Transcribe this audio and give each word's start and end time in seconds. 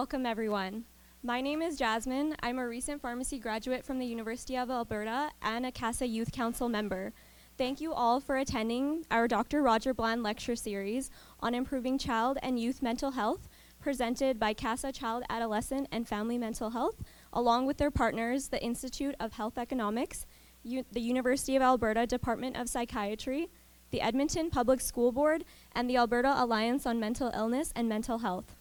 Welcome, 0.00 0.24
everyone. 0.24 0.84
My 1.22 1.42
name 1.42 1.60
is 1.60 1.76
Jasmine. 1.76 2.34
I'm 2.42 2.58
a 2.58 2.66
recent 2.66 3.02
pharmacy 3.02 3.38
graduate 3.38 3.84
from 3.84 3.98
the 3.98 4.06
University 4.06 4.56
of 4.56 4.70
Alberta 4.70 5.30
and 5.42 5.66
a 5.66 5.70
CASA 5.70 6.06
Youth 6.06 6.32
Council 6.32 6.70
member. 6.70 7.12
Thank 7.58 7.82
you 7.82 7.92
all 7.92 8.18
for 8.18 8.38
attending 8.38 9.04
our 9.10 9.28
Dr. 9.28 9.60
Roger 9.60 9.92
Bland 9.92 10.22
lecture 10.22 10.56
series 10.56 11.10
on 11.40 11.54
improving 11.54 11.98
child 11.98 12.38
and 12.42 12.58
youth 12.58 12.80
mental 12.80 13.10
health, 13.10 13.46
presented 13.78 14.40
by 14.40 14.54
CASA 14.54 14.92
Child, 14.92 15.24
Adolescent, 15.28 15.86
and 15.92 16.08
Family 16.08 16.38
Mental 16.38 16.70
Health, 16.70 17.04
along 17.30 17.66
with 17.66 17.76
their 17.76 17.90
partners, 17.90 18.48
the 18.48 18.64
Institute 18.64 19.14
of 19.20 19.34
Health 19.34 19.58
Economics, 19.58 20.24
U- 20.62 20.86
the 20.90 21.02
University 21.02 21.56
of 21.56 21.62
Alberta 21.62 22.06
Department 22.06 22.56
of 22.56 22.70
Psychiatry, 22.70 23.50
the 23.90 24.00
Edmonton 24.00 24.48
Public 24.48 24.80
School 24.80 25.12
Board, 25.12 25.44
and 25.72 25.90
the 25.90 25.98
Alberta 25.98 26.32
Alliance 26.42 26.86
on 26.86 26.98
Mental 26.98 27.30
Illness 27.34 27.70
and 27.76 27.86
Mental 27.86 28.20
Health. 28.20 28.56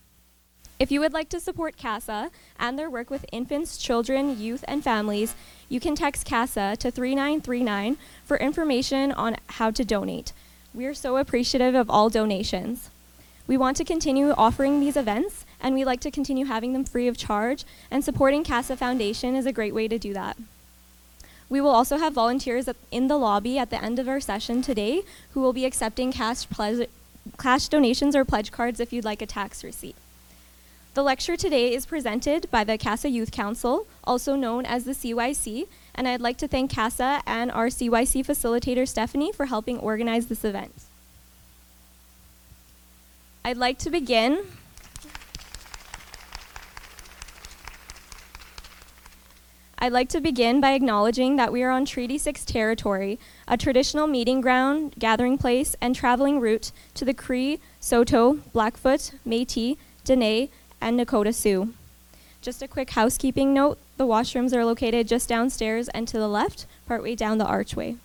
If 0.80 0.92
you 0.92 1.02
would 1.02 1.12
like 1.12 1.28
to 1.30 1.42
support 1.42 1.76
CASA 1.76 2.32
and 2.58 2.80
their 2.80 2.90
work 2.90 3.10
with 3.10 3.26
infants, 3.34 3.78
children, 3.78 4.40
youth, 4.40 4.64
and 4.66 4.82
families, 4.82 5.36
you 5.68 5.82
can 5.82 5.94
text 5.94 6.26
CASA 6.26 6.78
to 6.80 6.90
3939 6.90 7.98
for 8.24 8.38
information 8.38 9.12
on 9.12 9.36
how 9.48 9.72
to 9.72 9.84
donate. 9.84 10.32
We 10.74 10.86
are 10.86 10.94
so 10.94 11.18
appreciative 11.18 11.76
of 11.76 11.90
all 11.90 12.10
donations. 12.10 12.90
We 13.46 13.58
want 13.58 13.76
to 13.76 13.84
continue 13.84 14.32
offering 14.38 14.80
these 14.80 14.96
events, 14.96 15.44
and 15.60 15.76
we 15.76 15.84
like 15.84 16.00
to 16.00 16.12
continue 16.12 16.46
having 16.46 16.72
them 16.72 16.86
free 16.86 17.10
of 17.10 17.18
charge, 17.18 17.66
and 17.91 18.02
supporting 18.02 18.46
CASA 18.46 18.77
Foundation 18.77 19.36
is 19.36 19.46
a 19.46 19.52
great 19.52 19.76
way 19.76 19.90
to 19.90 20.00
do 20.00 20.14
that. 20.14 20.38
We 21.50 21.60
will 21.60 21.71
also 21.71 21.98
have 21.98 22.14
volunteers 22.14 22.70
in 22.90 23.10
the 23.10 23.18
lobby 23.18 23.58
at 23.58 23.70
the 23.70 23.84
end 23.84 23.99
of 23.99 24.08
our 24.08 24.21
session 24.21 24.62
today 24.62 25.02
who 25.32 25.41
will 25.41 25.52
be 25.52 25.66
accepting 25.66 26.14
cash, 26.14 26.48
cash 27.38 27.68
donations 27.68 28.16
or 28.16 28.24
pledge 28.24 28.54
cards 28.54 28.80
if 28.80 28.93
you'd 28.93 29.04
like 29.04 29.21
a 29.21 29.26
tax 29.26 29.62
receipt. 29.62 29.98
The 30.95 31.04
lecture 31.04 31.37
today 31.37 31.73
is 31.76 31.85
presented 31.85 32.49
by 32.49 32.63
the 32.63 32.76
CASA 32.76 33.09
Youth 33.09 33.32
Council, 33.32 33.85
also 34.04 34.35
known 34.35 34.65
as 34.65 34.85
the 34.85 34.93
CYC, 34.93 35.68
and 35.93 36.07
I'd 36.07 36.20
like 36.20 36.37
to 36.37 36.48
thank 36.48 36.71
CASA 36.71 37.21
and 37.27 37.51
our 37.51 37.68
CYC 37.68 38.26
facilitator 38.26 38.87
Stephanie 38.87 39.31
for 39.31 39.46
helping 39.46 39.77
organize 39.77 40.26
this 40.26 40.43
event. 40.43 40.73
I'd 43.46 43.57
like 43.57 43.77
to 43.79 43.91
begin 43.91 44.46
I'd 49.81 49.93
like 49.93 50.09
to 50.09 50.20
begin 50.20 50.59
by 50.59 50.74
acknowledging 50.74 51.37
that 51.37 51.53
we 51.53 51.63
are 51.63 51.70
on 51.70 51.85
Treaty 51.85 52.18
6 52.18 52.43
territory, 52.43 53.18
a 53.48 53.55
traditional 53.55 54.07
meeting 54.07 54.41
ground, 54.41 54.96
gathering 54.99 55.37
place, 55.37 55.76
and 55.79 55.96
traveling 55.96 56.41
route 56.41 56.74
to 56.96 57.05
the 57.05 57.13
Cree, 57.13 57.62
Saulteaux, 57.79 58.40
Blackfoot, 58.51 59.13
Métis, 59.26 59.77
Dene, 60.03 60.49
and 60.82 60.99
Nakota 60.99 61.34
Sioux. 61.34 61.74
Just 62.41 62.62
a 62.62 62.68
quick 62.68 62.91
housekeeping 62.91 63.54
note 63.54 63.77
the 63.98 64.08
washrooms 64.08 64.53
are 64.53 64.63
located 64.63 65.08
just 65.08 65.28
downstairs 65.28 65.90
and 65.90 66.08
to 66.08 66.18
the 66.18 66.28
left, 66.28 66.66
partway 66.88 67.16
down 67.16 67.38
the 67.38 67.46
archway. 67.46 67.97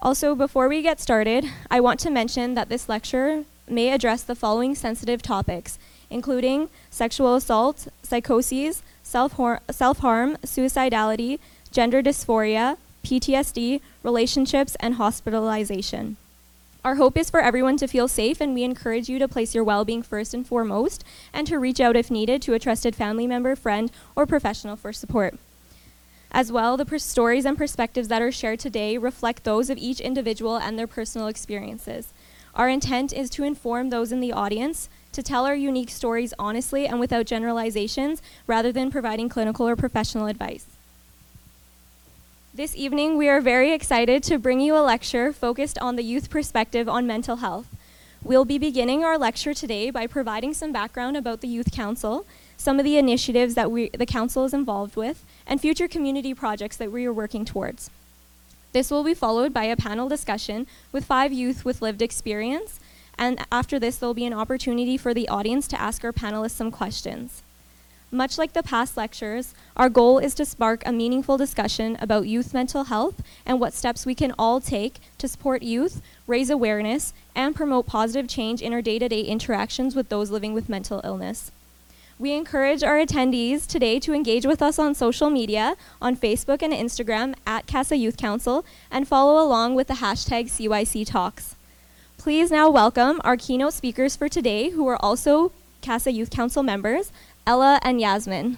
Also, 0.00 0.34
before 0.34 0.68
we 0.68 0.82
get 0.82 1.00
started, 1.00 1.44
I 1.70 1.80
want 1.80 2.00
to 2.00 2.10
mention 2.10 2.54
that 2.54 2.68
this 2.68 2.88
lecture 2.88 3.44
may 3.68 3.90
address 3.90 4.22
the 4.22 4.34
following 4.34 4.74
sensitive 4.74 5.22
topics, 5.22 5.78
including 6.10 6.68
sexual 6.90 7.34
assault, 7.34 7.88
psychoses, 8.02 8.82
self 9.02 9.32
harm, 9.32 10.36
suicidality, 10.44 11.38
gender 11.70 12.02
dysphoria, 12.02 12.76
PTSD, 13.04 13.80
relationships, 14.02 14.76
and 14.80 14.94
hospitalization. 14.94 16.16
Our 16.84 16.96
hope 16.96 17.16
is 17.16 17.30
for 17.30 17.38
everyone 17.38 17.76
to 17.76 17.86
feel 17.86 18.08
safe, 18.08 18.40
and 18.40 18.54
we 18.54 18.64
encourage 18.64 19.08
you 19.08 19.20
to 19.20 19.28
place 19.28 19.54
your 19.54 19.62
well 19.62 19.84
being 19.84 20.02
first 20.02 20.34
and 20.34 20.44
foremost 20.44 21.04
and 21.32 21.46
to 21.46 21.60
reach 21.60 21.78
out 21.78 21.94
if 21.94 22.10
needed 22.10 22.42
to 22.42 22.54
a 22.54 22.58
trusted 22.58 22.96
family 22.96 23.24
member, 23.24 23.54
friend, 23.54 23.92
or 24.16 24.26
professional 24.26 24.74
for 24.74 24.92
support. 24.92 25.38
As 26.32 26.50
well, 26.50 26.76
the 26.76 26.84
pers- 26.84 27.04
stories 27.04 27.44
and 27.44 27.56
perspectives 27.56 28.08
that 28.08 28.20
are 28.20 28.32
shared 28.32 28.58
today 28.58 28.98
reflect 28.98 29.44
those 29.44 29.70
of 29.70 29.78
each 29.78 30.00
individual 30.00 30.56
and 30.56 30.76
their 30.76 30.88
personal 30.88 31.28
experiences. 31.28 32.12
Our 32.52 32.68
intent 32.68 33.12
is 33.12 33.30
to 33.30 33.44
inform 33.44 33.90
those 33.90 34.10
in 34.10 34.18
the 34.18 34.32
audience, 34.32 34.88
to 35.12 35.22
tell 35.22 35.46
our 35.46 35.54
unique 35.54 35.90
stories 35.90 36.34
honestly 36.36 36.88
and 36.88 36.98
without 36.98 37.26
generalizations, 37.26 38.20
rather 38.48 38.72
than 38.72 38.90
providing 38.90 39.28
clinical 39.28 39.68
or 39.68 39.76
professional 39.76 40.26
advice. 40.26 40.71
This 42.54 42.76
evening, 42.76 43.16
we 43.16 43.30
are 43.30 43.40
very 43.40 43.72
excited 43.72 44.22
to 44.24 44.36
bring 44.36 44.60
you 44.60 44.76
a 44.76 44.84
lecture 44.84 45.32
focused 45.32 45.78
on 45.78 45.96
the 45.96 46.02
youth 46.02 46.28
perspective 46.28 46.86
on 46.86 47.06
mental 47.06 47.36
health. 47.36 47.66
We'll 48.22 48.44
be 48.44 48.58
beginning 48.58 49.02
our 49.02 49.16
lecture 49.16 49.54
today 49.54 49.88
by 49.88 50.06
providing 50.06 50.52
some 50.52 50.70
background 50.70 51.16
about 51.16 51.40
the 51.40 51.48
Youth 51.48 51.72
Council, 51.72 52.26
some 52.58 52.78
of 52.78 52.84
the 52.84 52.98
initiatives 52.98 53.54
that 53.54 53.70
we, 53.70 53.88
the 53.88 54.04
Council 54.04 54.44
is 54.44 54.52
involved 54.52 54.96
with, 54.96 55.24
and 55.46 55.62
future 55.62 55.88
community 55.88 56.34
projects 56.34 56.76
that 56.76 56.92
we 56.92 57.06
are 57.06 57.12
working 57.12 57.46
towards. 57.46 57.88
This 58.74 58.90
will 58.90 59.02
be 59.02 59.14
followed 59.14 59.54
by 59.54 59.64
a 59.64 59.74
panel 59.74 60.10
discussion 60.10 60.66
with 60.92 61.06
five 61.06 61.32
youth 61.32 61.64
with 61.64 61.80
lived 61.80 62.02
experience, 62.02 62.80
and 63.16 63.46
after 63.50 63.78
this, 63.78 63.96
there'll 63.96 64.12
be 64.12 64.26
an 64.26 64.34
opportunity 64.34 64.98
for 64.98 65.14
the 65.14 65.26
audience 65.30 65.66
to 65.68 65.80
ask 65.80 66.04
our 66.04 66.12
panelists 66.12 66.50
some 66.50 66.70
questions. 66.70 67.42
Much 68.14 68.36
like 68.36 68.52
the 68.52 68.62
past 68.62 68.94
lectures, 68.94 69.54
our 69.74 69.88
goal 69.88 70.18
is 70.18 70.34
to 70.34 70.44
spark 70.44 70.82
a 70.84 70.92
meaningful 70.92 71.38
discussion 71.38 71.96
about 71.98 72.26
youth 72.26 72.52
mental 72.52 72.84
health 72.84 73.22
and 73.46 73.58
what 73.58 73.72
steps 73.72 74.04
we 74.04 74.14
can 74.14 74.34
all 74.38 74.60
take 74.60 74.96
to 75.16 75.26
support 75.26 75.62
youth, 75.62 76.02
raise 76.26 76.50
awareness, 76.50 77.14
and 77.34 77.56
promote 77.56 77.86
positive 77.86 78.28
change 78.28 78.60
in 78.60 78.74
our 78.74 78.82
day 78.82 78.98
to 78.98 79.08
day 79.08 79.22
interactions 79.22 79.96
with 79.96 80.10
those 80.10 80.30
living 80.30 80.52
with 80.52 80.68
mental 80.68 81.00
illness. 81.04 81.50
We 82.18 82.34
encourage 82.34 82.82
our 82.82 82.98
attendees 82.98 83.66
today 83.66 83.98
to 84.00 84.12
engage 84.12 84.44
with 84.44 84.60
us 84.60 84.78
on 84.78 84.94
social 84.94 85.30
media 85.30 85.74
on 86.02 86.14
Facebook 86.14 86.60
and 86.60 86.74
Instagram 86.74 87.34
at 87.46 87.66
CASA 87.66 87.96
Youth 87.96 88.18
Council 88.18 88.62
and 88.90 89.08
follow 89.08 89.42
along 89.42 89.74
with 89.74 89.88
the 89.88 89.94
hashtag 89.94 90.50
CYC 90.50 91.06
Talks. 91.06 91.56
Please 92.18 92.50
now 92.50 92.68
welcome 92.68 93.22
our 93.24 93.38
keynote 93.38 93.72
speakers 93.72 94.16
for 94.16 94.28
today, 94.28 94.68
who 94.68 94.86
are 94.86 95.02
also 95.02 95.50
CASA 95.80 96.12
Youth 96.12 96.30
Council 96.30 96.62
members, 96.62 97.10
Ella 97.46 97.78
and 97.82 98.00
Yasmin. 98.00 98.56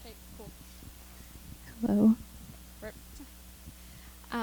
Okay, 0.00 0.14
cool. 0.36 0.50
Hello. 1.86 2.14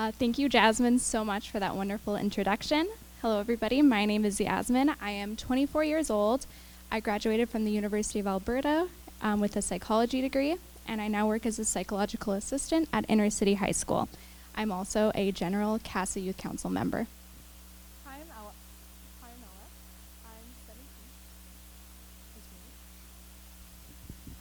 Uh, 0.06 0.12
thank 0.12 0.38
you, 0.38 0.48
Jasmine, 0.48 1.00
so 1.00 1.26
much 1.26 1.50
for 1.50 1.60
that 1.60 1.76
wonderful 1.76 2.16
introduction. 2.16 2.88
Hello, 3.24 3.40
everybody. 3.40 3.82
My 3.82 4.06
name 4.06 4.24
is 4.24 4.40
Yasmin. 4.40 4.92
I 5.02 5.10
am 5.10 5.36
24 5.36 5.84
years 5.84 6.12
old. 6.12 6.46
I 6.92 7.00
graduated 7.00 7.50
from 7.50 7.66
the 7.66 7.72
University 7.72 8.20
of 8.20 8.28
Alberta 8.28 8.88
um, 9.24 9.40
with 9.40 9.56
a 9.56 9.64
psychology 9.64 10.22
degree, 10.22 10.58
and 10.88 11.02
I 11.02 11.08
now 11.08 11.28
work 11.28 11.48
as 11.48 11.58
a 11.58 11.66
psychological 11.66 12.34
assistant 12.34 12.88
at 12.94 13.04
Inner 13.10 13.32
City 13.32 13.56
High 13.56 13.72
School. 13.72 14.08
I'm 14.56 14.72
also 14.72 15.12
a 15.16 15.32
general 15.32 15.80
CASA 15.80 16.20
Youth 16.20 16.38
Council 16.38 16.70
member. 16.70 17.08
Hi, 18.06 18.18
I'm 18.18 18.28
Ella. 18.30 18.52
Hi, 19.24 19.30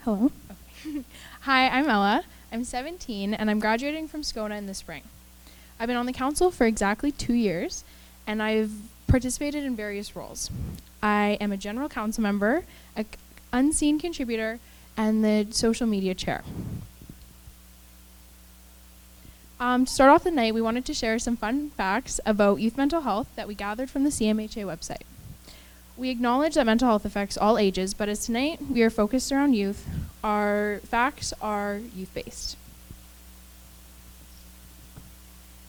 I'm 0.05 0.29
Ella. 0.29 0.29
I'm 0.29 0.29
17. 0.29 1.01
Hello. 1.01 1.05
Hi, 1.41 1.69
I'm 1.69 1.89
Ella. 1.89 2.25
I'm 2.53 2.65
17 2.65 3.33
and 3.33 3.51
I'm 3.51 3.61
graduating 3.61 4.09
from 4.09 4.23
SCONA 4.23 4.57
in 4.57 4.67
the 4.67 4.75
spring. 4.75 5.05
I've 5.79 5.89
been 5.89 5.97
on 5.97 6.07
the 6.07 6.13
council 6.13 6.51
for 6.51 6.67
exactly 6.67 7.13
two 7.13 7.35
years 7.35 7.85
and 8.27 8.43
I've 8.43 8.73
participated 9.07 9.65
in 9.65 9.77
various 9.77 10.17
roles. 10.17 10.51
I 11.03 11.37
am 11.41 11.53
a 11.53 11.57
general 11.57 11.89
council 11.89 12.23
member, 12.23 12.65
a 12.97 13.03
c- 13.03 13.09
unseen 13.53 13.99
contributor, 13.99 14.59
and 14.97 15.25
the 15.25 15.47
social 15.51 15.87
media 15.87 16.15
chair. 16.15 16.43
Um, 19.61 19.85
to 19.85 19.93
start 19.93 20.11
off 20.11 20.25
the 20.25 20.31
night, 20.31 20.55
we 20.55 20.61
wanted 20.61 20.85
to 20.87 20.95
share 20.95 21.19
some 21.19 21.37
fun 21.37 21.71
facts 21.71 22.21
about 22.27 22.61
youth 22.61 22.77
mental 22.77 23.03
health 23.03 23.29
that 23.37 23.47
we 23.47 23.55
gathered 23.55 23.91
from 23.91 24.05
the 24.05 24.11
CMHA 24.11 24.65
website. 24.65 25.03
We 25.97 26.11
acknowledge 26.11 26.55
that 26.55 26.67
mental 26.67 26.89
health 26.89 27.05
affects 27.05 27.37
all 27.37 27.57
ages, 27.57 27.95
but 27.95 28.09
as 28.09 28.27
tonight 28.27 28.59
we 28.69 28.83
are 28.83 28.91
focused 28.91 29.31
around 29.31 29.55
youth, 29.55 29.87
our 30.25 30.81
facts 30.85 31.33
are 31.41 31.81
youth 31.95 32.13
based. 32.15 32.57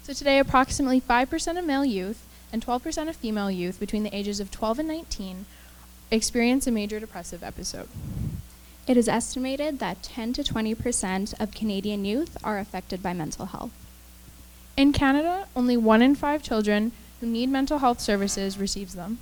So 0.06 0.14
today, 0.14 0.38
approximately 0.38 1.02
5% 1.02 1.58
of 1.58 1.66
male 1.66 1.84
youth 1.84 2.28
and 2.54 2.64
12% 2.64 3.10
of 3.10 3.16
female 3.16 3.50
youth 3.50 3.80
between 3.80 4.04
the 4.04 4.16
ages 4.16 4.40
of 4.40 4.52
12 4.52 4.78
and 4.78 4.88
19 4.88 5.48
experience 6.12 6.68
a 6.68 6.72
major 6.72 7.00
depressive 7.00 7.44
episode. 7.44 7.90
It 8.86 8.98
is 8.98 9.08
estimated 9.08 9.80
that 9.80 10.04
10 10.04 10.34
to 10.34 10.44
20 10.44 10.76
percent 10.76 11.34
of 11.40 11.56
Canadian 11.56 12.06
youth 12.06 12.38
are 12.44 12.60
affected 12.60 13.02
by 13.02 13.14
mental 13.14 13.48
health. 13.48 13.72
In 14.78 14.94
Canada, 14.94 15.48
only 15.56 15.76
one 15.76 16.04
in 16.04 16.14
five 16.14 16.44
children 16.44 16.92
who 17.20 17.26
need 17.26 17.50
mental 17.50 17.80
health 17.80 18.00
services 18.00 18.60
receives 18.60 18.94
them. 18.94 19.18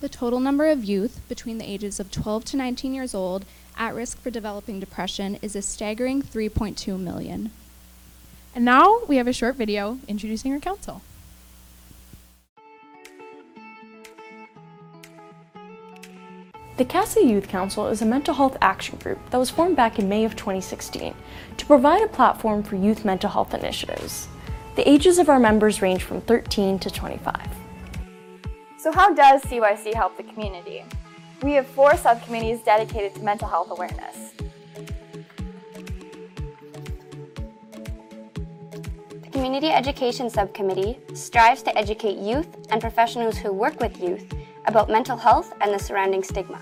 The 0.00 0.08
total 0.08 0.40
number 0.40 0.70
of 0.70 0.82
youth 0.82 1.20
between 1.28 1.58
the 1.58 1.70
ages 1.70 2.00
of 2.00 2.10
12 2.10 2.46
to 2.46 2.56
19 2.56 2.94
years 2.94 3.14
old 3.14 3.44
at 3.76 3.94
risk 3.94 4.18
for 4.22 4.30
developing 4.30 4.80
depression 4.80 5.36
is 5.42 5.54
a 5.54 5.60
staggering 5.60 6.22
3.2 6.22 6.98
million. 6.98 7.50
And 8.54 8.64
now 8.64 9.00
we 9.08 9.16
have 9.16 9.26
a 9.26 9.32
short 9.32 9.56
video 9.56 9.98
introducing 10.06 10.52
our 10.52 10.60
council. 10.60 11.02
The 16.76 16.84
CASA 16.84 17.24
Youth 17.24 17.48
Council 17.48 17.88
is 17.88 18.02
a 18.02 18.06
mental 18.06 18.34
health 18.34 18.56
action 18.60 18.98
group 18.98 19.18
that 19.30 19.38
was 19.38 19.50
formed 19.50 19.76
back 19.76 19.98
in 19.98 20.08
May 20.08 20.24
of 20.24 20.36
2016 20.36 21.14
to 21.56 21.66
provide 21.66 22.02
a 22.02 22.08
platform 22.08 22.62
for 22.62 22.76
youth 22.76 23.04
mental 23.04 23.30
health 23.30 23.54
initiatives. 23.54 24.28
The 24.76 24.88
ages 24.88 25.18
of 25.18 25.28
our 25.28 25.38
members 25.40 25.82
range 25.82 26.02
from 26.02 26.20
13 26.20 26.78
to 26.80 26.90
25. 26.90 27.48
So, 28.76 28.92
how 28.92 29.14
does 29.14 29.42
CYC 29.42 29.94
help 29.94 30.16
the 30.16 30.24
community? 30.24 30.84
We 31.42 31.52
have 31.52 31.66
four 31.66 31.96
subcommittees 31.96 32.60
dedicated 32.62 33.14
to 33.16 33.22
mental 33.22 33.48
health 33.48 33.70
awareness. 33.70 34.32
Community 39.34 39.70
Education 39.70 40.30
Subcommittee 40.30 40.96
strives 41.12 41.60
to 41.64 41.76
educate 41.76 42.18
youth 42.18 42.46
and 42.70 42.80
professionals 42.80 43.36
who 43.36 43.52
work 43.52 43.80
with 43.80 44.00
youth 44.00 44.32
about 44.66 44.88
mental 44.88 45.16
health 45.16 45.52
and 45.60 45.74
the 45.74 45.78
surrounding 45.78 46.22
stigma. 46.22 46.60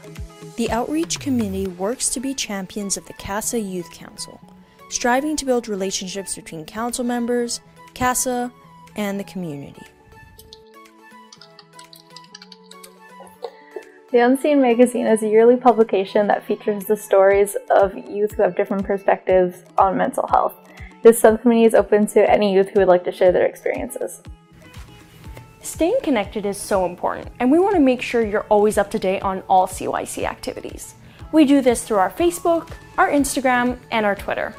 The 0.57 0.71
Outreach 0.71 1.21
Committee 1.21 1.67
works 1.67 2.09
to 2.09 2.19
be 2.19 2.33
champions 2.33 2.97
of 2.97 3.05
the 3.05 3.13
CASA 3.13 3.61
Youth 3.61 3.93
Council, 3.93 4.41
striving 4.89 5.37
to 5.37 5.45
build 5.45 5.69
relationships 5.69 6.35
between 6.35 6.65
council 6.65 7.05
members, 7.05 7.61
CASA, 7.93 8.51
and 8.97 9.21
the 9.21 9.25
community. 9.25 9.85
The 14.13 14.21
Unseen 14.21 14.63
magazine 14.63 15.07
is 15.07 15.23
a 15.23 15.29
yearly 15.29 15.57
publication 15.57 16.27
that 16.29 16.47
features 16.47 16.87
the 16.87 16.97
stories 16.97 17.55
of 17.71 17.95
youth 17.95 18.33
who 18.33 18.43
have 18.43 18.57
different 18.57 18.87
perspectives 18.87 19.63
on 19.77 19.99
mental 19.99 20.27
health. 20.29 20.55
This 21.03 21.19
subcommittee 21.19 21.65
is 21.65 21.75
open 21.75 22.07
to 22.09 22.31
any 22.31 22.55
youth 22.55 22.69
who 22.69 22.79
would 22.79 22.87
like 22.87 23.03
to 23.05 23.13
share 23.13 23.33
their 23.33 23.47
experiences. 23.47 24.23
Staying 25.61 25.97
connected 26.05 26.47
is 26.47 26.57
so 26.57 26.87
important, 26.87 27.29
and 27.41 27.51
we 27.51 27.59
want 27.59 27.75
to 27.75 27.81
make 27.81 28.01
sure 28.01 28.25
you're 28.25 28.47
always 28.49 28.79
up 28.79 28.89
to 28.93 29.01
date 29.01 29.23
on 29.23 29.43
all 29.49 29.67
CYC 29.67 30.25
activities. 30.25 30.95
We 31.33 31.45
do 31.45 31.61
this 31.61 31.83
through 31.83 31.97
our 31.97 32.11
Facebook, 32.11 32.71
our 32.99 33.11
Instagram, 33.11 33.79
and 33.91 34.07
our 34.07 34.15
Twitter. 34.15 34.55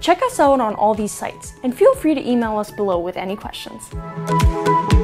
Check 0.00 0.22
us 0.22 0.40
out 0.40 0.60
on 0.60 0.74
all 0.76 0.94
these 0.94 1.12
sites, 1.12 1.52
and 1.62 1.76
feel 1.76 1.94
free 1.94 2.14
to 2.14 2.26
email 2.26 2.56
us 2.56 2.70
below 2.70 2.98
with 2.98 3.18
any 3.18 3.36
questions. 3.36 3.82
Um, 3.92 4.94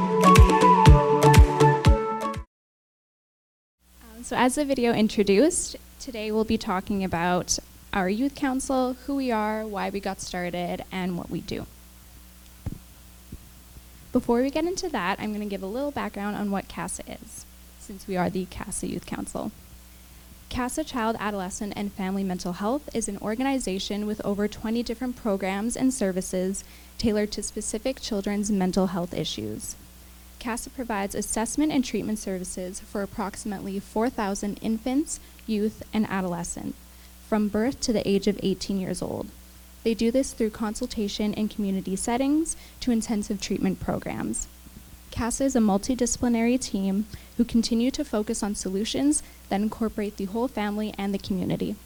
So, 4.22 4.36
as 4.36 4.54
the 4.54 4.64
video 4.64 4.92
introduced, 4.92 5.76
today 6.00 6.32
we'll 6.32 6.44
be 6.44 6.56
talking 6.56 7.04
about 7.04 7.58
our 7.92 8.08
youth 8.08 8.34
council, 8.34 8.94
who 9.04 9.16
we 9.16 9.30
are, 9.30 9.66
why 9.66 9.90
we 9.90 10.00
got 10.00 10.18
started, 10.18 10.82
and 10.90 11.18
what 11.18 11.28
we 11.28 11.42
do. 11.42 11.66
Before 14.10 14.40
we 14.40 14.50
get 14.50 14.64
into 14.64 14.88
that, 14.88 15.20
I'm 15.20 15.30
going 15.34 15.46
to 15.46 15.50
give 15.50 15.62
a 15.62 15.66
little 15.66 15.90
background 15.90 16.36
on 16.36 16.50
what 16.50 16.68
CASA 16.68 17.02
is, 17.06 17.44
since 17.78 18.08
we 18.08 18.16
are 18.16 18.30
the 18.30 18.46
CASA 18.46 18.86
Youth 18.86 19.04
Council. 19.04 19.52
CASA 20.48 20.84
Child, 20.84 21.16
Adolescent, 21.20 21.74
and 21.76 21.92
Family 21.92 22.24
Mental 22.24 22.54
Health 22.54 22.88
is 22.94 23.06
an 23.06 23.18
organization 23.18 24.06
with 24.06 24.24
over 24.24 24.48
20 24.48 24.82
different 24.82 25.16
programs 25.16 25.76
and 25.76 25.92
services 25.92 26.64
tailored 26.96 27.30
to 27.32 27.42
specific 27.42 28.00
children's 28.00 28.50
mental 28.50 28.88
health 28.88 29.12
issues. 29.12 29.76
CASA 30.40 30.70
provides 30.70 31.14
assessment 31.14 31.70
and 31.70 31.84
treatment 31.84 32.18
services 32.18 32.80
for 32.80 33.02
approximately 33.02 33.78
4,000 33.78 34.58
infants, 34.62 35.20
youth, 35.46 35.82
and 35.92 36.06
adolescents 36.08 36.76
from 37.28 37.46
birth 37.46 37.80
to 37.82 37.92
the 37.92 38.06
age 38.08 38.26
of 38.26 38.40
18 38.42 38.80
years 38.80 39.00
old. 39.00 39.28
They 39.84 39.94
do 39.94 40.10
this 40.10 40.32
through 40.32 40.50
consultation 40.50 41.32
in 41.34 41.48
community 41.48 41.94
settings 41.94 42.56
to 42.80 42.90
intensive 42.90 43.40
treatment 43.40 43.78
programs. 43.78 44.48
CASA 45.10 45.44
is 45.44 45.56
a 45.56 45.60
multidisciplinary 45.60 46.60
team 46.60 47.06
who 47.36 47.44
continue 47.44 47.90
to 47.92 48.04
focus 48.04 48.42
on 48.42 48.54
solutions 48.54 49.22
that 49.48 49.60
incorporate 49.60 50.16
the 50.16 50.24
whole 50.26 50.48
family 50.48 50.94
and 50.98 51.14
the 51.14 51.18
community. 51.18 51.76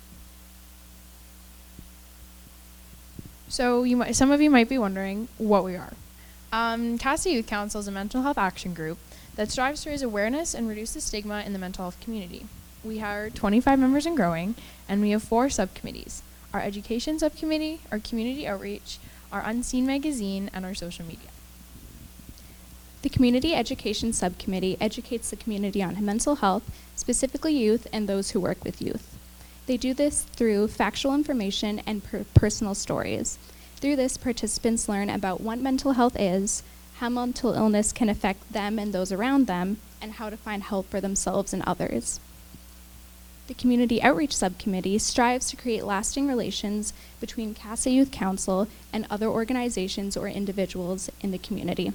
So, 3.49 3.83
you 3.83 3.97
might, 3.97 4.17
some 4.17 4.31
of 4.31 4.41
you 4.41 4.51
might 4.51 4.69
be 4.69 4.79
wondering 4.79 5.29
what 5.39 5.65
we 5.65 5.77
are. 5.77 5.93
Um, 6.55 6.99
CASA 6.99 7.33
Youth 7.33 7.49
Council 7.49 7.81
is 7.81 7.89
a 7.89 7.91
mental 7.91 8.23
health 8.23 8.39
action 8.39 8.75
group 8.75 8.99
that 9.35 9.51
strives 9.51 9.83
to 9.83 9.91
raise 9.91 10.03
awareness 10.03 10.55
and 10.55 10.69
reduce 10.69 10.95
the 10.95 11.01
stigma 11.01 11.43
in 11.45 11.53
the 11.53 11.59
mental 11.59 11.83
health 11.83 11.99
community. 11.99 12.47
We 12.85 13.03
are 13.03 13.29
25 13.29 13.77
members 13.77 14.07
and 14.07 14.17
growing, 14.17 14.55
and 14.89 15.01
we 15.01 15.11
have 15.11 15.25
four 15.25 15.51
subcommittees 15.51 16.23
our 16.53 16.61
education 16.61 17.19
subcommittee, 17.19 17.81
our 17.91 17.99
community 17.99 18.47
outreach, 18.47 19.01
our 19.33 19.43
Unseen 19.45 19.85
magazine, 19.85 20.49
and 20.55 20.65
our 20.65 20.75
social 20.75 21.05
media. 21.05 21.31
The 23.03 23.09
Community 23.09 23.53
Education 23.53 24.13
Subcommittee 24.13 24.77
educates 24.81 25.31
the 25.31 25.37
community 25.37 25.83
on 25.83 26.05
mental 26.05 26.37
health, 26.37 26.63
specifically 26.95 27.53
youth 27.53 27.89
and 27.93 28.09
those 28.09 28.31
who 28.31 28.39
work 28.39 28.63
with 28.63 28.81
youth. 28.81 29.19
They 29.67 29.77
do 29.77 29.93
this 29.93 30.23
through 30.23 30.69
factual 30.69 31.17
information 31.17 31.81
and 31.85 32.05
per- 32.05 32.25
personal 32.33 32.77
stories. 32.77 33.39
Through 33.77 33.97
this, 33.97 34.17
participants 34.17 34.89
learn 34.89 35.11
about 35.11 35.41
what 35.41 35.59
mental 35.59 35.93
health 35.93 36.17
is, 36.19 36.63
how 36.97 37.09
mental 37.09 37.53
illness 37.53 37.93
can 37.93 38.09
affect 38.09 38.53
them 38.53 38.79
and 38.79 38.93
those 38.93 39.13
around 39.13 39.47
them, 39.47 39.79
and 40.01 40.13
how 40.13 40.31
to 40.31 40.37
find 40.37 40.63
help 40.63 40.89
for 40.89 41.01
themselves 41.01 41.53
and 41.53 41.63
others. 41.67 42.21
The 43.47 43.55
Community 43.55 44.03
Outreach 44.03 44.35
Subcommittee 44.35 44.99
strives 44.99 45.51
to 45.51 45.57
create 45.57 45.85
lasting 45.85 46.27
relations 46.27 46.95
between 47.21 47.55
CASA 47.55 47.91
Youth 47.91 48.11
Council 48.11 48.69
and 48.91 49.07
other 49.11 49.27
organizations 49.27 50.17
or 50.17 50.29
individuals 50.29 51.11
in 51.21 51.31
the 51.31 51.37
community. 51.37 51.93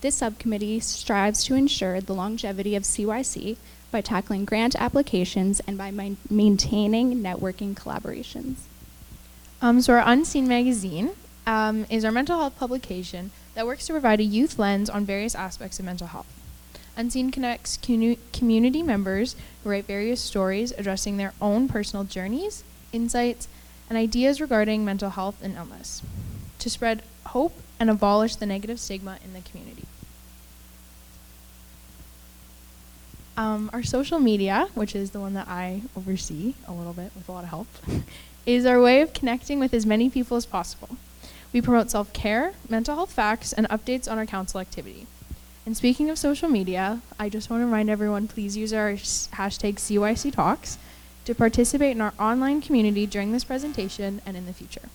This 0.00 0.14
subcommittee 0.14 0.78
strives 0.78 1.42
to 1.44 1.56
ensure 1.56 2.00
the 2.00 2.14
longevity 2.14 2.76
of 2.76 2.84
CYC 2.84 3.56
by 3.90 4.00
tackling 4.00 4.44
grant 4.44 4.76
applications 4.80 5.60
and 5.66 5.76
by 5.76 5.90
main- 5.90 6.18
maintaining 6.30 7.16
networking 7.16 7.74
collaborations. 7.74 8.69
Um, 9.62 9.80
so, 9.82 9.92
our 9.92 10.02
Unseen 10.06 10.48
magazine 10.48 11.10
um, 11.46 11.84
is 11.90 12.04
our 12.04 12.12
mental 12.12 12.38
health 12.38 12.58
publication 12.58 13.30
that 13.54 13.66
works 13.66 13.86
to 13.86 13.92
provide 13.92 14.20
a 14.20 14.24
youth 14.24 14.58
lens 14.58 14.88
on 14.88 15.04
various 15.04 15.34
aspects 15.34 15.78
of 15.78 15.84
mental 15.84 16.06
health. 16.06 16.26
Unseen 16.96 17.30
connects 17.30 17.76
commu- 17.76 18.18
community 18.32 18.82
members 18.82 19.36
who 19.62 19.70
write 19.70 19.86
various 19.86 20.20
stories 20.20 20.72
addressing 20.72 21.16
their 21.16 21.34
own 21.40 21.68
personal 21.68 22.04
journeys, 22.04 22.64
insights, 22.92 23.48
and 23.88 23.98
ideas 23.98 24.40
regarding 24.40 24.84
mental 24.84 25.10
health 25.10 25.36
and 25.42 25.56
illness 25.56 26.02
to 26.58 26.70
spread 26.70 27.02
hope 27.26 27.54
and 27.78 27.90
abolish 27.90 28.36
the 28.36 28.46
negative 28.46 28.80
stigma 28.80 29.18
in 29.24 29.32
the 29.32 29.40
community. 29.40 29.84
Um, 33.36 33.70
our 33.72 33.82
social 33.82 34.18
media, 34.18 34.68
which 34.74 34.94
is 34.94 35.12
the 35.12 35.20
one 35.20 35.34
that 35.34 35.48
I 35.48 35.82
oversee 35.96 36.54
a 36.68 36.72
little 36.72 36.92
bit 36.92 37.12
with 37.14 37.28
a 37.28 37.32
lot 37.32 37.44
of 37.44 37.50
help, 37.50 37.68
is 38.54 38.66
our 38.66 38.80
way 38.80 39.00
of 39.00 39.12
connecting 39.12 39.60
with 39.60 39.74
as 39.74 39.86
many 39.86 40.10
people 40.10 40.36
as 40.36 40.46
possible. 40.46 40.96
We 41.52 41.60
promote 41.60 41.90
self 41.90 42.12
care, 42.12 42.52
mental 42.68 42.94
health 42.94 43.12
facts, 43.12 43.52
and 43.52 43.68
updates 43.68 44.10
on 44.10 44.18
our 44.18 44.26
council 44.26 44.60
activity. 44.60 45.06
And 45.66 45.76
speaking 45.76 46.08
of 46.10 46.18
social 46.18 46.48
media, 46.48 47.00
I 47.18 47.28
just 47.28 47.50
want 47.50 47.60
to 47.60 47.64
remind 47.66 47.90
everyone 47.90 48.28
please 48.28 48.56
use 48.56 48.72
our 48.72 48.92
hashtag 48.92 49.76
CYC 49.76 50.32
Talks 50.32 50.78
to 51.24 51.34
participate 51.34 51.92
in 51.92 52.00
our 52.00 52.14
online 52.18 52.60
community 52.60 53.06
during 53.06 53.32
this 53.32 53.44
presentation 53.44 54.20
and 54.24 54.36
in 54.36 54.46
the 54.46 54.52
future. 54.52 54.88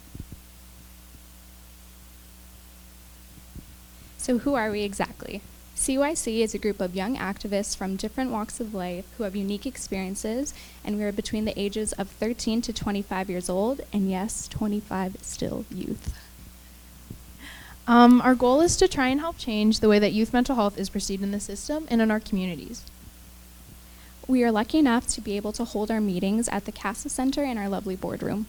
So, 4.17 4.39
who 4.39 4.55
are 4.55 4.71
we 4.71 4.81
exactly? 4.81 5.41
CYC 5.75 6.39
is 6.39 6.55
a 6.55 6.57
group 6.57 6.79
of 6.79 6.95
young 6.95 7.17
activists 7.17 7.75
from 7.75 7.97
different 7.97 8.31
walks 8.31 8.61
of 8.61 8.73
life 8.73 9.05
who 9.17 9.23
have 9.23 9.35
unique 9.35 9.65
experiences, 9.65 10.53
and 10.85 10.97
we 10.97 11.03
are 11.03 11.11
between 11.11 11.43
the 11.43 11.59
ages 11.59 11.91
of 11.93 12.09
13 12.09 12.61
to 12.61 12.71
25 12.71 13.29
years 13.29 13.49
old, 13.49 13.81
and 13.91 14.09
yes, 14.09 14.47
25 14.47 15.15
is 15.15 15.27
still 15.27 15.65
youth. 15.69 16.17
Um, 17.87 18.21
our 18.21 18.35
goal 18.35 18.61
is 18.61 18.77
to 18.77 18.87
try 18.87 19.09
and 19.09 19.19
help 19.19 19.37
change 19.37 19.81
the 19.81 19.89
way 19.89 19.99
that 19.99 20.13
youth 20.13 20.31
mental 20.31 20.55
health 20.55 20.79
is 20.79 20.89
perceived 20.89 21.21
in 21.21 21.31
the 21.31 21.41
system 21.41 21.85
and 21.89 22.01
in 22.01 22.09
our 22.09 22.21
communities. 22.21 22.83
We 24.27 24.43
are 24.45 24.51
lucky 24.51 24.79
enough 24.79 25.05
to 25.07 25.21
be 25.21 25.35
able 25.35 25.51
to 25.51 25.65
hold 25.65 25.91
our 25.91 26.01
meetings 26.01 26.47
at 26.47 26.63
the 26.63 26.71
CASA 26.71 27.09
Center 27.09 27.43
in 27.43 27.57
our 27.57 27.69
lovely 27.69 27.97
boardroom. 27.97 28.47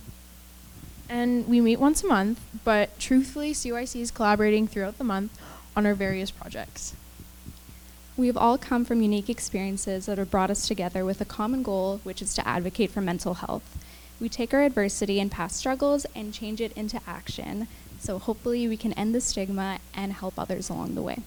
And 1.09 1.47
we 1.49 1.61
meet 1.61 1.80
once 1.80 2.04
a 2.04 2.06
month, 2.06 2.40
but 2.64 2.99
truthfully, 3.00 3.52
CYC 3.52 4.00
is 4.00 4.11
collaborating 4.12 4.68
throughout 4.68 4.97
the 4.97 5.04
month 5.04 5.38
on 5.76 5.85
our 5.87 5.95
various 5.95 6.30
projects. 6.30 6.95
We 8.19 8.29
have 8.29 8.37
all 8.39 8.57
come 8.57 8.87
from 8.87 9.03
unique 9.03 9.29
experiences 9.29 10.07
that 10.07 10.17
have 10.17 10.31
brought 10.31 10.51
us 10.51 10.67
together 10.67 11.05
with 11.05 11.21
a 11.21 11.27
common 11.27 11.63
goal, 11.63 12.01
which 12.03 12.23
is 12.23 12.35
to 12.35 12.49
advocate 12.49 12.91
for 12.91 13.03
mental 13.03 13.35
health. 13.35 13.77
We 14.19 14.31
take 14.31 14.55
our 14.55 14.63
adversity 14.63 15.21
and 15.21 15.31
past 15.31 15.57
struggles 15.57 16.07
and 16.15 16.33
change 16.33 16.63
it 16.63 16.73
into 16.73 16.99
action. 17.07 17.69
So 18.01 18.19
hopefully 18.19 18.67
we 18.69 18.79
can 18.79 18.95
end 18.95 19.15
the 19.15 19.21
stigma 19.21 19.81
and 19.93 20.15
help 20.15 20.39
others 20.39 20.71
along 20.71 20.95
the 20.95 21.03
way. 21.03 21.19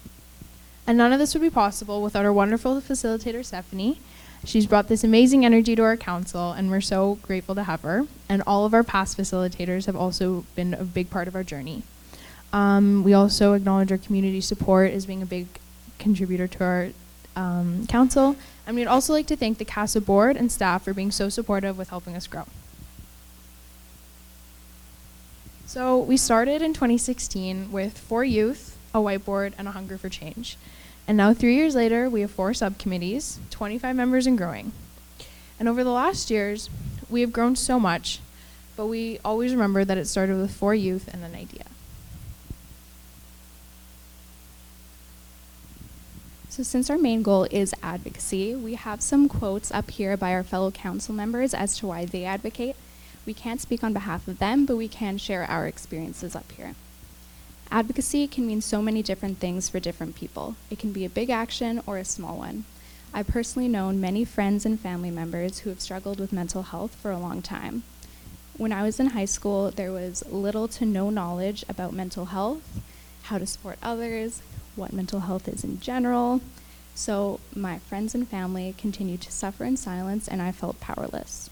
And 0.87 0.97
none 0.97 1.13
of 1.13 1.19
this 1.19 1.35
would 1.35 1.43
be 1.43 1.51
possible 1.51 2.01
without 2.01 2.25
our 2.25 2.33
wonderful 2.33 2.81
facilitator, 2.81 3.45
Stephanie. 3.45 3.99
She's 4.43 4.65
brought 4.65 4.87
this 4.87 5.03
amazing 5.03 5.45
energy 5.45 5.75
to 5.75 5.83
our 5.83 5.97
council, 5.97 6.53
and 6.53 6.71
we're 6.71 6.81
so 6.81 7.19
grateful 7.21 7.53
to 7.53 7.63
have 7.65 7.81
her. 7.81 8.07
And 8.27 8.41
all 8.47 8.65
of 8.65 8.73
our 8.73 8.83
past 8.83 9.15
facilitators 9.15 9.85
have 9.85 9.95
also 9.95 10.45
been 10.55 10.73
a 10.73 10.83
big 10.83 11.11
part 11.11 11.27
of 11.27 11.35
our 11.35 11.43
journey. 11.43 11.83
Um, 12.51 13.03
we 13.03 13.13
also 13.13 13.53
acknowledge 13.53 13.91
our 13.91 13.99
community 13.99 14.41
support 14.41 14.91
as 14.91 15.05
being 15.05 15.21
a 15.21 15.27
big 15.27 15.45
contributor 15.99 16.47
to 16.47 16.63
our 16.63 16.89
um, 17.35 17.85
council. 17.87 18.35
And 18.65 18.75
we'd 18.75 18.87
also 18.87 19.13
like 19.13 19.27
to 19.27 19.35
thank 19.35 19.57
the 19.57 19.65
CASA 19.65 20.01
board 20.01 20.37
and 20.37 20.51
staff 20.51 20.83
for 20.83 20.93
being 20.93 21.11
so 21.11 21.29
supportive 21.29 21.77
with 21.77 21.89
helping 21.89 22.15
us 22.15 22.27
grow. 22.27 22.45
So 25.65 25.99
we 25.99 26.17
started 26.17 26.63
in 26.63 26.73
2016 26.73 27.71
with 27.71 27.97
four 27.97 28.23
youth, 28.23 28.77
a 28.93 28.97
whiteboard, 28.99 29.53
and 29.57 29.67
a 29.67 29.71
hunger 29.71 29.97
for 29.99 30.09
change. 30.09 30.57
And 31.07 31.17
now, 31.17 31.33
three 31.33 31.55
years 31.55 31.75
later, 31.75 32.09
we 32.09 32.21
have 32.21 32.31
four 32.31 32.53
subcommittees, 32.53 33.39
25 33.49 33.95
members, 33.95 34.27
and 34.27 34.37
growing. 34.37 34.71
And 35.59 35.67
over 35.67 35.83
the 35.83 35.91
last 35.91 36.29
years, 36.29 36.69
we 37.09 37.21
have 37.21 37.33
grown 37.33 37.55
so 37.55 37.79
much, 37.79 38.19
but 38.75 38.85
we 38.87 39.19
always 39.25 39.51
remember 39.51 39.83
that 39.83 39.97
it 39.97 40.05
started 40.05 40.37
with 40.37 40.51
four 40.51 40.73
youth 40.73 41.07
and 41.11 41.23
an 41.23 41.35
idea. 41.35 41.65
So, 46.59 46.63
since 46.63 46.89
our 46.89 46.97
main 46.97 47.23
goal 47.23 47.45
is 47.51 47.73
advocacy, 47.81 48.53
we 48.53 48.75
have 48.75 49.01
some 49.01 49.29
quotes 49.29 49.71
up 49.71 49.91
here 49.91 50.17
by 50.17 50.33
our 50.33 50.43
fellow 50.43 50.71
council 50.71 51.15
members 51.15 51.53
as 51.53 51.77
to 51.77 51.87
why 51.87 52.03
they 52.03 52.25
advocate. 52.25 52.75
We 53.25 53.33
can't 53.33 53.61
speak 53.61 53.81
on 53.81 53.93
behalf 53.93 54.27
of 54.27 54.39
them, 54.39 54.65
but 54.65 54.75
we 54.75 54.89
can 54.89 55.17
share 55.17 55.45
our 55.45 55.67
experiences 55.67 56.35
up 56.35 56.51
here. 56.51 56.75
Advocacy 57.71 58.27
can 58.27 58.45
mean 58.45 58.59
so 58.59 58.81
many 58.81 59.01
different 59.01 59.37
things 59.37 59.69
for 59.69 59.79
different 59.79 60.17
people. 60.17 60.57
It 60.69 60.79
can 60.79 60.91
be 60.91 61.05
a 61.05 61.09
big 61.09 61.29
action 61.29 61.81
or 61.85 61.97
a 61.97 62.03
small 62.03 62.37
one. 62.37 62.65
I've 63.13 63.27
personally 63.27 63.69
known 63.69 64.01
many 64.01 64.25
friends 64.25 64.65
and 64.65 64.77
family 64.77 65.11
members 65.11 65.59
who 65.59 65.69
have 65.69 65.79
struggled 65.79 66.19
with 66.19 66.33
mental 66.33 66.63
health 66.63 66.93
for 66.95 67.11
a 67.11 67.17
long 67.17 67.41
time. 67.41 67.83
When 68.57 68.73
I 68.73 68.83
was 68.83 68.99
in 68.99 69.11
high 69.11 69.23
school, 69.23 69.71
there 69.71 69.93
was 69.93 70.25
little 70.29 70.67
to 70.67 70.85
no 70.85 71.09
knowledge 71.09 71.63
about 71.69 71.93
mental 71.93 72.25
health, 72.25 72.81
how 73.23 73.37
to 73.37 73.47
support 73.47 73.77
others, 73.81 74.41
what 74.75 74.93
mental 74.93 75.21
health 75.21 75.47
is 75.47 75.63
in 75.63 75.79
general. 75.79 76.41
So 76.95 77.39
my 77.55 77.79
friends 77.79 78.13
and 78.13 78.27
family 78.27 78.75
continued 78.77 79.21
to 79.21 79.31
suffer 79.31 79.63
in 79.63 79.77
silence, 79.77 80.27
and 80.27 80.41
I 80.41 80.51
felt 80.51 80.79
powerless. 80.79 81.49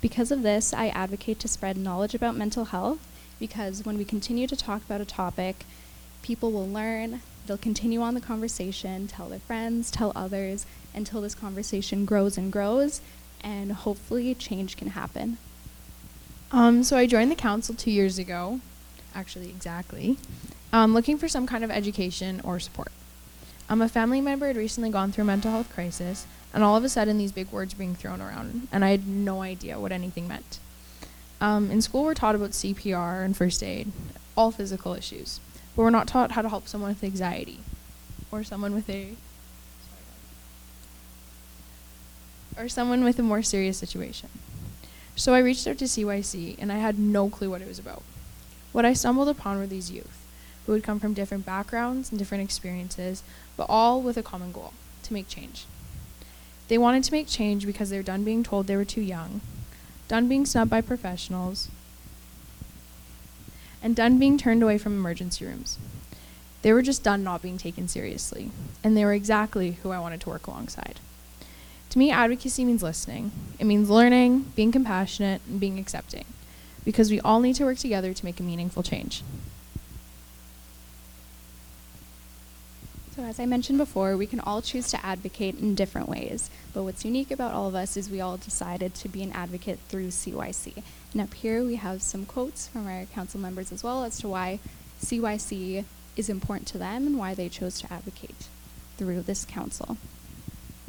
Because 0.00 0.32
of 0.32 0.42
this, 0.42 0.72
I 0.72 0.88
advocate 0.88 1.38
to 1.40 1.48
spread 1.48 1.76
knowledge 1.76 2.14
about 2.14 2.34
mental 2.34 2.66
health 2.66 2.98
because 3.38 3.84
when 3.84 3.98
we 3.98 4.04
continue 4.04 4.46
to 4.46 4.56
talk 4.56 4.82
about 4.84 5.00
a 5.00 5.04
topic, 5.04 5.64
people 6.22 6.50
will 6.52 6.68
learn, 6.68 7.20
they'll 7.46 7.56
continue 7.56 8.00
on 8.00 8.14
the 8.14 8.20
conversation, 8.20 9.06
tell 9.06 9.28
their 9.28 9.38
friends, 9.38 9.90
tell 9.90 10.12
others, 10.14 10.66
until 10.94 11.20
this 11.20 11.34
conversation 11.34 12.04
grows 12.04 12.36
and 12.36 12.52
grows, 12.52 13.00
and 13.42 13.72
hopefully 13.72 14.34
change 14.34 14.76
can 14.76 14.88
happen. 14.88 15.38
Um, 16.52 16.82
so 16.82 16.96
I 16.96 17.06
joined 17.06 17.30
the 17.30 17.36
council 17.36 17.74
two 17.74 17.90
years 17.90 18.18
ago, 18.18 18.60
actually 19.14 19.48
exactly, 19.50 20.16
um, 20.72 20.94
looking 20.94 21.18
for 21.18 21.28
some 21.28 21.46
kind 21.46 21.64
of 21.64 21.70
education 21.70 22.40
or 22.44 22.60
support. 22.60 22.92
Um, 23.68 23.82
a 23.82 23.88
family 23.88 24.20
member 24.20 24.46
had 24.48 24.56
recently 24.56 24.90
gone 24.90 25.12
through 25.12 25.22
a 25.22 25.26
mental 25.26 25.50
health 25.50 25.72
crisis, 25.72 26.26
and 26.52 26.64
all 26.64 26.76
of 26.76 26.84
a 26.84 26.88
sudden 26.88 27.18
these 27.18 27.32
big 27.32 27.50
words 27.52 27.74
being 27.74 27.94
thrown 27.94 28.20
around, 28.20 28.68
and 28.72 28.84
I 28.84 28.90
had 28.90 29.06
no 29.06 29.42
idea 29.42 29.78
what 29.78 29.92
anything 29.92 30.26
meant. 30.26 30.58
Um, 31.40 31.70
in 31.70 31.80
school, 31.80 32.04
we're 32.04 32.14
taught 32.14 32.34
about 32.34 32.50
CPR 32.50 33.24
and 33.24 33.36
first 33.36 33.62
aid, 33.62 33.92
all 34.36 34.50
physical 34.50 34.94
issues, 34.94 35.40
but 35.74 35.82
we're 35.82 35.90
not 35.90 36.08
taught 36.08 36.32
how 36.32 36.42
to 36.42 36.48
help 36.48 36.68
someone 36.68 36.90
with 36.90 37.04
anxiety, 37.04 37.60
or 38.32 38.42
someone 38.42 38.74
with 38.74 38.90
a, 38.90 39.14
or 42.58 42.68
someone 42.68 43.04
with 43.04 43.18
a 43.18 43.22
more 43.22 43.42
serious 43.42 43.78
situation. 43.78 44.28
So 45.16 45.34
I 45.34 45.38
reached 45.38 45.66
out 45.66 45.78
to 45.78 45.84
CYC, 45.84 46.56
and 46.58 46.72
I 46.72 46.78
had 46.78 46.98
no 46.98 47.28
clue 47.28 47.50
what 47.50 47.62
it 47.62 47.68
was 47.68 47.78
about. 47.78 48.02
What 48.72 48.84
I 48.84 48.92
stumbled 48.92 49.28
upon 49.28 49.58
were 49.58 49.66
these 49.66 49.90
youth, 49.90 50.19
who 50.70 50.74
had 50.74 50.84
come 50.84 51.00
from 51.00 51.12
different 51.12 51.44
backgrounds 51.44 52.10
and 52.10 52.18
different 52.20 52.44
experiences, 52.44 53.24
but 53.56 53.66
all 53.68 54.00
with 54.00 54.16
a 54.16 54.22
common 54.22 54.52
goal 54.52 54.72
to 55.02 55.12
make 55.12 55.26
change. 55.26 55.66
They 56.68 56.78
wanted 56.78 57.02
to 57.02 57.12
make 57.12 57.26
change 57.26 57.66
because 57.66 57.90
they 57.90 57.96
were 57.96 58.04
done 58.04 58.22
being 58.22 58.44
told 58.44 58.68
they 58.68 58.76
were 58.76 58.84
too 58.84 59.00
young, 59.00 59.40
done 60.06 60.28
being 60.28 60.46
snubbed 60.46 60.70
by 60.70 60.80
professionals, 60.80 61.70
and 63.82 63.96
done 63.96 64.16
being 64.20 64.38
turned 64.38 64.62
away 64.62 64.78
from 64.78 64.92
emergency 64.92 65.44
rooms. 65.44 65.76
They 66.62 66.72
were 66.72 66.82
just 66.82 67.02
done 67.02 67.24
not 67.24 67.42
being 67.42 67.58
taken 67.58 67.88
seriously, 67.88 68.52
and 68.84 68.96
they 68.96 69.04
were 69.04 69.12
exactly 69.12 69.72
who 69.82 69.90
I 69.90 69.98
wanted 69.98 70.20
to 70.20 70.28
work 70.28 70.46
alongside. 70.46 71.00
To 71.88 71.98
me, 71.98 72.12
advocacy 72.12 72.64
means 72.64 72.84
listening. 72.84 73.32
It 73.58 73.64
means 73.64 73.90
learning, 73.90 74.52
being 74.54 74.70
compassionate, 74.70 75.42
and 75.48 75.58
being 75.58 75.80
accepting, 75.80 76.26
because 76.84 77.10
we 77.10 77.18
all 77.22 77.40
need 77.40 77.56
to 77.56 77.64
work 77.64 77.78
together 77.78 78.14
to 78.14 78.24
make 78.24 78.38
a 78.38 78.44
meaningful 78.44 78.84
change. 78.84 79.24
So, 83.16 83.24
as 83.24 83.40
I 83.40 83.46
mentioned 83.46 83.78
before, 83.78 84.16
we 84.16 84.28
can 84.28 84.38
all 84.38 84.62
choose 84.62 84.88
to 84.90 85.04
advocate 85.04 85.58
in 85.58 85.74
different 85.74 86.08
ways. 86.08 86.48
But 86.72 86.84
what's 86.84 87.04
unique 87.04 87.32
about 87.32 87.52
all 87.52 87.66
of 87.66 87.74
us 87.74 87.96
is 87.96 88.08
we 88.08 88.20
all 88.20 88.36
decided 88.36 88.94
to 88.94 89.08
be 89.08 89.24
an 89.24 89.32
advocate 89.32 89.80
through 89.88 90.08
CYC. 90.08 90.84
And 91.12 91.20
up 91.20 91.34
here 91.34 91.64
we 91.64 91.74
have 91.74 92.02
some 92.02 92.24
quotes 92.24 92.68
from 92.68 92.86
our 92.86 93.06
council 93.06 93.40
members 93.40 93.72
as 93.72 93.82
well 93.82 94.04
as 94.04 94.18
to 94.20 94.28
why 94.28 94.60
CYC 95.02 95.84
is 96.16 96.28
important 96.28 96.68
to 96.68 96.78
them 96.78 97.04
and 97.04 97.18
why 97.18 97.34
they 97.34 97.48
chose 97.48 97.80
to 97.80 97.92
advocate 97.92 98.46
through 98.96 99.22
this 99.22 99.44
council. 99.44 99.96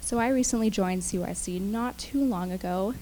So, 0.02 0.20
I 0.20 0.28
recently 0.30 0.70
joined 0.70 1.02
CYC 1.02 1.60
not 1.60 1.98
too 1.98 2.24
long 2.24 2.52
ago 2.52 2.94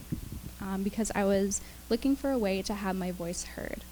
um, 0.61 0.81
because 0.81 1.11
I 1.13 1.25
was 1.25 1.59
looking 1.89 2.15
for 2.15 2.31
a 2.31 2.38
way 2.38 2.61
to 2.61 2.73
have 2.73 2.95
my 2.95 3.11
voice 3.11 3.43
heard. 3.43 3.83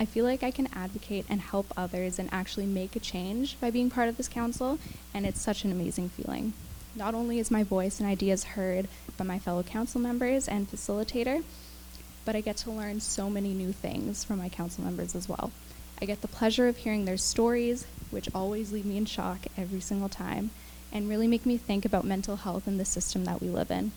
I 0.00 0.04
feel 0.04 0.24
like 0.24 0.42
I 0.42 0.50
can 0.50 0.68
advocate 0.74 1.26
and 1.28 1.40
help 1.40 1.72
others 1.76 2.18
and 2.18 2.28
actually 2.32 2.66
make 2.66 2.96
a 2.96 3.00
change 3.00 3.60
by 3.60 3.70
being 3.70 3.90
part 3.90 4.08
of 4.08 4.16
this 4.16 4.28
council, 4.28 4.78
and 5.14 5.24
it's 5.24 5.40
such 5.40 5.64
an 5.64 5.70
amazing 5.70 6.08
feeling. 6.08 6.54
Not 6.94 7.14
only 7.14 7.38
is 7.38 7.50
my 7.50 7.62
voice 7.62 8.00
and 8.00 8.08
ideas 8.08 8.44
heard 8.44 8.88
by 9.16 9.24
my 9.24 9.38
fellow 9.38 9.62
council 9.62 10.00
members 10.00 10.48
and 10.48 10.70
facilitator, 10.70 11.42
but 12.24 12.36
I 12.36 12.40
get 12.40 12.56
to 12.58 12.70
learn 12.70 13.00
so 13.00 13.30
many 13.30 13.54
new 13.54 13.72
things 13.72 14.24
from 14.24 14.38
my 14.38 14.48
council 14.48 14.84
members 14.84 15.14
as 15.14 15.28
well. 15.28 15.52
I 16.00 16.04
get 16.04 16.20
the 16.20 16.28
pleasure 16.28 16.68
of 16.68 16.78
hearing 16.78 17.04
their 17.04 17.16
stories, 17.16 17.86
which 18.10 18.28
always 18.34 18.72
leave 18.72 18.84
me 18.84 18.96
in 18.96 19.04
shock 19.04 19.40
every 19.56 19.80
single 19.80 20.08
time, 20.08 20.50
and 20.92 21.08
really 21.08 21.28
make 21.28 21.46
me 21.46 21.56
think 21.56 21.84
about 21.84 22.04
mental 22.04 22.36
health 22.36 22.66
and 22.66 22.78
the 22.78 22.84
system 22.84 23.24
that 23.24 23.40
we 23.40 23.48
live 23.48 23.70
in. 23.70 23.92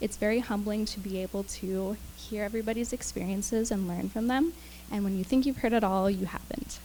It's 0.00 0.16
very 0.16 0.38
humbling 0.38 0.86
to 0.86 1.00
be 1.00 1.18
able 1.18 1.42
to 1.44 1.96
hear 2.16 2.44
everybody's 2.44 2.92
experiences 2.92 3.70
and 3.70 3.86
learn 3.86 4.08
from 4.08 4.28
them 4.28 4.54
and 4.90 5.04
when 5.04 5.16
you 5.16 5.24
think 5.24 5.46
you've 5.46 5.58
heard 5.58 5.72
it 5.72 5.84
all, 5.84 6.10
you 6.10 6.26
haven't. 6.26 6.78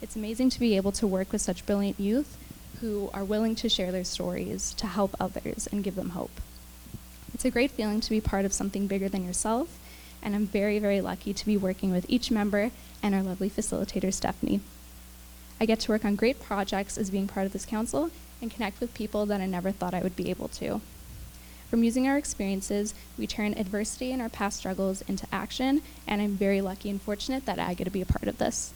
It's 0.00 0.16
amazing 0.16 0.50
to 0.50 0.60
be 0.60 0.76
able 0.76 0.92
to 0.92 1.06
work 1.06 1.32
with 1.32 1.42
such 1.42 1.66
brilliant 1.66 1.98
youth 1.98 2.36
who 2.80 3.10
are 3.12 3.24
willing 3.24 3.54
to 3.56 3.68
share 3.68 3.90
their 3.90 4.04
stories 4.04 4.72
to 4.74 4.86
help 4.86 5.16
others 5.18 5.68
and 5.70 5.82
give 5.82 5.96
them 5.96 6.10
hope. 6.10 6.40
It's 7.34 7.44
a 7.44 7.50
great 7.50 7.72
feeling 7.72 8.00
to 8.00 8.10
be 8.10 8.20
part 8.20 8.44
of 8.44 8.52
something 8.52 8.86
bigger 8.86 9.08
than 9.08 9.24
yourself, 9.24 9.78
and 10.22 10.34
I'm 10.34 10.46
very, 10.46 10.78
very 10.78 11.00
lucky 11.00 11.32
to 11.34 11.46
be 11.46 11.56
working 11.56 11.90
with 11.90 12.06
each 12.08 12.30
member 12.30 12.70
and 13.02 13.14
our 13.14 13.22
lovely 13.22 13.50
facilitator, 13.50 14.12
Stephanie. 14.12 14.60
I 15.60 15.66
get 15.66 15.80
to 15.80 15.92
work 15.92 16.04
on 16.04 16.16
great 16.16 16.40
projects 16.40 16.96
as 16.96 17.10
being 17.10 17.26
part 17.26 17.46
of 17.46 17.52
this 17.52 17.66
council 17.66 18.10
and 18.40 18.50
connect 18.50 18.80
with 18.80 18.94
people 18.94 19.26
that 19.26 19.40
I 19.40 19.46
never 19.46 19.72
thought 19.72 19.94
I 19.94 20.02
would 20.02 20.16
be 20.16 20.30
able 20.30 20.48
to. 20.48 20.80
From 21.68 21.84
using 21.84 22.08
our 22.08 22.16
experiences, 22.16 22.94
we 23.18 23.26
turn 23.26 23.52
adversity 23.54 24.10
and 24.10 24.22
our 24.22 24.30
past 24.30 24.58
struggles 24.58 25.02
into 25.02 25.26
action, 25.30 25.82
and 26.06 26.22
I'm 26.22 26.36
very 26.36 26.62
lucky 26.62 26.88
and 26.88 27.00
fortunate 27.00 27.44
that 27.44 27.58
I 27.58 27.74
get 27.74 27.84
to 27.84 27.90
be 27.90 28.00
a 28.00 28.06
part 28.06 28.26
of 28.26 28.38
this. 28.38 28.72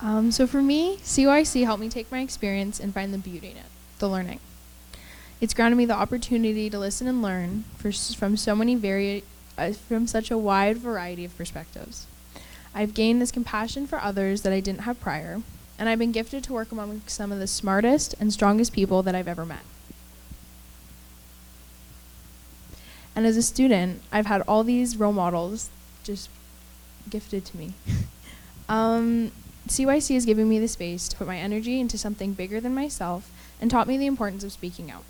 Um, 0.00 0.30
so 0.30 0.46
for 0.46 0.60
me, 0.60 0.98
CYC 0.98 1.64
helped 1.64 1.80
me 1.80 1.88
take 1.88 2.12
my 2.12 2.20
experience 2.20 2.78
and 2.78 2.92
find 2.92 3.12
the 3.12 3.18
beauty 3.18 3.50
in 3.50 3.56
it, 3.56 3.66
the 3.98 4.08
learning. 4.08 4.40
It's 5.40 5.54
granted 5.54 5.76
me 5.76 5.86
the 5.86 5.94
opportunity 5.94 6.68
to 6.68 6.78
listen 6.78 7.06
and 7.06 7.22
learn 7.22 7.64
from 7.78 8.36
so 8.36 8.54
many 8.54 8.74
vari- 8.74 9.24
uh, 9.56 9.72
from 9.72 10.06
such 10.06 10.30
a 10.30 10.36
wide 10.36 10.76
variety 10.76 11.24
of 11.24 11.36
perspectives. 11.36 12.06
I've 12.74 12.92
gained 12.92 13.20
this 13.20 13.32
compassion 13.32 13.86
for 13.86 13.98
others 13.98 14.42
that 14.42 14.52
I 14.52 14.60
didn't 14.60 14.82
have 14.82 15.00
prior, 15.00 15.40
and 15.78 15.88
I've 15.88 15.98
been 15.98 16.12
gifted 16.12 16.44
to 16.44 16.52
work 16.52 16.70
among 16.70 17.00
some 17.06 17.32
of 17.32 17.38
the 17.38 17.46
smartest 17.46 18.14
and 18.20 18.30
strongest 18.30 18.74
people 18.74 19.02
that 19.02 19.14
I've 19.14 19.28
ever 19.28 19.46
met. 19.46 19.64
And 23.20 23.26
as 23.26 23.36
a 23.36 23.42
student, 23.42 24.00
I've 24.10 24.24
had 24.24 24.40
all 24.48 24.64
these 24.64 24.96
role 24.96 25.12
models 25.12 25.68
just 26.02 26.30
gifted 27.10 27.44
to 27.44 27.56
me. 27.58 27.74
um, 28.70 29.32
CYC 29.68 30.14
has 30.14 30.24
given 30.24 30.48
me 30.48 30.58
the 30.58 30.66
space 30.66 31.06
to 31.06 31.18
put 31.18 31.26
my 31.26 31.36
energy 31.36 31.80
into 31.80 31.98
something 31.98 32.32
bigger 32.32 32.62
than 32.62 32.74
myself 32.74 33.30
and 33.60 33.70
taught 33.70 33.86
me 33.86 33.98
the 33.98 34.06
importance 34.06 34.42
of 34.42 34.52
speaking 34.52 34.90
out. 34.90 35.04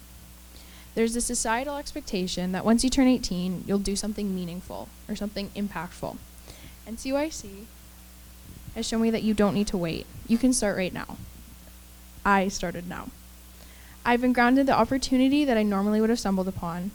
There's 0.96 1.14
a 1.14 1.20
societal 1.20 1.76
expectation 1.76 2.50
that 2.50 2.64
once 2.64 2.82
you 2.82 2.90
turn 2.90 3.06
18, 3.06 3.62
you'll 3.64 3.78
do 3.78 3.94
something 3.94 4.34
meaningful 4.34 4.88
or 5.08 5.14
something 5.14 5.50
impactful. 5.50 6.16
And 6.88 6.96
CYC 6.96 7.66
has 8.74 8.88
shown 8.88 9.02
me 9.02 9.10
that 9.10 9.22
you 9.22 9.34
don't 9.34 9.54
need 9.54 9.68
to 9.68 9.78
wait. 9.78 10.04
You 10.26 10.36
can 10.36 10.52
start 10.52 10.76
right 10.76 10.92
now. 10.92 11.16
I 12.24 12.48
started 12.48 12.88
now. 12.88 13.10
I've 14.04 14.20
been 14.20 14.32
grounded 14.32 14.66
the 14.66 14.76
opportunity 14.76 15.44
that 15.44 15.56
I 15.56 15.62
normally 15.62 16.00
would 16.00 16.10
have 16.10 16.18
stumbled 16.18 16.48
upon, 16.48 16.90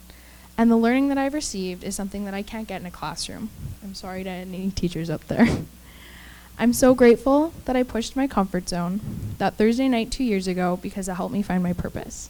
and 0.58 0.72
the 0.72 0.78
learning 0.78 1.10
that 1.10 1.18
I've 1.18 1.34
received 1.34 1.84
is 1.84 1.96
something 1.96 2.26
that 2.26 2.34
I 2.34 2.42
can't 2.42 2.68
get 2.68 2.82
in 2.82 2.88
a 2.88 2.92
classroom. 2.92 3.50
I'm 3.84 3.94
sorry 3.94 4.24
to 4.24 4.30
any 4.30 4.72
teachers 4.72 5.10
up 5.10 5.28
there. 5.28 5.48
I'm 6.58 6.72
so 6.72 6.96
grateful 6.96 7.54
that 7.66 7.76
I 7.76 7.84
pushed 7.84 8.16
my 8.16 8.28
comfort 8.28 8.70
zone 8.70 9.02
that 9.40 9.56
Thursday 9.56 9.90
night 9.90 10.12
two 10.12 10.24
years 10.24 10.48
ago 10.48 10.80
because 10.82 11.10
it 11.10 11.16
helped 11.16 11.34
me 11.34 11.42
find 11.42 11.62
my 11.62 11.74
purpose. 11.74 12.30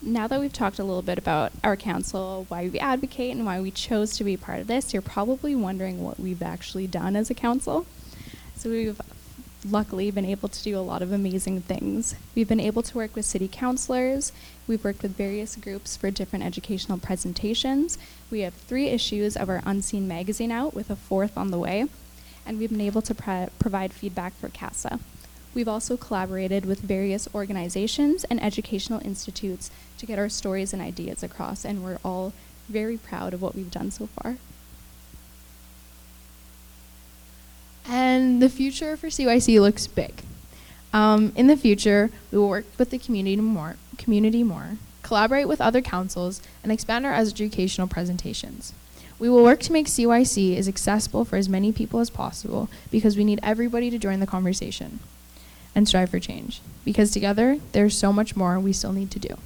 Now 0.00 0.26
that 0.26 0.40
we've 0.40 0.52
talked 0.52 0.78
a 0.78 0.84
little 0.84 1.02
bit 1.02 1.18
about 1.18 1.52
our 1.62 1.76
council, 1.76 2.46
why 2.48 2.68
we 2.68 2.78
advocate, 2.78 3.36
and 3.36 3.44
why 3.44 3.60
we 3.60 3.70
chose 3.70 4.16
to 4.16 4.24
be 4.24 4.38
part 4.38 4.60
of 4.60 4.66
this, 4.66 4.94
you're 4.94 5.02
probably 5.02 5.54
wondering 5.54 6.02
what 6.02 6.18
we've 6.18 6.42
actually 6.42 6.86
done 6.86 7.14
as 7.14 7.28
a 7.28 7.34
council. 7.34 7.84
So 8.56 8.70
we've 8.70 8.98
luckily 9.72 10.10
been 10.10 10.24
able 10.24 10.48
to 10.48 10.62
do 10.62 10.78
a 10.78 10.80
lot 10.80 11.02
of 11.02 11.12
amazing 11.12 11.62
things. 11.62 12.14
We've 12.34 12.48
been 12.48 12.60
able 12.60 12.82
to 12.82 12.96
work 12.96 13.14
with 13.14 13.24
city 13.24 13.48
councilors. 13.50 14.32
We've 14.66 14.82
worked 14.84 15.02
with 15.02 15.16
various 15.16 15.56
groups 15.56 15.96
for 15.96 16.10
different 16.10 16.44
educational 16.44 16.98
presentations. 16.98 17.98
We 18.30 18.40
have 18.40 18.54
three 18.54 18.88
issues 18.88 19.36
of 19.36 19.48
our 19.48 19.62
Unseen 19.64 20.06
magazine 20.06 20.52
out, 20.52 20.74
with 20.74 20.90
a 20.90 20.96
fourth 20.96 21.36
on 21.38 21.50
the 21.50 21.58
way. 21.58 21.86
And 22.46 22.58
we've 22.58 22.70
been 22.70 22.80
able 22.80 23.02
to 23.02 23.48
provide 23.58 23.92
feedback 23.92 24.34
for 24.34 24.48
CASA. 24.48 25.00
We've 25.54 25.68
also 25.68 25.96
collaborated 25.96 26.66
with 26.66 26.80
various 26.80 27.28
organizations 27.34 28.24
and 28.24 28.42
educational 28.42 29.04
institutes 29.04 29.70
to 29.98 30.06
get 30.06 30.18
our 30.18 30.28
stories 30.28 30.72
and 30.72 30.80
ideas 30.80 31.22
across, 31.22 31.64
and 31.64 31.82
we're 31.82 31.98
all 32.04 32.32
very 32.68 32.96
proud 32.96 33.34
of 33.34 33.42
what 33.42 33.54
we've 33.54 33.70
done 33.70 33.90
so 33.90 34.06
far. 34.06 34.36
And 37.88 38.42
the 38.42 38.50
future 38.50 38.96
for 38.96 39.06
CYC 39.06 39.60
looks 39.60 39.86
big. 39.86 40.22
Um, 40.92 41.32
in 41.36 41.46
the 41.46 41.56
future, 41.56 42.10
we 42.30 42.38
will 42.38 42.48
work 42.48 42.66
with 42.78 42.90
the 42.90 42.98
community 42.98 43.36
more, 43.36 43.76
community 43.96 44.42
more, 44.42 44.76
collaborate 45.02 45.48
with 45.48 45.60
other 45.60 45.80
councils, 45.80 46.42
and 46.62 46.70
expand 46.70 47.06
our 47.06 47.14
educational 47.14 47.86
presentations. 47.86 48.74
We 49.18 49.28
will 49.28 49.42
work 49.42 49.60
to 49.60 49.72
make 49.72 49.86
CYC 49.86 50.56
as 50.56 50.68
accessible 50.68 51.24
for 51.24 51.36
as 51.36 51.48
many 51.48 51.72
people 51.72 51.98
as 51.98 52.10
possible 52.10 52.68
because 52.90 53.16
we 53.16 53.24
need 53.24 53.40
everybody 53.42 53.90
to 53.90 53.98
join 53.98 54.20
the 54.20 54.26
conversation 54.26 55.00
and 55.74 55.88
strive 55.88 56.10
for 56.10 56.20
change. 56.20 56.60
Because 56.84 57.10
together, 57.10 57.58
there's 57.72 57.96
so 57.96 58.12
much 58.12 58.36
more 58.36 58.60
we 58.60 58.72
still 58.72 58.92
need 58.92 59.10
to 59.10 59.18
do. 59.18 59.36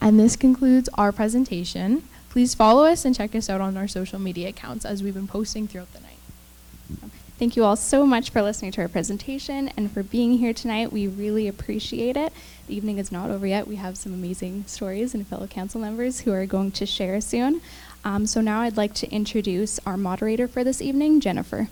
And 0.00 0.18
this 0.18 0.36
concludes 0.36 0.88
our 0.94 1.10
presentation. 1.10 2.02
Please 2.38 2.54
follow 2.54 2.84
us 2.84 3.04
and 3.04 3.16
check 3.16 3.34
us 3.34 3.50
out 3.50 3.60
on 3.60 3.76
our 3.76 3.88
social 3.88 4.20
media 4.20 4.50
accounts 4.50 4.84
as 4.84 5.02
we've 5.02 5.14
been 5.14 5.26
posting 5.26 5.66
throughout 5.66 5.92
the 5.92 5.98
night. 5.98 7.10
Thank 7.36 7.56
you 7.56 7.64
all 7.64 7.74
so 7.74 8.06
much 8.06 8.30
for 8.30 8.42
listening 8.42 8.70
to 8.70 8.82
our 8.82 8.86
presentation 8.86 9.72
and 9.76 9.90
for 9.90 10.04
being 10.04 10.38
here 10.38 10.52
tonight. 10.52 10.92
We 10.92 11.08
really 11.08 11.48
appreciate 11.48 12.16
it. 12.16 12.32
The 12.68 12.76
evening 12.76 12.98
is 12.98 13.10
not 13.10 13.30
over 13.30 13.44
yet. 13.44 13.66
We 13.66 13.74
have 13.74 13.98
some 13.98 14.14
amazing 14.14 14.66
stories 14.68 15.14
and 15.14 15.26
fellow 15.26 15.48
council 15.48 15.80
members 15.80 16.20
who 16.20 16.32
are 16.32 16.46
going 16.46 16.70
to 16.70 16.86
share 16.86 17.20
soon. 17.20 17.60
Um, 18.04 18.24
so 18.24 18.40
now 18.40 18.60
I'd 18.60 18.76
like 18.76 18.94
to 18.94 19.10
introduce 19.10 19.80
our 19.84 19.96
moderator 19.96 20.46
for 20.46 20.62
this 20.62 20.80
evening, 20.80 21.18
Jennifer. 21.18 21.68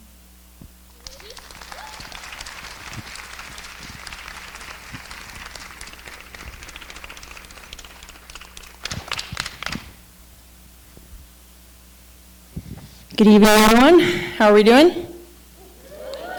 Good 13.16 13.28
evening, 13.28 13.48
everyone. 13.48 14.00
How 14.36 14.50
are 14.50 14.52
we 14.52 14.62
doing? 14.62 15.06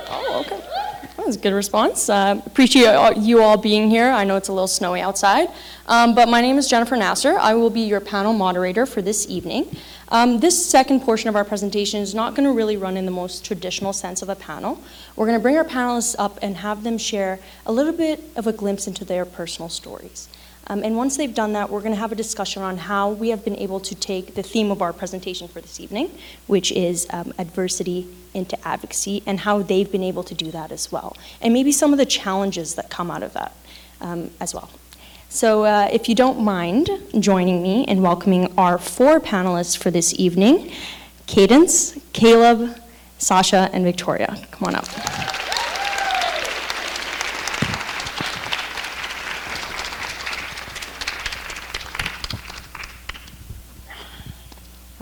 Oh, 0.10 0.44
okay. 0.46 0.62
That 1.18 1.26
was 1.26 1.36
a 1.36 1.40
good 1.40 1.56
response. 1.56 2.08
Uh, 2.08 2.40
appreciate 2.46 3.18
you 3.18 3.42
all 3.42 3.58
being 3.58 3.90
here. 3.90 4.12
I 4.12 4.24
know 4.26 4.36
it's 4.36 4.50
a 4.50 4.54
little 4.54 4.68
snowy 4.68 5.02
outside. 5.02 5.48
Um, 5.88 6.14
but 6.14 6.30
my 6.30 6.40
name 6.40 6.60
is 6.60 6.70
Jennifer 6.70 6.96
Nasser. 6.96 7.36
I 7.40 7.56
will 7.56 7.72
be 7.72 7.82
your 7.82 8.00
panel 8.00 8.32
moderator 8.32 8.86
for 8.86 9.02
this 9.02 9.28
evening. 9.28 9.76
Um, 10.10 10.40
this 10.40 10.70
second 10.70 11.00
portion 11.00 11.30
of 11.30 11.36
our 11.36 11.44
presentation 11.44 12.00
is 12.00 12.14
not 12.14 12.36
going 12.36 12.48
to 12.48 12.54
really 12.54 12.78
run 12.78 12.96
in 12.96 13.06
the 13.06 13.12
most 13.12 13.44
traditional 13.44 13.92
sense 13.92 14.22
of 14.22 14.30
a 14.30 14.36
panel. 14.36 14.80
We're 15.16 15.26
going 15.26 15.40
to 15.40 15.42
bring 15.42 15.58
our 15.58 15.66
panelists 15.66 16.16
up 16.20 16.38
and 16.44 16.58
have 16.58 16.84
them 16.84 17.00
share 17.00 17.40
a 17.66 17.72
little 17.72 17.92
bit 17.92 18.24
of 18.36 18.46
a 18.46 18.54
glimpse 18.54 18.86
into 18.86 19.04
their 19.04 19.26
personal 19.26 19.70
stories. 19.70 20.30
Um, 20.70 20.84
and 20.84 20.98
once 20.98 21.18
they've 21.18 21.34
done 21.34 21.54
that, 21.54 21.70
we're 21.70 21.80
going 21.82 21.94
to 21.94 22.00
have 22.00 22.12
a 22.12 22.16
discussion 22.16 22.62
on 22.62 22.78
how 22.78 23.10
we 23.10 23.30
have 23.30 23.44
been 23.44 23.56
able 23.56 23.80
to 23.80 23.96
take 23.96 24.36
the 24.36 24.44
theme 24.44 24.70
of 24.70 24.82
our 24.82 24.94
presentation 24.94 25.48
for 25.48 25.62
this 25.62 25.80
evening, 25.80 26.12
which 26.46 26.72
is 26.74 27.08
um, 27.12 27.34
adversity 27.38 28.08
into 28.34 28.58
advocacy, 28.68 29.24
and 29.26 29.40
how 29.42 29.62
they've 29.62 29.92
been 29.92 30.04
able 30.04 30.24
to 30.24 30.36
do 30.36 30.52
that 30.52 30.72
as 30.72 30.92
well. 30.92 31.16
And 31.42 31.54
maybe 31.54 31.72
some 31.72 31.94
of 31.94 31.98
the 31.98 32.06
challenges 32.06 32.76
that 32.76 32.90
come 32.90 33.10
out 33.10 33.24
of 33.24 33.34
that 33.34 33.56
um, 34.02 34.30
as 34.42 34.54
well. 34.54 34.70
So, 35.30 35.66
uh, 35.66 35.90
if 35.92 36.08
you 36.08 36.16
don't 36.16 36.40
mind 36.40 36.90
joining 37.20 37.62
me 37.62 37.84
in 37.84 38.02
welcoming 38.02 38.54
our 38.58 38.78
four 38.78 39.20
panelists 39.20 39.78
for 39.78 39.92
this 39.92 40.14
evening 40.18 40.72
Cadence, 41.28 41.98
Caleb, 42.14 42.80
Sasha, 43.18 43.70
and 43.74 43.84
Victoria. 43.84 44.38
Come 44.52 44.70
on 44.70 44.76
up. 44.76 45.47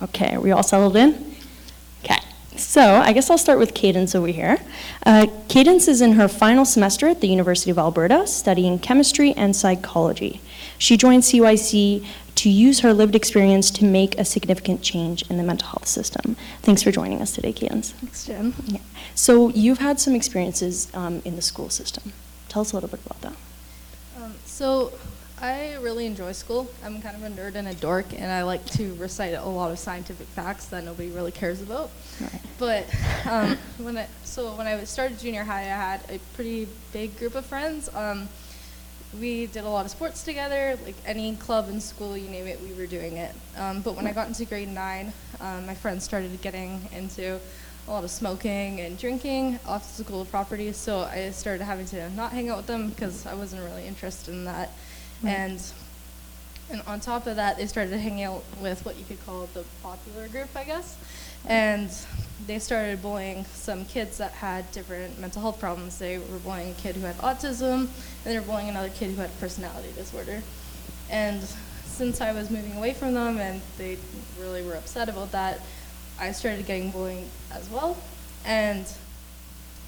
Okay, 0.04 0.36
are 0.36 0.40
we 0.40 0.52
all 0.52 0.64
settled 0.64 0.96
in? 0.96 1.36
Okay, 2.04 2.20
so 2.58 2.82
I 2.82 3.14
guess 3.14 3.30
I'll 3.30 3.38
start 3.38 3.60
with 3.60 3.74
Cadence 3.74 4.14
over 4.14 4.28
here. 4.28 4.58
Uh, 5.06 5.28
Cadence 5.48 5.88
is 5.88 6.02
in 6.02 6.14
her 6.14 6.28
final 6.28 6.66
semester 6.66 7.08
at 7.08 7.22
the 7.22 7.28
University 7.28 7.72
of 7.72 7.78
Alberta 7.78 8.28
studying 8.28 8.78
chemistry 8.80 9.34
and 9.34 9.56
psychology. 9.56 10.42
She 10.78 10.98
joined 10.98 11.24
CYC 11.24 12.06
to 12.36 12.50
use 12.50 12.82
her 12.82 12.94
lived 12.94 13.16
experience 13.16 13.72
to 13.72 13.86
make 13.86 14.18
a 14.20 14.26
significant 14.26 14.82
change 14.82 15.24
in 15.30 15.38
the 15.38 15.44
mental 15.44 15.70
health 15.70 15.88
system. 15.88 16.36
Thanks 16.62 16.84
for 16.84 16.92
joining 16.92 17.22
us 17.22 17.32
today, 17.32 17.54
Cadence. 17.54 17.92
Thanks, 17.92 18.26
Jen. 18.26 18.54
Yeah. 18.66 18.80
So 19.16 19.50
you've 19.50 19.78
had 19.78 20.00
some 20.00 20.14
experiences 20.14 20.90
um, 20.94 21.22
in 21.24 21.38
the 21.38 21.42
school 21.42 21.70
system. 21.70 22.12
Tell 22.50 22.62
us 22.62 22.74
a 22.74 22.76
little 22.76 22.90
bit 22.90 23.00
about 23.06 23.22
that. 23.22 23.34
Um, 24.22 24.34
so, 24.46 24.92
I 25.42 25.76
really 25.82 26.06
enjoy 26.06 26.32
school. 26.32 26.72
I'm 26.84 27.02
kind 27.02 27.16
of 27.16 27.24
a 27.24 27.30
nerd 27.30 27.56
and 27.56 27.68
a 27.68 27.74
dork, 27.74 28.06
and 28.18 28.32
I 28.32 28.44
like 28.44 28.66
to 28.72 28.94
recite 28.96 29.34
a 29.34 29.44
lot 29.44 29.72
of 29.72 29.80
scientific 29.80 30.28
facts 30.28 30.68
that 30.68 30.86
nobody 30.86 31.10
really 31.10 31.32
cares 31.32 31.62
about. 31.62 31.92
Right. 32.22 32.42
But 32.58 32.96
um, 33.30 33.58
when 33.78 33.98
I 33.98 34.08
so 34.24 34.56
when 34.56 34.66
I 34.66 34.82
started 34.86 35.20
junior 35.20 35.44
high, 35.44 35.64
I 35.64 35.66
had 35.66 36.02
a 36.10 36.20
pretty 36.36 36.68
big 36.94 37.18
group 37.20 37.36
of 37.36 37.46
friends. 37.46 37.94
Um, 37.94 38.30
we 39.20 39.46
did 39.48 39.64
a 39.64 39.70
lot 39.70 39.86
of 39.86 39.92
sports 39.92 40.24
together, 40.24 40.78
like 40.86 40.96
any 41.06 41.36
club 41.36 41.70
in 41.70 41.80
school, 41.80 42.18
you 42.18 42.30
name 42.30 42.48
it, 42.48 42.60
we 42.62 42.74
were 42.74 42.88
doing 42.88 43.18
it. 43.18 43.34
Um, 43.58 43.82
but 43.82 43.96
when 43.96 44.08
I 44.08 44.12
got 44.12 44.28
into 44.28 44.46
grade 44.46 44.68
nine, 44.68 45.14
um, 45.40 45.66
my 45.66 45.76
friends 45.76 46.04
started 46.04 46.42
getting 46.42 46.82
into 46.94 47.40
a 47.88 47.92
lot 47.92 48.04
of 48.04 48.12
smoking 48.12 48.82
and 48.82 48.98
drinking 48.98 49.60
off 49.66 49.96
the 49.96 50.04
school 50.04 50.26
property, 50.26 50.72
so 50.74 51.02
I 51.02 51.30
started 51.32 51.64
having 51.64 51.86
to 51.88 52.10
not 52.12 52.32
hang 52.32 52.50
out 52.50 52.58
with 52.58 52.68
them 52.68 52.90
because 52.90 53.26
I 53.26 53.36
wasn't 53.36 53.64
really 53.64 53.86
interested 53.86 54.34
in 54.34 54.46
that. 54.46 54.72
And 55.24 55.62
and 56.70 56.82
on 56.88 57.00
top 57.00 57.28
of 57.28 57.36
that, 57.36 57.58
they 57.58 57.68
started 57.68 57.96
hanging 58.00 58.24
out 58.24 58.44
with 58.60 58.84
what 58.86 58.98
you 58.98 59.06
could 59.06 59.24
call 59.26 59.48
the 59.54 59.64
popular 59.84 60.28
group, 60.28 60.50
I 60.56 60.64
guess. 60.64 60.98
And 61.48 61.92
they 62.48 62.58
started 62.58 63.04
bullying 63.04 63.46
some 63.46 63.86
kids 63.86 64.18
that 64.18 64.32
had 64.32 64.70
different 64.72 65.20
mental 65.20 65.42
health 65.44 65.60
problems. 65.60 66.00
They 66.00 66.18
were 66.18 66.40
bullying 66.40 66.72
a 66.72 66.74
kid 66.74 66.96
who 66.96 67.06
had 67.06 67.18
autism, 67.20 67.82
and 67.82 67.90
they 68.24 68.38
were 68.38 68.46
bullying 68.46 68.70
another 68.70 68.90
kid 68.90 69.12
who 69.12 69.22
had 69.22 69.40
personality 69.40 69.90
disorder. 69.96 70.42
And 71.12 71.44
since 71.86 72.20
I 72.20 72.32
was 72.32 72.50
moving 72.50 72.76
away 72.76 72.94
from 72.94 73.14
them 73.14 73.38
and 73.38 73.62
they 73.78 73.98
really 74.40 74.64
were 74.64 74.74
upset 74.74 75.08
about 75.08 75.32
that, 75.34 75.62
I 76.20 76.32
started 76.32 76.66
getting 76.66 76.90
bullying 76.90 77.30
as 77.52 77.70
well. 77.70 77.96
And 78.44 78.86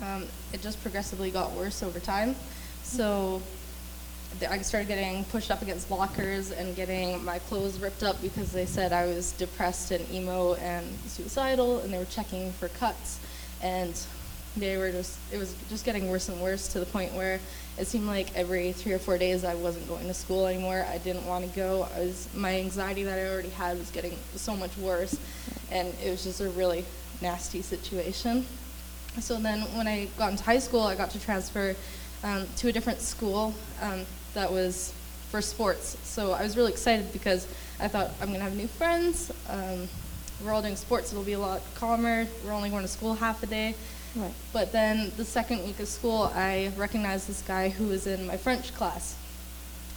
um, 0.01 0.27
it 0.53 0.61
just 0.61 0.81
progressively 0.83 1.31
got 1.31 1.51
worse 1.51 1.81
over 1.81 1.99
time. 1.99 2.35
So 2.83 3.41
I 4.43 4.61
started 4.61 4.87
getting 4.87 5.23
pushed 5.25 5.51
up 5.51 5.61
against 5.61 5.89
lockers 5.89 6.51
and 6.51 6.75
getting 6.75 7.23
my 7.23 7.39
clothes 7.39 7.79
ripped 7.79 8.03
up 8.03 8.21
because 8.21 8.51
they 8.51 8.65
said 8.65 8.93
I 8.93 9.05
was 9.05 9.31
depressed 9.33 9.91
and 9.91 10.09
emo 10.11 10.55
and 10.55 10.85
suicidal, 11.07 11.79
and 11.79 11.91
they 11.91 11.97
were 11.97 12.05
checking 12.05 12.51
for 12.53 12.67
cuts, 12.67 13.19
and 13.61 13.99
they 14.55 14.77
were 14.77 14.91
just 14.91 15.17
it 15.31 15.37
was 15.37 15.55
just 15.69 15.85
getting 15.85 16.09
worse 16.09 16.29
and 16.29 16.41
worse 16.41 16.67
to 16.69 16.79
the 16.79 16.85
point 16.85 17.13
where 17.13 17.39
it 17.77 17.85
seemed 17.85 18.07
like 18.07 18.35
every 18.35 18.71
three 18.71 18.93
or 18.93 18.99
four 18.99 19.17
days 19.17 19.43
I 19.43 19.55
wasn't 19.55 19.87
going 19.87 20.07
to 20.07 20.13
school 20.13 20.47
anymore. 20.47 20.85
I 20.89 20.97
didn't 20.97 21.25
want 21.25 21.49
to 21.49 21.55
go. 21.55 21.87
I 21.95 21.99
was 21.99 22.27
my 22.35 22.59
anxiety 22.59 23.03
that 23.03 23.17
I 23.17 23.27
already 23.29 23.49
had 23.49 23.77
was 23.77 23.91
getting 23.91 24.17
so 24.35 24.55
much 24.55 24.75
worse, 24.77 25.17
and 25.71 25.93
it 26.03 26.09
was 26.09 26.23
just 26.23 26.41
a 26.41 26.49
really 26.49 26.85
nasty 27.21 27.61
situation. 27.61 28.45
So 29.19 29.37
then 29.39 29.61
when 29.75 29.87
I 29.87 30.05
got 30.17 30.31
into 30.31 30.43
high 30.43 30.59
school, 30.59 30.81
I 30.81 30.95
got 30.95 31.09
to 31.11 31.19
transfer 31.19 31.75
um, 32.23 32.47
to 32.57 32.67
a 32.69 32.71
different 32.71 32.99
school 33.01 33.53
um, 33.81 34.05
that 34.33 34.51
was 34.51 34.93
for 35.29 35.41
sports. 35.41 35.97
So 36.03 36.31
I 36.31 36.43
was 36.43 36.55
really 36.55 36.71
excited 36.71 37.11
because 37.11 37.47
I 37.79 37.87
thought 37.87 38.11
I'm 38.21 38.27
going 38.27 38.39
to 38.39 38.43
have 38.43 38.55
new 38.55 38.67
friends. 38.67 39.31
Um, 39.49 39.87
we're 40.43 40.53
all 40.53 40.61
doing 40.61 40.75
sports, 40.75 41.11
it'll 41.11 41.23
be 41.23 41.33
a 41.33 41.39
lot 41.39 41.61
calmer. 41.75 42.27
We're 42.45 42.53
only 42.53 42.69
going 42.69 42.83
to 42.83 42.87
school 42.87 43.15
half 43.15 43.41
a 43.43 43.47
day. 43.47 43.75
Right. 44.15 44.33
But 44.53 44.71
then 44.71 45.11
the 45.17 45.25
second 45.25 45.63
week 45.65 45.79
of 45.79 45.87
school, 45.87 46.31
I 46.33 46.71
recognized 46.77 47.27
this 47.27 47.41
guy 47.41 47.69
who 47.69 47.87
was 47.87 48.07
in 48.07 48.25
my 48.27 48.37
French 48.37 48.73
class. 48.73 49.15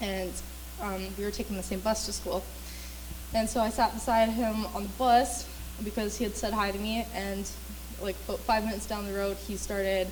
And 0.01 0.33
um, 0.81 1.07
we 1.19 1.25
were 1.25 1.31
taking 1.31 1.57
the 1.57 1.63
same 1.63 1.81
bus 1.81 2.07
to 2.07 2.13
school. 2.13 2.43
And 3.35 3.49
so 3.49 3.61
I 3.61 3.71
sat 3.71 3.93
beside 3.95 4.31
him 4.31 4.67
on 4.75 4.85
the 4.85 4.89
bus 4.91 5.47
because 5.85 6.17
he 6.17 6.25
had 6.25 6.37
said 6.37 6.53
hi 6.53 6.71
to 6.71 6.79
me. 6.79 7.07
And 7.15 7.49
like 8.03 8.17
about 8.27 8.41
five 8.41 8.65
minutes 8.65 8.87
down 8.87 9.07
the 9.07 9.13
road, 9.13 9.37
he 9.37 9.57
started 9.57 10.09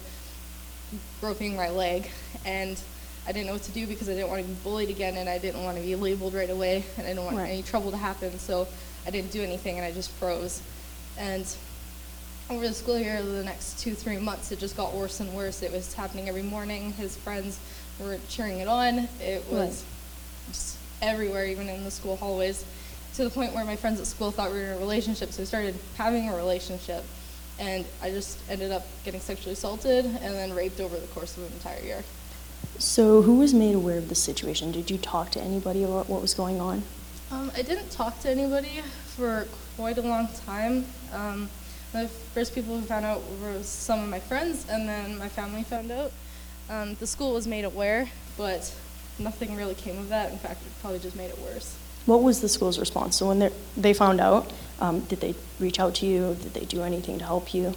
groping 1.20 1.57
my 1.57 1.70
leg. 1.70 2.11
And 2.44 2.81
I 3.28 3.32
didn't 3.32 3.46
know 3.46 3.52
what 3.52 3.62
to 3.64 3.72
do 3.72 3.86
because 3.86 4.08
I 4.08 4.14
didn't 4.14 4.30
want 4.30 4.40
to 4.42 4.48
be 4.48 4.54
bullied 4.64 4.88
again 4.88 5.18
and 5.18 5.28
I 5.28 5.36
didn't 5.36 5.62
want 5.62 5.76
to 5.76 5.82
be 5.82 5.94
labeled 5.94 6.32
right 6.32 6.48
away 6.48 6.82
and 6.96 7.06
I 7.06 7.10
didn't 7.10 7.24
want 7.24 7.36
Right. 7.36 7.50
any 7.50 7.62
trouble 7.62 7.90
to 7.90 7.96
happen. 7.98 8.38
So 8.38 8.66
I 9.06 9.10
didn't 9.10 9.30
do 9.32 9.42
anything 9.42 9.76
and 9.76 9.84
I 9.84 9.92
just 9.92 10.10
froze. 10.12 10.62
And 11.18 11.44
over 12.48 12.66
the 12.66 12.72
school 12.72 12.98
year, 12.98 13.22
the 13.22 13.44
next 13.44 13.78
two, 13.80 13.94
three 13.94 14.16
months, 14.16 14.50
it 14.50 14.58
just 14.58 14.78
got 14.78 14.94
worse 14.94 15.20
and 15.20 15.30
worse. 15.34 15.62
It 15.62 15.70
was 15.70 15.92
happening 15.92 16.26
every 16.26 16.42
morning. 16.42 16.94
His 16.94 17.16
friends 17.18 17.58
were 18.00 18.18
cheering 18.30 18.60
it 18.60 18.68
on. 18.68 19.08
It 19.20 19.44
was 19.50 19.84
just 20.50 20.78
everywhere, 21.02 21.44
even 21.44 21.68
in 21.68 21.84
the 21.84 21.90
school 21.90 22.16
hallways, 22.16 22.64
to 23.16 23.24
the 23.24 23.30
point 23.30 23.52
where 23.54 23.64
my 23.66 23.76
friends 23.76 24.00
at 24.00 24.06
school 24.06 24.30
thought 24.30 24.50
we 24.52 24.56
were 24.58 24.64
in 24.64 24.72
a 24.72 24.78
relationship. 24.78 25.32
So 25.32 25.42
we 25.42 25.46
started 25.46 25.74
having 25.98 26.30
a 26.30 26.34
relationship. 26.36 27.04
And 27.58 27.84
I 28.00 28.08
just 28.10 28.38
ended 28.48 28.70
up 28.72 28.86
getting 29.04 29.20
sexually 29.20 29.52
assaulted 29.52 30.06
and 30.06 30.34
then 30.34 30.54
raped 30.54 30.80
over 30.80 30.96
the 30.96 31.08
course 31.08 31.36
of 31.36 31.42
an 31.44 31.52
entire 31.52 31.82
year. 31.82 32.04
So 32.78 33.22
who 33.22 33.38
was 33.38 33.52
made 33.52 33.74
aware 33.74 33.98
of 33.98 34.08
the 34.08 34.14
situation? 34.14 34.70
Did 34.72 34.90
you 34.90 34.98
talk 34.98 35.30
to 35.32 35.40
anybody 35.40 35.82
about 35.82 36.08
what 36.08 36.22
was 36.22 36.34
going 36.34 36.60
on? 36.60 36.84
Um, 37.30 37.50
I 37.56 37.62
didn't 37.62 37.90
talk 37.90 38.20
to 38.20 38.30
anybody 38.30 38.82
for 39.16 39.46
quite 39.76 39.98
a 39.98 40.02
long 40.02 40.28
time. 40.46 40.86
Um, 41.12 41.50
the 41.92 42.08
first 42.08 42.54
people 42.54 42.78
who 42.78 42.84
found 42.86 43.04
out 43.04 43.22
were 43.40 43.62
some 43.62 44.02
of 44.02 44.08
my 44.08 44.20
friends, 44.20 44.66
and 44.68 44.88
then 44.88 45.18
my 45.18 45.28
family 45.28 45.62
found 45.62 45.90
out. 45.90 46.12
Um, 46.70 46.94
the 46.94 47.06
school 47.06 47.32
was 47.32 47.46
made 47.46 47.64
aware, 47.64 48.08
but 48.36 48.74
nothing 49.18 49.56
really 49.56 49.74
came 49.74 49.98
of 49.98 50.08
that. 50.10 50.30
In 50.32 50.38
fact, 50.38 50.62
it 50.64 50.72
probably 50.80 50.98
just 50.98 51.16
made 51.16 51.30
it 51.30 51.38
worse. 51.38 51.76
What 52.06 52.22
was 52.22 52.40
the 52.40 52.48
school's 52.48 52.78
response? 52.78 53.16
So 53.16 53.26
when 53.28 53.38
they 53.38 53.50
they 53.76 53.92
found 53.92 54.20
out, 54.20 54.52
um, 54.80 55.00
did 55.00 55.20
they 55.20 55.34
reach 55.58 55.80
out 55.80 55.94
to 55.96 56.06
you? 56.06 56.36
Did 56.42 56.54
they 56.54 56.64
do 56.64 56.82
anything 56.82 57.18
to 57.18 57.24
help 57.24 57.52
you? 57.52 57.74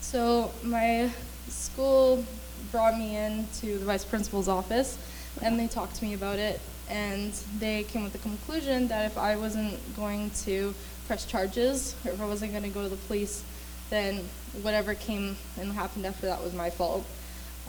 So 0.00 0.52
my 0.62 1.10
school 1.48 2.24
brought 2.70 2.96
me 2.96 3.16
in 3.16 3.46
to 3.60 3.78
the 3.78 3.84
vice 3.84 4.04
principal's 4.04 4.48
office, 4.48 4.98
and 5.42 5.58
they 5.58 5.66
talked 5.66 5.96
to 5.96 6.04
me 6.04 6.14
about 6.14 6.38
it. 6.38 6.60
And 6.88 7.32
they 7.58 7.84
came 7.84 8.02
with 8.02 8.12
the 8.12 8.18
conclusion 8.18 8.88
that 8.88 9.06
if 9.06 9.16
I 9.16 9.36
wasn't 9.36 9.78
going 9.96 10.30
to 10.42 10.74
press 11.06 11.24
charges, 11.24 11.94
or 12.04 12.12
if 12.12 12.20
I 12.20 12.26
wasn't 12.26 12.52
going 12.52 12.64
to 12.64 12.70
go 12.70 12.82
to 12.82 12.88
the 12.88 12.96
police, 12.96 13.44
then 13.90 14.24
whatever 14.62 14.94
came 14.94 15.36
and 15.58 15.72
happened 15.72 16.06
after 16.06 16.26
that 16.26 16.42
was 16.42 16.52
my 16.54 16.70
fault. 16.70 17.06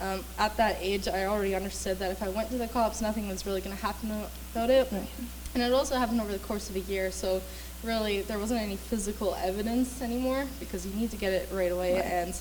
Um, 0.00 0.24
at 0.38 0.56
that 0.56 0.78
age, 0.80 1.06
I 1.06 1.26
already 1.26 1.54
understood 1.54 1.98
that 2.00 2.10
if 2.10 2.22
I 2.22 2.28
went 2.28 2.50
to 2.50 2.58
the 2.58 2.66
cops, 2.66 3.00
nothing 3.00 3.28
was 3.28 3.46
really 3.46 3.60
going 3.60 3.76
to 3.76 3.82
happen 3.82 4.10
about 4.52 4.70
it. 4.70 4.88
Right. 4.90 5.08
And 5.54 5.62
it 5.62 5.72
also 5.72 5.96
happened 5.96 6.20
over 6.20 6.32
the 6.32 6.38
course 6.40 6.70
of 6.70 6.76
a 6.76 6.80
year, 6.80 7.12
so 7.12 7.40
really 7.84 8.22
there 8.22 8.38
wasn't 8.38 8.60
any 8.60 8.76
physical 8.76 9.34
evidence 9.34 10.00
anymore 10.02 10.46
because 10.58 10.86
you 10.86 10.94
need 10.94 11.10
to 11.10 11.16
get 11.16 11.32
it 11.32 11.48
right 11.52 11.70
away. 11.70 11.94
Right. 11.94 12.04
And 12.04 12.40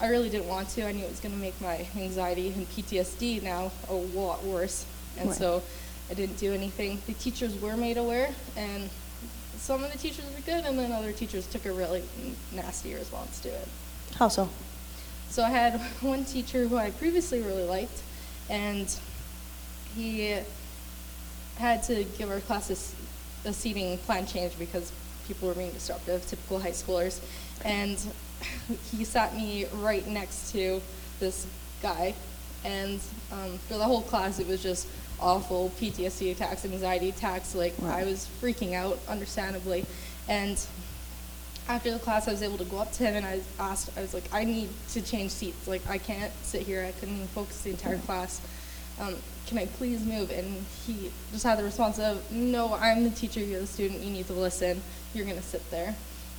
I 0.00 0.08
really 0.08 0.30
didn't 0.30 0.48
want 0.48 0.68
to. 0.70 0.86
I 0.86 0.92
knew 0.92 1.04
it 1.04 1.10
was 1.10 1.20
going 1.20 1.34
to 1.34 1.40
make 1.40 1.60
my 1.60 1.86
anxiety 1.96 2.48
and 2.52 2.68
PTSD 2.70 3.42
now 3.42 3.70
a 3.88 3.94
lot 3.94 4.44
worse. 4.44 4.84
And 5.18 5.30
Right. 5.30 5.38
so 5.38 5.62
I 6.10 6.14
didn't 6.14 6.38
do 6.38 6.52
anything. 6.54 7.00
The 7.06 7.14
teachers 7.14 7.60
were 7.60 7.76
made 7.76 7.96
aware, 7.96 8.32
and 8.56 8.88
some 9.58 9.82
of 9.82 9.90
the 9.92 9.98
teachers 9.98 10.24
were 10.26 10.40
good, 10.46 10.64
and 10.64 10.78
then 10.78 10.92
other 10.92 11.12
teachers 11.12 11.46
took 11.46 11.66
a 11.66 11.72
really 11.72 12.02
nasty 12.52 12.94
response 12.94 13.40
to 13.40 13.48
it. 13.48 13.68
How 14.14 14.28
so? 14.28 14.48
So 15.30 15.42
I 15.42 15.50
had 15.50 15.80
one 16.00 16.24
teacher 16.24 16.66
who 16.68 16.76
I 16.76 16.90
previously 16.92 17.40
really 17.42 17.64
liked, 17.64 18.00
and 18.48 18.88
he 19.96 20.38
had 21.56 21.82
to 21.84 22.04
give 22.16 22.30
our 22.30 22.40
class 22.40 22.94
a 23.44 23.52
seating 23.52 23.98
plan 23.98 24.26
change 24.26 24.56
because 24.58 24.92
people 25.26 25.48
were 25.48 25.54
being 25.54 25.72
disruptive, 25.72 26.24
typical 26.26 26.60
high 26.60 26.70
schoolers. 26.70 27.20
And 27.64 27.98
he 28.90 29.04
sat 29.04 29.34
me 29.34 29.66
right 29.74 30.06
next 30.06 30.52
to 30.52 30.80
this 31.20 31.46
guy, 31.82 32.14
and 32.64 33.00
um, 33.32 33.58
for 33.58 33.74
the 33.74 33.84
whole 33.84 34.02
class, 34.02 34.38
it 34.38 34.46
was 34.46 34.62
just 34.62 34.88
awful 35.20 35.70
PTSD 35.80 36.32
attacks, 36.32 36.64
anxiety 36.64 37.08
attacks. 37.08 37.54
Like 37.54 37.74
I 37.82 38.04
was 38.04 38.28
freaking 38.40 38.74
out, 38.74 38.98
understandably, 39.08 39.84
and 40.28 40.58
after 41.68 41.90
the 41.92 41.98
class, 41.98 42.26
I 42.26 42.32
was 42.32 42.42
able 42.42 42.58
to 42.58 42.64
go 42.64 42.78
up 42.78 42.92
to 42.92 43.04
him 43.04 43.16
and 43.16 43.26
I 43.26 43.40
asked, 43.58 43.90
I 43.96 44.00
was 44.00 44.14
like, 44.14 44.24
I 44.32 44.44
need 44.44 44.70
to 44.90 45.02
change 45.02 45.30
seats. 45.32 45.68
Like, 45.68 45.86
I 45.88 45.98
can't 45.98 46.32
sit 46.42 46.62
here. 46.62 46.84
I 46.84 46.92
couldn't 46.92 47.16
even 47.16 47.28
focus 47.28 47.60
the 47.62 47.70
entire 47.70 47.98
class. 47.98 48.40
Um, 48.98 49.14
can 49.46 49.58
I 49.58 49.66
please 49.66 50.04
move? 50.04 50.30
And 50.30 50.64
he 50.86 51.10
just 51.30 51.44
had 51.44 51.58
the 51.58 51.64
response 51.64 51.98
of, 51.98 52.30
No, 52.32 52.74
I'm 52.74 53.04
the 53.04 53.10
teacher. 53.10 53.40
You're 53.40 53.60
the 53.60 53.66
student. 53.66 54.00
You 54.00 54.10
need 54.10 54.26
to 54.26 54.32
listen. 54.32 54.80
You're 55.14 55.24
going 55.24 55.36
to 55.36 55.42
sit 55.42 55.70
there. 55.70 55.94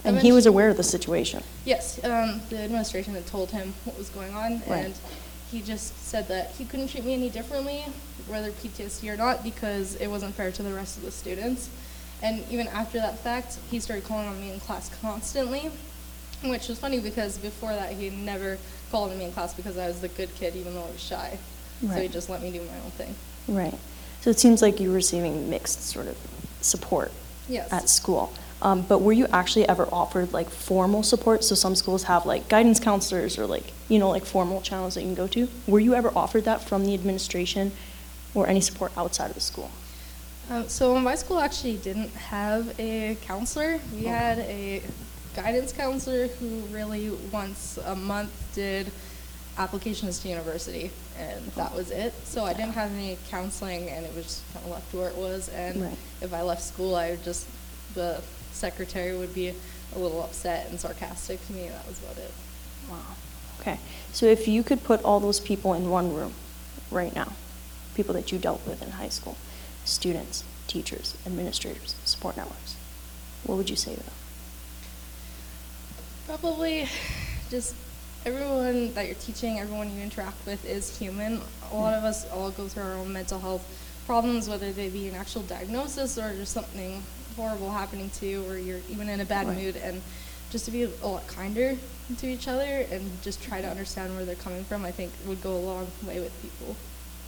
And 0.06 0.20
he 0.20 0.32
was 0.32 0.46
aware 0.46 0.70
of 0.70 0.78
the 0.78 0.84
situation. 0.84 1.44
Yes, 1.66 2.04
um, 2.04 2.42
the 2.50 2.60
administration 2.60 3.14
had 3.14 3.26
told 3.28 3.52
him 3.52 3.74
what 3.86 3.98
was 3.98 4.10
going 4.10 4.34
on, 4.34 4.62
Right. 4.68 4.86
and 4.86 4.94
he 5.52 5.62
just 5.62 6.08
said 6.08 6.28
that 6.30 6.52
he 6.58 6.66
couldn't 6.66 6.88
treat 6.90 7.04
me 7.04 7.14
any 7.14 7.30
differently, 7.30 7.84
whether 8.28 8.52
PTSD 8.52 9.10
or 9.10 9.18
not, 9.18 9.44
because 9.44 9.96
it 9.96 10.08
wasn't 10.08 10.36
fair 10.36 10.52
to 10.52 10.64
the 10.64 10.74
rest 10.74 10.98
of 10.98 11.04
the 11.04 11.12
students. 11.12 11.70
And 12.22 12.44
even 12.52 12.68
after 12.68 12.98
that 13.00 13.20
fact, 13.20 13.58
he 13.72 13.80
started 13.80 14.06
calling 14.06 14.28
on 14.28 14.40
me 14.40 14.52
in 14.52 14.60
class 14.60 14.90
constantly, 15.02 15.72
which 16.44 16.68
was 16.68 16.80
funny 16.80 17.00
because 17.00 17.38
before 17.38 17.72
that 17.74 17.94
he 17.94 18.10
never 18.10 18.58
called 18.92 19.12
on 19.12 19.18
me 19.18 19.26
in 19.26 19.32
class 19.32 19.54
because 19.54 19.78
I 19.78 19.88
was 19.88 20.00
the 20.02 20.08
good 20.10 20.34
kid, 20.36 20.56
even 20.56 20.74
though 20.76 20.84
I 20.84 20.92
was 20.92 21.02
shy. 21.02 21.38
So 21.82 21.88
he 21.88 21.94
Right. 21.94 22.12
just 22.12 22.30
let 22.30 22.42
me 22.42 22.52
do 22.52 22.60
my 22.62 22.80
own 22.84 22.92
thing. 22.92 23.16
Right. 23.48 23.78
So 24.22 24.30
it 24.30 24.40
seems 24.40 24.62
like 24.62 24.80
you 24.80 24.90
were 24.90 24.96
receiving 24.96 25.50
mixed 25.50 25.88
sort 25.88 26.08
of 26.08 26.18
support 26.62 27.12
Yes. 27.48 27.72
at 27.72 27.88
school. 27.90 28.34
Um, 28.62 28.82
but 28.82 29.00
were 29.00 29.14
you 29.14 29.26
actually 29.28 29.68
ever 29.70 29.88
offered 29.92 30.34
like 30.34 30.50
formal 30.50 31.02
support? 31.04 31.44
So 31.44 31.56
some 31.56 31.76
schools 31.76 32.04
have 32.04 32.26
like 32.26 32.50
guidance 32.50 32.80
counselors 32.80 33.38
or 33.38 33.46
like, 33.46 33.72
you 33.88 34.00
know, 34.00 34.10
like 34.10 34.26
formal 34.26 34.62
channels 34.62 34.96
that 34.96 35.02
you 35.02 35.08
can 35.08 35.16
go 35.16 35.28
to. 35.28 35.48
Were 35.68 35.80
you 35.80 35.94
ever 35.96 36.12
offered 36.16 36.44
that 36.46 36.62
from 36.64 36.86
the 36.86 36.94
administration 36.94 37.72
or 38.34 38.48
any 38.48 38.60
support 38.62 38.92
outside 38.98 39.28
of 39.30 39.36
the 39.36 39.42
school? 39.42 39.72
Um, 40.50 40.68
so 40.68 41.00
my 41.00 41.16
school 41.16 41.40
actually 41.40 41.78
didn't 41.78 42.10
have 42.16 42.78
a 42.80 43.16
counselor. 43.22 43.80
We 43.96 44.08
Oh. 44.08 44.10
had 44.10 44.40
a 44.40 44.82
guidance 45.36 45.72
counselor 45.72 46.28
who 46.28 46.48
really 46.72 47.12
once 47.32 47.78
a 47.86 47.96
month 47.96 48.32
did 48.56 48.92
applications 49.58 50.20
to 50.20 50.28
university, 50.28 50.90
and 51.18 51.46
that 51.56 51.74
was 51.76 51.92
it. 51.92 52.14
So 52.26 52.46
I 52.46 52.54
didn't 52.54 52.74
have 52.74 52.92
any 52.92 53.18
counseling, 53.30 53.90
and 53.90 54.06
it 54.06 54.14
was 54.16 54.26
just 54.26 54.54
kind 54.54 54.66
of 54.66 54.72
left 54.72 54.94
where 54.94 55.10
it 55.10 55.16
was. 55.16 55.50
And 55.50 55.84
Right. 55.84 55.98
if 56.22 56.34
I 56.34 56.42
left 56.42 56.64
school, 56.64 56.96
I 56.96 57.12
would 57.12 57.24
just 57.24 57.46
the 57.94 58.22
secretary 58.52 59.18
would 59.18 59.34
be 59.34 59.54
a 59.96 60.00
little 60.00 60.22
upset 60.24 60.70
and 60.70 60.80
sarcastic 60.80 61.46
to 61.48 61.54
me. 61.54 61.70
That 61.70 61.88
was 61.88 62.00
about 62.00 62.18
it. 62.18 62.32
Wow. 62.90 62.98
Okay. 63.60 63.80
So 64.14 64.26
if 64.26 64.48
you 64.48 64.64
could 64.64 64.84
put 64.84 65.04
all 65.04 65.20
those 65.20 65.40
people 65.40 65.74
in 65.74 65.90
one 65.90 66.14
room 66.14 66.34
right 66.92 67.14
now, 67.14 67.34
people 67.96 68.14
that 68.14 68.32
you 68.32 68.38
dealt 68.38 68.66
with 68.66 68.82
in 68.82 68.92
high 68.92 69.10
school, 69.10 69.38
students, 69.86 70.44
teachers, 70.68 71.18
administrators, 71.26 71.96
support 72.06 72.38
networks, 72.38 72.76
what 73.44 73.58
would 73.58 73.70
you 73.70 73.76
say 73.76 73.96
to 73.96 74.04
them? 74.04 74.14
Probably 76.28 76.88
just 77.50 77.76
everyone 78.26 78.94
that 78.94 79.08
you're 79.08 79.16
teaching, 79.16 79.60
everyone 79.60 79.94
you 79.96 80.02
interact 80.02 80.46
with 80.46 80.64
is 80.66 80.98
human. 80.98 81.42
A 81.72 81.76
lot 81.76 81.94
of 81.94 82.04
us 82.04 82.30
all 82.32 82.52
go 82.52 82.68
through 82.68 82.84
our 82.84 82.94
own 82.94 83.12
mental 83.12 83.40
health 83.40 83.66
problems, 84.06 84.50
whether 84.50 84.72
they 84.72 84.90
be 84.90 85.08
an 85.08 85.16
actual 85.16 85.42
diagnosis 85.44 86.18
or 86.18 86.34
just 86.36 86.54
something 86.54 87.04
horrible 87.40 87.72
happening 87.72 88.10
to 88.20 88.26
you 88.26 88.46
or 88.50 88.58
you're 88.58 88.82
even 88.90 89.08
in 89.08 89.22
a 89.22 89.26
bad 89.26 89.48
Right. 89.48 89.58
mood. 89.58 89.76
And 89.78 90.02
just 90.52 90.66
to 90.66 90.72
be 90.72 90.84
a 90.84 91.08
lot 91.08 91.26
kinder 91.28 91.78
to 92.18 92.28
each 92.28 92.48
other 92.48 92.86
and 92.92 93.02
just 93.22 93.42
try 93.42 93.62
to 93.62 93.68
understand 93.70 94.16
where 94.16 94.26
they're 94.26 94.36
coming 94.36 94.64
from, 94.66 94.84
I 94.84 94.92
think 94.92 95.12
would 95.26 95.42
go 95.42 95.56
a 95.56 95.64
long 95.72 95.88
way 96.06 96.20
with 96.20 96.34
people. 96.42 96.76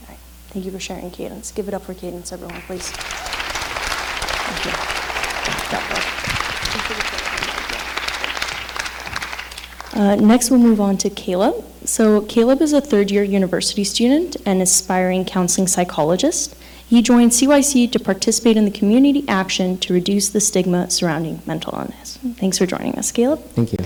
All 0.01 0.07
right. 0.09 0.17
Thank 0.49 0.65
you 0.65 0.71
for 0.71 0.79
sharing, 0.79 1.11
Cadence. 1.11 1.51
Give 1.51 1.67
it 1.67 1.73
up 1.73 1.83
for 1.85 1.93
Cadence, 1.93 2.31
everyone, 2.33 2.61
please. 2.67 2.89
Thank 2.89 4.65
you. 4.65 4.71
Uh, 9.93 10.15
next, 10.15 10.49
we'll 10.49 10.59
move 10.59 10.79
on 10.79 10.97
to 10.97 11.09
Caleb. 11.09 11.63
So, 11.83 12.21
Caleb 12.21 12.61
is 12.61 12.71
a 12.73 12.79
third 12.81 13.11
year 13.11 13.23
university 13.23 13.83
student 13.83 14.37
and 14.45 14.61
aspiring 14.61 15.25
counseling 15.25 15.67
psychologist. 15.67 16.55
He 16.91 17.01
joined 17.01 17.31
CYC 17.31 17.89
to 17.93 17.99
participate 18.01 18.57
in 18.57 18.65
the 18.65 18.69
community 18.69 19.23
action 19.29 19.77
to 19.77 19.93
reduce 19.93 20.27
the 20.27 20.41
stigma 20.41 20.91
surrounding 20.91 21.41
mental 21.45 21.73
illness. 21.73 22.19
Thanks 22.35 22.57
for 22.57 22.65
joining 22.65 22.95
us, 22.95 23.13
Caleb. 23.13 23.41
Thank 23.51 23.71
you. 23.71 23.79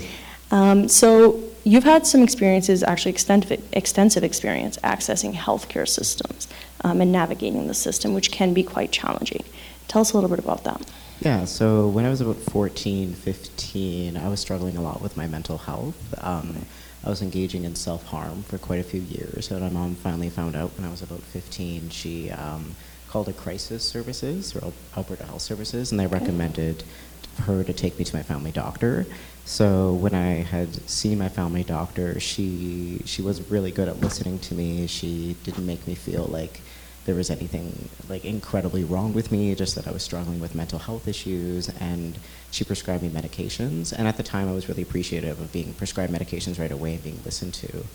Um, 0.49 0.87
so, 0.87 1.39
you've 1.63 1.83
had 1.83 2.07
some 2.07 2.23
experiences, 2.23 2.81
actually 2.81 3.11
extensive, 3.11 3.63
extensive 3.73 4.23
experience 4.23 4.77
accessing 4.83 5.35
healthcare 5.35 5.87
systems 5.87 6.47
um, 6.83 6.99
and 6.99 7.11
navigating 7.11 7.67
the 7.67 7.75
system, 7.75 8.15
which 8.15 8.31
can 8.31 8.55
be 8.55 8.63
quite 8.63 8.91
challenging. 8.91 9.43
Tell 9.87 10.01
us 10.01 10.13
a 10.13 10.17
little 10.17 10.35
bit 10.35 10.39
about 10.39 10.63
that. 10.63 10.81
Yeah, 11.19 11.45
so 11.45 11.87
when 11.87 12.05
I 12.05 12.09
was 12.09 12.21
about 12.21 12.37
14, 12.37 13.13
15, 13.13 14.17
I 14.17 14.27
was 14.27 14.39
struggling 14.39 14.77
a 14.77 14.81
lot 14.81 15.03
with 15.03 15.15
my 15.15 15.27
mental 15.27 15.59
health. 15.59 16.15
Um, 16.23 16.65
I 17.03 17.09
was 17.09 17.21
engaging 17.21 17.65
in 17.65 17.75
self 17.75 18.03
harm 18.07 18.41
for 18.41 18.57
quite 18.57 18.79
a 18.79 18.83
few 18.83 19.01
years. 19.01 19.51
And 19.51 19.61
my 19.61 19.69
mom 19.69 19.93
finally 19.93 20.31
found 20.31 20.55
out 20.55 20.71
when 20.75 20.87
I 20.87 20.89
was 20.89 21.03
about 21.03 21.21
15. 21.21 21.89
She 21.91 22.31
um, 22.31 22.75
called 23.15 23.29
a 23.29 23.33
crisis 23.47 23.81
services, 23.81 24.53
or 24.57 24.73
Alberta 24.97 25.23
Health 25.23 25.41
Services, 25.41 25.89
and 25.89 25.97
they 25.97 26.05
recommended 26.05 26.83
her 27.43 27.63
to 27.63 27.71
take 27.71 27.97
me 27.97 28.03
to 28.03 28.13
my 28.13 28.21
family 28.21 28.51
doctor. 28.51 29.05
So 29.45 29.93
when 29.93 30.13
I 30.13 30.43
had 30.43 30.89
seen 30.89 31.17
my 31.19 31.29
family 31.29 31.63
doctor, 31.63 32.19
she 32.19 32.99
she 33.05 33.21
was 33.21 33.49
really 33.49 33.71
good 33.71 33.87
at 33.87 34.01
listening 34.01 34.39
to 34.39 34.53
me. 34.53 34.85
She 34.87 35.37
didn't 35.45 35.65
make 35.65 35.87
me 35.87 35.95
feel 35.95 36.25
like 36.25 36.59
there 37.05 37.15
was 37.15 37.29
anything 37.29 37.87
like 38.09 38.25
incredibly 38.25 38.83
wrong 38.83 39.13
with 39.13 39.31
me, 39.31 39.55
just 39.55 39.75
that 39.75 39.87
I 39.87 39.91
was 39.91 40.03
struggling 40.03 40.41
with 40.41 40.53
mental 40.53 40.79
health 40.79 41.07
issues, 41.07 41.69
and 41.79 42.19
she 42.51 42.65
prescribed 42.65 43.01
me 43.01 43.09
medications. 43.09 43.93
And 43.97 44.09
at 44.09 44.17
the 44.17 44.23
time, 44.23 44.49
I 44.49 44.51
was 44.51 44.67
really 44.67 44.81
appreciative 44.81 45.39
of 45.39 45.53
being 45.53 45.73
prescribed 45.75 46.11
medications 46.11 46.59
right 46.59 46.75
away 46.77 46.95
and 46.95 47.03
being 47.03 47.21
listened 47.23 47.53
to. 47.65 47.85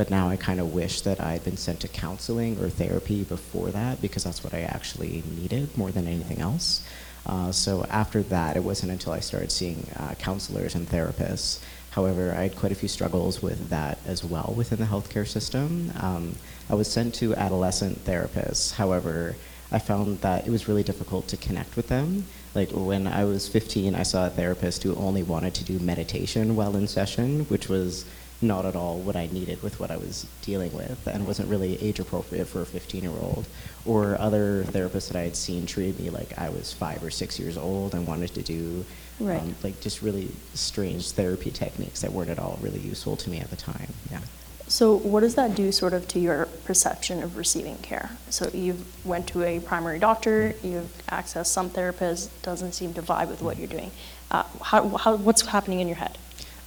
But 0.00 0.08
now 0.08 0.30
I 0.30 0.36
kind 0.36 0.60
of 0.60 0.72
wish 0.72 1.02
that 1.02 1.20
I'd 1.20 1.44
been 1.44 1.58
sent 1.58 1.80
to 1.80 1.88
counseling 1.88 2.58
or 2.58 2.70
therapy 2.70 3.22
before 3.22 3.68
that, 3.68 4.00
because 4.00 4.24
that's 4.24 4.42
what 4.42 4.54
I 4.54 4.62
actually 4.62 5.22
needed 5.36 5.76
more 5.76 5.90
than 5.90 6.06
anything 6.06 6.38
else. 6.38 6.82
Uh, 7.26 7.52
so 7.52 7.84
after 7.90 8.22
that, 8.22 8.56
it 8.56 8.64
wasn't 8.64 8.92
until 8.92 9.12
I 9.12 9.20
started 9.20 9.52
seeing 9.52 9.86
uh, 9.96 10.14
counselors 10.18 10.74
and 10.74 10.88
therapists. 10.88 11.60
However, 11.90 12.34
I 12.34 12.44
had 12.44 12.56
quite 12.56 12.72
a 12.72 12.74
few 12.74 12.88
struggles 12.88 13.42
with 13.42 13.68
that 13.68 13.98
as 14.06 14.24
well 14.24 14.54
within 14.56 14.78
the 14.78 14.86
healthcare 14.86 15.28
system. 15.28 15.92
Um, 16.00 16.36
I 16.70 16.76
was 16.76 16.90
sent 16.90 17.14
to 17.16 17.34
adolescent 17.34 18.02
therapists. 18.06 18.72
However, 18.72 19.36
I 19.70 19.80
found 19.80 20.22
that 20.22 20.46
it 20.46 20.50
was 20.50 20.66
really 20.66 20.82
difficult 20.82 21.28
to 21.28 21.36
connect 21.36 21.76
with 21.76 21.88
them. 21.88 22.24
Like 22.54 22.70
when 22.72 23.06
I 23.06 23.24
was 23.24 23.48
15, 23.48 23.94
I 23.94 24.02
saw 24.04 24.26
a 24.26 24.30
therapist 24.30 24.82
who 24.82 24.94
only 24.96 25.22
wanted 25.22 25.52
to 25.56 25.64
do 25.64 25.78
meditation 25.78 26.56
while 26.56 26.74
in 26.74 26.88
session, 26.88 27.44
which 27.50 27.68
was 27.68 28.06
not 28.42 28.64
at 28.64 28.74
all 28.74 28.98
what 28.98 29.16
I 29.16 29.26
needed 29.32 29.62
with 29.62 29.78
what 29.78 29.90
I 29.90 29.96
was 29.96 30.26
dealing 30.42 30.72
with 30.72 31.06
and 31.06 31.26
wasn't 31.26 31.48
really 31.50 31.80
age 31.82 32.00
appropriate 32.00 32.46
for 32.46 32.62
a 32.62 32.66
15 32.66 33.02
year 33.02 33.12
old. 33.12 33.46
Or 33.84 34.18
other 34.18 34.64
therapists 34.64 35.08
that 35.08 35.16
I 35.16 35.22
had 35.22 35.36
seen 35.36 35.66
treated 35.66 36.00
me 36.00 36.10
like 36.10 36.38
I 36.38 36.48
was 36.48 36.72
five 36.72 37.02
or 37.02 37.10
six 37.10 37.38
years 37.38 37.58
old 37.58 37.94
and 37.94 38.06
wanted 38.06 38.34
to 38.34 38.42
do 38.42 38.84
Right. 39.20 39.38
um, 39.38 39.54
like 39.62 39.78
just 39.80 40.00
really 40.00 40.30
strange 40.54 41.10
therapy 41.10 41.50
techniques 41.50 42.00
that 42.00 42.10
weren't 42.10 42.30
at 42.30 42.38
all 42.38 42.58
really 42.62 42.78
useful 42.80 43.16
to 43.16 43.28
me 43.28 43.38
at 43.38 43.50
the 43.50 43.56
time. 43.56 43.92
Yeah. 44.10 44.20
So, 44.66 44.94
what 44.96 45.20
does 45.20 45.34
that 45.34 45.54
do 45.54 45.72
sort 45.72 45.92
of 45.92 46.06
to 46.08 46.20
your 46.20 46.46
perception 46.64 47.22
of 47.22 47.36
receiving 47.36 47.76
care? 47.78 48.10
So, 48.30 48.48
you've 48.54 49.04
went 49.04 49.26
to 49.28 49.42
a 49.42 49.60
primary 49.60 49.98
doctor, 49.98 50.54
you've 50.62 50.90
accessed 51.08 51.46
some 51.48 51.68
therapist, 51.68 52.30
doesn't 52.42 52.72
seem 52.72 52.94
to 52.94 53.02
vibe 53.02 53.28
with 53.28 53.42
what 53.42 53.58
you're 53.58 53.66
doing. 53.66 53.90
Uh, 54.30 54.44
how, 54.62 54.88
how, 54.96 55.16
what's 55.16 55.42
happening 55.42 55.80
in 55.80 55.88
your 55.88 55.96
head? 55.96 56.16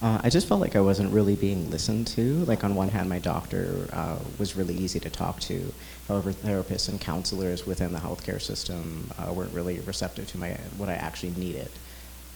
Uh, 0.04 0.20
I 0.22 0.28
just 0.28 0.46
felt 0.46 0.60
like 0.60 0.76
I 0.76 0.82
wasn't 0.82 1.10
really 1.14 1.34
being 1.34 1.70
listened 1.70 2.06
to. 2.08 2.44
Like 2.44 2.62
on 2.62 2.74
one 2.74 2.90
hand, 2.90 3.08
my 3.08 3.18
doctor 3.18 3.88
uh, 3.90 4.18
was 4.38 4.54
really 4.54 4.74
easy 4.74 5.00
to 5.00 5.08
talk 5.08 5.40
to. 5.40 5.72
However, 6.08 6.30
therapists 6.30 6.90
and 6.90 7.00
counselors 7.00 7.66
within 7.66 7.94
the 7.94 7.98
healthcare 8.00 8.38
system 8.38 9.10
uh, 9.18 9.32
weren't 9.32 9.54
really 9.54 9.80
receptive 9.80 10.26
to 10.32 10.36
my 10.38 10.50
what 10.76 10.90
I 10.90 10.94
actually 10.94 11.30
needed 11.30 11.70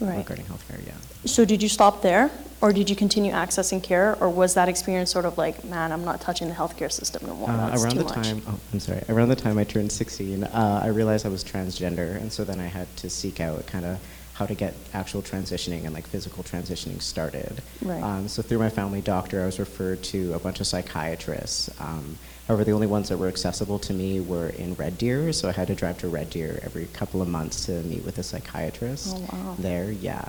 Right. 0.00 0.16
regarding 0.18 0.46
healthcare. 0.46 0.81
Yeah. 0.87 0.92
So, 1.26 1.44
did 1.44 1.61
you 1.61 1.68
stop 1.68 2.02
there, 2.02 2.31
or 2.61 2.72
did 2.72 2.88
you 2.88 2.94
continue 2.94 3.33
accessing 3.33 3.83
care, 3.83 4.16
or 4.20 4.31
was 4.31 4.54
that 4.54 4.68
experience 4.68 5.11
sort 5.11 5.24
of 5.24 5.37
like, 5.37 5.62
man, 5.64 5.90
I'm 5.90 6.04
not 6.04 6.20
touching 6.20 6.48
the 6.48 6.54
healthcare 6.54 6.90
system 6.90 7.26
no 7.26 7.35
more? 7.35 7.50
Uh, 7.50 7.76
around 7.76 7.96
the 7.98 8.04
much. 8.04 8.14
time, 8.14 8.40
oh, 8.46 8.61
I'm 8.72 8.78
sorry. 8.81 9.02
Around 9.09 9.28
the 9.31 9.37
time 9.37 9.59
I 9.59 9.64
turned 9.64 9.90
16, 9.90 10.44
uh, 10.44 10.81
I 10.85 10.87
realized 10.87 11.26
I 11.26 11.31
was 11.31 11.42
transgender, 11.42 12.14
and 12.16 12.33
so 12.33 12.44
then 12.44 12.61
I 12.61 12.66
had 12.68 12.87
to 12.98 13.11
seek 13.11 13.40
out 13.40 13.66
kind 13.66 13.85
of 13.85 13.98
how 14.38 14.46
to 14.46 14.55
get 14.55 14.72
actual 14.94 15.20
transitioning 15.20 15.85
and 15.85 15.92
like 15.92 16.07
physical 16.07 16.44
transitioning 16.44 17.03
started. 17.03 17.61
Right. 17.83 18.01
Um, 18.01 18.29
so 18.29 18.40
through 18.40 18.61
my 18.61 18.70
family 18.70 19.01
doctor, 19.01 19.42
I 19.42 19.46
was 19.46 19.59
referred 19.59 20.01
to 20.05 20.33
a 20.35 20.38
bunch 20.38 20.61
of 20.61 20.66
psychiatrists. 20.68 21.68
Um, 21.81 22.16
however, 22.46 22.62
the 22.62 22.70
only 22.70 22.87
ones 22.87 23.09
that 23.09 23.18
were 23.18 23.27
accessible 23.27 23.81
to 23.81 23.92
me 23.92 24.20
were 24.20 24.51
in 24.51 24.74
Red 24.74 24.96
Deer, 24.96 25.33
so 25.33 25.48
I 25.48 25.53
had 25.53 25.66
to 25.66 25.74
drive 25.74 25.98
to 25.98 26.09
Red 26.09 26.31
Deer 26.31 26.61
every 26.62 26.87
couple 26.92 27.20
of 27.20 27.27
months 27.29 27.66
to 27.66 27.83
meet 27.83 28.05
with 28.05 28.16
a 28.18 28.22
psychiatrist 28.22 29.09
Oh, 29.16 29.20
wow. 29.33 29.57
there. 29.59 29.90
Yeah. 29.90 30.29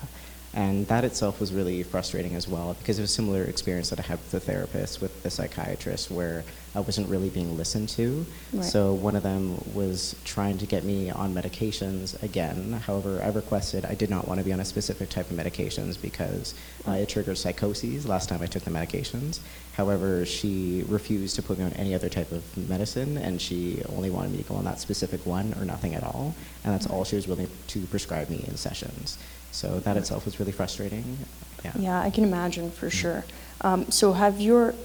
And 0.55 0.87
that 0.87 1.03
itself 1.03 1.39
was 1.39 1.53
really 1.53 1.83
frustrating 1.83 2.33
as 2.33 2.47
well 2.47 2.73
because 2.79 2.97
it 2.97 3.03
was 3.03 3.11
a 3.11 3.13
similar 3.13 3.43
experience 3.43 3.91
that 3.91 3.99
I 3.99 4.03
had 4.03 4.17
with 4.17 4.31
the 4.31 4.39
therapist, 4.39 4.99
with 5.01 5.21
the 5.21 5.29
psychiatrist, 5.29 6.09
where 6.09 6.43
I 6.75 6.81
wasn't 6.81 7.09
really 7.09 7.29
being 7.29 7.57
listened 7.57 7.89
to. 7.89 8.25
Right. 8.53 8.63
So 8.63 8.93
one 8.93 9.15
of 9.15 9.23
them 9.23 9.61
was 9.73 10.15
trying 10.23 10.57
to 10.59 10.65
get 10.65 10.83
me 10.83 11.09
on 11.09 11.33
medications 11.33 12.21
again. 12.21 12.73
However, 12.85 13.21
I 13.23 13.29
requested 13.29 13.85
I 13.85 13.95
did 13.95 14.09
not 14.09 14.27
want 14.27 14.39
to 14.39 14.45
be 14.45 14.53
on 14.53 14.59
a 14.59 14.65
specific 14.65 15.09
type 15.09 15.29
of 15.31 15.37
medications 15.37 15.99
because 15.99 16.53
uh, 16.87 16.91
it 16.91 17.09
triggered 17.09 17.37
psychoses 17.37 18.07
last 18.07 18.29
time 18.29 18.41
I 18.41 18.45
took 18.45 18.63
the 18.63 18.71
medications. 18.71 19.39
However, 19.73 20.25
she 20.25 20.83
refused 20.87 21.35
to 21.37 21.41
put 21.41 21.57
me 21.57 21.65
on 21.65 21.73
any 21.73 21.95
other 21.95 22.09
type 22.09 22.31
of 22.31 22.43
medicine, 22.69 23.17
and 23.17 23.41
she 23.41 23.81
only 23.95 24.09
wanted 24.09 24.31
me 24.31 24.39
to 24.39 24.43
go 24.43 24.55
on 24.55 24.65
that 24.65 24.79
specific 24.79 25.25
one 25.25 25.53
or 25.57 25.65
nothing 25.65 25.95
at 25.95 26.03
all. 26.03 26.35
And 26.63 26.73
that's 26.73 26.85
all 26.85 27.03
she 27.05 27.15
was 27.15 27.27
willing 27.27 27.49
to 27.67 27.79
prescribe 27.87 28.29
me 28.29 28.43
in 28.47 28.57
sessions. 28.57 29.17
So 29.51 29.79
that 29.79 29.97
itself 29.97 30.25
was 30.25 30.39
really 30.39 30.51
frustrating. 30.51 31.17
Yeah. 31.63 31.71
Yeah, 31.77 32.01
I 32.01 32.09
can 32.09 32.23
imagine 32.23 32.71
for 32.71 32.89
sure. 32.89 33.25
Um, 33.61 33.89
so, 33.91 34.13
have 34.13 34.39
your 34.39 34.75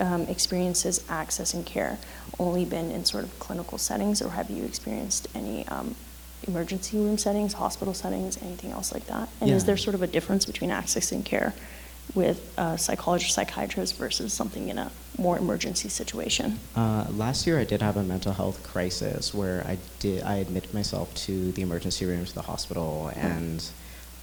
um, 0.00 0.22
experiences 0.22 1.00
accessing 1.08 1.64
care 1.64 1.98
only 2.38 2.64
been 2.64 2.90
in 2.90 3.04
sort 3.04 3.24
of 3.24 3.38
clinical 3.38 3.78
settings, 3.78 4.22
or 4.22 4.30
have 4.30 4.50
you 4.50 4.64
experienced 4.64 5.28
any 5.34 5.66
um, 5.68 5.94
emergency 6.48 6.96
room 6.96 7.18
settings, 7.18 7.52
hospital 7.54 7.94
settings, 7.94 8.40
anything 8.42 8.72
else 8.72 8.92
like 8.92 9.06
that? 9.06 9.28
And 9.40 9.50
is 9.50 9.64
there 9.64 9.76
sort 9.76 9.94
of 9.94 10.02
a 10.02 10.06
difference 10.06 10.44
between 10.44 10.70
accessing 10.70 11.24
care 11.24 11.54
with 12.14 12.52
a 12.58 12.76
psychologist, 12.76 13.34
psychiatrist 13.34 13.96
versus 13.96 14.32
something 14.32 14.68
in 14.68 14.78
a 14.78 14.90
more 15.18 15.38
emergency 15.38 15.88
situation? 15.88 16.58
Uh, 16.74 17.06
last 17.10 17.46
year, 17.46 17.58
I 17.58 17.64
did 17.64 17.80
have 17.80 17.96
a 17.96 18.02
mental 18.02 18.32
health 18.32 18.62
crisis 18.62 19.32
where 19.32 19.64
I 19.66 19.78
did 20.00 20.22
I 20.22 20.36
admitted 20.36 20.74
myself 20.74 21.14
to 21.26 21.52
the 21.52 21.62
emergency 21.62 22.04
room 22.06 22.24
to 22.24 22.34
the 22.34 22.42
hospital, 22.42 23.10
and 23.14 23.64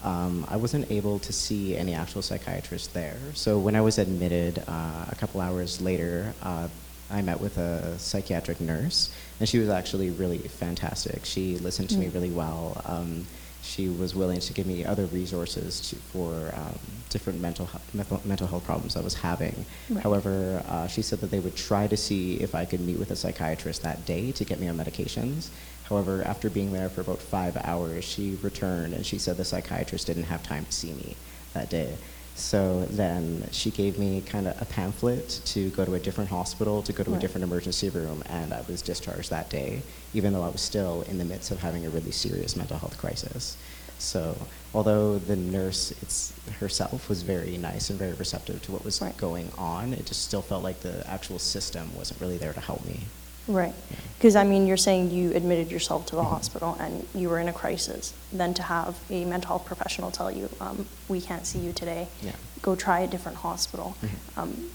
um, 0.03 0.45
I 0.49 0.55
wasn't 0.55 0.89
able 0.91 1.19
to 1.19 1.33
see 1.33 1.75
any 1.75 1.93
actual 1.93 2.21
psychiatrist 2.21 2.93
there. 2.93 3.17
So 3.33 3.59
when 3.59 3.75
I 3.75 3.81
was 3.81 3.97
admitted, 3.97 4.63
uh, 4.67 5.05
a 5.09 5.15
couple 5.15 5.41
hours 5.41 5.81
later, 5.81 6.33
uh, 6.41 6.67
I 7.11 7.21
met 7.21 7.41
with 7.41 7.57
a 7.57 7.97
psychiatric 7.99 8.61
nurse, 8.61 9.09
and 9.39 9.49
she 9.49 9.57
was 9.59 9.69
actually 9.69 10.09
really 10.11 10.37
fantastic. 10.37 11.25
She 11.25 11.57
listened 11.57 11.89
to 11.89 11.97
me 11.97 12.05
Mm. 12.07 12.13
really 12.13 12.29
well. 12.29 12.81
Um, 12.85 13.25
she 13.61 13.89
was 13.89 14.15
willing 14.15 14.39
to 14.39 14.53
give 14.53 14.65
me 14.65 14.85
other 14.85 15.05
resources 15.07 15.89
to, 15.89 15.95
for 15.97 16.53
um, 16.55 16.79
different 17.09 17.41
mental, 17.41 17.65
he- 17.65 17.97
mental 17.97 18.21
mental 18.23 18.47
health 18.47 18.63
problems 18.63 18.95
I 18.95 19.01
was 19.01 19.15
having. 19.15 19.65
Right. 19.89 20.01
However, 20.01 20.63
uh, 20.69 20.87
she 20.87 21.01
said 21.01 21.19
that 21.21 21.29
they 21.31 21.39
would 21.39 21.55
try 21.57 21.87
to 21.87 21.97
see 21.97 22.35
if 22.35 22.55
I 22.55 22.63
could 22.63 22.79
meet 22.79 22.97
with 22.97 23.11
a 23.11 23.15
psychiatrist 23.17 23.81
that 23.83 24.05
day 24.05 24.31
to 24.31 24.45
get 24.45 24.59
me 24.61 24.67
on 24.69 24.77
medications. 24.77 25.49
However, 25.89 26.23
after 26.23 26.49
being 26.49 26.71
there 26.71 26.89
for 26.89 27.01
about 27.01 27.19
five 27.21 27.57
hours, 27.57 28.03
she 28.05 28.37
returned 28.43 28.93
and 28.93 29.05
she 29.05 29.17
said 29.17 29.37
the 29.37 29.45
psychiatrist 29.45 30.05
didn't 30.07 30.23
have 30.23 30.43
time 30.43 30.65
to 30.65 30.71
see 30.71 30.93
me 30.93 31.15
that 31.53 31.69
day. 31.69 31.95
So 32.35 32.85
then 32.91 33.49
she 33.51 33.69
gave 33.71 33.99
me 33.99 34.21
kind 34.21 34.47
of 34.47 34.61
a 34.61 34.65
pamphlet 34.65 35.41
to 35.45 35.69
go 35.71 35.83
to 35.83 35.95
a 35.95 35.99
different 35.99 36.29
hospital, 36.29 36.81
to 36.83 36.93
go 36.93 37.03
to 37.03 37.09
Right. 37.11 37.17
a 37.17 37.19
different 37.19 37.43
emergency 37.43 37.89
room, 37.89 38.23
and 38.29 38.53
I 38.53 38.61
was 38.61 38.81
discharged 38.81 39.29
that 39.31 39.49
day, 39.49 39.81
even 40.13 40.31
though 40.31 40.43
I 40.43 40.49
was 40.49 40.61
still 40.61 41.01
in 41.09 41.17
the 41.17 41.25
midst 41.25 41.51
of 41.51 41.59
having 41.59 41.85
a 41.85 41.89
really 41.89 42.11
serious 42.11 42.55
mental 42.55 42.77
health 42.77 42.97
crisis. 42.97 43.57
So, 43.97 44.37
although 44.73 45.17
the 45.17 45.35
nurse 45.35 45.91
it's, 46.01 46.31
herself 46.61 47.09
was 47.09 47.23
very 47.23 47.57
nice 47.57 47.89
and 47.89 47.99
very 47.99 48.13
receptive 48.13 48.61
to 48.61 48.71
what 48.71 48.85
was 48.85 49.01
Right. 49.01 49.17
going 49.17 49.51
on, 49.57 49.91
it 49.93 50.05
just 50.05 50.23
still 50.23 50.41
felt 50.41 50.63
like 50.63 50.79
the 50.79 51.05
actual 51.09 51.39
system 51.39 51.93
wasn't 51.97 52.21
really 52.21 52.37
there 52.37 52.53
to 52.53 52.61
help 52.61 52.85
me. 52.85 53.01
Right. 53.49 53.73
Because, 54.17 54.35
I 54.35 54.43
mean, 54.43 54.67
you're 54.67 54.77
saying 54.77 55.11
you 55.11 55.33
admitted 55.33 55.71
yourself 55.71 56.05
to 56.07 56.15
the 56.15 56.23
hospital 56.23 56.77
and 56.79 57.07
you 57.15 57.29
were 57.29 57.39
in 57.39 57.47
a 57.47 57.53
crisis. 57.53 58.13
Then 58.31 58.53
to 58.55 58.63
have 58.63 58.97
a 59.09 59.25
mental 59.25 59.49
health 59.49 59.65
professional 59.65 60.11
tell 60.11 60.29
you, 60.29 60.49
um, 60.61 60.85
we 61.07 61.19
can't 61.19 61.45
see 61.47 61.59
you 61.59 61.71
today, 61.73 62.07
Yeah. 62.21 62.33
go 62.61 62.75
try 62.75 62.99
a 62.99 63.07
different 63.07 63.39
hospital. 63.39 63.95
Mhm. 64.01 64.09
Um, 64.37 64.71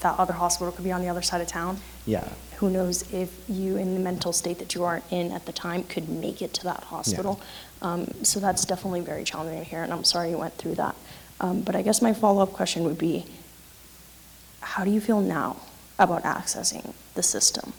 that 0.00 0.18
other 0.18 0.32
hospital 0.32 0.72
could 0.72 0.84
be 0.84 0.92
on 0.92 1.02
the 1.02 1.08
other 1.10 1.20
side 1.20 1.42
of 1.42 1.46
town. 1.48 1.78
Yeah. 2.06 2.24
Who 2.56 2.70
knows 2.70 3.04
if 3.12 3.28
you, 3.50 3.76
in 3.76 3.92
the 3.94 4.00
mental 4.00 4.32
state 4.32 4.58
that 4.60 4.74
you 4.74 4.82
are 4.84 5.02
in 5.10 5.30
at 5.30 5.44
the 5.44 5.52
time, 5.52 5.82
could 5.84 6.08
make 6.08 6.40
it 6.40 6.54
to 6.54 6.64
that 6.64 6.84
hospital. 6.84 7.38
Um, 7.82 8.06
so 8.22 8.40
that's 8.40 8.64
definitely 8.64 9.00
very 9.00 9.24
challenging 9.24 9.58
to 9.58 9.64
hear, 9.64 9.82
and 9.82 9.92
I'm 9.92 10.04
sorry 10.04 10.30
you 10.30 10.38
went 10.38 10.56
through 10.56 10.76
that. 10.76 10.94
Um, 11.40 11.60
but 11.60 11.74
I 11.76 11.82
guess 11.82 12.00
my 12.00 12.14
follow 12.14 12.42
up 12.42 12.52
question 12.54 12.84
would 12.84 12.96
be 12.98 13.26
how 14.60 14.84
do 14.84 14.90
you 14.90 15.00
feel 15.02 15.20
now 15.20 15.56
about 15.98 16.22
accessing 16.22 16.94
the 17.14 17.22
system? 17.22 17.72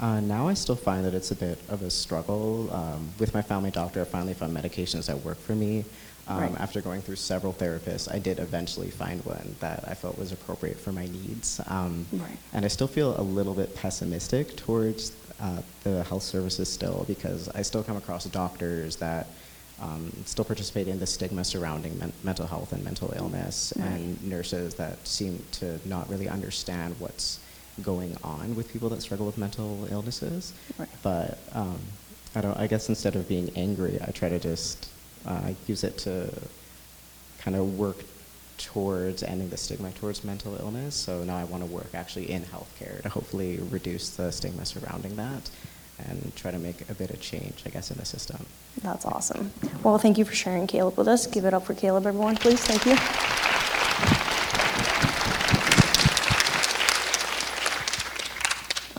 Uh, 0.00 0.18
now 0.20 0.48
I 0.48 0.54
still 0.54 0.76
find 0.76 1.04
that 1.04 1.12
it's 1.14 1.30
a 1.30 1.34
bit 1.36 1.58
of 1.68 1.82
a 1.82 1.90
struggle. 1.90 2.70
Um, 2.72 3.10
with 3.18 3.34
my 3.34 3.42
family 3.42 3.70
doctor, 3.70 4.00
I 4.00 4.04
finally 4.04 4.32
found 4.34 4.56
medications 4.56 5.06
that 5.06 5.18
work 5.24 5.38
for 5.38 5.54
me. 5.54 5.84
Um, 6.26 6.40
Right. 6.40 6.60
After 6.60 6.80
going 6.80 7.02
through 7.02 7.16
several 7.16 7.52
therapists, 7.52 8.10
I 8.10 8.18
did 8.18 8.38
eventually 8.38 8.90
find 8.90 9.22
one 9.24 9.56
that 9.60 9.84
I 9.86 9.94
felt 9.94 10.16
was 10.16 10.32
appropriate 10.32 10.78
for 10.78 10.92
my 10.92 11.06
needs. 11.06 11.60
Um, 11.66 12.06
Right. 12.12 12.38
And 12.52 12.64
I 12.64 12.68
still 12.68 12.86
feel 12.86 13.18
a 13.20 13.22
little 13.22 13.52
bit 13.54 13.74
pessimistic 13.74 14.56
towards 14.56 15.12
uh, 15.40 15.60
the 15.84 16.02
health 16.04 16.22
services 16.22 16.68
still 16.70 17.04
because 17.06 17.48
I 17.50 17.62
still 17.62 17.82
come 17.82 17.96
across 17.96 18.24
doctors 18.26 18.96
that 18.96 19.26
um, 19.82 20.12
still 20.26 20.44
participate 20.44 20.88
in 20.88 20.98
the 21.00 21.06
stigma 21.06 21.42
surrounding 21.44 21.98
men- 21.98 22.12
mental 22.22 22.46
health 22.46 22.72
and 22.72 22.84
mental 22.84 23.12
illness, 23.16 23.72
Right. 23.76 23.86
and 23.86 24.22
nurses 24.24 24.74
that 24.74 25.06
seem 25.06 25.42
to 25.52 25.78
not 25.86 26.08
really 26.10 26.28
understand 26.28 26.94
what's 26.98 27.40
going 27.82 28.16
on 28.22 28.54
with 28.54 28.72
people 28.72 28.88
that 28.90 29.02
struggle 29.02 29.26
with 29.26 29.38
mental 29.38 29.86
illnesses. 29.90 30.52
Right. 30.78 30.88
But 31.02 31.38
um, 31.52 31.78
I 32.34 32.40
don't. 32.40 32.56
I 32.56 32.66
guess 32.66 32.88
instead 32.88 33.16
of 33.16 33.28
being 33.28 33.50
angry, 33.56 33.98
I 34.06 34.10
try 34.10 34.28
to 34.28 34.38
just 34.38 34.88
uh, 35.26 35.52
use 35.66 35.84
it 35.84 35.98
to 35.98 36.32
kind 37.38 37.56
of 37.56 37.78
work 37.78 38.04
towards 38.58 39.22
ending 39.22 39.48
the 39.48 39.56
stigma 39.56 39.90
towards 39.92 40.22
mental 40.22 40.54
illness. 40.56 40.94
So 40.94 41.24
now 41.24 41.36
I 41.36 41.44
want 41.44 41.64
to 41.64 41.70
work 41.70 41.94
actually 41.94 42.30
in 42.30 42.42
healthcare 42.42 43.00
to 43.02 43.08
hopefully 43.08 43.58
reduce 43.70 44.10
the 44.10 44.30
stigma 44.30 44.66
surrounding 44.66 45.16
that 45.16 45.50
and 45.98 46.34
try 46.36 46.50
to 46.50 46.58
make 46.58 46.88
a 46.88 46.94
bit 46.94 47.10
of 47.10 47.20
change, 47.20 47.62
I 47.66 47.70
guess, 47.70 47.90
in 47.90 47.98
the 47.98 48.04
system. 48.04 48.46
That's 48.82 49.04
awesome. 49.04 49.52
Well, 49.82 49.98
thank 49.98 50.18
you 50.18 50.24
for 50.24 50.34
sharing 50.34 50.66
Caleb 50.66 50.96
with 50.96 51.08
us. 51.08 51.26
Give 51.26 51.44
it 51.44 51.54
up 51.54 51.66
for 51.66 51.74
Caleb, 51.74 52.06
everyone, 52.06 52.36
please. 52.36 52.60
Thank 52.60 52.86
you. 52.86 53.49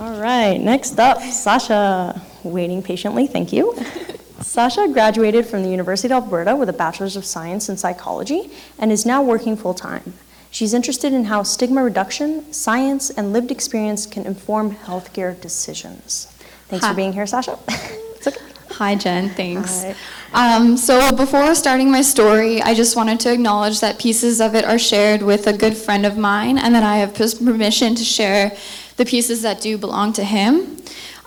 All 0.01 0.19
right, 0.19 0.57
next 0.57 0.99
up, 0.99 1.21
Sasha. 1.21 2.19
Waiting 2.41 2.81
patiently, 2.81 3.27
thank 3.27 3.53
you. 3.53 3.75
Sasha 4.41 4.87
graduated 4.91 5.45
from 5.45 5.61
the 5.61 5.69
University 5.69 6.11
of 6.11 6.23
Alberta 6.23 6.55
with 6.55 6.69
a 6.69 6.73
Bachelor's 6.73 7.15
of 7.15 7.23
Science 7.23 7.69
in 7.69 7.77
Psychology 7.77 8.49
and 8.79 8.91
is 8.91 9.05
now 9.05 9.21
working 9.21 9.55
full 9.55 9.75
time. 9.75 10.15
She's 10.49 10.73
interested 10.73 11.13
in 11.13 11.25
how 11.25 11.43
stigma 11.43 11.83
reduction, 11.83 12.51
science, 12.51 13.11
and 13.11 13.31
lived 13.31 13.51
experience 13.51 14.07
can 14.07 14.25
inform 14.25 14.73
healthcare 14.73 15.39
decisions. 15.39 16.25
Thanks 16.67 16.83
Hi. 16.83 16.93
for 16.93 16.95
being 16.95 17.13
here, 17.13 17.27
Sasha. 17.27 17.59
It's 18.15 18.27
okay. 18.27 18.45
Hi, 18.71 18.95
Jen. 18.95 19.29
Thanks. 19.29 19.83
Hi. 20.31 20.55
Um, 20.55 20.77
so, 20.77 21.11
before 21.15 21.53
starting 21.55 21.91
my 21.91 22.01
story, 22.03 22.61
I 22.61 22.73
just 22.75 22.95
wanted 22.95 23.19
to 23.21 23.33
acknowledge 23.33 23.79
that 23.81 23.99
pieces 23.99 24.39
of 24.39 24.53
it 24.53 24.63
are 24.63 24.77
shared 24.77 25.23
with 25.23 25.47
a 25.47 25.53
good 25.53 25.75
friend 25.75 26.05
of 26.05 26.17
mine, 26.19 26.59
and 26.59 26.73
that 26.75 26.83
I 26.83 26.97
have 26.97 27.13
permission 27.13 27.95
to 27.95 28.03
share 28.03 28.55
the 29.01 29.09
pieces 29.09 29.41
that 29.41 29.59
do 29.61 29.77
belong 29.79 30.13
to 30.13 30.23
him. 30.23 30.77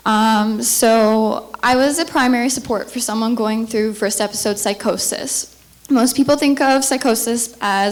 Um, 0.05 0.61
so, 0.61 1.51
I 1.61 1.75
was 1.75 1.99
a 1.99 2.05
primary 2.05 2.49
support 2.49 2.89
for 2.89 2.99
someone 2.99 3.35
going 3.35 3.67
through 3.67 3.95
first 3.95 4.21
episode 4.21 4.57
psychosis. 4.57 5.51
Most 5.89 6.15
people 6.15 6.37
think 6.37 6.61
of 6.61 6.85
psychosis 6.85 7.57
as 7.59 7.91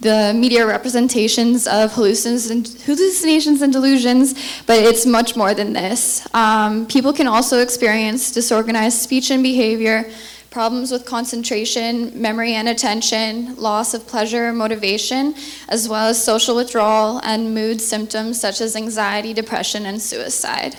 the 0.00 0.32
media 0.34 0.66
representations 0.66 1.66
of 1.66 1.92
hallucinations 1.92 3.62
and, 3.62 3.72
delusions, 3.72 4.34
but 4.66 4.78
it's 4.78 5.06
much 5.06 5.36
more 5.36 5.52
than 5.54 5.72
this. 5.74 6.26
Um, 6.34 6.86
people 6.86 7.12
can 7.12 7.28
also 7.28 7.60
experience 7.60 8.32
disorganized 8.32 8.98
speech 8.98 9.30
and 9.30 9.42
behavior, 9.42 10.10
problems 10.50 10.90
with 10.90 11.06
concentration, 11.06 12.20
memory 12.20 12.54
and 12.54 12.68
attention, 12.68 13.54
loss 13.56 13.94
of 13.94 14.06
pleasure, 14.06 14.52
motivation, 14.52 15.34
as 15.68 15.88
well 15.88 16.08
as 16.08 16.22
social 16.22 16.56
withdrawal 16.56 17.20
and 17.22 17.54
mood 17.54 17.80
symptoms 17.80 18.40
such 18.40 18.60
as 18.60 18.74
anxiety, 18.74 19.32
depression, 19.32 19.86
and 19.86 20.02
suicide. 20.02 20.74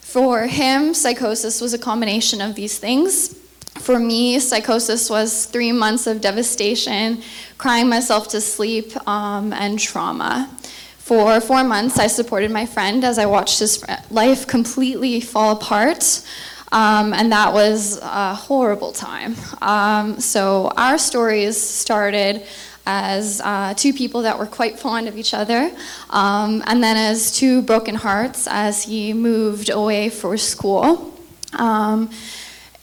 For 0.00 0.46
him, 0.46 0.92
psychosis 0.92 1.60
was 1.60 1.72
a 1.72 1.78
combination 1.78 2.40
of 2.40 2.56
these 2.56 2.78
things. 2.78 3.38
For 3.78 3.98
me, 3.98 4.38
psychosis 4.40 5.08
was 5.08 5.46
three 5.46 5.72
months 5.72 6.06
of 6.06 6.20
devastation, 6.20 7.22
crying 7.58 7.88
myself 7.88 8.28
to 8.28 8.40
sleep, 8.40 8.94
um, 9.08 9.52
and 9.52 9.78
trauma. 9.78 10.50
For 10.98 11.40
four 11.40 11.64
months, 11.64 11.98
I 11.98 12.08
supported 12.08 12.50
my 12.50 12.66
friend 12.66 13.04
as 13.04 13.18
I 13.18 13.26
watched 13.26 13.58
his 13.60 13.84
life 14.10 14.46
completely 14.46 15.20
fall 15.20 15.52
apart. 15.52 16.22
Um, 16.72 17.12
and 17.12 17.30
that 17.32 17.52
was 17.52 17.98
a 17.98 18.34
horrible 18.34 18.92
time. 18.92 19.36
Um, 19.60 20.18
so, 20.20 20.72
our 20.76 20.96
stories 20.96 21.60
started 21.60 22.42
as 22.86 23.40
uh, 23.44 23.74
two 23.74 23.92
people 23.92 24.22
that 24.22 24.38
were 24.38 24.46
quite 24.46 24.78
fond 24.78 25.06
of 25.06 25.16
each 25.18 25.34
other, 25.34 25.70
um, 26.10 26.62
and 26.66 26.82
then 26.82 26.96
as 26.96 27.30
two 27.30 27.62
broken 27.62 27.94
hearts 27.94 28.48
as 28.50 28.84
he 28.84 29.12
moved 29.12 29.68
away 29.68 30.08
for 30.08 30.36
school. 30.38 31.14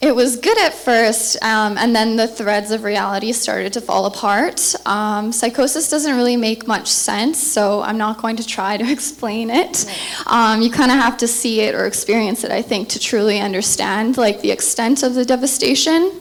It 0.00 0.16
was 0.16 0.36
good 0.36 0.58
at 0.58 0.72
first, 0.72 1.36
um, 1.42 1.76
and 1.76 1.94
then 1.94 2.16
the 2.16 2.26
threads 2.26 2.70
of 2.70 2.84
reality 2.84 3.32
started 3.32 3.74
to 3.74 3.82
fall 3.82 4.06
apart. 4.06 4.74
Um, 4.86 5.30
psychosis 5.30 5.90
doesn't 5.90 6.16
really 6.16 6.38
make 6.38 6.66
much 6.66 6.88
sense, 6.88 7.38
so 7.38 7.82
I'm 7.82 7.98
not 7.98 8.16
going 8.16 8.36
to 8.36 8.46
try 8.46 8.78
to 8.78 8.90
explain 8.96 9.50
it. 9.50 9.84
Um, 10.26 10.62
you 10.62 10.70
kind 10.70 10.90
of 10.90 10.96
have 10.96 11.18
to 11.18 11.28
see 11.28 11.60
it 11.60 11.74
or 11.74 11.84
experience 11.84 12.44
it, 12.44 12.50
I 12.50 12.62
think, 12.62 12.88
to 12.90 12.98
truly 12.98 13.40
understand 13.40 14.16
like 14.16 14.40
the 14.40 14.50
extent 14.50 15.02
of 15.02 15.12
the 15.12 15.24
devastation. 15.26 16.18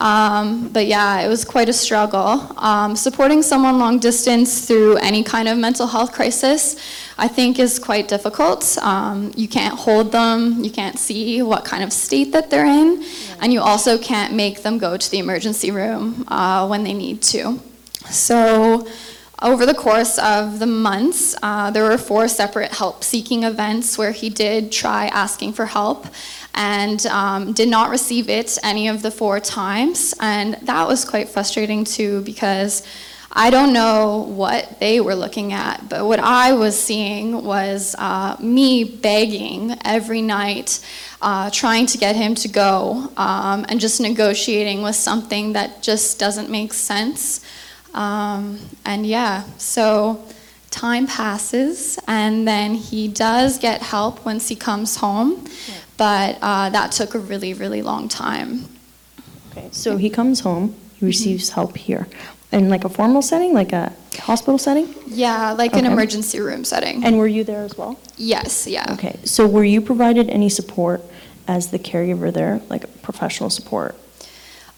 Um, 0.00 0.68
but 0.68 0.86
yeah, 0.86 1.20
it 1.20 1.28
was 1.28 1.44
quite 1.44 1.68
a 1.68 1.72
struggle. 1.72 2.52
Um, 2.58 2.96
supporting 2.96 3.42
someone 3.42 3.78
long 3.78 3.98
distance 3.98 4.66
through 4.66 4.96
any 4.96 5.22
kind 5.22 5.48
of 5.48 5.56
mental 5.58 5.86
health 5.86 6.12
crisis, 6.12 6.76
I 7.18 7.28
think, 7.28 7.58
is 7.58 7.78
quite 7.78 8.08
difficult. 8.08 8.76
Um, 8.82 9.32
you 9.36 9.48
can't 9.48 9.78
hold 9.78 10.12
them, 10.12 10.62
you 10.62 10.70
can't 10.70 10.98
see 10.98 11.42
what 11.42 11.64
kind 11.64 11.82
of 11.82 11.92
state 11.92 12.32
that 12.32 12.50
they're 12.50 12.66
in, 12.66 13.04
and 13.40 13.52
you 13.52 13.60
also 13.60 13.98
can't 13.98 14.34
make 14.34 14.62
them 14.62 14.78
go 14.78 14.96
to 14.96 15.10
the 15.10 15.18
emergency 15.18 15.70
room 15.70 16.24
uh, 16.28 16.66
when 16.66 16.84
they 16.84 16.92
need 16.92 17.22
to. 17.22 17.60
So, 18.10 18.86
over 19.42 19.66
the 19.66 19.74
course 19.74 20.18
of 20.18 20.60
the 20.60 20.66
months, 20.66 21.36
uh, 21.42 21.70
there 21.70 21.84
were 21.84 21.98
four 21.98 22.26
separate 22.26 22.72
help 22.72 23.04
seeking 23.04 23.44
events 23.44 23.98
where 23.98 24.12
he 24.12 24.30
did 24.30 24.72
try 24.72 25.08
asking 25.08 25.52
for 25.52 25.66
help 25.66 26.06
and 26.56 27.04
um, 27.06 27.52
did 27.52 27.68
not 27.68 27.90
receive 27.90 28.28
it 28.28 28.58
any 28.62 28.88
of 28.88 29.02
the 29.02 29.10
four 29.10 29.38
times. 29.38 30.14
And 30.20 30.54
that 30.62 30.88
was 30.88 31.04
quite 31.04 31.28
frustrating 31.28 31.84
too 31.84 32.22
because 32.22 32.82
I 33.38 33.50
don't 33.50 33.74
know 33.74 34.24
what 34.28 34.80
they 34.80 34.98
were 34.98 35.14
looking 35.14 35.52
at, 35.52 35.90
but 35.90 36.06
what 36.06 36.20
I 36.20 36.54
was 36.54 36.80
seeing 36.80 37.44
was 37.44 37.94
uh, 37.98 38.34
me 38.40 38.82
begging 38.82 39.76
every 39.84 40.22
night, 40.22 40.80
uh, 41.20 41.50
trying 41.50 41.84
to 41.88 41.98
get 41.98 42.16
him 42.16 42.34
to 42.36 42.48
go, 42.48 43.12
um, 43.18 43.66
and 43.68 43.78
just 43.78 44.00
negotiating 44.00 44.80
with 44.80 44.96
something 44.96 45.52
that 45.52 45.82
just 45.82 46.18
doesn't 46.18 46.48
make 46.48 46.72
sense. 46.72 47.44
Um, 47.92 48.58
and 48.86 49.06
yeah, 49.06 49.44
so 49.58 50.24
time 50.70 51.06
passes, 51.06 51.98
and 52.08 52.48
then 52.48 52.74
he 52.74 53.06
does 53.06 53.58
get 53.58 53.82
help 53.82 54.24
once 54.24 54.48
he 54.48 54.56
comes 54.56 54.96
home, 54.96 55.44
but 55.96 56.38
uh, 56.42 56.70
that 56.70 56.92
took 56.92 57.14
a 57.14 57.18
really, 57.18 57.54
really 57.54 57.82
long 57.82 58.08
time. 58.08 58.64
Okay, 59.50 59.68
so 59.72 59.96
he 59.96 60.10
comes 60.10 60.40
home, 60.40 60.74
he 60.98 61.06
receives 61.06 61.50
help 61.50 61.76
here. 61.76 62.06
In 62.52 62.68
like 62.68 62.84
a 62.84 62.88
formal 62.88 63.22
setting, 63.22 63.52
like 63.52 63.72
a 63.72 63.92
hospital 64.20 64.56
setting? 64.58 64.94
Yeah, 65.06 65.52
like 65.52 65.72
an 65.74 65.80
Okay. 65.84 65.92
emergency 65.92 66.40
room 66.40 66.64
setting. 66.64 67.04
And 67.04 67.18
were 67.18 67.26
you 67.26 67.44
there 67.44 67.64
as 67.64 67.76
well? 67.76 67.98
yes, 68.16 68.66
yeah. 68.66 68.86
Okay, 68.92 69.18
so 69.24 69.46
were 69.46 69.64
you 69.64 69.80
provided 69.80 70.30
any 70.30 70.48
support 70.48 71.02
as 71.48 71.70
the 71.70 71.78
caregiver 71.78 72.32
there, 72.32 72.60
like 72.70 73.02
professional 73.02 73.50
support? 73.50 73.94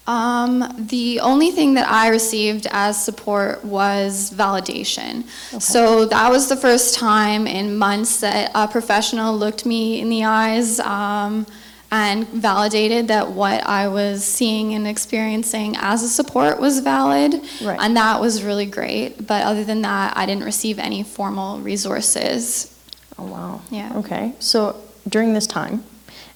Um, 0.09 0.73
the 0.75 1.19
only 1.19 1.51
thing 1.51 1.75
that 1.75 1.87
I 1.87 2.07
received 2.07 2.65
as 2.71 3.01
support 3.01 3.63
was 3.63 4.33
validation. 4.33 5.29
So 5.61 6.05
that 6.05 6.31
was 6.31 6.49
the 6.49 6.55
first 6.55 6.95
time 6.95 7.45
in 7.45 7.77
months 7.77 8.19
that 8.21 8.49
a 8.55 8.67
professional 8.67 9.37
looked 9.37 9.67
me 9.67 10.01
in 10.01 10.09
the 10.09 10.23
eyes 10.23 10.79
um, 10.79 11.45
and 11.91 12.27
validated 12.29 13.07
that 13.09 13.29
what 13.33 13.63
I 13.67 13.87
was 13.87 14.25
seeing 14.25 14.73
and 14.73 14.87
experiencing 14.87 15.75
as 15.77 16.01
a 16.01 16.09
support 16.09 16.59
was 16.59 16.79
valid. 16.79 17.43
Right. 17.61 17.77
And 17.79 17.95
that 17.95 18.19
was 18.19 18.41
really 18.41 18.65
great. 18.65 19.27
But 19.27 19.45
other 19.45 19.63
than 19.63 19.83
that, 19.83 20.17
I 20.17 20.25
didn't 20.25 20.43
receive 20.43 20.79
any 20.79 21.03
formal 21.03 21.59
resources. 21.59 22.75
Oh, 23.19 23.25
wow. 23.25 23.61
Yeah. 23.69 23.95
Okay, 23.97 24.33
so 24.39 24.75
during 25.07 25.35
this 25.35 25.45
time, 25.45 25.83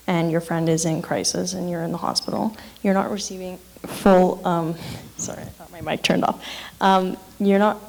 and 0.05 0.31
your 0.31 0.41
friend 0.41 0.67
is 0.69 0.85
in 0.85 1.01
crisis 1.01 1.53
and 1.53 1.69
you're 1.69 1.81
in 1.81 1.91
the 1.91 1.97
hospital, 1.97 2.55
you're 2.81 2.93
not 2.93 3.09
receiving 3.09 3.57
full, 3.85 4.45
um, 4.45 4.75
sorry, 5.17 5.41
I 5.41 5.45
thought 5.45 5.71
my 5.71 5.81
mic 5.81 6.03
turned 6.03 6.23
off. 6.23 6.43
Um, 6.81 7.17
you're 7.39 7.59
not 7.59 7.79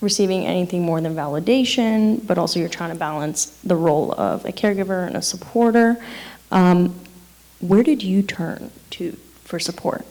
receiving 0.00 0.44
anything 0.46 0.82
more 0.82 1.00
than 1.00 1.14
validation, 1.14 2.26
but 2.26 2.36
also 2.38 2.58
you're 2.58 2.68
trying 2.68 2.90
to 2.90 2.98
balance 2.98 3.46
the 3.64 3.76
role 3.76 4.12
of 4.12 4.44
a 4.44 4.52
caregiver 4.52 5.06
and 5.06 5.16
a 5.16 5.22
supporter. 5.22 5.96
Um, 6.50 6.94
where 7.60 7.82
did 7.82 8.02
you 8.02 8.22
turn 8.22 8.70
to 8.90 9.16
for 9.44 9.58
support? 9.58 10.04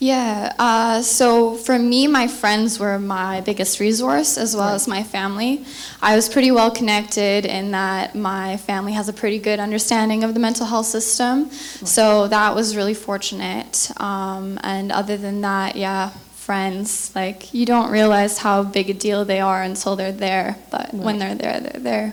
Yeah, 0.00 0.52
uh, 0.60 1.02
so 1.02 1.54
for 1.56 1.76
me, 1.76 2.06
my 2.06 2.28
friends 2.28 2.78
were 2.78 3.00
my 3.00 3.40
biggest 3.40 3.80
resource 3.80 4.38
as 4.38 4.54
well 4.54 4.68
as 4.68 4.86
my 4.86 5.02
family. 5.02 5.64
I 6.00 6.14
was 6.14 6.28
pretty 6.28 6.52
well 6.52 6.70
connected 6.70 7.44
in 7.44 7.72
that 7.72 8.14
my 8.14 8.58
family 8.58 8.92
has 8.92 9.08
a 9.08 9.12
pretty 9.12 9.40
good 9.40 9.58
understanding 9.58 10.22
of 10.22 10.34
the 10.34 10.40
mental 10.40 10.66
health 10.66 10.86
system, 10.86 11.50
so 11.50 12.28
that 12.28 12.54
was 12.54 12.76
really 12.76 12.94
fortunate. 12.94 13.90
Um, 14.00 14.60
and 14.62 14.92
other 14.92 15.16
than 15.16 15.40
that, 15.40 15.74
yeah, 15.74 16.10
friends, 16.36 17.10
like 17.16 17.52
you 17.52 17.66
don't 17.66 17.90
realize 17.90 18.38
how 18.38 18.62
big 18.62 18.90
a 18.90 18.94
deal 18.94 19.24
they 19.24 19.40
are 19.40 19.62
until 19.62 19.96
they're 19.96 20.12
there, 20.12 20.56
but 20.70 20.94
when 20.94 21.18
they're 21.18 21.34
there, 21.34 21.58
they're 21.60 21.80
there. 21.80 22.12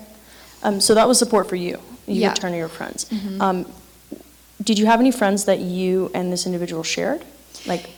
Um, 0.64 0.82
so 0.82 0.96
that 0.96 1.08
was 1.08 1.20
support 1.20 1.48
for 1.48 1.56
you. 1.56 1.78
You 2.08 2.22
Yeah. 2.22 2.30
would 2.30 2.38
turn 2.38 2.52
to 2.52 2.58
your 2.58 2.68
friends. 2.68 3.06
Mhm. 3.12 3.40
Um, 3.42 3.66
did 4.64 4.80
you 4.80 4.88
have 4.88 5.00
any 5.00 5.12
friends 5.12 5.46
that 5.46 5.60
you 5.60 6.10
and 6.16 6.34
this 6.34 6.48
individual 6.48 6.82
shared? 6.82 7.24
Like, 7.66 7.90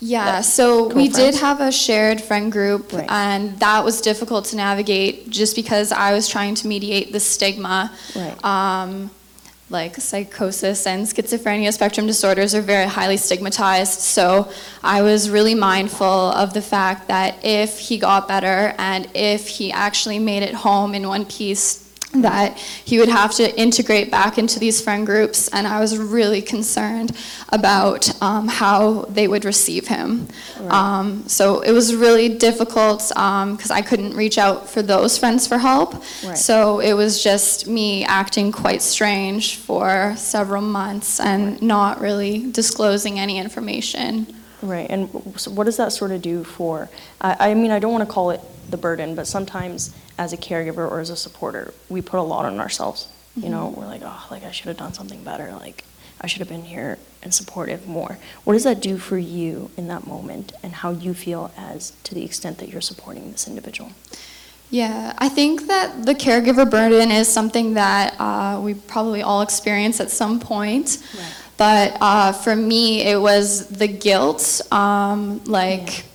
Yeah, 0.00 0.40
so 0.40 0.88
we 0.88 1.08
did 1.08 1.36
have 1.36 1.60
a 1.60 1.70
shared 1.70 2.20
friend 2.20 2.50
group, 2.50 2.92
Right. 2.92 3.06
and 3.08 3.58
that 3.60 3.84
was 3.84 4.00
difficult 4.00 4.46
to 4.46 4.56
navigate 4.56 5.30
just 5.30 5.54
because 5.54 5.92
I 5.92 6.12
was 6.12 6.26
trying 6.26 6.56
to 6.56 6.66
mediate 6.66 7.12
the 7.12 7.20
stigma. 7.20 7.92
Right. 8.16 8.44
Um, 8.44 9.10
like 9.70 9.96
psychosis 9.96 10.86
and 10.86 11.06
schizophrenia 11.06 11.72
spectrum 11.72 12.06
disorders 12.06 12.54
are 12.54 12.60
very 12.60 12.86
highly 12.86 13.16
stigmatized. 13.16 14.00
So 14.00 14.50
I 14.82 15.00
was 15.02 15.30
really 15.30 15.54
mindful 15.54 16.06
of 16.32 16.52
the 16.52 16.60
fact 16.60 17.08
that 17.08 17.42
if 17.44 17.78
he 17.78 17.96
got 17.96 18.28
better 18.28 18.74
and 18.78 19.08
if 19.14 19.48
he 19.48 19.72
actually 19.72 20.18
made 20.18 20.42
it 20.42 20.52
home 20.54 20.94
in 20.94 21.08
one 21.08 21.24
piece, 21.24 21.81
that 22.14 22.58
he 22.58 22.98
would 22.98 23.08
have 23.08 23.32
to 23.34 23.58
integrate 23.58 24.10
back 24.10 24.36
into 24.36 24.58
these 24.58 24.80
friend 24.80 25.06
groups, 25.06 25.48
and 25.48 25.66
I 25.66 25.80
was 25.80 25.96
really 25.96 26.42
concerned 26.42 27.16
about 27.48 28.10
um, 28.22 28.48
how 28.48 29.06
they 29.08 29.26
would 29.28 29.44
receive 29.44 29.88
him. 29.88 30.28
Um, 30.68 31.26
so 31.26 31.60
it 31.60 31.72
was 31.72 31.94
really 31.94 32.28
difficult 32.28 33.08
because 33.08 33.70
I 33.70 33.80
couldn't 33.80 34.14
reach 34.14 34.38
out 34.38 34.68
for 34.68 34.82
those 34.82 35.16
friends 35.16 35.46
for 35.46 35.58
help. 35.58 35.94
Right. 36.24 36.36
So 36.36 36.80
it 36.80 36.92
was 36.92 37.22
just 37.22 37.66
me 37.66 38.04
acting 38.04 38.52
quite 38.52 38.82
strange 38.82 39.56
for 39.56 40.14
several 40.16 40.62
months 40.62 41.18
and 41.18 41.60
not 41.62 42.00
really 42.00 42.50
disclosing 42.50 43.18
any 43.18 43.38
information. 43.38 44.26
right, 44.62 44.88
and 44.88 45.08
so 45.36 45.50
what 45.50 45.64
does 45.64 45.76
that 45.76 45.92
sort 45.92 46.10
of 46.10 46.22
do 46.22 46.44
for, 46.44 46.88
I, 47.20 47.50
I 47.50 47.54
mean, 47.54 47.70
I 47.70 47.78
don't 47.78 47.92
want 47.92 48.06
to 48.06 48.12
call 48.12 48.30
it 48.30 48.40
the 48.72 48.76
burden, 48.76 49.14
but 49.14 49.28
sometimes 49.28 49.94
as 50.18 50.32
a 50.32 50.36
caregiver 50.36 50.90
or 50.90 50.98
as 50.98 51.10
a 51.10 51.16
supporter, 51.16 51.72
we 51.88 52.02
put 52.02 52.18
a 52.18 52.22
lot 52.22 52.44
on 52.44 52.58
ourselves. 52.58 53.08
You 53.36 53.48
know, 53.48 53.72
we're 53.76 53.86
like, 53.86 54.02
oh, 54.04 54.26
like 54.30 54.42
I 54.42 54.50
should 54.50 54.66
have 54.66 54.76
done 54.76 54.92
something 54.92 55.22
better. 55.22 55.52
Like 55.52 55.84
I 56.20 56.26
should 56.26 56.40
have 56.40 56.48
been 56.48 56.64
here 56.64 56.98
and 57.22 57.32
supportive 57.32 57.86
more. 57.86 58.18
What 58.44 58.54
does 58.54 58.64
that 58.64 58.80
do 58.80 58.98
for 58.98 59.16
you 59.16 59.70
in 59.76 59.88
that 59.88 60.06
moment 60.06 60.52
and 60.62 60.72
how 60.72 60.90
you 60.90 61.14
feel 61.14 61.52
as 61.56 61.92
to 62.04 62.14
the 62.14 62.24
extent 62.24 62.58
that 62.58 62.68
you're 62.68 62.80
supporting 62.80 63.30
this 63.32 63.46
individual? 63.46 63.92
Yeah, 64.70 65.12
I 65.18 65.28
think 65.28 65.66
that 65.66 66.06
the 66.06 66.14
caregiver 66.14 66.68
burden 66.68 67.10
is 67.10 67.28
something 67.28 67.74
that 67.74 68.18
uh, 68.18 68.60
we 68.60 68.74
probably 68.74 69.22
all 69.22 69.42
experience 69.42 70.00
at 70.00 70.10
some 70.10 70.40
point. 70.40 70.98
But 71.58 71.96
uh, 72.00 72.32
for 72.32 72.56
me, 72.56 73.02
it 73.02 73.20
was 73.20 73.68
the 73.68 73.86
guilt. 73.86 74.60
Um, 74.72 75.44
like, 75.44 76.06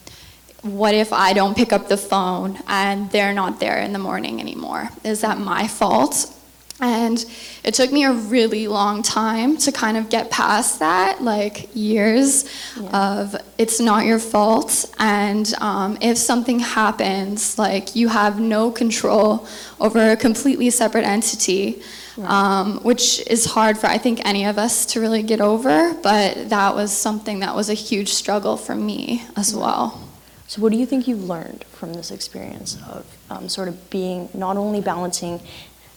what 0.61 0.93
if 0.93 1.13
I 1.13 1.33
don't 1.33 1.55
pick 1.55 1.71
up 1.71 1.87
the 1.87 1.97
phone 1.97 2.59
and 2.67 3.09
they're 3.11 3.33
not 3.33 3.59
there 3.59 3.79
in 3.79 3.93
the 3.93 3.99
morning 3.99 4.39
anymore? 4.39 4.89
Is 5.03 5.21
that 5.21 5.37
my 5.37 5.67
fault? 5.67 6.33
And 6.79 7.25
it 7.63 7.73
took 7.73 7.91
me 7.91 8.03
a 8.03 8.13
really 8.13 8.67
long 8.67 9.01
time 9.01 9.57
to 9.57 9.71
kind 9.71 9.97
of 9.97 10.09
get 10.09 10.29
past 10.29 10.79
that, 10.79 11.23
like 11.23 11.75
years 11.75 12.45
of 12.93 13.35
it's 13.57 13.79
not 13.79 14.05
your 14.05 14.19
fault. 14.19 14.85
And 14.99 15.51
um, 15.59 15.97
if 16.01 16.19
something 16.19 16.59
happens, 16.59 17.57
like 17.57 17.95
you 17.95 18.09
have 18.09 18.39
no 18.39 18.69
control 18.69 19.47
over 19.79 20.11
a 20.11 20.15
completely 20.15 20.69
separate 20.69 21.03
entity, 21.03 21.81
um, 22.23 22.77
which 22.83 23.25
is 23.27 23.45
hard 23.45 23.79
for 23.79 23.87
I 23.87 23.97
think 23.97 24.21
any 24.23 24.45
of 24.45 24.59
us 24.59 24.85
to 24.87 25.01
really 25.01 25.23
get 25.23 25.41
over. 25.41 25.95
But 25.95 26.49
that 26.49 26.75
was 26.75 26.95
something 26.95 27.39
that 27.39 27.55
was 27.55 27.71
a 27.71 27.75
huge 27.75 28.09
struggle 28.09 28.55
for 28.55 28.75
me 28.75 29.23
as 29.35 29.55
well. 29.55 30.06
So, 30.47 30.61
what 30.61 30.71
do 30.71 30.77
you 30.77 30.85
think 30.85 31.07
you've 31.07 31.23
learned 31.23 31.65
from 31.65 31.93
this 31.93 32.09
experience 32.09 32.77
of 32.87 33.05
um, 33.29 33.49
sort 33.49 33.67
of 33.67 33.89
being 33.89 34.29
not 34.33 34.55
only 34.57 34.81
balancing 34.81 35.41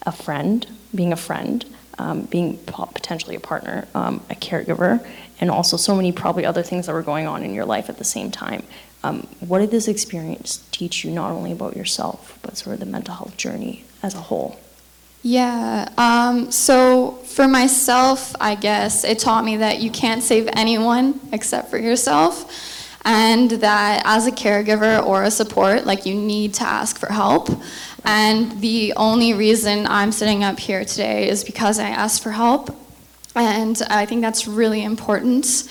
a 0.03 0.13
friend, 0.13 0.67
being 0.95 1.13
a 1.13 1.17
friend, 1.17 1.65
um, 1.99 2.23
being 2.23 2.59
potentially 2.67 3.37
a 3.37 3.41
partner, 3.41 3.87
um, 3.95 4.25
a 4.29 4.35
caregiver, 4.35 5.07
and 5.41 5.51
also 5.51 5.77
so 5.77 5.95
many 5.95 6.11
probably 6.13 6.45
other 6.45 6.63
things 6.63 6.87
that 6.87 6.93
were 6.93 7.03
going 7.03 7.27
on 7.27 7.45
in 7.45 7.55
your 7.55 7.65
life 7.65 7.89
at 7.89 7.99
the 7.99 8.05
same 8.05 8.31
time? 8.31 8.65
Um, 9.03 9.27
what 9.41 9.61
did 9.61 9.71
this 9.71 9.89
experience 9.89 10.67
teach 10.73 11.05
you 11.05 11.11
not 11.11 11.31
only 11.31 11.53
about 11.53 11.77
yourself, 11.77 12.39
but 12.43 12.57
sort 12.57 12.75
of 12.75 12.81
the 12.81 12.87
mental 12.87 13.15
health 13.15 13.37
journey 13.37 13.85
as 14.03 14.15
a 14.15 14.21
whole? 14.21 14.59
Yeah. 15.23 15.89
Um, 15.99 16.51
so 16.51 17.13
for 17.25 17.47
myself, 17.47 18.35
I 18.41 18.55
guess 18.55 19.05
it 19.05 19.19
taught 19.19 19.45
me 19.45 19.59
that 19.59 19.81
you 19.81 19.91
can't 19.91 20.23
save 20.23 20.49
anyone 20.55 21.21
except 21.33 21.71
for 21.71 21.79
yourself, 21.79 22.51
and 23.05 23.51
that 23.51 24.03
as 24.05 24.27
a 24.27 24.33
caregiver 24.33 25.05
or 25.05 25.23
a 25.23 25.31
support, 25.31 25.87
like 25.87 26.07
you 26.07 26.15
need 26.15 26.55
to 26.55 26.65
ask 26.65 26.99
for 26.99 27.13
help. 27.13 27.49
And 28.05 28.61
the 28.61 28.93
only 28.97 29.35
reason 29.35 29.87
I'm 29.87 30.13
sitting 30.13 30.45
up 30.45 30.59
here 30.59 30.85
today 30.85 31.29
is 31.29 31.45
because 31.45 31.79
I 31.79 31.89
asked 31.89 32.23
for 32.23 32.31
help, 32.31 32.75
and 33.35 33.81
I 33.89 34.07
think 34.07 34.23
that's 34.23 34.47
really 34.47 34.83
important. 34.83 35.71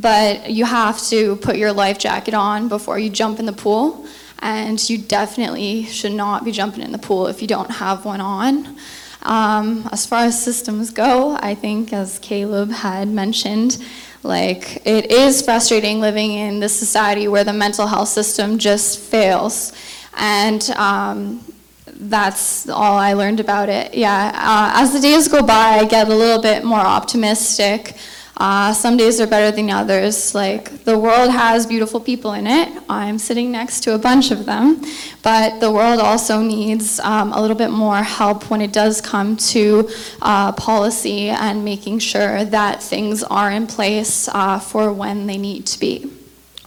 But 0.00 0.50
you 0.50 0.64
have 0.64 1.00
to 1.08 1.36
put 1.36 1.56
your 1.56 1.72
life 1.72 1.98
jacket 1.98 2.34
on 2.34 2.68
before 2.68 2.98
you 2.98 3.10
jump 3.10 3.40
in 3.40 3.46
the 3.46 3.52
pool. 3.52 4.06
And 4.40 4.78
you 4.88 4.98
definitely 4.98 5.84
should 5.86 6.12
not 6.12 6.44
be 6.44 6.52
jumping 6.52 6.82
in 6.84 6.92
the 6.92 6.98
pool 6.98 7.26
if 7.26 7.42
you 7.42 7.48
don't 7.48 7.70
have 7.70 8.04
one 8.04 8.20
on. 8.20 8.76
Um, 9.22 9.88
as 9.90 10.06
far 10.06 10.26
as 10.26 10.40
systems 10.40 10.90
go, 10.90 11.36
I 11.40 11.56
think, 11.56 11.92
as 11.92 12.20
Caleb 12.20 12.70
had 12.70 13.08
mentioned, 13.08 13.84
like 14.22 14.86
it 14.86 15.10
is 15.10 15.42
frustrating 15.42 16.00
living 16.00 16.32
in 16.32 16.60
this 16.60 16.76
society 16.76 17.28
where 17.28 17.44
the 17.44 17.52
mental 17.52 17.86
health 17.86 18.08
system 18.08 18.58
just 18.58 18.98
fails. 18.98 19.72
And 20.16 20.68
um, 20.70 21.44
that's 21.86 22.68
all 22.68 22.96
I 22.96 23.12
learned 23.12 23.40
about 23.40 23.68
it. 23.68 23.94
Yeah, 23.94 24.32
uh, 24.34 24.80
as 24.82 24.92
the 24.92 25.00
days 25.00 25.28
go 25.28 25.42
by, 25.42 25.78
I 25.78 25.84
get 25.84 26.08
a 26.08 26.14
little 26.14 26.42
bit 26.42 26.64
more 26.64 26.80
optimistic. 26.80 27.96
Uh, 28.38 28.72
some 28.72 28.96
days 28.96 29.20
are 29.20 29.26
better 29.26 29.54
than 29.54 29.68
others. 29.68 30.34
Like, 30.34 30.84
the 30.84 30.96
world 30.96 31.30
has 31.30 31.66
beautiful 31.66 31.98
people 32.00 32.32
in 32.34 32.46
it. 32.46 32.68
I'm 32.88 33.18
sitting 33.18 33.50
next 33.50 33.80
to 33.80 33.94
a 33.94 33.98
bunch 33.98 34.30
of 34.30 34.46
them. 34.46 34.80
But 35.22 35.58
the 35.58 35.70
world 35.72 35.98
also 35.98 36.40
needs 36.40 37.00
um, 37.00 37.32
a 37.32 37.40
little 37.40 37.56
bit 37.56 37.70
more 37.70 38.02
help 38.02 38.48
when 38.48 38.60
it 38.60 38.72
does 38.72 39.00
come 39.00 39.36
to 39.36 39.90
uh, 40.22 40.52
policy 40.52 41.30
and 41.30 41.64
making 41.64 41.98
sure 41.98 42.44
that 42.44 42.80
things 42.80 43.24
are 43.24 43.50
in 43.50 43.66
place 43.66 44.28
uh, 44.28 44.60
for 44.60 44.92
when 44.92 45.26
they 45.26 45.36
need 45.36 45.66
to 45.66 45.80
be. 45.80 46.10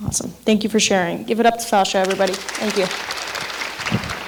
Awesome. 0.03 0.29
Thank 0.29 0.63
you 0.63 0.69
for 0.69 0.79
sharing. 0.79 1.23
Give 1.23 1.39
it 1.39 1.45
up 1.45 1.55
to 1.55 1.61
Sasha, 1.61 1.99
everybody. 1.99 2.33
Thank 2.33 2.77
you. 2.77 4.20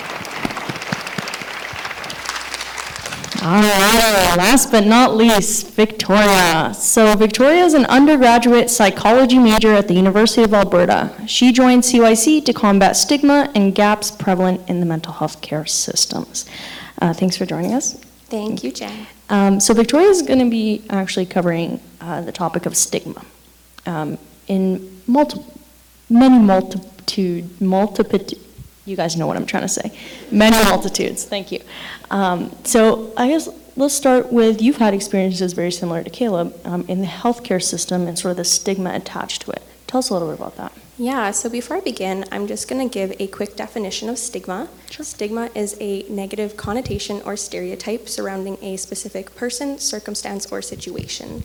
All 3.45 3.61
right, 3.61 4.35
last 4.37 4.71
but 4.71 4.85
not 4.85 5.17
least, 5.17 5.71
Victoria. 5.71 6.73
So 6.73 7.13
Victoria 7.17 7.65
is 7.65 7.73
an 7.73 7.83
undergraduate 7.87 8.69
psychology 8.69 9.37
major 9.37 9.73
at 9.73 9.89
the 9.89 9.93
University 9.93 10.43
of 10.43 10.53
Alberta. 10.53 11.13
She 11.27 11.51
joined 11.51 11.83
CYC 11.83 12.45
to 12.45 12.53
combat 12.53 12.95
stigma 12.95 13.51
and 13.53 13.75
gaps 13.75 14.11
prevalent 14.11 14.61
in 14.69 14.79
the 14.79 14.85
mental 14.85 15.11
health 15.11 15.41
care 15.41 15.65
systems. 15.65 16.45
Uh, 17.01 17.11
thanks 17.11 17.35
for 17.35 17.45
joining 17.45 17.73
us. 17.73 17.95
Thank 18.29 18.63
you, 18.63 18.71
Jen. 18.71 19.07
Um, 19.29 19.59
so 19.59 19.73
Victoria 19.73 20.07
is 20.07 20.21
going 20.21 20.39
to 20.39 20.49
be 20.49 20.81
actually 20.89 21.25
covering 21.25 21.81
uh, 21.99 22.21
the 22.21 22.31
topic 22.31 22.65
of 22.65 22.77
stigma 22.77 23.25
um, 23.85 24.17
in 24.47 25.01
multi- 25.05 25.43
many 26.09 26.39
multitude, 26.39 27.59
multiplicity. 27.59 28.39
You 28.85 28.95
guys 28.95 29.15
know 29.15 29.27
what 29.27 29.37
I'm 29.37 29.45
trying 29.45 29.63
to 29.63 29.69
say. 29.69 29.91
Many 30.31 30.57
multitudes. 30.65 31.23
Thank 31.23 31.51
you. 31.51 31.61
Um, 32.11 32.55
so 32.63 33.13
I 33.15 33.29
guess 33.29 33.47
let's 33.75 33.93
start 33.93 34.31
with 34.31 34.61
you've 34.61 34.77
had 34.77 34.93
experiences 34.93 35.53
very 35.53 35.71
similar 35.71 36.03
to 36.03 36.09
Caleb 36.09 36.53
um, 36.65 36.85
in 36.87 36.99
the 36.99 37.07
healthcare 37.07 37.63
system 37.63 38.07
and 38.07 38.19
sort 38.19 38.31
of 38.31 38.37
the 38.37 38.45
stigma 38.45 38.93
attached 38.93 39.43
to 39.43 39.51
it. 39.51 39.63
Tell 39.87 39.99
us 39.99 40.09
a 40.09 40.13
little 40.13 40.29
bit 40.29 40.37
about 40.37 40.57
that. 40.57 40.73
Yeah, 40.97 41.31
so 41.31 41.49
before 41.49 41.77
I 41.77 41.79
begin, 41.79 42.25
I'm 42.31 42.45
just 42.45 42.67
going 42.67 42.87
to 42.87 42.93
give 42.93 43.15
a 43.19 43.27
quick 43.27 43.55
definition 43.55 44.09
of 44.09 44.17
stigma. 44.19 44.69
Stigma 44.89 45.49
is 45.55 45.75
a 45.79 46.03
negative 46.03 46.55
connotation 46.55 47.21
or 47.25 47.35
stereotype 47.35 48.07
surrounding 48.07 48.57
a 48.61 48.77
specific 48.77 49.35
person, 49.35 49.79
circumstance, 49.79 50.51
or 50.51 50.61
situation. 50.61 51.43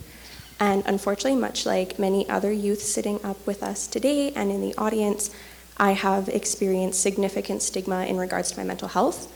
And 0.60 0.82
unfortunately, 0.86 1.40
much 1.40 1.64
like 1.64 1.98
many 1.98 2.28
other 2.28 2.52
youth 2.52 2.82
sitting 2.82 3.24
up 3.24 3.46
with 3.46 3.62
us 3.62 3.86
today 3.86 4.32
and 4.32 4.50
in 4.50 4.60
the 4.60 4.74
audience, 4.76 5.30
I 5.78 5.92
have 5.92 6.28
experienced 6.28 7.00
significant 7.00 7.62
stigma 7.62 8.04
in 8.04 8.16
regards 8.16 8.50
to 8.50 8.58
my 8.58 8.64
mental 8.64 8.88
health. 8.88 9.32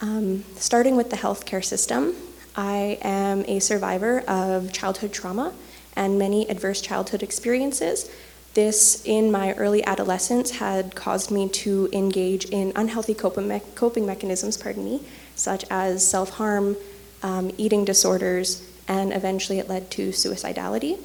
Um, 0.00 0.44
starting 0.56 0.96
with 0.96 1.10
the 1.10 1.16
healthcare 1.16 1.64
system, 1.64 2.14
I 2.56 2.98
am 3.02 3.44
a 3.46 3.60
survivor 3.60 4.20
of 4.20 4.72
childhood 4.72 5.12
trauma 5.12 5.52
and 5.94 6.18
many 6.18 6.48
adverse 6.48 6.80
childhood 6.80 7.22
experiences. 7.22 8.10
this, 8.54 9.02
in 9.04 9.30
my 9.30 9.52
early 9.52 9.84
adolescence, 9.84 10.52
had 10.52 10.96
caused 10.96 11.30
me 11.30 11.48
to 11.48 11.88
engage 11.92 12.46
in 12.46 12.72
unhealthy 12.74 13.14
coping, 13.14 13.46
me- 13.46 13.62
coping 13.76 14.04
mechanisms, 14.04 14.56
pardon 14.56 14.84
me, 14.84 15.00
such 15.36 15.64
as 15.70 16.04
self 16.04 16.30
harm, 16.30 16.76
um, 17.22 17.52
eating 17.56 17.84
disorders, 17.84 18.66
and 18.88 19.12
eventually 19.12 19.60
it 19.60 19.68
led 19.68 19.92
to 19.92 20.08
suicidality. 20.08 20.98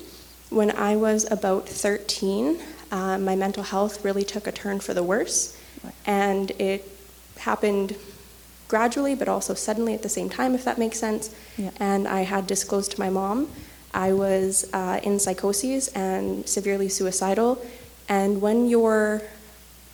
When 0.50 0.72
I 0.72 0.96
was 0.96 1.30
about 1.30 1.70
13, 1.70 2.60
uh, 2.94 3.18
my 3.18 3.36
mental 3.36 3.64
health 3.64 4.06
really 4.06 4.24
took 4.24 4.46
a 4.48 4.52
turn 4.52 4.80
for 4.80 4.94
the 4.94 5.04
worse, 5.04 5.58
and 6.06 6.52
it 6.52 6.82
happened 7.40 7.98
gradually 8.70 9.14
but 9.14 9.28
also 9.28 9.54
suddenly 9.54 9.94
at 9.94 10.02
the 10.02 10.10
same 10.10 10.30
time, 10.30 10.56
if 10.56 10.64
that 10.64 10.78
makes 10.78 10.98
sense. 10.98 11.36
Yeah. 11.58 11.72
And 11.80 12.08
I 12.08 12.22
had 12.22 12.48
disclosed 12.48 12.92
to 12.94 13.00
my 13.00 13.10
mom 13.10 13.50
I 13.94 14.14
was 14.14 14.68
uh, 14.74 15.00
in 15.04 15.20
psychoses 15.20 15.88
and 15.90 16.48
severely 16.50 16.90
suicidal. 16.90 17.64
And 18.10 18.42
when 18.42 18.68
your 18.68 19.22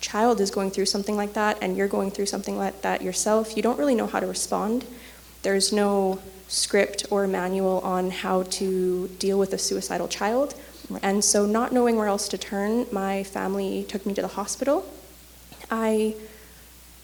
child 0.00 0.40
is 0.40 0.50
going 0.50 0.70
through 0.70 0.86
something 0.86 1.16
like 1.16 1.34
that 1.34 1.58
and 1.60 1.76
you're 1.76 1.88
going 1.88 2.10
through 2.10 2.26
something 2.26 2.56
like 2.56 2.80
that 2.82 3.02
yourself, 3.02 3.56
you 3.56 3.62
don't 3.62 3.78
really 3.78 3.94
know 3.94 4.06
how 4.06 4.20
to 4.20 4.26
respond. 4.26 4.86
There's 5.42 5.72
no 5.72 6.20
script 6.48 7.06
or 7.10 7.26
manual 7.26 7.80
on 7.80 8.10
how 8.10 8.44
to 8.44 9.08
deal 9.18 9.38
with 9.38 9.52
a 9.52 9.58
suicidal 9.58 10.08
child. 10.08 10.54
And 11.02 11.24
so, 11.24 11.46
not 11.46 11.72
knowing 11.72 11.96
where 11.96 12.06
else 12.06 12.28
to 12.28 12.38
turn, 12.38 12.86
my 12.90 13.22
family 13.22 13.84
took 13.84 14.04
me 14.06 14.14
to 14.14 14.22
the 14.22 14.28
hospital. 14.28 14.84
I 15.70 16.16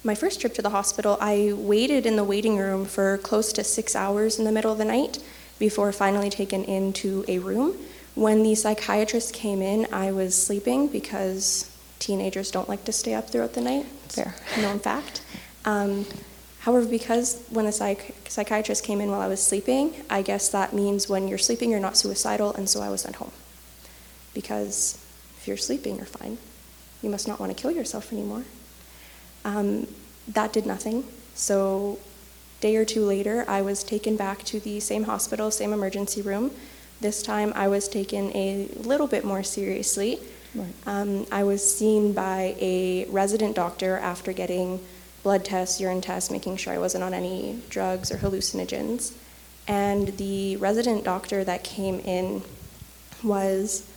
my 0.06 0.14
first 0.14 0.40
trip 0.40 0.54
to 0.54 0.62
the 0.62 0.70
hospital, 0.70 1.18
I 1.20 1.52
waited 1.54 2.06
in 2.06 2.14
the 2.14 2.22
waiting 2.22 2.56
room 2.56 2.84
for 2.84 3.18
close 3.18 3.52
to 3.54 3.64
six 3.64 3.96
hours 3.96 4.38
in 4.38 4.44
the 4.44 4.52
middle 4.52 4.70
of 4.70 4.78
the 4.78 4.84
night 4.84 5.18
before 5.58 5.90
finally 5.90 6.30
taken 6.30 6.62
into 6.64 7.24
a 7.26 7.40
room. 7.40 7.76
When 8.14 8.44
the 8.44 8.54
psychiatrist 8.54 9.34
came 9.34 9.60
in, 9.60 9.92
I 9.92 10.12
was 10.12 10.40
sleeping 10.40 10.86
because 10.86 11.68
teenagers 11.98 12.52
don't 12.52 12.68
like 12.68 12.84
to 12.84 12.92
stay 12.92 13.14
up 13.14 13.28
throughout 13.30 13.54
the 13.54 13.60
night. 13.60 13.86
Fair. 14.08 14.34
Known 14.60 14.78
fact. 14.78 15.22
Um, 15.64 16.06
however, 16.60 16.86
because 16.86 17.42
when 17.50 17.64
the 17.64 17.72
psych- 17.72 18.14
psychiatrist 18.28 18.84
came 18.84 19.00
in 19.00 19.10
while 19.10 19.20
I 19.20 19.28
was 19.28 19.42
sleeping, 19.42 19.92
I 20.08 20.22
guess 20.22 20.48
that 20.50 20.72
means 20.72 21.08
when 21.08 21.26
you're 21.26 21.36
sleeping, 21.36 21.70
you're 21.70 21.80
not 21.80 21.96
suicidal, 21.96 22.54
and 22.54 22.68
so 22.68 22.80
I 22.80 22.90
was 22.90 23.00
sent 23.00 23.16
home. 23.16 23.32
Because 24.36 25.02
if 25.38 25.48
you're 25.48 25.56
sleeping, 25.56 25.96
you're 25.96 26.04
fine. 26.04 26.36
You 27.00 27.08
must 27.08 27.26
not 27.26 27.40
want 27.40 27.56
to 27.56 27.60
kill 27.60 27.70
yourself 27.70 28.12
anymore. 28.12 28.44
Um, 29.46 29.86
that 30.28 30.52
did 30.52 30.66
nothing. 30.66 31.04
So, 31.34 31.98
day 32.60 32.76
or 32.76 32.84
two 32.84 33.06
later, 33.06 33.46
I 33.48 33.62
was 33.62 33.82
taken 33.82 34.14
back 34.14 34.44
to 34.44 34.60
the 34.60 34.78
same 34.78 35.04
hospital, 35.04 35.50
same 35.50 35.72
emergency 35.72 36.20
room. 36.20 36.50
This 37.00 37.22
time, 37.22 37.54
I 37.56 37.68
was 37.68 37.88
taken 37.88 38.30
a 38.36 38.68
little 38.76 39.06
bit 39.06 39.24
more 39.24 39.42
seriously. 39.42 40.18
Right. 40.54 40.74
Um, 40.86 41.26
I 41.32 41.44
was 41.44 41.62
seen 41.64 42.12
by 42.12 42.56
a 42.60 43.06
resident 43.06 43.56
doctor 43.56 43.96
after 43.96 44.34
getting 44.34 44.84
blood 45.22 45.46
tests, 45.46 45.80
urine 45.80 46.02
tests, 46.02 46.30
making 46.30 46.58
sure 46.58 46.74
I 46.74 46.78
wasn't 46.78 47.04
on 47.04 47.14
any 47.14 47.62
drugs 47.70 48.12
or 48.12 48.18
hallucinogens. 48.18 49.14
And 49.66 50.08
the 50.18 50.56
resident 50.58 51.04
doctor 51.04 51.42
that 51.42 51.64
came 51.64 52.00
in 52.00 52.42
was 53.22 53.90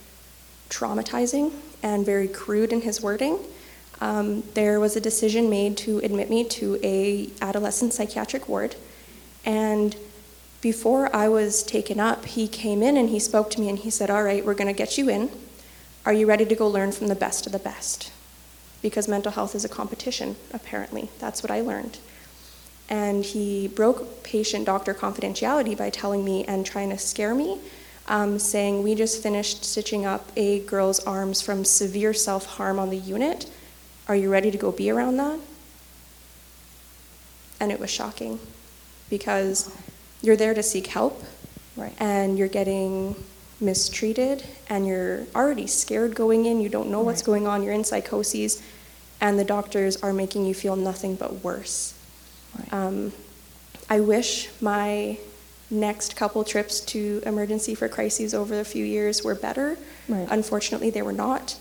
traumatizing 0.70 1.52
and 1.84 2.06
very 2.06 2.28
crude 2.28 2.72
in 2.72 2.82
his 2.82 3.02
wording. 3.02 3.40
Um, 4.02 4.44
there 4.54 4.80
was 4.80 4.96
a 4.96 5.02
decision 5.02 5.50
made 5.50 5.78
to 5.78 6.00
admit 6.00 6.30
me 6.30 6.44
to 6.46 6.80
a 6.84 7.30
adolescent 7.42 7.94
psychiatric 7.94 8.48
ward, 8.48 8.76
and 9.46 9.96
before 10.62 11.14
I 11.16 11.30
was 11.30 11.64
taken 11.64 12.00
up, 12.00 12.26
he 12.26 12.48
came 12.48 12.84
in 12.84 12.98
and 12.98 13.10
he 13.10 13.20
spoke 13.20 13.50
to 13.52 13.62
me 13.62 13.70
and 13.70 13.80
he 13.80 13.90
said, 13.90 14.10
"All 14.10 14.24
right, 14.24 14.46
we're 14.46 14.54
going 14.54 14.68
to 14.68 14.74
get 14.74 14.98
you 14.98 15.10
in. 15.10 15.30
Are 16.06 16.14
you 16.14 16.28
ready 16.28 16.46
to 16.46 16.56
go 16.56 16.68
learn 16.68 16.92
from 16.92 17.08
the 17.08 17.16
best 17.16 17.46
of 17.46 17.52
the 17.52 17.60
best?" 17.60 18.12
Because 18.82 19.08
mental 19.08 19.32
health 19.32 19.56
is 19.56 19.66
a 19.66 19.70
competition, 19.70 20.38
apparently. 20.54 21.10
That's 21.20 21.44
what 21.44 21.52
I 21.52 21.62
learned. 21.62 21.98
And 22.90 23.24
he 23.24 23.68
broke 23.68 24.24
patient 24.24 24.66
doctor 24.66 24.94
confidentiality 24.94 25.78
by 25.78 25.90
telling 25.90 26.24
me 26.26 26.44
and 26.46 26.66
trying 26.66 26.90
to 26.90 26.98
scare 26.98 27.36
me 27.36 27.60
um, 28.10 28.40
saying, 28.40 28.84
We 28.84 28.96
just 28.96 29.24
finished 29.24 29.64
stitching 29.64 30.06
up 30.06 30.32
a 30.36 30.60
girl's 30.62 31.00
arms 31.06 31.42
from 31.42 31.64
severe 31.64 32.14
self 32.14 32.46
harm 32.46 32.80
on 32.80 32.90
the 32.90 32.98
unit. 32.98 33.50
Are 34.08 34.16
you 34.16 34.30
ready 34.32 34.52
to 34.52 34.58
go 34.58 34.72
be 34.72 34.90
around 34.90 35.18
that? 35.18 35.40
And 37.60 37.72
it 37.72 37.80
was 37.80 37.90
shocking 37.90 38.40
because 39.10 39.72
you're 40.22 40.36
there 40.36 40.54
to 40.54 40.64
seek 40.64 40.88
help 40.88 41.24
Right. 41.76 41.94
and 42.00 42.38
you're 42.38 42.48
getting 42.48 43.16
mistreated 43.62 44.44
and 44.70 44.88
you're 44.88 45.26
already 45.36 45.68
scared 45.68 46.16
going 46.16 46.46
in. 46.46 46.62
You 46.62 46.70
don't 46.70 46.90
know 46.90 47.02
what's 47.02 47.22
Right. 47.22 47.26
going 47.28 47.48
on. 47.48 47.64
You're 47.64 47.74
in 47.74 47.84
psychoses, 47.84 48.62
and 49.22 49.38
the 49.38 49.44
doctors 49.44 49.98
are 49.98 50.14
making 50.14 50.46
you 50.46 50.54
feel 50.54 50.76
nothing 50.76 51.16
but 51.16 51.44
worse. 51.44 51.94
Right. 52.58 52.74
Um, 52.74 53.14
I 53.90 54.00
wish 54.00 54.50
my 54.62 55.18
next 55.70 56.16
couple 56.16 56.44
trips 56.44 56.80
to 56.82 57.22
emergency 57.26 57.76
for 57.76 57.88
crises 57.88 58.34
over 58.34 58.60
a 58.60 58.66
few 58.66 58.84
years 58.84 59.24
were 59.24 59.36
better. 59.36 59.78
Right. 60.08 60.28
Unfortunately, 60.30 60.90
they 60.90 61.02
were 61.02 61.14
not. 61.14 61.58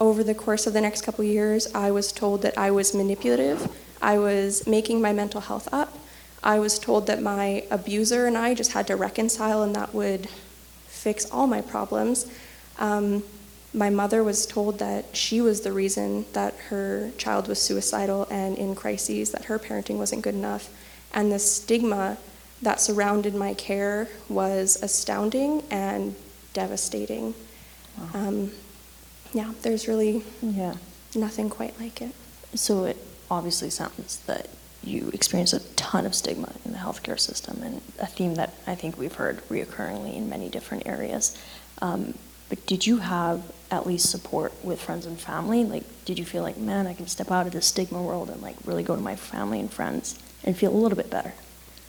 Over 0.00 0.22
the 0.22 0.34
course 0.34 0.66
of 0.66 0.74
the 0.74 0.80
next 0.80 1.02
couple 1.02 1.24
years, 1.24 1.72
I 1.74 1.90
was 1.90 2.12
told 2.12 2.42
that 2.42 2.56
I 2.56 2.70
was 2.70 2.94
manipulative. 2.94 3.68
I 4.00 4.18
was 4.18 4.66
making 4.66 5.00
my 5.00 5.12
mental 5.12 5.40
health 5.40 5.68
up. 5.72 5.98
I 6.42 6.60
was 6.60 6.78
told 6.78 7.06
that 7.08 7.20
my 7.20 7.64
abuser 7.70 8.26
and 8.26 8.38
I 8.38 8.54
just 8.54 8.72
had 8.72 8.86
to 8.88 8.96
reconcile 8.96 9.62
and 9.62 9.74
that 9.74 9.92
would 9.92 10.28
fix 10.86 11.28
all 11.30 11.46
my 11.46 11.60
problems. 11.60 12.30
Um, 12.78 13.24
my 13.74 13.90
mother 13.90 14.22
was 14.24 14.46
told 14.46 14.78
that 14.78 15.16
she 15.16 15.40
was 15.40 15.60
the 15.60 15.72
reason 15.72 16.24
that 16.32 16.54
her 16.68 17.10
child 17.18 17.48
was 17.48 17.60
suicidal 17.60 18.26
and 18.30 18.56
in 18.56 18.74
crises, 18.74 19.30
that 19.32 19.44
her 19.46 19.58
parenting 19.58 19.96
wasn't 19.96 20.22
good 20.22 20.34
enough. 20.34 20.70
And 21.12 21.32
the 21.32 21.38
stigma 21.38 22.18
that 22.62 22.80
surrounded 22.80 23.34
my 23.34 23.54
care 23.54 24.08
was 24.28 24.82
astounding 24.82 25.62
and 25.70 26.14
devastating. 26.52 27.34
Um, 28.14 28.52
yeah, 29.32 29.52
there's 29.62 29.86
really 29.88 30.24
Yeah. 30.42 30.74
nothing 31.14 31.50
quite 31.50 31.78
like 31.80 32.00
it. 32.02 32.12
So 32.54 32.84
it 32.84 32.96
obviously 33.30 33.70
sounds 33.70 34.18
that 34.26 34.48
you 34.82 35.10
experience 35.12 35.52
a 35.52 35.60
ton 35.76 36.06
of 36.06 36.14
stigma 36.14 36.52
in 36.64 36.72
the 36.72 36.78
healthcare 36.78 37.18
system, 37.18 37.62
and 37.62 37.80
a 37.98 38.06
theme 38.06 38.34
that 38.36 38.54
I 38.66 38.74
think 38.74 38.96
we've 38.96 39.14
heard 39.14 39.46
reoccurringly 39.48 40.14
in 40.16 40.28
many 40.28 40.48
different 40.48 40.86
areas. 40.86 41.36
Um, 41.82 42.14
but 42.48 42.64
did 42.66 42.86
you 42.86 42.98
have 42.98 43.42
at 43.70 43.86
least 43.86 44.08
support 44.08 44.52
with 44.64 44.80
friends 44.80 45.04
and 45.04 45.18
family? 45.18 45.64
Like, 45.64 45.84
did 46.06 46.18
you 46.18 46.24
feel 46.24 46.42
like, 46.42 46.56
man, 46.56 46.86
I 46.86 46.94
can 46.94 47.06
step 47.06 47.30
out 47.30 47.46
of 47.46 47.52
this 47.52 47.66
stigma 47.66 48.00
world 48.02 48.30
and 48.30 48.40
like 48.40 48.56
really 48.64 48.82
go 48.82 48.94
to 48.96 49.02
my 49.02 49.16
family 49.16 49.60
and 49.60 49.70
friends 49.70 50.18
and 50.44 50.56
feel 50.56 50.72
a 50.72 50.78
little 50.78 50.96
bit 50.96 51.10
better? 51.10 51.34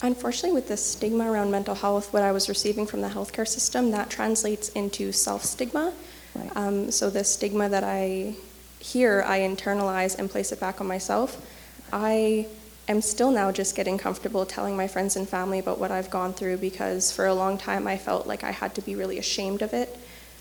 Unfortunately, 0.01 0.53
with 0.53 0.69
the 0.69 0.77
stigma 0.77 1.29
around 1.29 1.51
mental 1.51 1.75
health, 1.75 2.13
what 2.13 2.23
I 2.23 2.31
was 2.31 2.47
receiving 2.47 2.85
from 2.85 3.01
the 3.01 3.09
healthcare 3.09 3.47
system, 3.47 3.91
that 3.91 4.09
translates 4.09 4.69
into 4.69 5.11
self 5.11 5.43
stigma. 5.43 5.93
Right. 6.35 6.51
Um, 6.55 6.91
so 6.91 7.09
the 7.09 7.23
stigma 7.23 7.67
that 7.69 7.83
I 7.83 8.35
hear, 8.79 9.23
I 9.27 9.39
internalize 9.39 10.17
and 10.17 10.29
place 10.29 10.51
it 10.51 10.59
back 10.59 10.79
on 10.79 10.87
myself. 10.87 11.45
I 11.91 12.47
am 12.87 13.01
still 13.01 13.31
now 13.31 13.51
just 13.51 13.75
getting 13.75 13.97
comfortable 13.97 14.45
telling 14.45 14.77
my 14.77 14.87
friends 14.87 15.15
and 15.15 15.27
family 15.27 15.59
about 15.59 15.79
what 15.79 15.91
I've 15.91 16.09
gone 16.09 16.33
through 16.33 16.57
because 16.57 17.11
for 17.11 17.25
a 17.25 17.33
long 17.33 17.57
time 17.57 17.87
I 17.87 17.97
felt 17.97 18.25
like 18.25 18.43
I 18.43 18.51
had 18.51 18.73
to 18.75 18.81
be 18.81 18.95
really 18.95 19.19
ashamed 19.19 19.61
of 19.61 19.73
it. 19.73 19.95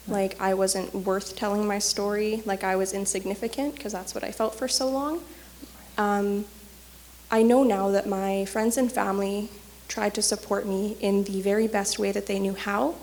Like 0.06 0.40
I 0.40 0.54
wasn't 0.54 0.94
worth 0.94 1.36
telling 1.36 1.66
my 1.66 1.78
story, 1.78 2.42
like 2.46 2.64
I 2.64 2.76
was 2.76 2.94
insignificant 2.94 3.74
because 3.74 3.92
that's 3.92 4.14
what 4.14 4.24
I 4.24 4.30
felt 4.30 4.54
for 4.54 4.68
so 4.68 4.88
long. 4.88 5.20
Um, 5.98 6.46
I 7.30 7.42
know 7.42 7.62
now 7.62 7.90
that 7.90 8.08
my 8.08 8.46
friends 8.46 8.78
and 8.78 8.90
family 8.90 9.50
tried 9.86 10.14
to 10.14 10.22
support 10.22 10.66
me 10.66 10.96
in 11.00 11.24
the 11.24 11.42
very 11.42 11.66
best 11.66 11.98
way 11.98 12.10
that 12.10 12.26
they 12.26 12.38
knew 12.38 12.54
how. 12.54 12.94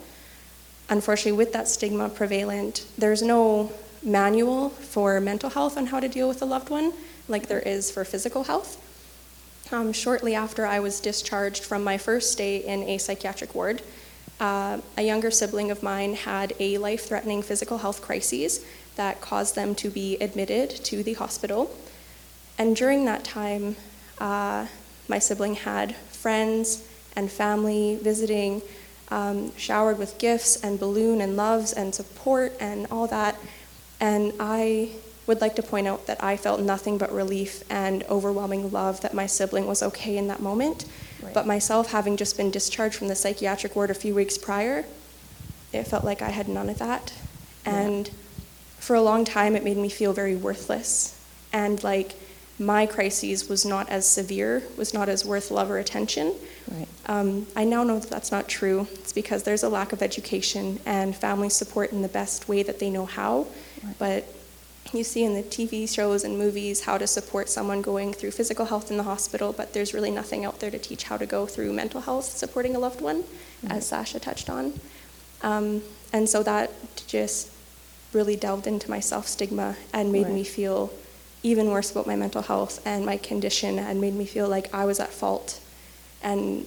Unfortunately, 0.90 1.38
with 1.38 1.54
that 1.54 1.68
stigma 1.68 2.10
prevalent, 2.10 2.86
there's 2.98 3.22
no 3.22 3.72
manual 4.02 4.70
for 4.70 5.20
mental 5.20 5.50
health 5.52 5.78
on 5.78 5.88
how 5.88 6.00
to 6.00 6.08
deal 6.08 6.28
with 6.28 6.42
a 6.42 6.46
loved 6.46 6.70
one 6.70 6.94
like 7.28 7.48
there 7.48 7.60
is 7.60 7.92
for 7.92 8.04
physical 8.04 8.44
health. 8.44 8.82
Um, 9.72 9.94
shortly 9.94 10.36
after 10.36 10.66
I 10.66 10.80
was 10.80 11.00
discharged 11.00 11.64
from 11.64 11.84
my 11.84 11.98
first 11.98 12.32
stay 12.32 12.58
in 12.58 12.84
a 12.84 12.98
psychiatric 12.98 13.54
ward, 13.54 13.82
uh, 14.40 14.80
a 14.98 15.02
younger 15.02 15.32
sibling 15.32 15.72
of 15.72 15.82
mine 15.82 16.14
had 16.14 16.54
a 16.60 16.78
life 16.78 17.08
threatening 17.08 17.42
physical 17.42 17.80
health 17.80 18.02
crisis 18.02 18.64
that 18.96 19.22
caused 19.22 19.56
them 19.56 19.76
to 19.76 19.90
be 19.90 20.18
admitted 20.18 20.70
to 20.70 21.04
the 21.04 21.14
hospital. 21.14 21.76
And 22.58 22.76
during 22.76 23.06
that 23.06 23.24
time, 23.24 23.76
uh, 24.20 24.68
my 25.08 25.20
sibling 25.20 25.56
had 25.56 25.96
friends 25.96 26.88
and 27.16 27.32
family 27.32 28.00
visiting, 28.02 28.62
um, 29.10 29.56
showered 29.56 29.98
with 29.98 30.18
gifts 30.18 30.62
and 30.64 30.80
balloon 30.80 31.22
and 31.22 31.38
loves 31.38 31.74
and 31.74 31.94
support 31.94 32.54
and 32.60 32.88
all 32.90 33.08
that. 33.08 33.38
And 34.00 34.34
I 34.40 34.90
would 35.28 35.42
like 35.42 35.56
to 35.56 35.64
point 35.64 35.88
out 35.88 36.06
that 36.08 36.24
I 36.24 36.38
felt 36.38 36.62
nothing 36.62 36.98
but 36.98 37.12
relief 37.12 37.64
and 37.70 38.04
overwhelming 38.04 38.72
love 38.72 39.02
that 39.02 39.14
my 39.14 39.26
sibling 39.26 39.68
was 39.68 39.82
okay 39.82 40.18
in 40.18 40.28
that 40.28 40.42
moment. 40.42 40.86
Right. 41.22 41.34
But 41.34 41.48
myself, 41.48 41.92
having 41.92 42.18
just 42.18 42.38
been 42.38 42.52
discharged 42.52 42.96
from 42.96 43.08
the 43.08 43.16
psychiatric 43.16 43.76
ward 43.76 43.90
a 43.90 43.96
few 43.96 44.14
weeks 44.14 44.38
prior, 44.38 44.86
it 45.74 45.84
felt 45.84 46.04
like 46.04 46.22
I 46.22 46.30
had 46.30 46.48
none 46.48 46.70
of 46.70 46.78
that. 46.80 47.14
And 47.66 48.10
for 48.78 48.96
a 48.96 49.02
long 49.02 49.26
time, 49.26 49.56
it 49.56 49.64
made 49.64 49.78
me 49.78 49.90
feel 49.90 50.14
very 50.14 50.36
worthless. 50.36 51.20
And 51.52 51.84
like 51.84 52.14
my 52.58 52.86
crises 52.86 53.50
was 53.50 53.66
not 53.66 53.90
as 53.90 54.08
severe, 54.08 54.64
was 54.78 54.94
not 54.94 55.10
as 55.10 55.26
worth 55.26 55.52
love 55.52 55.70
or 55.70 55.78
attention. 55.78 56.34
Right. 56.72 56.88
Um, 57.08 57.48
I 57.56 57.66
now 57.66 57.84
know 57.84 58.00
that 58.00 58.10
that's 58.10 58.32
not 58.32 58.48
true. 58.48 58.88
It's 58.94 59.12
because 59.12 59.44
there's 59.44 59.64
a 59.64 59.70
lack 59.70 59.92
of 59.92 60.02
education 60.02 60.80
and 60.86 61.16
family 61.16 61.50
support 61.50 61.92
in 61.92 62.02
the 62.02 62.08
best 62.08 62.48
way 62.48 62.64
that 62.64 62.80
they 62.80 62.90
know 62.90 63.06
how. 63.06 63.48
But 64.00 64.26
you 64.94 65.04
see 65.04 65.24
in 65.24 65.34
the 65.34 65.44
TV 65.44 65.92
shows 65.92 66.24
and 66.24 66.38
movies 66.38 66.86
how 66.86 66.98
to 66.98 67.08
support 67.08 67.50
someone 67.50 67.82
going 67.82 68.14
through 68.14 68.32
physical 68.32 68.66
health 68.66 68.90
in 68.90 68.98
the 68.98 69.04
hospital, 69.04 69.52
but 69.52 69.74
there's 69.74 69.94
really 69.94 70.12
nothing 70.12 70.46
out 70.46 70.60
there 70.60 70.72
to 70.72 70.80
teach 70.80 71.04
how 71.04 71.18
to 71.18 71.26
go 71.26 71.46
through 71.46 71.74
mental 71.74 72.02
health 72.02 72.26
supporting 72.26 72.76
a 72.76 72.80
loved 72.80 73.02
one, 73.02 73.24
as 73.70 73.88
Sasha 73.88 74.20
touched 74.20 74.50
on. 74.50 74.80
Um, 75.42 75.82
and 76.14 76.30
so 76.30 76.44
that 76.44 76.72
just 77.08 77.52
really 78.14 78.36
delved 78.38 78.68
into 78.68 78.90
my 78.90 79.00
self 79.00 79.28
stigma 79.28 79.76
and 79.94 80.12
made 80.12 80.30
me 80.30 80.44
feel 80.44 80.94
even 81.46 81.70
worse 81.70 81.92
about 81.92 82.08
my 82.08 82.16
mental 82.16 82.42
health 82.42 82.82
and 82.88 83.06
my 83.06 83.18
condition 83.18 83.78
and 83.78 84.02
made 84.02 84.16
me 84.16 84.26
feel 84.26 84.50
like 84.50 84.74
I 84.74 84.86
was 84.86 85.00
at 85.00 85.12
fault 85.12 85.62
and 86.24 86.66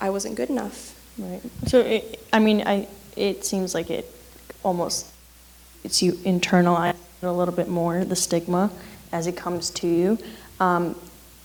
I 0.00 0.08
wasn't 0.08 0.36
good 0.36 0.48
enough. 0.48 0.94
Right. 1.18 1.42
So, 1.66 1.80
it, 1.80 2.24
I 2.32 2.38
mean, 2.38 2.62
I, 2.66 2.88
it 3.14 3.44
seems 3.44 3.74
like 3.74 3.90
it 3.90 4.10
almost, 4.62 5.12
it's 5.84 6.02
you 6.02 6.12
internalize 6.12 6.96
a 7.22 7.30
little 7.30 7.54
bit 7.54 7.68
more, 7.68 8.06
the 8.06 8.16
stigma, 8.16 8.70
as 9.12 9.26
it 9.26 9.36
comes 9.36 9.68
to 9.70 9.86
you. 9.86 10.18
Um, 10.60 10.98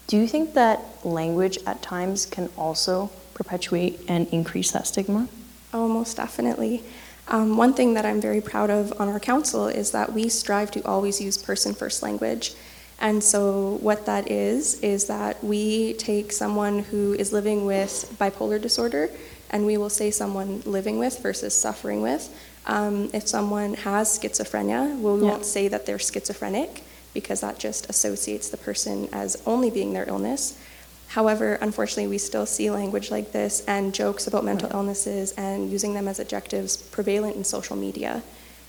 do 0.07 0.17
you 0.17 0.26
think 0.26 0.53
that 0.53 0.80
language 1.03 1.57
at 1.65 1.82
times 1.82 2.26
can 2.26 2.49
also 2.57 3.11
perpetuate 3.34 3.99
and 4.07 4.28
increase 4.30 4.72
that 4.72 4.88
stigma? 4.88 5.28
Oh, 5.74 5.89
most 5.89 6.15
definitely. 6.15 6.84
Um, 7.32 7.55
one 7.55 7.73
thing 7.73 7.93
that 7.93 8.05
I'm 8.05 8.19
very 8.19 8.41
proud 8.41 8.69
of 8.69 8.93
on 8.99 9.07
our 9.07 9.19
council 9.19 9.67
is 9.67 9.91
that 9.91 10.11
we 10.11 10.27
strive 10.27 10.69
to 10.71 10.86
always 10.86 11.21
use 11.21 11.38
person 11.38 11.73
first 11.73 12.03
language. 12.03 12.53
And 12.99 13.23
so, 13.23 13.79
what 13.82 14.05
that 14.05 14.29
is, 14.29 14.79
is 14.82 15.05
that 15.07 15.41
we 15.43 15.93
take 15.93 16.34
someone 16.34 16.79
who 16.79 17.13
is 17.13 17.32
living 17.32 17.65
with 17.65 18.13
bipolar 18.19 18.61
disorder 18.61 19.09
and 19.49 19.65
we 19.65 19.77
will 19.77 19.89
say 19.89 20.11
someone 20.11 20.61
living 20.65 20.99
with 20.99 21.19
versus 21.19 21.57
suffering 21.57 22.01
with. 22.01 22.29
Um, 22.67 23.09
if 23.13 23.27
someone 23.27 23.73
has 23.75 24.19
schizophrenia, 24.19 24.99
we 24.99 25.21
Yeah. 25.21 25.32
won't 25.32 25.45
say 25.45 25.67
that 25.69 25.86
they're 25.86 25.99
schizophrenic 25.99 26.84
because 27.13 27.39
that 27.41 27.57
just 27.57 27.89
associates 27.89 28.49
the 28.49 28.57
person 28.57 29.07
as 29.11 29.41
only 29.45 29.69
being 29.69 29.93
their 29.93 30.07
illness. 30.07 30.53
However, 31.12 31.55
unfortunately, 31.55 32.07
we 32.07 32.18
still 32.18 32.45
see 32.45 32.72
language 32.72 33.12
like 33.12 33.34
this 33.34 33.66
and 33.68 33.93
jokes 33.93 34.28
about 34.28 34.45
mental 34.45 34.72
illnesses 34.72 35.34
and 35.34 35.70
using 35.70 35.93
them 35.93 36.07
as 36.07 36.22
adjectives 36.22 36.78
prevalent 36.78 37.36
in 37.36 37.43
social 37.43 37.76
media. 37.76 38.24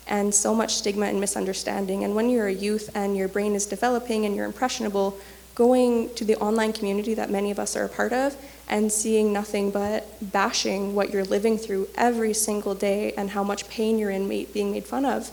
And 0.08 0.34
so 0.34 0.52
much 0.52 0.74
stigma 0.74 1.06
and 1.06 1.20
misunderstanding. 1.20 2.02
And 2.02 2.16
when 2.16 2.28
you're 2.28 2.48
a 2.48 2.52
youth 2.52 2.90
and 2.96 3.16
your 3.16 3.28
brain 3.28 3.54
is 3.54 3.64
developing 3.64 4.26
and 4.26 4.34
you're 4.34 4.44
impressionable, 4.44 5.16
going 5.54 6.12
to 6.16 6.24
the 6.24 6.34
online 6.38 6.72
community 6.72 7.14
that 7.14 7.30
many 7.30 7.52
of 7.52 7.60
us 7.60 7.76
are 7.76 7.84
a 7.84 7.88
part 7.88 8.12
of 8.12 8.34
and 8.68 8.90
seeing 8.90 9.32
nothing 9.32 9.70
but 9.70 10.08
bashing 10.32 10.96
what 10.96 11.10
you're 11.10 11.24
living 11.24 11.56
through 11.56 11.86
every 11.94 12.34
single 12.34 12.74
day 12.74 13.12
and 13.12 13.30
how 13.30 13.44
much 13.44 13.68
pain 13.68 14.00
you're 14.00 14.10
in 14.10 14.26
being 14.26 14.72
made 14.72 14.84
fun 14.84 15.04
of, 15.04 15.30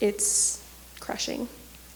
it's 0.00 0.64
crushing. 0.98 1.46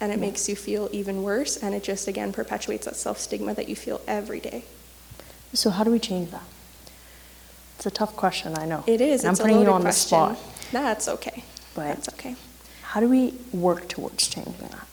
And 0.00 0.12
it 0.12 0.18
makes 0.18 0.48
you 0.48 0.56
feel 0.56 0.88
even 0.92 1.22
worse, 1.22 1.56
and 1.56 1.74
it 1.74 1.82
just 1.82 2.08
again 2.08 2.32
perpetuates 2.32 2.84
that 2.86 2.96
self 2.96 3.18
stigma 3.18 3.54
that 3.54 3.68
you 3.68 3.76
feel 3.76 4.00
every 4.06 4.40
day. 4.40 4.64
So, 5.52 5.70
how 5.70 5.84
do 5.84 5.90
we 5.90 5.98
change 5.98 6.30
that? 6.30 6.42
It's 7.76 7.86
a 7.86 7.90
tough 7.90 8.16
question, 8.16 8.56
I 8.58 8.66
know. 8.66 8.84
It 8.86 9.00
is. 9.00 9.24
I'm 9.24 9.36
putting 9.36 9.58
a 9.58 9.62
you 9.62 9.70
on 9.70 9.82
question. 9.82 10.18
the 10.18 10.34
spot. 10.34 10.38
That's 10.72 11.08
okay. 11.08 11.44
But 11.74 11.86
That's 11.88 12.08
okay. 12.10 12.36
how 12.82 13.00
do 13.00 13.08
we 13.08 13.34
work 13.52 13.88
towards 13.88 14.28
changing 14.28 14.54
that? 14.60 14.86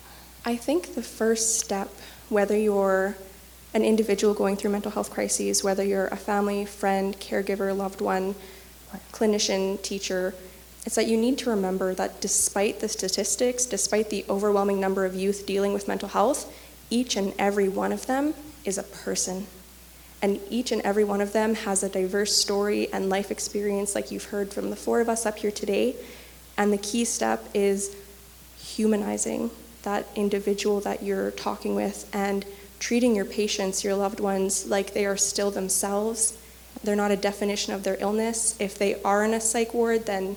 I 0.46 0.56
think 0.56 0.96
the 0.96 1.04
first 1.04 1.60
step, 1.60 1.90
whether 2.30 2.58
you're 2.58 3.16
an 3.74 3.84
individual 3.84 4.34
going 4.34 4.58
through 4.58 4.72
mental 4.72 4.92
health 4.92 5.12
crises, 5.12 5.64
whether 5.64 5.84
you're 5.84 6.08
a 6.08 6.16
family, 6.18 6.66
friend, 6.66 7.18
caregiver, 7.20 7.76
loved 7.76 8.02
one, 8.02 8.36
clinician, 9.14 9.82
teacher, 9.82 10.34
it's 10.86 10.96
that 10.96 11.08
you 11.08 11.18
need 11.18 11.38
to 11.40 11.50
remember 11.50 11.94
that 11.94 12.22
despite 12.22 12.80
the 12.80 12.90
statistics, 12.90 13.66
despite 13.66 14.10
the 14.10 14.26
overwhelming 14.30 14.80
number 14.80 15.06
of 15.06 15.14
youth 15.14 15.46
dealing 15.46 15.74
with 15.74 15.88
mental 15.88 16.10
health, 16.10 16.52
each 16.90 17.16
and 17.16 17.34
every 17.38 17.70
one 17.70 17.92
of 17.92 18.08
them 18.08 18.34
is 18.66 18.78
a 18.78 18.84
person. 18.84 19.48
And 20.24 20.40
each 20.50 20.72
and 20.72 20.82
every 20.84 21.04
one 21.04 21.22
of 21.22 21.34
them 21.34 21.56
has 21.56 21.84
a 21.84 21.90
diverse 21.90 22.36
story 22.36 22.92
and 22.94 23.10
life 23.10 23.32
experience, 23.32 23.96
like 23.96 24.12
you've 24.12 24.26
heard 24.26 24.54
from 24.54 24.70
the 24.70 24.76
four 24.76 25.02
of 25.02 25.10
us 25.10 25.26
up 25.26 25.38
here 25.40 25.52
today. 25.52 25.96
And 26.58 26.72
the 26.72 26.78
key 26.78 27.06
step 27.06 27.44
is 27.54 27.96
humanizing 28.60 29.50
that 29.84 30.08
individual 30.16 30.80
that 30.82 31.02
you're 31.02 31.32
talking 31.32 31.74
with 31.74 32.10
and 32.14 32.46
treating 32.80 33.16
your 33.16 33.26
patients, 33.26 33.84
your 33.84 33.96
loved 33.96 34.20
ones, 34.20 34.68
like 34.68 34.94
they 34.94 35.06
are 35.06 35.18
still 35.18 35.52
themselves. 35.52 36.38
They're 36.84 36.96
not 36.96 37.12
a 37.12 37.18
definition 37.18 37.74
of 37.74 37.84
their 37.84 37.98
illness. 38.00 38.56
If 38.60 38.78
they 38.78 39.02
are 39.04 39.24
in 39.24 39.34
a 39.34 39.42
psych 39.42 39.74
ward, 39.74 40.06
then 40.06 40.36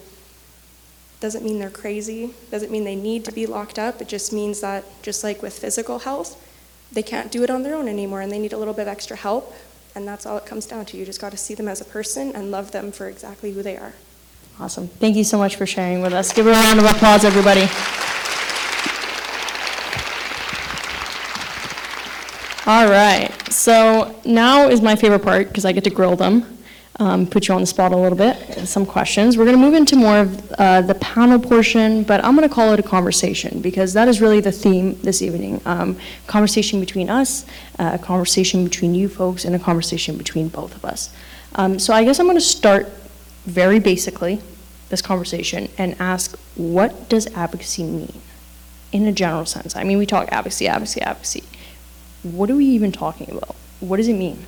doesn't 1.24 1.42
mean 1.42 1.58
they're 1.58 1.70
crazy, 1.70 2.34
doesn't 2.50 2.70
mean 2.70 2.84
they 2.84 2.94
need 2.94 3.24
to 3.24 3.32
be 3.32 3.46
locked 3.46 3.78
up. 3.78 4.02
It 4.02 4.08
just 4.08 4.30
means 4.30 4.60
that, 4.60 4.84
just 5.00 5.24
like 5.24 5.40
with 5.40 5.58
physical 5.58 6.00
health, 6.00 6.36
they 6.92 7.02
can't 7.02 7.32
do 7.32 7.42
it 7.42 7.48
on 7.48 7.62
their 7.62 7.74
own 7.74 7.88
anymore 7.88 8.20
and 8.20 8.30
they 8.30 8.38
need 8.38 8.52
a 8.52 8.58
little 8.58 8.74
bit 8.74 8.82
of 8.82 8.88
extra 8.88 9.16
help. 9.16 9.54
And 9.94 10.06
that's 10.06 10.26
all 10.26 10.36
it 10.36 10.44
comes 10.44 10.66
down 10.66 10.84
to. 10.84 10.98
You 10.98 11.06
just 11.06 11.22
got 11.22 11.30
to 11.30 11.38
see 11.38 11.54
them 11.54 11.66
as 11.66 11.80
a 11.80 11.86
person 11.86 12.32
and 12.32 12.50
love 12.50 12.72
them 12.72 12.92
for 12.92 13.08
exactly 13.08 13.52
who 13.52 13.62
they 13.62 13.78
are. 13.78 13.94
Awesome. 14.60 14.86
Thank 14.86 15.16
you 15.16 15.24
so 15.24 15.38
much 15.38 15.56
for 15.56 15.64
sharing 15.64 16.02
with 16.02 16.12
us. 16.12 16.30
Give 16.30 16.44
her 16.44 16.52
a 16.52 16.54
round 16.56 16.78
of 16.78 16.84
applause, 16.84 17.24
everybody. 17.24 17.62
All 22.66 22.86
right. 22.86 23.30
So 23.50 24.14
now 24.26 24.68
is 24.68 24.82
my 24.82 24.94
favorite 24.94 25.22
part 25.22 25.48
because 25.48 25.64
I 25.64 25.72
get 25.72 25.84
to 25.84 25.90
grill 25.90 26.16
them, 26.16 26.53
um, 27.00 27.26
put 27.26 27.48
you 27.48 27.54
on 27.54 27.60
the 27.60 27.66
spot 27.66 27.92
a 27.92 27.96
little 27.96 28.16
bit, 28.16 28.68
some 28.68 28.86
questions. 28.86 29.36
We're 29.36 29.44
going 29.44 29.56
to 29.56 29.62
move 29.62 29.74
into 29.74 29.96
more 29.96 30.18
of 30.18 30.52
uh, 30.52 30.80
the 30.82 30.94
panel 30.94 31.38
portion, 31.40 32.04
but 32.04 32.24
I'm 32.24 32.36
going 32.36 32.48
to 32.48 32.54
call 32.54 32.72
it 32.72 32.78
a 32.78 32.84
conversation 32.84 33.60
because 33.60 33.94
that 33.94 34.06
is 34.06 34.20
really 34.20 34.40
the 34.40 34.52
theme 34.52 35.00
this 35.02 35.20
evening. 35.20 35.60
Um, 35.66 35.98
conversation 36.26 36.78
between 36.78 37.10
us, 37.10 37.44
uh, 37.78 37.92
a 37.94 37.98
conversation 37.98 38.62
between 38.62 38.94
you 38.94 39.08
folks, 39.08 39.44
and 39.44 39.56
a 39.56 39.58
conversation 39.58 40.16
between 40.16 40.48
both 40.48 40.74
of 40.76 40.84
us. 40.84 41.12
Um, 41.56 41.78
so 41.78 41.92
I 41.92 42.04
guess 42.04 42.20
I'm 42.20 42.26
going 42.26 42.36
to 42.36 42.40
start 42.40 42.88
very 43.44 43.80
basically 43.80 44.40
this 44.88 45.02
conversation 45.02 45.68
and 45.76 45.96
ask 45.98 46.38
what 46.54 47.08
does 47.08 47.26
advocacy 47.34 47.82
mean 47.82 48.20
in 48.92 49.06
a 49.06 49.12
general 49.12 49.46
sense? 49.46 49.74
I 49.74 49.82
mean, 49.82 49.98
we 49.98 50.06
talk 50.06 50.28
advocacy, 50.30 50.68
advocacy, 50.68 51.00
advocacy. 51.02 51.42
What 52.22 52.50
are 52.50 52.56
we 52.56 52.66
even 52.66 52.92
talking 52.92 53.30
about? 53.30 53.56
What 53.80 53.96
does 53.96 54.06
it 54.06 54.14
mean? 54.14 54.46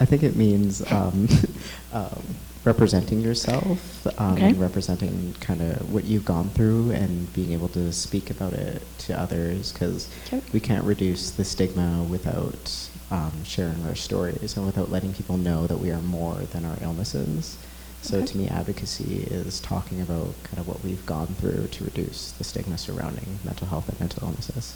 I 0.00 0.04
think 0.04 0.22
it 0.22 0.36
means 0.36 0.80
um, 0.92 1.28
um, 1.92 2.22
representing 2.64 3.20
yourself, 3.20 4.06
um, 4.18 4.34
Okay. 4.34 4.48
and 4.50 4.60
representing 4.60 5.34
kind 5.40 5.62
of 5.62 5.92
what 5.92 6.04
you've 6.04 6.24
gone 6.24 6.50
through, 6.50 6.90
and 6.90 7.32
being 7.32 7.52
able 7.52 7.68
to 7.68 7.92
speak 7.92 8.28
about 8.30 8.52
it 8.52 8.82
to 8.98 9.18
others. 9.18 9.72
Because 9.72 10.08
we 10.52 10.60
can't 10.60 10.84
reduce 10.84 11.30
the 11.30 11.44
stigma 11.44 12.02
without 12.10 12.88
um, 13.10 13.32
sharing 13.44 13.84
our 13.86 13.94
stories 13.94 14.56
and 14.56 14.66
without 14.66 14.90
letting 14.90 15.14
people 15.14 15.36
know 15.36 15.66
that 15.66 15.78
we 15.78 15.90
are 15.90 16.00
more 16.02 16.34
than 16.52 16.64
our 16.64 16.76
illnesses. 16.82 17.56
So 18.02 18.18
Okay. 18.18 18.26
to 18.26 18.38
me, 18.38 18.48
advocacy 18.48 19.26
is 19.30 19.60
talking 19.60 20.00
about 20.00 20.34
kind 20.44 20.58
of 20.58 20.68
what 20.68 20.82
we've 20.84 21.04
gone 21.06 21.28
through 21.28 21.68
to 21.68 21.84
reduce 21.84 22.32
the 22.32 22.44
stigma 22.44 22.78
surrounding 22.78 23.38
mental 23.44 23.66
health 23.68 23.88
and 23.88 23.98
mental 23.98 24.24
illnesses. 24.28 24.74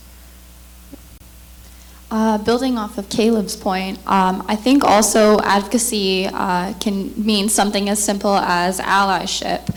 Uh, 2.10 2.38
building 2.38 2.76
off 2.76 2.98
of 2.98 3.08
Caleb's 3.08 3.54
point, 3.54 3.96
um, 4.04 4.44
I 4.48 4.56
think 4.56 4.82
also 4.82 5.38
advocacy 5.42 6.26
uh, 6.26 6.74
can 6.80 7.12
mean 7.24 7.48
something 7.48 7.88
as 7.88 8.02
simple 8.02 8.34
as 8.34 8.80
allyship. 8.80 9.72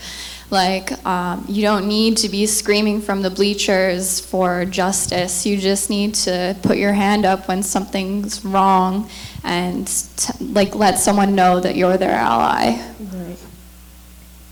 Like, 0.50 1.04
um, 1.06 1.44
you 1.48 1.62
don't 1.62 1.86
need 1.86 2.16
to 2.18 2.28
be 2.28 2.46
screaming 2.46 3.00
from 3.00 3.22
the 3.22 3.30
bleachers 3.30 4.18
for 4.18 4.64
justice. 4.64 5.46
You 5.46 5.56
just 5.56 5.90
need 5.90 6.14
to 6.26 6.56
put 6.62 6.76
your 6.76 6.92
hand 6.92 7.24
up 7.24 7.46
when 7.46 7.62
something's 7.62 8.44
wrong 8.44 9.08
and, 9.44 9.86
t- 10.16 10.44
like, 10.44 10.74
let 10.74 10.98
someone 10.98 11.36
know 11.36 11.60
that 11.60 11.76
you're 11.76 11.96
their 11.96 12.14
ally. 12.14 12.76
Right. 12.98 13.38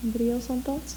Anybody 0.03 0.31
else 0.31 0.49
on 0.49 0.63
thoughts? 0.63 0.97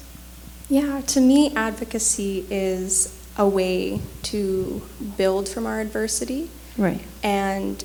Yeah, 0.68 1.00
to 1.00 1.20
me, 1.20 1.52
advocacy 1.54 2.46
is 2.48 3.12
a 3.36 3.46
way 3.46 4.00
to 4.24 4.82
build 5.16 5.48
from 5.48 5.66
our 5.66 5.80
adversity. 5.80 6.48
Right. 6.76 7.00
And 7.22 7.84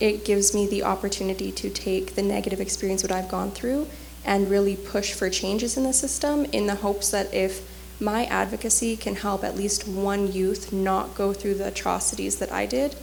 it 0.00 0.24
gives 0.24 0.54
me 0.54 0.66
the 0.66 0.82
opportunity 0.82 1.52
to 1.52 1.68
take 1.68 2.14
the 2.14 2.22
negative 2.22 2.60
experience 2.60 3.02
that 3.02 3.12
I've 3.12 3.28
gone 3.28 3.50
through 3.50 3.86
and 4.24 4.50
really 4.50 4.76
push 4.76 5.12
for 5.12 5.30
changes 5.30 5.76
in 5.76 5.84
the 5.84 5.92
system 5.92 6.44
in 6.46 6.66
the 6.66 6.76
hopes 6.76 7.10
that 7.10 7.32
if 7.32 7.68
my 8.00 8.24
advocacy 8.26 8.96
can 8.96 9.16
help 9.16 9.44
at 9.44 9.56
least 9.56 9.86
one 9.86 10.32
youth 10.32 10.72
not 10.72 11.14
go 11.14 11.32
through 11.34 11.54
the 11.54 11.68
atrocities 11.68 12.38
that 12.38 12.50
I 12.50 12.64
did, 12.64 12.96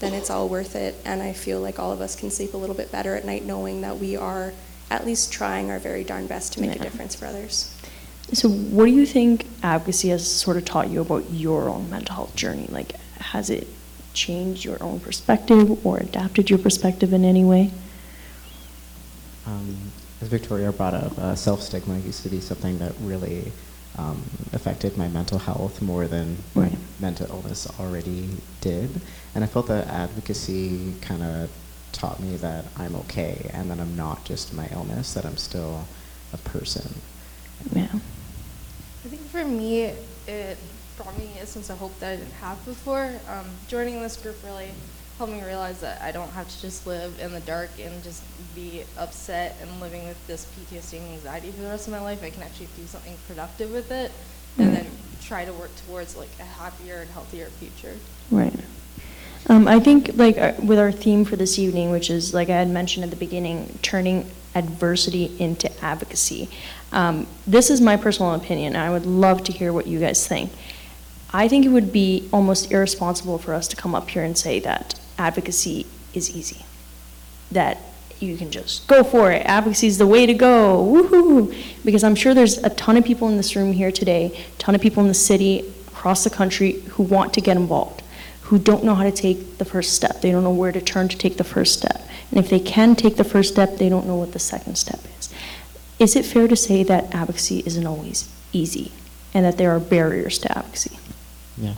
then 0.00 0.12
it's 0.12 0.28
all 0.28 0.48
worth 0.48 0.76
it. 0.76 0.94
And 1.04 1.22
I 1.22 1.32
feel 1.32 1.60
like 1.60 1.78
all 1.78 1.92
of 1.92 2.00
us 2.00 2.14
can 2.14 2.30
sleep 2.30 2.52
a 2.52 2.58
little 2.58 2.74
bit 2.74 2.92
better 2.92 3.14
at 3.14 3.24
night 3.24 3.44
knowing 3.44 3.80
that 3.80 3.98
we 3.98 4.16
are 4.16 4.52
at 4.90 5.06
least 5.06 5.32
trying 5.32 5.70
our 5.70 5.78
very 5.78 6.04
darn 6.04 6.26
best 6.26 6.52
to 6.52 6.60
make 6.60 6.76
a 6.76 6.78
difference 6.78 7.14
for 7.14 7.24
others. 7.24 7.74
So, 8.34 8.48
what 8.48 8.86
do 8.86 8.92
you 8.92 9.06
think 9.06 9.46
advocacy 9.62 10.08
has 10.08 10.30
sort 10.30 10.56
of 10.56 10.64
taught 10.64 10.90
you 10.90 11.00
about 11.00 11.30
your 11.30 11.68
own 11.68 11.88
mental 11.90 12.14
health 12.14 12.36
journey? 12.36 12.66
Like, 12.70 12.92
has 13.16 13.50
it 13.50 13.66
changed 14.14 14.64
your 14.64 14.82
own 14.82 15.00
perspective 15.00 15.84
or 15.86 15.98
adapted 15.98 16.50
your 16.50 16.58
perspective 16.58 17.12
in 17.12 17.24
any 17.24 17.44
way? 17.44 17.70
Um, 19.46 19.76
as 20.20 20.28
Victoria 20.28 20.70
brought 20.72 20.94
up, 20.94 21.18
uh, 21.18 21.34
self-stigma 21.34 21.98
used 21.98 22.22
to 22.22 22.28
be 22.28 22.40
something 22.40 22.78
that 22.78 22.92
really 23.00 23.52
um, 23.98 24.22
affected 24.52 24.96
my 24.96 25.08
mental 25.08 25.38
health 25.38 25.82
more 25.82 26.06
than 26.06 26.36
Right. 26.54 26.76
mental 27.00 27.26
illness 27.28 27.66
already 27.78 28.30
did. 28.60 29.00
And 29.34 29.44
I 29.44 29.46
felt 29.46 29.66
that 29.66 29.88
advocacy 29.88 30.94
kind 31.00 31.22
of 31.22 31.50
taught 31.92 32.20
me 32.20 32.36
that 32.36 32.64
I'm 32.76 32.94
okay 32.96 33.50
and 33.52 33.70
that 33.70 33.78
I'm 33.78 33.96
not 33.96 34.24
just 34.24 34.54
my 34.54 34.68
illness, 34.72 35.12
that 35.14 35.26
I'm 35.26 35.36
still 35.36 35.86
a 36.32 36.38
person. 36.38 36.94
Yeah. 37.72 37.88
I 39.04 39.08
think 39.08 39.22
for 39.28 39.44
me, 39.44 39.92
it 40.26 40.56
brought 41.02 41.18
me 41.18 41.30
a 41.40 41.46
sense 41.46 41.70
of 41.70 41.78
hope 41.78 41.98
that 42.00 42.12
I 42.12 42.16
didn't 42.16 42.32
have 42.34 42.64
before. 42.64 43.10
Um, 43.28 43.46
joining 43.68 44.00
this 44.02 44.16
group 44.16 44.36
really 44.44 44.70
helped 45.18 45.32
me 45.32 45.42
realize 45.42 45.80
that 45.80 46.00
I 46.00 46.12
don't 46.12 46.30
have 46.30 46.48
to 46.48 46.60
just 46.60 46.86
live 46.86 47.18
in 47.20 47.32
the 47.32 47.40
dark 47.40 47.70
and 47.80 48.02
just 48.02 48.22
be 48.54 48.84
upset 48.98 49.56
and 49.60 49.80
living 49.80 50.06
with 50.06 50.26
this 50.26 50.46
PTSD 50.46 50.98
and 50.98 51.12
anxiety 51.14 51.50
for 51.50 51.62
the 51.62 51.68
rest 51.68 51.86
of 51.86 51.92
my 51.92 52.00
life. 52.00 52.22
I 52.22 52.30
can 52.30 52.42
actually 52.42 52.68
do 52.76 52.86
something 52.86 53.16
productive 53.26 53.72
with 53.72 53.90
it 53.90 54.12
and 54.58 54.74
then 54.76 54.86
try 55.22 55.44
to 55.44 55.52
work 55.52 55.70
towards 55.86 56.16
like 56.16 56.28
a 56.38 56.44
happier 56.44 56.98
and 56.98 57.10
healthier 57.10 57.46
future. 57.46 57.96
Right. 58.30 58.54
Um, 59.48 59.66
I 59.66 59.80
think, 59.80 60.12
like, 60.14 60.38
uh, 60.38 60.52
with 60.62 60.78
our 60.78 60.92
theme 60.92 61.24
for 61.24 61.34
this 61.34 61.58
evening, 61.58 61.90
which 61.90 62.10
is, 62.10 62.32
like 62.32 62.48
I 62.48 62.58
had 62.58 62.70
mentioned 62.70 63.02
at 63.02 63.10
the 63.10 63.16
beginning, 63.16 63.76
turning 63.82 64.30
adversity 64.54 65.34
into 65.40 65.84
advocacy. 65.84 66.48
Um, 66.92 67.26
this 67.46 67.70
is 67.70 67.80
my 67.80 67.96
personal 67.96 68.34
opinion, 68.34 68.76
I 68.76 68.90
would 68.90 69.06
love 69.06 69.42
to 69.44 69.52
hear 69.52 69.72
what 69.72 69.86
you 69.86 69.98
guys 69.98 70.26
think. 70.26 70.52
I 71.34 71.48
think 71.48 71.64
it 71.64 71.70
would 71.70 71.92
be 71.92 72.28
almost 72.32 72.70
irresponsible 72.70 73.38
for 73.38 73.54
us 73.54 73.66
to 73.68 73.76
come 73.76 73.94
up 73.94 74.10
here 74.10 74.22
and 74.22 74.36
say 74.36 74.60
that 74.60 75.00
advocacy 75.18 75.86
is 76.12 76.36
easy, 76.36 76.64
that 77.50 77.78
you 78.20 78.36
can 78.36 78.50
just 78.50 78.86
go 78.86 79.02
for 79.02 79.32
it. 79.32 79.44
Advocacy 79.46 79.86
is 79.86 79.98
the 79.98 80.06
way 80.06 80.26
to 80.26 80.34
go. 80.34 80.84
Woohoo! 80.84 81.54
Because 81.84 82.04
I'm 82.04 82.14
sure 82.14 82.34
there's 82.34 82.58
a 82.58 82.70
ton 82.70 82.96
of 82.96 83.04
people 83.04 83.28
in 83.28 83.36
this 83.36 83.56
room 83.56 83.72
here 83.72 83.90
today, 83.90 84.26
a 84.56 84.58
ton 84.58 84.74
of 84.74 84.80
people 84.80 85.02
in 85.02 85.08
the 85.08 85.14
city, 85.14 85.72
across 85.88 86.22
the 86.22 86.30
country, 86.30 86.80
who 86.90 87.02
want 87.02 87.32
to 87.34 87.40
get 87.40 87.56
involved, 87.56 88.02
who 88.42 88.58
don't 88.58 88.84
know 88.84 88.94
how 88.94 89.04
to 89.04 89.12
take 89.12 89.58
the 89.58 89.64
first 89.64 89.94
step. 89.94 90.20
They 90.20 90.30
don't 90.30 90.44
know 90.44 90.52
where 90.52 90.72
to 90.72 90.80
turn 90.80 91.08
to 91.08 91.16
take 91.16 91.36
the 91.36 91.44
first 91.44 91.78
step. 91.78 92.06
And 92.30 92.38
if 92.38 92.48
they 92.48 92.60
can 92.60 92.94
take 92.94 93.16
the 93.16 93.24
first 93.24 93.52
step, 93.52 93.78
they 93.78 93.88
don't 93.88 94.06
know 94.06 94.16
what 94.16 94.32
the 94.32 94.38
second 94.38 94.76
step 94.76 95.00
is. 95.18 95.32
Is 95.98 96.16
it 96.16 96.24
fair 96.24 96.48
to 96.48 96.56
say 96.56 96.82
that 96.82 97.14
advocacy 97.14 97.62
isn't 97.64 97.86
always 97.86 98.28
easy 98.52 98.92
and 99.34 99.44
that 99.44 99.58
there 99.58 99.70
are 99.70 99.80
barriers 99.80 100.38
to 100.40 100.58
advocacy? 100.58 100.98
Yeah. 101.56 101.74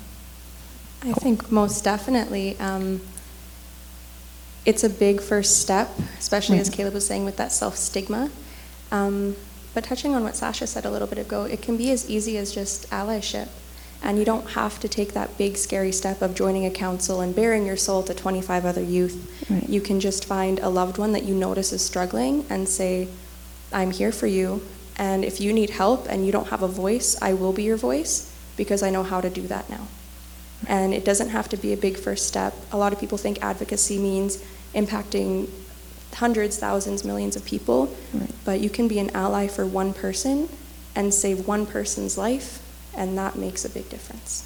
I 1.03 1.13
think 1.13 1.51
most 1.53 1.85
definitely. 1.85 2.59
Um, 2.59 3.01
it's 4.65 4.83
a 4.83 4.89
big 4.89 5.21
first 5.21 5.61
step, 5.61 5.91
especially 6.19 6.59
as 6.59 6.71
Mhm. 6.71 6.73
Caleb 6.73 6.95
was 6.95 7.07
saying 7.07 7.25
with 7.25 7.37
that 7.37 7.53
self 7.53 7.77
stigma. 7.77 8.31
Um, 8.91 9.37
but 9.75 9.85
touching 9.85 10.15
on 10.15 10.23
what 10.25 10.37
Sasha 10.37 10.67
said 10.67 10.85
a 10.87 10.91
little 10.91 11.09
bit 11.09 11.19
ago, 11.19 11.45
it 11.45 11.61
can 11.61 11.77
be 11.77 11.91
as 11.91 12.09
easy 12.09 12.39
as 12.39 12.53
just 12.53 12.89
allyship. 12.91 13.49
And 14.03 14.19
you 14.19 14.25
don't 14.25 14.51
have 14.51 14.79
to 14.81 14.89
take 14.89 15.13
that 15.15 15.37
big, 15.39 15.57
scary 15.57 15.91
step 15.93 16.23
of 16.23 16.35
joining 16.35 16.65
a 16.65 16.71
council 16.71 17.21
and 17.21 17.35
bearing 17.35 17.67
your 17.67 17.77
soul 17.77 18.03
to 18.05 18.15
25 18.15 18.65
other 18.65 18.83
youth. 18.83 19.17
Right. 19.51 19.69
You 19.69 19.81
can 19.81 19.99
just 19.99 20.25
find 20.25 20.59
a 20.61 20.69
loved 20.69 20.99
one 20.99 21.13
that 21.13 21.25
you 21.25 21.35
notice 21.35 21.73
is 21.73 21.85
struggling 21.85 22.45
and 22.51 22.69
say, 22.69 23.09
I'm 23.73 23.91
here 23.91 24.13
for 24.13 24.27
you. 24.27 24.63
And 24.97 25.25
if 25.25 25.41
you 25.41 25.53
need 25.53 25.71
help 25.71 26.07
and 26.09 26.25
you 26.25 26.33
don't 26.33 26.49
have 26.49 26.63
a 26.63 26.69
voice, 26.69 27.17
I 27.21 27.33
will 27.33 27.53
be 27.53 27.63
your 27.65 27.77
voice 27.77 28.27
because 28.57 28.83
I 28.83 28.91
know 28.91 29.03
how 29.03 29.21
to 29.21 29.31
do 29.31 29.47
that 29.49 29.69
now. 29.71 29.89
And 30.67 30.95
it 30.95 31.05
doesn't 31.05 31.31
have 31.31 31.49
to 31.51 31.57
be 31.57 31.73
a 31.73 31.77
big 31.77 31.97
first 31.99 32.27
step. 32.27 32.55
A 32.73 32.77
lot 32.79 32.93
of 32.93 33.01
people 33.01 33.19
think 33.19 33.43
advocacy 33.43 33.99
means 33.99 34.43
impacting 34.75 35.49
hundreds, 36.15 36.59
thousands, 36.59 37.05
millions 37.05 37.37
of 37.37 37.45
people, 37.45 37.95
Right. 38.13 38.31
but 38.45 38.61
you 38.61 38.71
can 38.71 38.89
be 38.89 38.99
an 38.99 39.11
ally 39.15 39.47
for 39.49 39.67
one 39.67 39.93
person 39.93 40.49
and 40.95 41.13
save 41.13 41.47
one 41.47 41.67
person's 41.67 42.17
life, 42.17 42.61
and 42.97 43.19
that 43.19 43.37
makes 43.37 43.65
a 43.65 43.69
big 43.69 43.89
difference. 43.91 44.45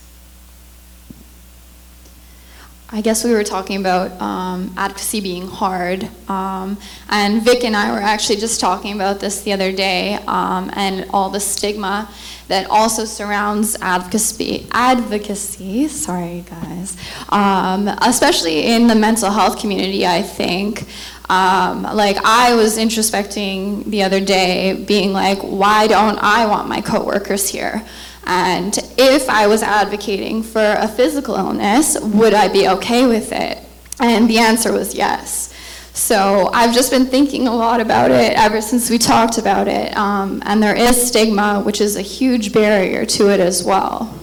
I 2.90 3.02
guess 3.02 3.22
we 3.22 3.32
were 3.32 3.44
talking 3.44 3.76
about 3.78 4.18
um, 4.18 4.72
advocacy 4.78 5.20
being 5.20 5.46
hard, 5.46 6.08
um, 6.26 6.78
and 7.10 7.42
Vic 7.42 7.62
and 7.64 7.76
I 7.76 7.92
were 7.92 8.00
actually 8.00 8.36
just 8.36 8.60
talking 8.60 8.94
about 8.94 9.20
this 9.20 9.42
the 9.42 9.52
other 9.52 9.72
day, 9.72 10.14
um, 10.26 10.70
and 10.74 11.04
all 11.12 11.28
the 11.28 11.38
stigma 11.38 12.08
that 12.48 12.66
also 12.70 13.04
surrounds 13.04 13.76
advocacy. 13.82 14.66
Advocacy, 14.72 15.88
sorry 15.88 16.46
guys, 16.48 16.96
um, 17.28 17.88
especially 17.88 18.64
in 18.68 18.86
the 18.86 18.94
mental 18.94 19.30
health 19.30 19.60
community. 19.60 20.06
I 20.06 20.22
think, 20.22 20.88
um, 21.28 21.82
like 21.82 22.16
I 22.24 22.54
was 22.54 22.78
introspecting 22.78 23.84
the 23.84 24.02
other 24.02 24.20
day, 24.20 24.82
being 24.88 25.12
like, 25.12 25.40
why 25.40 25.88
don't 25.88 26.18
I 26.22 26.46
want 26.46 26.70
my 26.70 26.80
coworkers 26.80 27.50
here? 27.50 27.84
And 28.28 28.78
if 28.98 29.30
I 29.30 29.46
was 29.46 29.62
advocating 29.62 30.42
for 30.42 30.76
a 30.78 30.86
physical 30.86 31.34
illness, 31.34 31.98
would 32.00 32.34
I 32.34 32.48
be 32.48 32.68
okay 32.68 33.06
with 33.06 33.32
it? 33.32 33.58
And 34.00 34.28
the 34.28 34.38
answer 34.38 34.70
was 34.70 34.94
yes. 34.94 35.54
So 35.94 36.50
I've 36.52 36.74
just 36.74 36.92
been 36.92 37.06
thinking 37.06 37.48
a 37.48 37.54
lot 37.54 37.80
about 37.80 38.10
it 38.10 38.36
ever 38.36 38.60
since 38.60 38.90
we 38.90 38.98
talked 38.98 39.38
about 39.38 39.66
it. 39.66 39.96
Um, 39.96 40.42
and 40.44 40.62
there 40.62 40.76
is 40.76 41.08
stigma, 41.08 41.62
which 41.62 41.80
is 41.80 41.96
a 41.96 42.02
huge 42.02 42.52
barrier 42.52 43.06
to 43.06 43.30
it 43.30 43.40
as 43.40 43.64
well. 43.64 44.14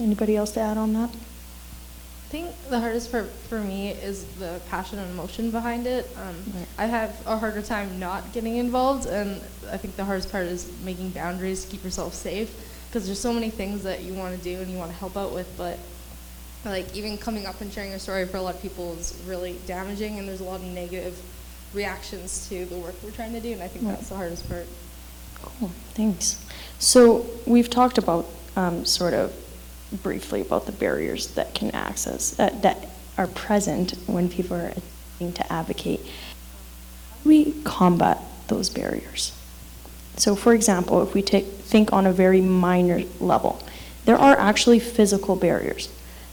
Anybody 0.00 0.36
else 0.36 0.52
to 0.52 0.60
add 0.60 0.78
on 0.78 0.92
that? 0.94 1.10
I 2.30 2.32
think 2.32 2.50
the 2.68 2.78
hardest 2.78 3.10
part 3.10 3.26
for 3.48 3.58
me 3.58 3.90
is 3.90 4.22
the 4.38 4.60
passion 4.68 5.00
and 5.00 5.10
emotion 5.10 5.50
behind 5.50 5.88
it. 5.88 6.08
Um, 6.16 6.36
Right. 6.54 6.66
I 6.78 6.86
have 6.86 7.20
a 7.26 7.36
harder 7.36 7.60
time 7.60 7.98
not 7.98 8.32
getting 8.32 8.54
involved, 8.58 9.06
and 9.06 9.40
I 9.72 9.76
think 9.76 9.96
the 9.96 10.04
hardest 10.04 10.30
part 10.30 10.46
is 10.46 10.70
making 10.84 11.10
boundaries 11.10 11.64
to 11.64 11.70
keep 11.72 11.82
yourself 11.82 12.14
safe 12.14 12.54
because 12.88 13.06
there's 13.06 13.18
so 13.18 13.32
many 13.32 13.50
things 13.50 13.82
that 13.82 14.04
you 14.04 14.14
want 14.14 14.38
to 14.38 14.44
do 14.44 14.60
and 14.60 14.70
you 14.70 14.78
want 14.78 14.92
to 14.92 14.96
help 14.96 15.16
out 15.16 15.34
with, 15.34 15.52
but 15.58 15.76
like 16.64 16.94
even 16.94 17.18
coming 17.18 17.46
up 17.46 17.60
and 17.62 17.72
sharing 17.72 17.90
your 17.90 17.98
story 17.98 18.24
for 18.26 18.36
a 18.36 18.42
lot 18.42 18.54
of 18.54 18.62
people 18.62 18.92
is 18.92 19.12
really 19.26 19.56
damaging, 19.66 20.20
and 20.20 20.28
there's 20.28 20.40
a 20.40 20.44
lot 20.44 20.60
of 20.60 20.66
negative 20.66 21.20
reactions 21.74 22.48
to 22.48 22.64
the 22.66 22.76
work 22.76 22.94
we're 23.02 23.10
trying 23.10 23.32
to 23.32 23.40
do, 23.40 23.50
and 23.54 23.60
I 23.62 23.66
think 23.66 23.84
Right. 23.84 23.96
that's 23.96 24.08
the 24.08 24.14
hardest 24.14 24.48
part. 24.48 24.66
Cool, 25.42 25.72
thanks. 25.94 26.36
So 26.78 27.26
we've 27.44 27.68
talked 27.70 27.98
about 27.98 28.26
um, 28.54 28.84
sort 28.84 29.14
of 29.14 29.32
briefly 29.92 30.40
about 30.40 30.66
the 30.66 30.72
barriers 30.72 31.28
that 31.34 31.54
can 31.54 31.70
access 31.72 32.38
uh, 32.38 32.50
that 32.62 32.88
are 33.18 33.26
present 33.26 33.92
when 34.06 34.28
people 34.28 34.56
are 34.56 34.66
attempting 34.66 35.32
to 35.32 35.52
advocate. 35.52 36.00
We 37.24 37.52
combat 37.62 38.18
those 38.50 38.68
barriers? 38.68 39.32
So, 40.16 40.36
for 40.36 40.52
example, 40.52 41.02
if 41.02 41.14
we 41.14 41.22
take, 41.22 41.46
think 41.46 41.92
on 41.92 42.06
a 42.06 42.12
very 42.12 42.42
minor 42.42 43.02
level, 43.20 43.62
there 44.04 44.18
are 44.18 44.38
actually 44.38 44.78
physical 44.78 45.36
barriers. 45.36 45.88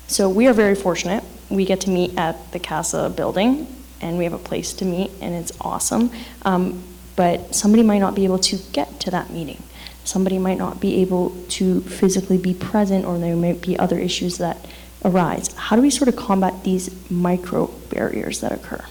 So 0.08 0.30
we 0.30 0.47
are 0.47 0.53
very 0.53 0.76
fortunate. 0.76 1.24
We 1.49 1.64
get 1.64 1.82
to 1.82 1.89
meet 1.89 2.18
at 2.18 2.51
the 2.51 2.60
CASA 2.60 3.14
building, 3.16 3.68
and 4.01 4.18
we 4.18 4.24
have 4.26 4.34
a 4.34 4.39
place 4.39 4.74
to 4.74 4.86
meet, 4.86 5.12
and 5.22 5.34
it's 5.34 5.51
awesome. 5.62 6.12
Um, 6.43 6.84
but 7.16 7.55
somebody 7.55 7.84
might 7.84 7.99
not 7.99 8.16
be 8.16 8.26
able 8.26 8.39
to 8.39 8.58
get 8.74 8.99
to 9.01 9.12
that 9.12 9.30
meeting. 9.30 9.62
Somebody 10.08 10.39
might 10.39 10.58
not 10.58 10.80
be 10.80 11.01
able 11.01 11.36
to 11.49 11.82
physically 11.82 12.38
be 12.38 12.53
present, 12.53 13.03
or 13.03 13.20
there 13.20 13.36
might 13.36 13.60
be 13.62 13.78
other 13.78 13.99
issues 13.99 14.38
that 14.38 14.66
arise. 15.03 15.53
How 15.53 15.76
do 15.76 15.82
we 15.82 15.89
sort 15.89 16.08
of 16.08 16.16
combat 16.16 16.64
these 16.64 16.89
micro 17.12 17.68
barriers 17.89 18.39
that 18.39 18.53
occur? 18.53 18.86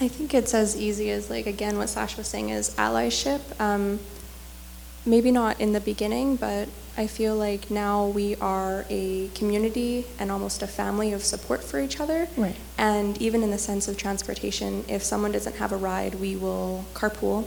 I 0.00 0.08
think 0.08 0.34
it's 0.34 0.52
as 0.52 0.76
easy 0.76 1.12
as, 1.12 1.30
like, 1.30 1.46
again, 1.46 1.78
what 1.78 1.88
Sasha 1.88 2.16
was 2.18 2.26
saying 2.26 2.50
is 2.50 2.74
allyship. 2.74 3.40
Um, 3.60 4.00
maybe 5.06 5.30
not 5.30 5.60
in 5.60 5.72
the 5.72 5.80
beginning, 5.80 6.34
but 6.34 6.68
I 6.98 7.06
feel 7.06 7.36
like 7.36 7.70
now 7.70 8.08
we 8.08 8.34
are 8.36 8.84
a 8.90 9.28
community 9.28 10.06
and 10.18 10.32
almost 10.32 10.60
a 10.60 10.66
family 10.66 11.12
of 11.12 11.22
support 11.22 11.62
for 11.62 11.78
each 11.78 12.00
other. 12.00 12.26
Right. 12.36 12.56
And 12.76 13.16
even 13.22 13.44
in 13.44 13.52
the 13.52 13.58
sense 13.58 13.86
of 13.86 13.96
transportation, 13.96 14.84
if 14.88 15.04
someone 15.04 15.30
doesn't 15.30 15.56
have 15.56 15.70
a 15.70 15.76
ride, 15.76 16.16
we 16.16 16.34
will 16.34 16.84
carpool. 16.92 17.46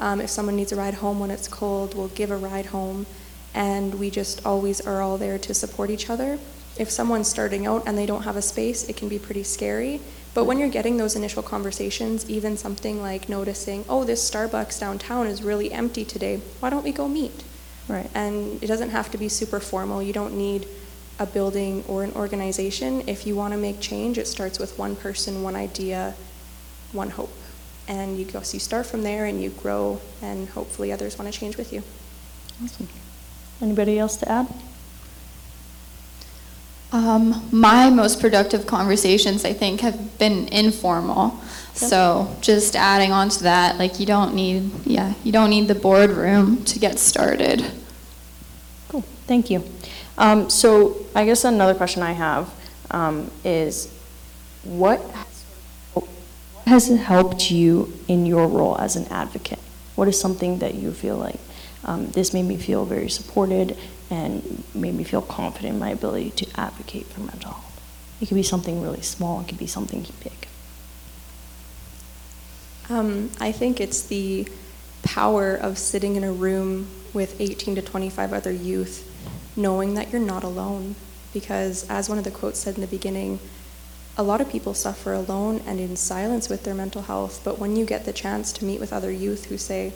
Um, 0.00 0.20
if 0.20 0.30
someone 0.30 0.56
needs 0.56 0.72
a 0.72 0.76
ride 0.76 0.94
home 0.94 1.18
when 1.18 1.30
it's 1.30 1.48
cold, 1.48 1.94
we'll 1.94 2.08
give 2.08 2.30
a 2.30 2.36
ride 2.36 2.66
home. 2.66 3.06
And 3.54 3.94
we 3.94 4.10
just 4.10 4.44
always 4.46 4.80
are 4.80 5.00
all 5.00 5.18
there 5.18 5.38
to 5.38 5.54
support 5.54 5.90
each 5.90 6.10
other. 6.10 6.38
If 6.78 6.90
someone's 6.90 7.28
starting 7.28 7.66
out 7.66 7.82
and 7.86 7.98
they 7.98 8.06
don't 8.06 8.22
have 8.22 8.36
a 8.36 8.42
space, 8.42 8.88
it 8.88 8.96
can 8.96 9.08
be 9.08 9.18
pretty 9.18 9.42
scary. 9.42 10.00
But 10.34 10.44
when 10.44 10.58
you're 10.58 10.68
getting 10.68 10.96
those 10.96 11.16
initial 11.16 11.42
conversations, 11.42 12.28
even 12.30 12.56
something 12.56 13.02
like 13.02 13.28
noticing, 13.28 13.84
oh, 13.88 14.04
this 14.04 14.30
Starbucks 14.30 14.78
downtown 14.78 15.26
is 15.26 15.42
really 15.42 15.72
empty 15.72 16.04
today, 16.04 16.40
why 16.60 16.70
don't 16.70 16.84
we 16.84 16.92
go 16.92 17.08
meet? 17.08 17.42
Right. 17.88 18.08
And 18.14 18.62
it 18.62 18.66
doesn't 18.66 18.90
have 18.90 19.10
to 19.12 19.18
be 19.18 19.28
super 19.28 19.58
formal. 19.58 20.02
You 20.02 20.12
don't 20.12 20.36
need 20.36 20.68
a 21.18 21.26
building 21.26 21.82
or 21.88 22.04
an 22.04 22.12
organization. 22.12 23.08
If 23.08 23.26
you 23.26 23.34
want 23.34 23.54
to 23.54 23.58
make 23.58 23.80
change, 23.80 24.18
it 24.18 24.28
starts 24.28 24.58
with 24.58 24.78
one 24.78 24.94
person, 24.94 25.42
one 25.42 25.56
idea, 25.56 26.14
one 26.92 27.10
hope. 27.10 27.32
And 27.88 28.18
you 28.18 28.26
go, 28.26 28.42
so 28.42 28.54
you 28.54 28.60
start 28.60 28.84
from 28.84 29.02
there 29.02 29.24
and 29.24 29.42
you 29.42 29.48
grow, 29.48 30.00
and 30.20 30.46
hopefully 30.50 30.92
others 30.92 31.18
want 31.18 31.32
to 31.32 31.38
change 31.38 31.56
with 31.56 31.72
you. 31.72 31.82
Awesome. 32.62 32.86
Anybody 33.62 33.98
else 33.98 34.16
to 34.18 34.30
add? 34.30 34.46
Um, 36.92 37.48
my 37.50 37.90
most 37.90 38.20
productive 38.20 38.66
conversations, 38.66 39.44
I 39.44 39.54
think, 39.54 39.80
have 39.80 40.18
been 40.18 40.48
informal. 40.48 41.40
So 41.74 42.36
just 42.40 42.76
adding 42.76 43.12
on 43.12 43.28
to 43.28 43.42
that, 43.44 43.78
like 43.78 44.00
you 44.00 44.06
don't 44.06 44.34
need, 44.34 44.70
yeah, 44.84 45.14
you 45.22 45.32
don't 45.32 45.50
need 45.50 45.68
the 45.68 45.74
boardroom 45.74 46.64
to 46.64 46.78
get 46.78 46.98
started. 46.98 47.64
Cool, 48.88 49.02
thank 49.26 49.48
you. 49.48 49.62
Um, 50.16 50.50
so 50.50 51.06
I 51.14 51.24
guess 51.24 51.44
another 51.44 51.74
question 51.74 52.02
I 52.02 52.12
have 52.12 52.52
um, 52.90 53.30
is, 53.44 53.94
what 54.64 55.00
has 56.68 56.88
helped 56.88 57.50
you 57.50 57.92
in 58.08 58.26
your 58.26 58.46
role 58.46 58.78
as 58.78 58.94
an 58.96 59.06
advocate? 59.06 59.58
What 59.94 60.06
is 60.08 60.20
something 60.20 60.58
that 60.58 60.74
you 60.74 60.92
feel 60.92 61.16
like 61.16 61.40
um, 61.84 62.10
this 62.10 62.32
made 62.32 62.44
me 62.44 62.56
feel 62.56 62.84
very 62.84 63.08
supported 63.08 63.76
and 64.10 64.62
made 64.74 64.94
me 64.94 65.04
feel 65.04 65.22
confident 65.22 65.74
in 65.74 65.80
my 65.80 65.90
ability 65.90 66.30
to 66.30 66.60
advocate 66.60 67.06
for 67.06 67.20
mental 67.20 67.52
health? 67.52 67.64
It 68.20 68.26
could 68.26 68.34
be 68.34 68.42
something 68.42 68.82
really 68.82 69.02
small. 69.02 69.40
It 69.40 69.48
could 69.48 69.58
be 69.58 69.66
something 69.66 70.06
big. 70.22 70.48
Um, 72.90 73.30
I 73.40 73.52
think 73.52 73.80
it's 73.80 74.02
the 74.02 74.48
power 75.02 75.54
of 75.54 75.78
sitting 75.78 76.16
in 76.16 76.24
a 76.24 76.32
room 76.32 76.88
with 77.12 77.40
18 77.40 77.76
to 77.76 77.82
25 77.82 78.32
other 78.32 78.52
youth, 78.52 79.10
knowing 79.56 79.94
that 79.94 80.10
you're 80.12 80.20
not 80.20 80.44
alone. 80.44 80.96
Because, 81.32 81.88
as 81.88 82.08
one 82.08 82.18
of 82.18 82.24
the 82.24 82.30
quotes 82.30 82.58
said 82.58 82.76
in 82.76 82.80
the 82.80 82.86
beginning, 82.86 83.38
a 84.18 84.22
lot 84.24 84.40
of 84.40 84.50
people 84.50 84.74
suffer 84.74 85.12
alone 85.12 85.62
and 85.64 85.78
in 85.78 85.94
silence 85.94 86.48
with 86.48 86.64
their 86.64 86.74
mental 86.74 87.02
health. 87.02 87.40
But 87.44 87.58
when 87.60 87.76
you 87.76 87.86
get 87.86 88.04
the 88.04 88.12
chance 88.12 88.52
to 88.54 88.64
meet 88.64 88.80
with 88.80 88.92
other 88.92 89.12
youth 89.12 89.44
who 89.46 89.56
say, 89.56 89.92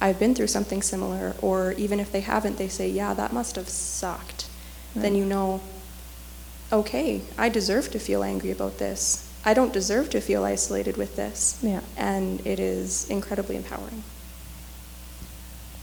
I've 0.00 0.18
been 0.18 0.34
through 0.34 0.46
something 0.48 0.80
similar, 0.80 1.36
or 1.42 1.72
even 1.72 2.00
if 2.00 2.10
they 2.10 2.22
haven't, 2.22 2.56
they 2.56 2.68
say, 2.68 2.88
Yeah, 2.88 3.12
that 3.14 3.32
must 3.32 3.56
have 3.56 3.68
sucked, 3.68 4.48
Right. 4.94 5.02
then 5.02 5.14
you 5.14 5.24
know, 5.26 5.60
okay, 6.72 7.20
I 7.38 7.50
deserve 7.50 7.90
to 7.92 7.98
feel 7.98 8.24
angry 8.24 8.50
about 8.50 8.78
this. 8.78 9.28
I 9.44 9.54
don't 9.54 9.72
deserve 9.72 10.08
to 10.10 10.20
feel 10.20 10.44
isolated 10.44 10.96
with 10.96 11.16
this. 11.16 11.58
Yeah. 11.62 11.80
And 11.96 12.44
it 12.46 12.58
is 12.58 13.08
incredibly 13.10 13.56
empowering. 13.56 14.02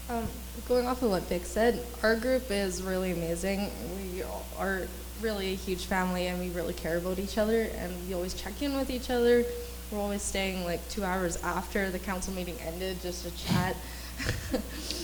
Um, 0.08 0.26
going 0.66 0.86
off 0.86 1.02
of 1.02 1.10
what 1.10 1.22
Vic 1.24 1.44
said, 1.44 1.84
our 2.02 2.16
group 2.16 2.50
is 2.50 2.82
really 2.82 3.12
amazing. 3.12 3.70
We 3.96 4.22
are 4.58 4.88
really 5.22 5.52
a 5.52 5.56
huge 5.56 5.86
family 5.86 6.26
and 6.26 6.38
we 6.40 6.48
really 6.50 6.74
care 6.74 6.96
about 6.98 7.18
each 7.18 7.38
other 7.38 7.62
and 7.76 7.92
we 8.08 8.14
always 8.14 8.34
check 8.34 8.60
in 8.62 8.76
with 8.76 8.90
each 8.90 9.10
other. 9.10 9.44
We're 9.90 9.98
always 9.98 10.22
staying 10.22 10.64
like 10.64 10.86
two 10.88 11.04
hours 11.04 11.42
after 11.42 11.90
the 11.90 11.98
council 11.98 12.32
meeting 12.32 12.56
ended 12.64 13.00
just 13.02 13.24
to 13.24 13.44
chat. 13.46 13.76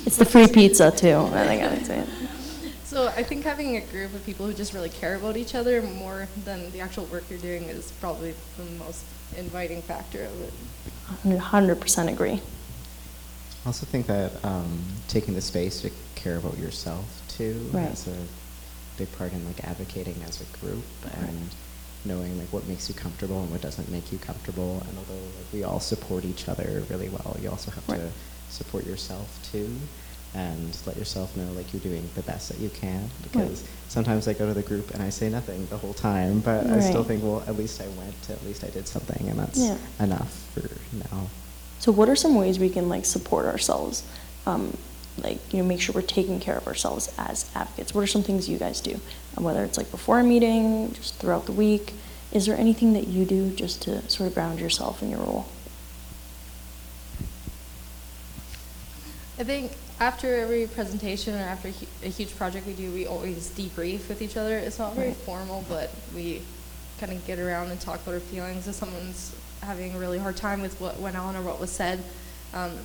It's 0.07 0.19
the 0.19 0.25
free 0.25 0.47
pizza, 0.47 0.93
too. 0.93 1.17
I 1.35 1.45
think 1.47 1.62
I 1.62 1.69
would 1.75 1.85
say 1.87 1.99
it. 1.99 2.09
So 2.85 3.09
I 3.09 3.25
think 3.25 3.45
having 3.45 3.77
a 3.77 3.81
group 3.81 4.14
of 4.14 4.25
people 4.25 4.47
who 4.47 4.55
just 4.55 4.73
really 4.73 4.89
care 4.89 5.17
about 5.17 5.37
each 5.37 5.57
other 5.57 5.83
more 5.83 6.29
than 6.45 6.71
the 6.71 6.81
actual 6.81 7.05
work 7.07 7.25
you're 7.29 7.41
doing 7.41 7.64
is 7.64 7.91
probably 8.01 8.33
the 8.57 8.64
most 8.79 9.05
inviting 9.37 9.83
factor 9.83 10.23
of 10.23 10.41
it. 10.41 10.53
100% 11.25 12.09
agree. 12.12 12.35
I 12.35 12.41
also 13.67 13.85
think 13.87 14.07
that 14.07 14.33
um, 14.45 14.79
taking 15.09 15.35
the 15.35 15.41
space 15.41 15.81
to 15.83 15.91
care 16.14 16.37
about 16.37 16.57
yourself 16.59 17.05
too 17.29 17.69
Right. 17.73 17.89
has 17.89 18.07
a 18.07 18.17
big 18.97 19.11
part 19.16 19.32
in 19.32 19.44
like 19.47 19.62
advocating 19.64 20.16
as 20.26 20.40
a 20.40 20.44
group 20.59 20.84
and 21.20 21.49
knowing 22.05 22.38
like 22.38 22.49
what 22.53 22.66
makes 22.66 22.88
you 22.88 22.94
comfortable 22.94 23.40
and 23.42 23.51
what 23.51 23.61
doesn't 23.61 23.90
make 23.90 24.12
you 24.12 24.18
comfortable. 24.18 24.82
And 24.88 24.99
although 24.99 25.22
like, 25.22 25.53
we 25.53 25.64
all 25.64 25.80
support 25.80 26.24
each 26.24 26.49
other 26.49 26.82
really 26.88 27.09
well, 27.09 27.36
you 27.40 27.51
also 27.51 27.70
have 27.72 27.86
to 27.88 28.11
support 28.49 28.86
yourself 28.86 29.38
too 29.51 29.68
and 30.34 30.76
let 30.86 30.97
yourself 30.97 31.34
know 31.36 31.51
like 31.53 31.72
you're 31.72 31.80
doing 31.80 32.09
the 32.14 32.22
best 32.22 32.49
that 32.51 32.59
you 32.59 32.68
can 32.70 33.09
because 33.22 33.64
sometimes 33.88 34.28
I 34.28 34.34
go 34.34 34.47
to 34.47 34.55
the 34.55 34.62
group 34.62 34.90
and 34.92 35.03
I 35.03 35.09
say 35.09 35.30
nothing 35.30 35.66
the 35.66 35.78
whole 35.78 35.94
time, 35.94 36.40
but 36.40 36.66
I 36.66 36.80
still 36.80 37.05
think, 37.05 37.22
well, 37.22 37.42
at 37.47 37.57
least 37.57 37.80
I 37.80 37.88
went, 37.88 38.14
at 38.28 38.44
least 38.44 38.62
I 38.62 38.68
did 38.68 38.86
something, 38.86 39.28
and 39.28 39.38
that's 39.38 39.59
Yeah. 39.59 39.78
enough 39.99 40.30
for 40.55 40.68
now. 40.97 41.28
So 41.78 41.90
what 41.92 42.09
are 42.09 42.16
some 42.16 42.34
ways 42.34 42.59
we 42.59 42.68
can 42.68 42.88
like 42.88 43.07
support 43.07 43.47
ourselves? 43.47 44.03
Um, 44.47 44.76
like, 45.19 45.53
you 45.53 45.62
know, 45.62 45.69
make 45.69 45.81
sure 45.81 45.95
we're 45.95 46.03
taking 46.03 46.41
care 46.41 46.57
of 46.57 46.67
ourselves 46.67 47.12
as 47.19 47.51
advocates. 47.55 47.95
What 47.95 48.03
are 48.03 48.07
some 48.07 48.23
things 48.23 48.49
you 48.49 48.59
guys 48.59 48.81
do? 48.81 49.01
And 49.35 49.45
whether 49.45 49.64
it's 49.64 49.79
like 49.79 49.91
before 49.91 50.21
a 50.21 50.25
meeting, 50.25 50.93
just 50.93 51.14
throughout 51.17 51.47
the 51.47 51.53
week, 51.53 51.95
is 52.33 52.47
there 52.47 52.57
anything 52.57 52.93
that 52.95 53.09
you 53.09 53.25
do 53.25 53.51
just 53.51 53.83
to 53.83 54.09
sort 54.11 54.29
of 54.29 54.35
ground 54.35 54.61
yourself 54.61 55.03
in 55.03 55.11
your 55.11 55.21
role? 55.21 55.47
I 59.39 59.45
think 59.45 59.73
after 60.01 60.37
every 60.37 60.67
presentation 60.67 61.35
or 61.35 61.39
after 61.45 61.69
a 61.69 62.09
huge 62.09 62.37
project 62.37 62.67
we 62.67 62.73
do, 62.73 62.91
we 62.93 63.07
always 63.07 63.51
debrief 63.51 64.09
with 64.09 64.23
each 64.23 64.37
other. 64.37 64.59
It's 64.59 64.79
not 64.79 64.95
very 64.95 65.09
Right. 65.09 65.17
formal, 65.17 65.64
but 65.69 65.91
we 66.14 66.43
kind 66.99 67.12
of 67.12 67.27
get 67.27 67.39
around 67.39 67.71
and 67.71 67.81
talk 67.81 68.01
about 68.03 68.14
our 68.14 68.21
feelings. 68.21 68.67
If 68.67 68.75
someone's 68.75 69.33
having 69.61 69.95
a 69.95 69.99
really 69.99 70.19
hard 70.19 70.37
time 70.37 70.62
with 70.62 70.81
what 70.81 70.99
went 71.01 71.17
on 71.17 71.37
or 71.37 71.43
what 71.43 71.61
was 71.61 71.71
said, 71.71 72.03
um, 72.55 72.79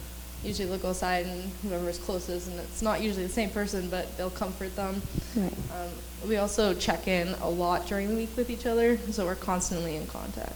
usually 0.43 0.67
they'll 0.67 0.77
go 0.77 0.89
aside 0.89 1.25
and 1.25 1.51
whoever's 1.63 1.97
closest, 1.97 2.47
and 2.47 2.59
it's 2.59 2.81
not 2.81 3.01
usually 3.01 3.25
the 3.25 3.31
same 3.31 3.49
person, 3.49 3.89
but 3.89 4.17
they'll 4.17 4.29
comfort 4.29 4.75
them. 4.75 5.01
Right. 5.35 5.53
Um, 5.71 5.89
we 6.27 6.37
also 6.37 6.73
check 6.73 7.07
in 7.07 7.29
a 7.41 7.49
lot 7.49 7.87
during 7.87 8.09
the 8.09 8.15
week 8.15 8.35
with 8.35 8.49
each 8.49 8.65
other, 8.65 8.97
so 9.11 9.25
we're 9.25 9.35
constantly 9.35 9.95
in 9.95 10.07
contact. 10.07 10.53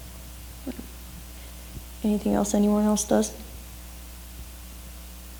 Anything 2.04 2.34
else 2.34 2.54
anyone 2.54 2.86
else 2.86 3.04
does? 3.04 3.34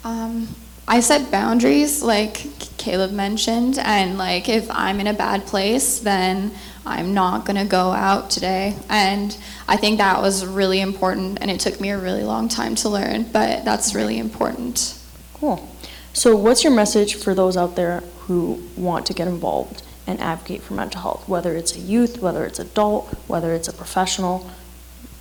Um, 0.04 0.56
I 0.88 1.00
set 1.00 1.32
boundaries, 1.32 2.02
like 2.02 2.46
Caleb 2.78 3.12
mentioned, 3.12 3.78
and 3.80 4.18
like 4.18 4.50
if 4.50 4.70
I'm 4.70 5.00
in 5.00 5.08
a 5.08 5.14
bad 5.14 5.46
place, 5.46 6.00
then 6.00 6.52
I'm 6.86 7.14
not 7.14 7.46
gonna 7.46 7.66
go 7.66 7.92
out 7.92 8.30
today. 8.30 8.76
And 8.90 9.36
I 9.68 9.78
think 9.78 9.98
that 9.98 10.22
was 10.22 10.46
really 10.46 10.82
important, 10.82 11.40
and 11.42 11.50
it 11.50 11.60
took 11.60 11.80
me 11.82 11.90
a 11.90 11.98
really 11.98 12.24
long 12.24 12.48
time 12.48 12.76
to 12.76 12.90
learn, 12.90 13.24
but 13.24 13.66
that's 13.66 13.96
really 13.96 14.20
important. 14.20 14.98
Cool. 15.34 15.68
So 16.14 16.36
what's 16.36 16.64
your 16.64 16.74
message 16.74 17.16
for 17.16 17.34
those 17.34 17.58
out 17.58 17.76
there 17.76 18.02
who 18.28 18.64
want 18.78 19.06
to 19.08 19.14
get 19.14 19.28
involved 19.28 19.84
and 20.08 20.20
advocate 20.20 20.62
for 20.62 20.74
mental 20.74 21.02
health, 21.02 21.28
whether 21.28 21.56
it's 21.56 21.76
a 21.76 21.80
youth, 21.80 22.22
whether 22.22 22.46
it's 22.46 22.60
adult, 22.60 23.08
whether 23.28 23.54
it's 23.54 23.68
a 23.68 23.74
professional, 23.74 24.50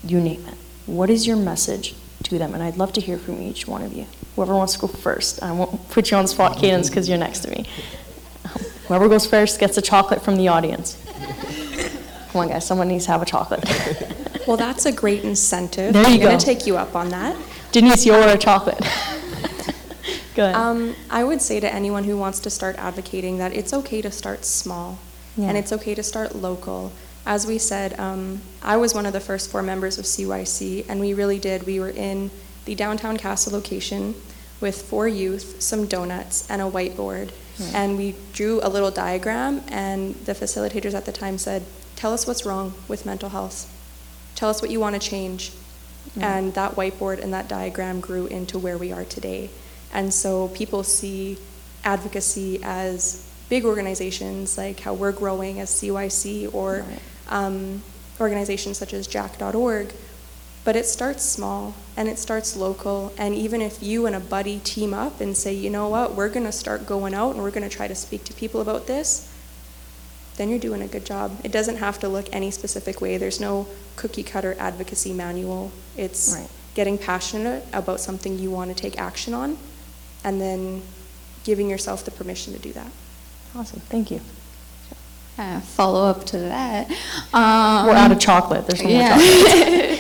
you 0.05 0.21
name 0.21 0.45
it. 0.47 0.55
What 0.87 1.09
is 1.11 1.27
your 1.27 1.37
message 1.37 1.95
to 2.25 2.39
them? 2.39 2.55
And 2.55 2.63
I'd 2.63 2.77
love 2.77 2.93
to 2.95 3.01
hear 3.01 3.17
from 3.19 3.41
each 3.41 3.67
one 3.67 3.83
of 3.83 3.93
you. 3.93 4.07
Whoever 4.37 4.55
wants 4.55 4.75
to 4.75 4.79
go 4.79 4.87
first. 4.87 5.43
I 5.43 5.53
won't 5.53 5.89
put 5.89 6.11
you 6.11 6.17
on 6.17 6.27
spot, 6.27 6.59
Cadence, 6.59 6.91
because 6.91 7.09
you're 7.09 7.19
next 7.19 7.41
to 7.41 7.51
me. 7.51 7.67
Whoever 8.89 9.09
goes 9.09 9.27
first 9.27 9.59
gets 9.61 9.77
a 9.79 9.83
chocolate 9.83 10.23
from 10.23 10.37
the 10.37 10.49
audience. 10.49 10.99
Come 12.31 12.43
on, 12.43 12.49
guys, 12.49 12.67
someone 12.67 12.89
needs 12.89 13.07
to 13.07 13.13
have 13.13 13.23
a 13.23 13.27
chocolate. 13.27 13.65
Well, 14.47 14.59
that's 14.59 14.85
a 14.85 14.93
great 14.93 15.25
incentive. 15.25 15.95
There 15.95 16.07
you 16.07 16.17
I'm 16.17 16.21
going 16.21 16.39
to 16.39 16.45
take 16.45 16.67
you 16.67 16.77
up 16.77 16.95
on 16.95 17.09
that. 17.09 17.35
Denise, 17.73 18.05
you 18.05 18.15
order 18.15 18.33
a 18.33 18.37
chocolate. 18.37 18.79
Go 20.35 20.45
ahead. 20.45 20.55
Um, 20.55 20.95
I 21.09 21.25
would 21.25 21.41
say 21.41 21.61
to 21.61 21.73
anyone 21.73 22.05
who 22.05 22.19
wants 22.19 22.41
to 22.41 22.51
start 22.51 22.77
advocating 22.77 23.39
that 23.39 23.55
it's 23.55 23.73
okay 23.73 24.03
to 24.03 24.11
start 24.11 24.45
small 24.45 24.99
Yeah. 25.37 25.49
and 25.49 25.57
it's 25.57 25.73
okay 25.73 25.95
to 25.95 26.03
start 26.03 26.35
local. 26.35 26.93
As 27.25 27.47
we 27.47 27.57
said, 27.57 27.99
um, 27.99 28.43
I 28.63 28.77
was 28.77 28.93
one 28.95 29.07
of 29.07 29.15
the 29.15 29.21
first 29.21 29.51
four 29.51 29.63
members 29.63 29.97
of 29.99 30.05
CYC, 30.05 30.85
and 30.91 31.01
we 31.01 31.15
really 31.15 31.39
did. 31.39 31.63
We 31.65 31.81
were 31.81 31.89
in 31.89 32.31
the 32.67 32.75
downtown 32.75 33.17
CASA 33.17 33.49
location 33.49 34.15
with 34.61 34.83
four 34.83 35.09
youth, 35.09 35.63
some 35.63 35.87
donuts, 35.87 36.47
and 36.51 36.61
a 36.61 36.67
whiteboard. 36.67 37.31
And 37.73 37.97
we 37.97 38.17
drew 38.33 38.61
a 38.63 38.69
little 38.69 38.91
diagram, 38.91 39.63
and 39.69 40.15
the 40.27 40.33
facilitators 40.35 40.95
at 40.95 41.05
the 41.05 41.13
time 41.13 41.39
said, 41.39 41.63
Tell 41.97 42.13
us 42.13 42.27
what's 42.27 42.45
wrong 42.45 42.75
with 42.89 43.07
mental 43.07 43.29
health. 43.29 43.71
Tell 44.35 44.51
us 44.51 44.61
what 44.61 44.71
you 44.71 44.81
want 44.81 45.01
to 45.01 45.09
change. 45.09 45.53
And 46.21 46.53
that 46.55 46.73
whiteboard 46.73 47.21
and 47.23 47.33
that 47.33 47.49
diagram 47.49 48.01
grew 48.01 48.27
into 48.27 48.59
where 48.59 48.77
we 48.77 48.93
are 48.93 49.05
today. 49.05 49.51
And 49.93 50.13
so 50.13 50.49
people 50.49 50.83
see 50.83 51.39
advocacy 51.83 52.61
as 52.63 53.27
big 53.49 53.65
organizations 53.65 54.59
like 54.59 54.81
how 54.81 54.93
we're 54.95 55.13
growing 55.13 55.61
as 55.61 55.71
CYC 55.71 56.53
or 56.53 56.85
Right. 56.89 57.01
um, 57.31 57.83
organizations 58.21 58.77
such 58.79 58.93
as 58.93 59.07
jack.org. 59.07 59.93
But 60.65 60.77
it 60.77 60.87
starts 60.87 61.23
small 61.23 61.75
and 61.97 62.09
it 62.09 62.19
starts 62.19 62.57
local. 62.57 63.13
And 63.19 63.35
even 63.35 63.61
if 63.61 63.83
you 63.83 64.07
and 64.07 64.17
a 64.17 64.21
buddy 64.21 64.61
team 64.61 64.95
up 64.95 65.21
and 65.21 65.37
say, 65.37 65.53
you 65.53 65.69
know 65.69 65.89
what, 65.89 66.15
we're 66.15 66.31
going 66.31 66.47
to 66.47 66.53
start 66.53 66.87
going 66.87 67.13
out 67.13 67.35
and 67.35 67.43
we're 67.43 67.51
going 67.51 67.69
to 67.69 67.75
try 67.75 67.87
to 67.87 67.95
speak 67.95 68.25
to 68.25 68.33
people 68.35 68.61
about 68.63 68.87
this, 68.87 69.31
then 70.37 70.49
you're 70.49 70.59
doing 70.59 70.81
a 70.83 70.89
good 70.89 71.05
job. 71.05 71.39
It 71.45 71.53
doesn't 71.53 71.77
have 71.77 71.99
to 72.01 72.09
look 72.09 72.27
any 72.33 72.51
specific 72.51 73.01
way. 73.03 73.19
There's 73.19 73.41
no 73.41 73.69
cookie 73.97 74.23
cutter 74.23 74.57
advocacy 74.59 75.13
manual. 75.13 75.71
It's 75.97 76.35
Right. 76.35 76.49
getting 76.75 76.97
passionate 76.99 77.65
about 77.73 78.01
something 78.01 78.39
you 78.39 78.51
want 78.51 78.75
to 78.75 78.81
take 78.83 78.99
action 78.99 79.35
on 79.35 79.59
and 80.25 80.41
then 80.41 80.83
giving 81.45 81.69
yourself 81.69 82.05
the 82.07 82.11
permission 82.11 82.55
to 82.55 82.59
do 82.59 82.73
that. 82.73 82.91
Awesome, 83.55 83.81
thank 83.91 84.11
you. 84.11 84.21
uh, 85.39 85.61
follow 85.61 86.05
up 86.09 86.25
to 86.25 86.39
that. 86.39 86.91
Um, 87.33 87.87
We're 87.87 87.93
out 87.95 88.11
of 88.11 88.19
chocolate. 88.19 88.67
There's 88.67 88.83
no 88.83 88.89
more 88.89 88.99
yeah. 88.99 89.17
chocolate. 89.19 89.91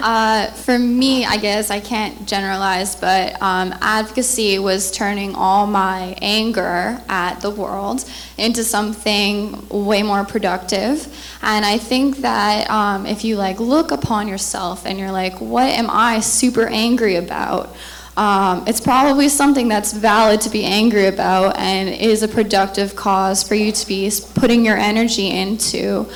uh, 0.00 0.46
for 0.52 0.78
me, 0.78 1.24
I 1.24 1.36
guess 1.36 1.70
I 1.70 1.80
can't 1.80 2.26
generalize, 2.26 2.94
but 2.96 3.40
um, 3.42 3.74
advocacy 3.80 4.58
was 4.58 4.90
turning 4.90 5.34
all 5.34 5.66
my 5.66 6.16
anger 6.22 7.00
at 7.08 7.40
the 7.40 7.50
world 7.50 8.04
into 8.36 8.62
something 8.64 9.68
way 9.68 10.02
more 10.02 10.24
productive. 10.24 11.06
And 11.42 11.64
I 11.64 11.78
think 11.78 12.18
that 12.18 12.70
um, 12.70 13.06
if 13.06 13.24
you 13.24 13.36
like 13.36 13.60
look 13.60 13.90
upon 13.90 14.28
yourself 14.28 14.86
and 14.86 14.98
you're 14.98 15.12
like, 15.12 15.40
what 15.40 15.68
am 15.68 15.88
I 15.90 16.20
super 16.20 16.66
angry 16.66 17.16
about? 17.16 17.74
Um, 18.16 18.64
it's 18.66 18.80
probably 18.80 19.28
something 19.28 19.68
that's 19.68 19.92
valid 19.92 20.40
to 20.40 20.50
be 20.50 20.64
angry 20.64 21.06
about 21.06 21.56
and 21.56 21.88
is 21.88 22.24
a 22.24 22.28
productive 22.28 22.96
cause 22.96 23.46
for 23.46 23.54
you 23.54 23.70
to 23.70 23.86
be 23.86 24.10
putting 24.34 24.64
your 24.64 24.76
energy 24.76 25.28
into. 25.30 26.08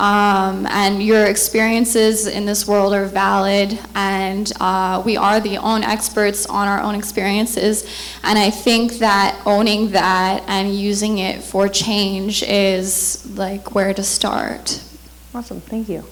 Um, 0.00 0.66
and 0.66 1.02
your 1.02 1.24
experiences 1.24 2.28
in 2.28 2.44
this 2.44 2.68
world 2.68 2.94
are 2.94 3.06
valid, 3.06 3.78
and 3.96 4.52
uh, 4.60 5.02
we 5.04 5.16
are 5.16 5.40
the 5.40 5.58
own 5.58 5.82
experts 5.82 6.46
on 6.46 6.68
our 6.68 6.80
own 6.80 6.94
experiences. 6.94 7.84
And 8.22 8.38
I 8.38 8.50
think 8.50 8.94
that 8.98 9.40
owning 9.44 9.90
that 9.90 10.44
and 10.46 10.72
using 10.72 11.18
it 11.18 11.42
for 11.42 11.68
change 11.68 12.44
is 12.44 13.26
like 13.36 13.74
where 13.74 13.92
to 13.92 14.04
start. 14.04 14.80
Awesome, 15.34 15.60
thank 15.60 15.88
you. 15.88 16.04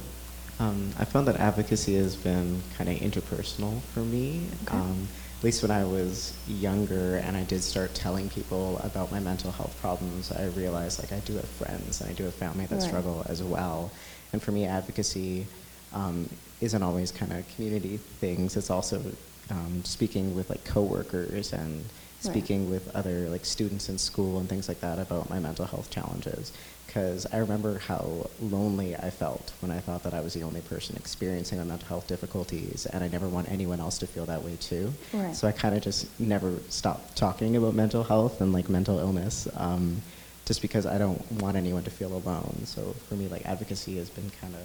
Um, 0.59 0.91
I 0.99 1.05
found 1.05 1.29
that 1.29 1.37
advocacy 1.37 1.95
has 1.97 2.17
been 2.17 2.63
kind 2.77 2.91
of 2.91 2.97
interpersonal 2.97 3.83
for 3.83 4.01
me. 4.01 4.47
Okay. 4.65 4.77
Um, 4.79 5.07
at 5.39 5.45
least 5.45 5.63
when 5.63 5.71
I 5.71 5.85
was 5.85 6.43
younger 6.47 7.17
and 7.17 7.37
I 7.37 7.45
did 7.45 7.63
start 7.63 7.95
telling 7.95 8.29
people 8.29 8.79
about 8.79 9.11
my 9.13 9.21
mental 9.21 9.53
health 9.53 9.77
problems, 9.77 10.33
I 10.33 10.45
realized 10.47 10.99
like 10.99 11.13
I 11.13 11.21
do 11.21 11.37
have 11.37 11.49
friends 11.49 12.01
and 12.01 12.09
I 12.09 12.15
do 12.15 12.25
have 12.25 12.35
family 12.35 12.65
that 12.67 12.77
Right. 12.77 12.83
struggle 12.83 13.25
as 13.29 13.43
well. 13.43 13.93
And 14.33 14.43
for 14.43 14.53
me, 14.53 14.65
advocacy 14.65 15.49
um, 15.93 16.31
isn't 16.61 16.83
always 16.83 17.13
kind 17.13 17.33
of 17.33 17.47
community 17.49 17.99
things. 17.99 18.57
It's 18.57 18.71
also 18.71 19.15
um, 19.51 19.85
speaking 19.85 20.35
with 20.35 20.49
like 20.49 20.65
coworkers 20.65 21.53
and 21.53 21.93
Right. 22.25 22.33
speaking 22.33 22.69
with 22.69 22.89
other 22.89 23.29
like 23.29 23.45
students 23.45 23.89
in 23.91 23.99
school 23.99 24.39
and 24.39 24.49
things 24.49 24.69
like 24.69 24.81
that 24.81 24.99
about 24.99 25.29
my 25.29 25.39
mental 25.39 25.67
health 25.67 25.91
challenges. 25.91 26.53
Because 26.87 27.27
I 27.33 27.39
remember 27.39 27.79
how 27.79 28.31
lonely 28.41 28.97
I 28.97 29.11
felt 29.11 29.53
when 29.61 29.71
I 29.71 29.81
thought 29.81 30.03
that 30.05 30.15
I 30.15 30.21
was 30.21 30.35
the 30.35 30.43
only 30.43 30.61
person 30.63 30.97
experiencing 30.97 31.59
my 31.59 31.65
mental 31.65 31.89
health 31.89 32.07
difficulties, 32.07 32.87
and 32.87 33.05
I 33.05 33.09
never 33.09 33.29
want 33.29 33.51
anyone 33.51 33.81
else 33.81 33.99
to 33.99 34.07
feel 34.07 34.25
that 34.27 34.43
way 34.43 34.57
too. 34.57 34.93
Right. 35.13 35.35
So 35.35 35.47
I 35.47 35.53
kind 35.53 35.75
of 35.75 35.83
just 35.83 36.07
never 36.19 36.55
stopped 36.69 37.17
talking 37.17 37.57
about 37.57 37.75
mental 37.75 38.03
health 38.05 38.41
and 38.41 38.53
like 38.53 38.69
mental 38.69 38.99
illness, 38.99 39.47
um, 39.57 40.01
just 40.47 40.63
because 40.63 40.87
I 40.87 40.97
don't 40.97 41.21
want 41.33 41.57
anyone 41.57 41.83
to 41.83 41.91
feel 41.91 42.13
alone. 42.17 42.63
So 42.65 42.95
for 43.09 43.15
me, 43.15 43.29
like 43.29 43.45
advocacy 43.45 43.97
has 43.99 44.09
been 44.09 44.31
kind 44.41 44.55
of 44.55 44.63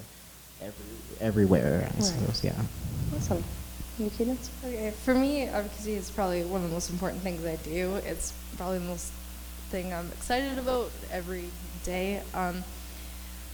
every, 0.62 0.86
everywhere. 1.20 1.82
I 1.90 1.94
Right. 1.96 2.04
suppose, 2.04 2.44
yeah. 2.44 2.54
Awesome. 3.16 3.44
You, 4.00 4.10
Cadence? 4.12 4.50
Okay, 4.64 4.92
for 5.04 5.14
me, 5.14 5.44
advocacy 5.44 5.94
is 5.94 6.10
probably 6.10 6.44
one 6.46 6.64
of 6.64 6.70
the 6.70 6.74
most 6.74 6.90
important 6.92 7.22
things 7.24 7.44
I 7.46 7.58
do. 7.58 7.96
It's 8.06 8.32
probably 8.58 8.78
the 8.80 8.86
most 8.86 9.12
thing 9.70 9.94
I'm 9.94 10.08
excited 10.14 10.58
about 10.58 10.92
every 11.12 11.46
day. 11.84 12.22
Um, 12.34 12.64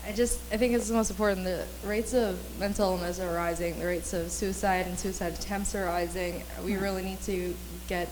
I 0.06 0.14
just, 0.14 0.40
I 0.54 0.58
think 0.58 0.74
it's 0.74 0.88
the 0.88 0.94
most 0.94 1.10
important. 1.10 1.44
The 1.44 1.66
rates 1.84 2.14
of 2.14 2.40
mental 2.60 2.92
illness 2.92 3.20
are 3.20 3.34
rising. 3.34 3.78
The 3.78 3.86
rates 3.86 4.14
of 4.14 4.32
suicide 4.32 4.88
and 4.88 4.98
suicide 4.98 5.34
attempts 5.34 5.76
are 5.76 5.86
rising. 5.86 6.44
We 6.64 6.78
really 6.78 7.04
need 7.04 7.22
to 7.24 7.54
get 7.90 8.10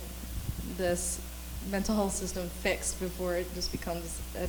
this 0.78 1.22
mental 1.72 1.96
health 1.96 2.14
system 2.14 2.50
fixed 2.50 3.00
before 3.00 3.36
it 3.36 3.54
just 3.56 3.72
becomes 3.72 4.20
a 4.38 4.48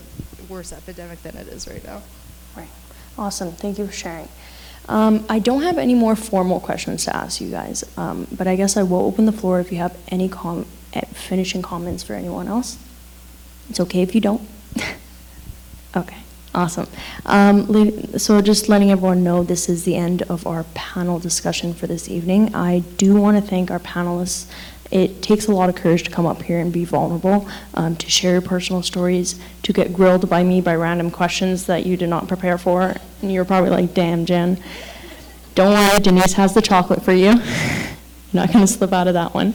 worse 0.52 0.72
epidemic 0.72 1.22
than 1.22 1.36
it 1.36 1.46
is 1.48 1.68
right 1.68 1.84
now. 1.84 2.02
Right. 2.56 2.68
Awesome. 3.16 3.52
Thank 3.52 3.78
you 3.78 3.86
for 3.86 3.92
sharing. 3.92 4.28
Um, 4.88 5.24
I 5.28 5.38
don't 5.38 5.62
have 5.62 5.78
any 5.78 5.94
more 5.94 6.14
formal 6.14 6.60
questions 6.60 7.04
to 7.04 7.16
ask 7.16 7.40
you 7.40 7.50
guys, 7.50 7.84
um, 7.96 8.26
but 8.30 8.46
I 8.46 8.56
guess 8.56 8.76
I 8.76 8.82
will 8.82 9.00
open 9.00 9.26
the 9.26 9.32
floor 9.32 9.60
if 9.60 9.72
you 9.72 9.78
have 9.78 9.96
any 10.08 10.28
com- 10.28 10.66
eh, 10.92 11.00
finishing 11.12 11.62
comments 11.62 12.02
for 12.02 12.14
anyone 12.14 12.46
else. 12.46 12.78
It's 13.68 13.80
okay 13.80 14.02
if 14.02 14.14
you 14.14 14.20
don't. 14.20 14.42
okay. 15.96 16.16
Awesome. 16.54 16.86
Um, 17.26 18.18
so 18.18 18.40
just 18.40 18.70
letting 18.70 18.90
everyone 18.90 19.22
know, 19.22 19.42
this 19.42 19.68
is 19.68 19.84
the 19.84 19.94
end 19.94 20.22
of 20.22 20.46
our 20.46 20.64
panel 20.72 21.18
discussion 21.18 21.74
for 21.74 21.86
this 21.86 22.08
evening. 22.08 22.54
I 22.54 22.78
do 22.96 23.14
want 23.14 23.36
to 23.36 23.46
thank 23.46 23.70
our 23.70 23.78
panelists. 23.78 24.50
It 24.90 25.20
takes 25.20 25.48
a 25.48 25.52
lot 25.52 25.68
of 25.68 25.74
courage 25.74 26.04
to 26.04 26.10
come 26.10 26.24
up 26.24 26.42
here 26.42 26.58
and 26.58 26.72
be 26.72 26.86
vulnerable, 26.86 27.46
um, 27.74 27.94
to 27.96 28.08
share 28.08 28.32
your 28.32 28.40
personal 28.40 28.82
stories, 28.82 29.38
to 29.64 29.74
get 29.74 29.92
grilled 29.92 30.30
by 30.30 30.44
me 30.44 30.62
by 30.62 30.74
random 30.76 31.10
questions 31.10 31.66
that 31.66 31.84
you 31.84 31.94
did 31.98 32.08
not 32.08 32.26
prepare 32.26 32.56
for. 32.56 32.94
And 33.20 33.30
you're 33.30 33.44
probably 33.44 33.70
like, 33.70 33.92
damn, 33.92 34.24
Jen. 34.24 34.62
Don't 35.54 35.72
worry, 35.72 36.00
Denise 36.00 36.34
has 36.34 36.54
the 36.54 36.62
chocolate 36.62 37.02
for 37.02 37.12
you. 37.12 37.34
Not 38.32 38.52
going 38.52 38.66
to 38.66 38.72
slip 38.72 38.92
out 38.92 39.08
of 39.08 39.14
that 39.14 39.34
one. 39.34 39.54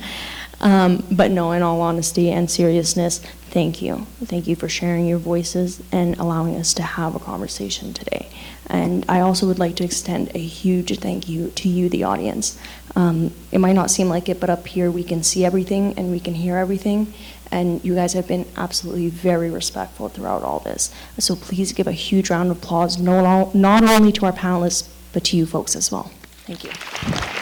Um, 0.62 1.04
but 1.12 1.32
no, 1.32 1.52
in 1.52 1.64
all 1.64 1.82
honesty 1.82 2.32
and 2.32 2.50
seriousness, 2.50 3.20
thank 3.50 3.82
you. 3.82 4.06
Thank 4.24 4.48
you 4.48 4.56
for 4.56 4.70
sharing 4.70 5.08
your 5.08 5.18
voices 5.18 5.82
and 5.92 6.18
allowing 6.18 6.56
us 6.56 6.74
to 6.76 6.84
have 6.84 7.16
a 7.16 7.20
conversation 7.20 7.94
today. 7.94 8.30
And 8.68 9.04
I 9.10 9.20
also 9.20 9.48
would 9.48 9.60
like 9.60 9.76
to 9.78 9.84
extend 9.84 10.32
a 10.34 10.40
huge 10.40 10.98
thank 11.00 11.28
you 11.28 11.50
to 11.50 11.68
you, 11.68 11.90
the 11.90 12.04
audience. 12.04 12.58
Um, 12.96 13.34
it 13.52 13.58
might 13.58 13.74
not 13.74 13.92
seem 13.92 14.08
like 14.08 14.30
it, 14.30 14.40
but 14.40 14.50
up 14.50 14.66
here 14.68 14.90
we 14.92 15.04
can 15.04 15.24
see 15.24 15.44
everything 15.44 15.98
and 15.98 16.12
we 16.12 16.20
can 16.20 16.36
hear 16.36 16.58
everything. 16.58 17.14
And 17.52 17.84
you 17.84 17.96
guys 17.96 18.14
have 18.14 18.28
been 18.28 18.46
absolutely 18.56 19.10
very 19.10 19.50
respectful 19.50 20.08
throughout 20.08 20.44
all 20.44 20.60
this. 20.60 20.94
So 21.18 21.36
please 21.36 21.74
give 21.74 21.88
a 21.88 21.92
huge 21.92 22.30
round 22.30 22.50
of 22.52 22.58
applause, 22.58 22.98
no- 22.98 23.52
not 23.54 23.84
only 23.84 24.12
to 24.14 24.26
our 24.26 24.32
panelists, 24.32 24.88
but 25.12 25.26
to 25.26 25.38
you 25.38 25.46
folks 25.46 25.76
as 25.76 25.92
well. 25.92 26.12
Thank 26.46 26.64
you. 26.64 27.41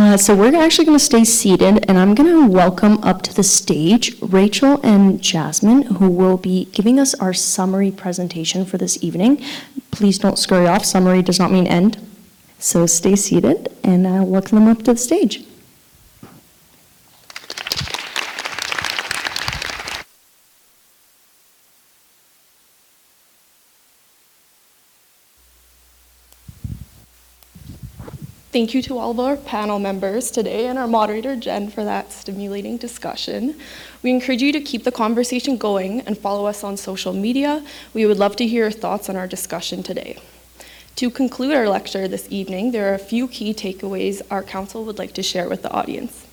Uh, 0.00 0.16
so 0.16 0.32
we're 0.32 0.54
actually 0.54 0.84
going 0.84 0.96
to 0.96 1.04
stay 1.04 1.24
seated, 1.24 1.84
and 1.88 1.98
I'm 1.98 2.14
going 2.14 2.30
to 2.30 2.46
welcome 2.46 3.02
up 3.02 3.20
to 3.22 3.34
the 3.34 3.42
stage 3.42 4.14
Rachel 4.22 4.80
and 4.84 5.20
Jasmine, 5.20 5.82
who 5.82 6.08
will 6.08 6.36
be 6.36 6.66
giving 6.66 7.00
us 7.00 7.14
our 7.14 7.34
summary 7.34 7.90
presentation 7.90 8.64
for 8.64 8.78
this 8.78 9.02
evening. 9.02 9.42
Please 9.90 10.16
don't 10.16 10.38
scurry 10.38 10.68
off. 10.68 10.84
Summary 10.84 11.20
does 11.20 11.40
not 11.40 11.50
mean 11.50 11.66
end. 11.66 11.98
So 12.60 12.86
stay 12.86 13.16
seated, 13.16 13.74
and 13.82 14.06
I'll 14.06 14.24
welcome 14.24 14.60
them 14.60 14.68
up 14.68 14.84
to 14.84 14.92
the 14.92 14.96
stage. 14.96 15.44
Thank 28.50 28.72
you 28.72 28.80
to 28.82 28.96
all 28.96 29.10
of 29.10 29.20
our 29.20 29.36
panel 29.36 29.78
members 29.78 30.30
today 30.30 30.68
and 30.68 30.78
our 30.78 30.88
moderator, 30.88 31.36
Jen, 31.36 31.68
for 31.68 31.84
that 31.84 32.10
stimulating 32.10 32.78
discussion. 32.78 33.60
We 34.02 34.10
encourage 34.10 34.40
you 34.40 34.52
to 34.52 34.60
keep 34.62 34.84
the 34.84 34.92
conversation 34.92 35.58
going 35.58 36.00
and 36.00 36.16
follow 36.16 36.46
us 36.46 36.64
on 36.64 36.78
social 36.78 37.12
media. 37.12 37.62
We 37.92 38.06
would 38.06 38.16
love 38.16 38.36
to 38.36 38.46
hear 38.46 38.62
your 38.62 38.70
thoughts 38.70 39.10
on 39.10 39.16
our 39.16 39.26
discussion 39.26 39.82
today. 39.82 40.16
To 40.96 41.10
conclude 41.10 41.54
our 41.54 41.68
lecture 41.68 42.08
this 42.08 42.26
evening, 42.30 42.70
there 42.70 42.90
are 42.90 42.94
a 42.94 42.98
few 42.98 43.28
key 43.28 43.52
takeaways 43.52 44.22
our 44.30 44.42
council 44.42 44.82
would 44.86 44.98
like 44.98 45.12
to 45.12 45.22
share 45.22 45.46
with 45.46 45.60
the 45.60 45.70
audience. 45.70 46.26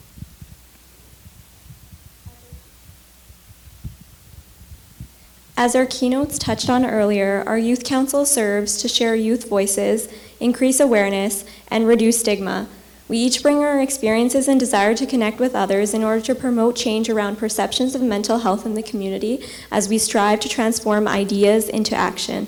As 5.58 5.74
our 5.74 5.86
keynotes 5.86 6.38
touched 6.38 6.70
on 6.70 6.86
earlier, 6.86 7.44
our 7.48 7.58
Youth 7.58 7.86
Council 7.86 8.26
serves 8.26 8.78
to 8.82 8.90
share 8.90 9.16
youth 9.16 9.48
voices, 9.48 10.10
increase 10.40 10.80
awareness, 10.80 11.46
and 11.68 11.88
reduce 11.88 12.20
stigma. 12.20 12.68
We 13.08 13.20
each 13.20 13.44
bring 13.44 13.60
our 13.60 13.80
experiences 13.80 14.48
and 14.48 14.60
desire 14.60 14.96
to 14.96 15.06
connect 15.06 15.40
with 15.40 15.54
others 15.54 15.94
in 15.94 16.04
order 16.04 16.22
to 16.22 16.34
promote 16.34 16.76
change 16.76 17.08
around 17.08 17.38
perceptions 17.38 17.94
of 17.94 18.02
mental 18.02 18.40
health 18.40 18.66
in 18.66 18.74
the 18.74 18.82
community 18.82 19.46
as 19.72 19.88
we 19.88 20.00
strive 20.00 20.40
to 20.40 20.50
transform 20.50 21.08
ideas 21.08 21.70
into 21.70 21.96
action. 21.96 22.48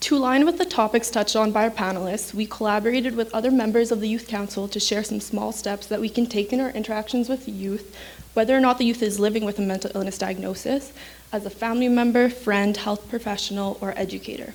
To 0.00 0.16
align 0.16 0.44
with 0.44 0.58
the 0.58 0.64
topics 0.64 1.10
touched 1.10 1.36
on 1.36 1.52
by 1.52 1.62
our 1.62 1.70
panelists, 1.70 2.34
we 2.34 2.44
collaborated 2.44 3.14
with 3.14 3.32
other 3.32 3.52
members 3.52 3.92
of 3.92 4.00
the 4.00 4.08
Youth 4.08 4.26
Council 4.26 4.66
to 4.66 4.80
share 4.80 5.04
some 5.04 5.20
small 5.20 5.52
steps 5.52 5.86
that 5.86 6.00
we 6.00 6.08
can 6.08 6.26
take 6.26 6.52
in 6.52 6.60
our 6.60 6.70
interactions 6.70 7.28
with 7.28 7.48
youth, 7.48 7.96
whether 8.34 8.56
or 8.56 8.60
not 8.60 8.78
the 8.78 8.84
youth 8.84 9.00
is 9.00 9.20
living 9.20 9.44
with 9.44 9.60
a 9.60 9.62
mental 9.62 9.92
illness 9.94 10.18
diagnosis, 10.18 10.92
as 11.32 11.46
a 11.46 11.50
family 11.50 11.86
member, 11.86 12.28
friend, 12.28 12.76
health 12.78 13.08
professional, 13.08 13.78
or 13.80 13.96
educator. 13.96 14.54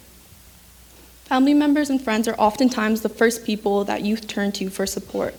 Family 1.27 1.53
members 1.53 1.89
and 1.89 2.01
friends 2.01 2.25
are 2.29 2.39
oftentimes 2.39 3.01
the 3.01 3.09
first 3.09 3.43
people 3.43 3.83
that 3.83 4.01
youth 4.01 4.29
turn 4.29 4.53
to 4.53 4.69
for 4.69 4.85
support. 4.85 5.35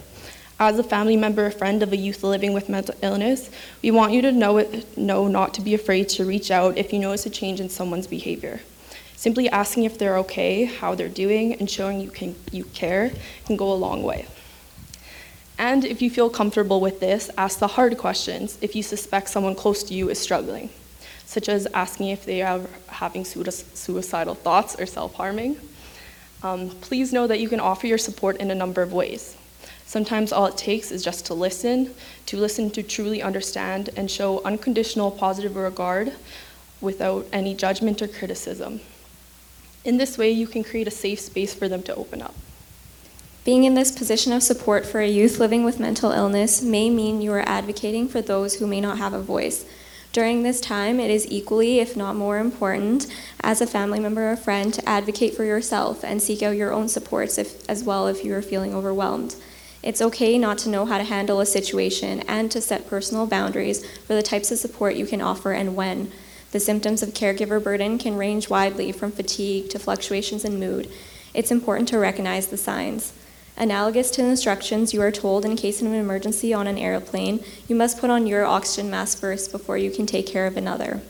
As 0.61 0.79
a 0.79 0.83
family 0.83 1.17
member 1.17 1.47
or 1.47 1.51
friend 1.51 1.83
of 1.83 1.95
a 1.95 1.97
youth 1.97 2.23
living 2.23 2.53
with 2.53 2.69
mental 2.69 2.95
illness, 3.01 3.49
we 3.81 3.91
want 3.91 4.13
you 4.13 4.21
to 4.21 4.31
know, 4.31 4.59
it, 4.59 4.99
know 4.99 5.29
not 5.29 5.55
to 5.55 5.63
be 5.63 5.73
afraid 5.73 6.11
to 6.11 6.27
reach 6.27 6.51
out 6.51 6.77
if 6.77 6.93
you 6.93 6.99
notice 6.99 7.25
a 7.25 7.31
change 7.31 7.59
in 7.59 7.71
someone's 7.71 8.07
behavior. 8.07 8.61
Simply 9.17 9.49
asking 9.49 9.85
if 9.85 9.97
they're 9.97 10.19
okay, 10.19 10.67
how 10.67 10.95
they're 10.95 11.09
doing, 11.09 11.55
and 11.55 11.71
showing 11.71 12.01
you, 12.01 12.11
can, 12.11 12.37
you 12.53 12.65
care 12.65 13.11
can 13.47 13.57
go 13.57 13.73
a 13.73 13.75
long 13.75 14.03
way. 14.03 14.27
And 15.57 15.87
if 15.87 16.03
you 16.03 16.11
feel 16.11 16.29
comfortable 16.29 16.83
with 16.83 17.01
this, 17.01 17.31
ask 17.39 17.61
the 17.61 17.67
hard 17.67 17.97
questions 17.97 18.59
if 18.61 18.77
you 18.77 18.83
suspect 18.83 19.31
someone 19.31 19.55
close 19.55 19.83
to 19.85 19.95
you 19.95 20.11
is 20.11 20.19
struggling, 20.19 20.69
such 21.25 21.49
as 21.49 21.67
asking 21.73 22.09
if 22.09 22.27
they 22.27 22.43
are 22.43 22.61
having 22.89 23.25
suicidal 23.25 24.35
thoughts 24.35 24.79
or 24.79 24.85
self 24.85 25.15
harming. 25.15 25.57
Um, 26.43 26.71
please 26.81 27.13
know 27.13 27.27
that 27.27 27.41
you 27.41 27.49
can 27.49 27.61
offer 27.61 27.87
your 27.87 27.99
support 27.99 28.37
in 28.37 28.51
a 28.51 28.55
number 28.55 28.83
of 28.83 28.93
ways. 28.93 29.37
Sometimes 29.87 30.33
all 30.33 30.47
it 30.47 30.57
takes 30.57 30.91
is 30.91 31.03
just 31.03 31.27
to 31.27 31.35
listen, 31.35 31.95
to 32.27 32.37
listen 32.37 32.71
to 32.73 32.83
truly 32.83 33.23
understand 33.23 33.91
and 33.97 34.11
show 34.11 34.43
unconditional 34.45 35.11
positive 35.11 35.57
regard 35.57 36.13
without 36.81 37.27
any 37.33 37.55
judgment 37.55 38.03
or 38.03 38.09
criticism. 38.09 38.81
In 39.85 39.97
this 39.97 40.19
way, 40.19 40.31
you 40.31 40.47
can 40.47 40.63
create 40.63 40.87
a 40.87 40.91
safe 40.91 41.21
space 41.21 41.55
for 41.55 41.69
them 41.69 41.83
to 41.85 41.95
open 41.95 42.21
up. 42.21 42.35
Being 43.45 43.65
in 43.65 43.75
this 43.75 43.91
position 43.91 44.33
of 44.33 44.43
support 44.43 44.85
for 44.85 45.01
a 45.01 45.09
youth 45.09 45.39
living 45.39 45.65
with 45.65 45.81
mental 45.81 46.13
illness 46.13 46.61
may 46.61 46.91
mean 46.91 47.23
you 47.23 47.33
are 47.33 47.49
advocating 47.49 48.07
for 48.07 48.21
those 48.21 48.57
who 48.57 48.67
may 48.67 48.81
not 48.81 48.99
have 48.99 49.15
a 49.15 49.23
voice. 49.23 49.65
During 50.13 50.43
this 50.43 50.61
time, 50.61 50.99
it 50.99 51.11
is 51.11 51.27
equally, 51.31 51.81
if 51.81 51.97
not 51.97 52.17
more 52.17 52.39
important, 52.39 53.07
as 53.43 53.61
a 53.61 53.67
family 53.67 54.01
member 54.01 54.31
or 54.31 54.37
friend, 54.37 54.73
to 54.73 54.89
advocate 54.89 55.35
for 55.35 55.45
yourself 55.45 56.03
and 56.03 56.23
seek 56.23 56.43
out 56.43 56.57
your 56.57 56.73
own 56.73 56.89
supports 56.89 57.37
if, 57.37 57.69
as 57.69 57.85
well 57.85 58.07
if 58.07 58.25
you 58.25 58.35
are 58.35 58.43
feeling 58.43 58.75
overwhelmed. 58.75 59.37
It's 59.83 60.03
okay 60.03 60.39
not 60.39 60.59
to 60.59 60.71
know 60.71 60.87
how 60.87 60.99
to 60.99 61.05
handle 61.05 61.41
a 61.41 61.47
situation 61.47 62.21
and 62.27 62.51
to 62.51 62.61
set 62.61 62.89
personal 62.89 63.27
boundaries 63.27 63.87
for 64.07 64.15
the 64.15 64.23
types 64.23 64.51
of 64.51 64.59
support 64.59 64.97
you 64.97 65.07
can 65.07 65.21
offer 65.21 65.53
and 65.53 65.77
when. 65.77 66.11
The 66.51 66.61
symptoms 66.61 67.03
of 67.03 67.11
caregiver 67.11 67.63
burden 67.63 67.99
can 67.99 68.17
range 68.17 68.49
widely 68.49 68.91
from 68.91 69.13
fatigue 69.13 69.69
to 69.71 69.79
fluctuations 69.79 70.45
in 70.45 70.59
mood. 70.59 70.91
It's 71.35 71.51
important 71.51 71.89
to 71.89 71.99
recognize 71.99 72.47
the 72.47 72.57
signs. 72.57 73.13
Analogous 73.61 74.13
to 74.13 74.23
the 74.23 74.29
instructions 74.29 74.95
you 74.95 75.03
are 75.03 75.11
told 75.11 75.45
in 75.45 75.57
case 75.57 75.81
of 75.81 75.89
an 75.89 75.95
emergency 75.95 76.55
on 76.55 76.69
an 76.69 76.79
airplane, 76.79 77.43
you 77.67 77.75
must 77.75 77.99
put 77.99 78.09
on 78.09 78.25
your 78.25 78.47
oxygen 78.47 78.89
mask 78.89 79.19
first 79.19 79.51
before 79.51 79.77
you 79.77 79.91
can 79.91 80.07
take 80.07 80.29
care 80.29 80.47
of 80.47 80.57
another. 80.57 81.01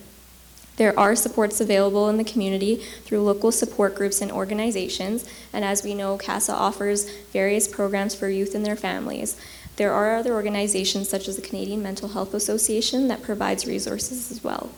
There 0.76 0.98
are 0.98 1.14
supports 1.14 1.60
available 1.60 2.08
in 2.08 2.16
the 2.16 2.24
community 2.24 2.76
through 3.04 3.20
local 3.20 3.52
support 3.52 3.94
groups 3.94 4.22
and 4.22 4.32
organizations, 4.32 5.28
and 5.52 5.62
as 5.62 5.82
we 5.84 5.92
know, 5.92 6.16
CASA 6.16 6.54
offers 6.54 7.10
various 7.34 7.68
programs 7.68 8.14
for 8.14 8.30
youth 8.30 8.54
and 8.54 8.64
their 8.64 8.76
families. 8.76 9.38
There 9.76 9.92
are 9.92 10.16
other 10.16 10.32
organizations 10.32 11.10
such 11.10 11.28
as 11.28 11.36
the 11.36 11.42
Canadian 11.42 11.82
Mental 11.82 12.08
Health 12.08 12.32
Association 12.32 13.08
that 13.08 13.22
provides 13.22 13.66
resources 13.66 14.30
as 14.30 14.42
well. 14.42 14.70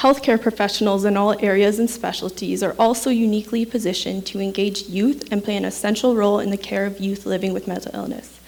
Healthcare 0.00 0.40
professionals 0.40 1.04
in 1.04 1.18
all 1.18 1.38
areas 1.44 1.78
and 1.78 1.90
specialties 1.90 2.62
are 2.62 2.74
also 2.78 3.10
uniquely 3.10 3.66
positioned 3.66 4.24
to 4.28 4.40
engage 4.40 4.88
youth 4.88 5.30
and 5.30 5.44
play 5.44 5.58
an 5.58 5.66
essential 5.66 6.16
role 6.16 6.38
in 6.38 6.48
the 6.48 6.56
care 6.56 6.86
of 6.86 7.00
youth 7.00 7.26
living 7.26 7.52
with 7.52 7.68
mental 7.68 7.94
illness. 7.94 8.40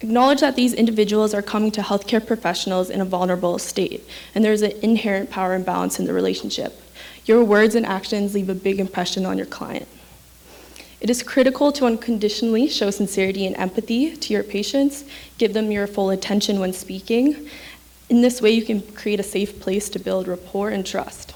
Acknowledge 0.00 0.40
that 0.40 0.56
these 0.56 0.72
individuals 0.72 1.34
are 1.34 1.42
coming 1.42 1.70
to 1.72 1.82
healthcare 1.82 2.26
professionals 2.26 2.88
in 2.88 3.02
a 3.02 3.04
vulnerable 3.04 3.58
state, 3.58 4.08
and 4.34 4.42
there 4.42 4.54
is 4.54 4.62
an 4.62 4.72
inherent 4.80 5.28
power 5.28 5.54
imbalance 5.54 6.00
in 6.00 6.06
the 6.06 6.14
relationship. 6.14 6.80
Your 7.26 7.44
words 7.44 7.74
and 7.74 7.84
actions 7.84 8.32
leave 8.32 8.48
a 8.48 8.54
big 8.54 8.80
impression 8.80 9.26
on 9.26 9.36
your 9.36 9.46
client. 9.46 9.86
It 11.02 11.10
is 11.10 11.22
critical 11.22 11.72
to 11.72 11.84
unconditionally 11.84 12.68
show 12.68 12.90
sincerity 12.90 13.46
and 13.46 13.54
empathy 13.58 14.16
to 14.16 14.32
your 14.32 14.42
patients, 14.42 15.04
give 15.36 15.52
them 15.52 15.70
your 15.70 15.86
full 15.86 16.08
attention 16.08 16.58
when 16.58 16.72
speaking, 16.72 17.50
in 18.08 18.20
this 18.22 18.40
way, 18.40 18.50
you 18.50 18.64
can 18.64 18.82
create 18.82 19.20
a 19.20 19.24
safe 19.24 19.60
place 19.60 19.88
to 19.90 19.98
build 19.98 20.28
rapport 20.28 20.70
and 20.70 20.86
trust. 20.86 21.34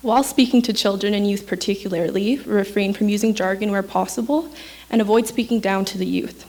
While 0.00 0.22
speaking 0.22 0.60
to 0.62 0.72
children 0.72 1.14
and 1.14 1.28
youth 1.28 1.46
particularly, 1.46 2.36
refrain 2.38 2.92
from 2.92 3.08
using 3.08 3.34
jargon 3.34 3.70
where 3.70 3.82
possible 3.82 4.50
and 4.90 5.00
avoid 5.00 5.26
speaking 5.26 5.60
down 5.60 5.86
to 5.86 5.98
the 5.98 6.06
youth. 6.06 6.46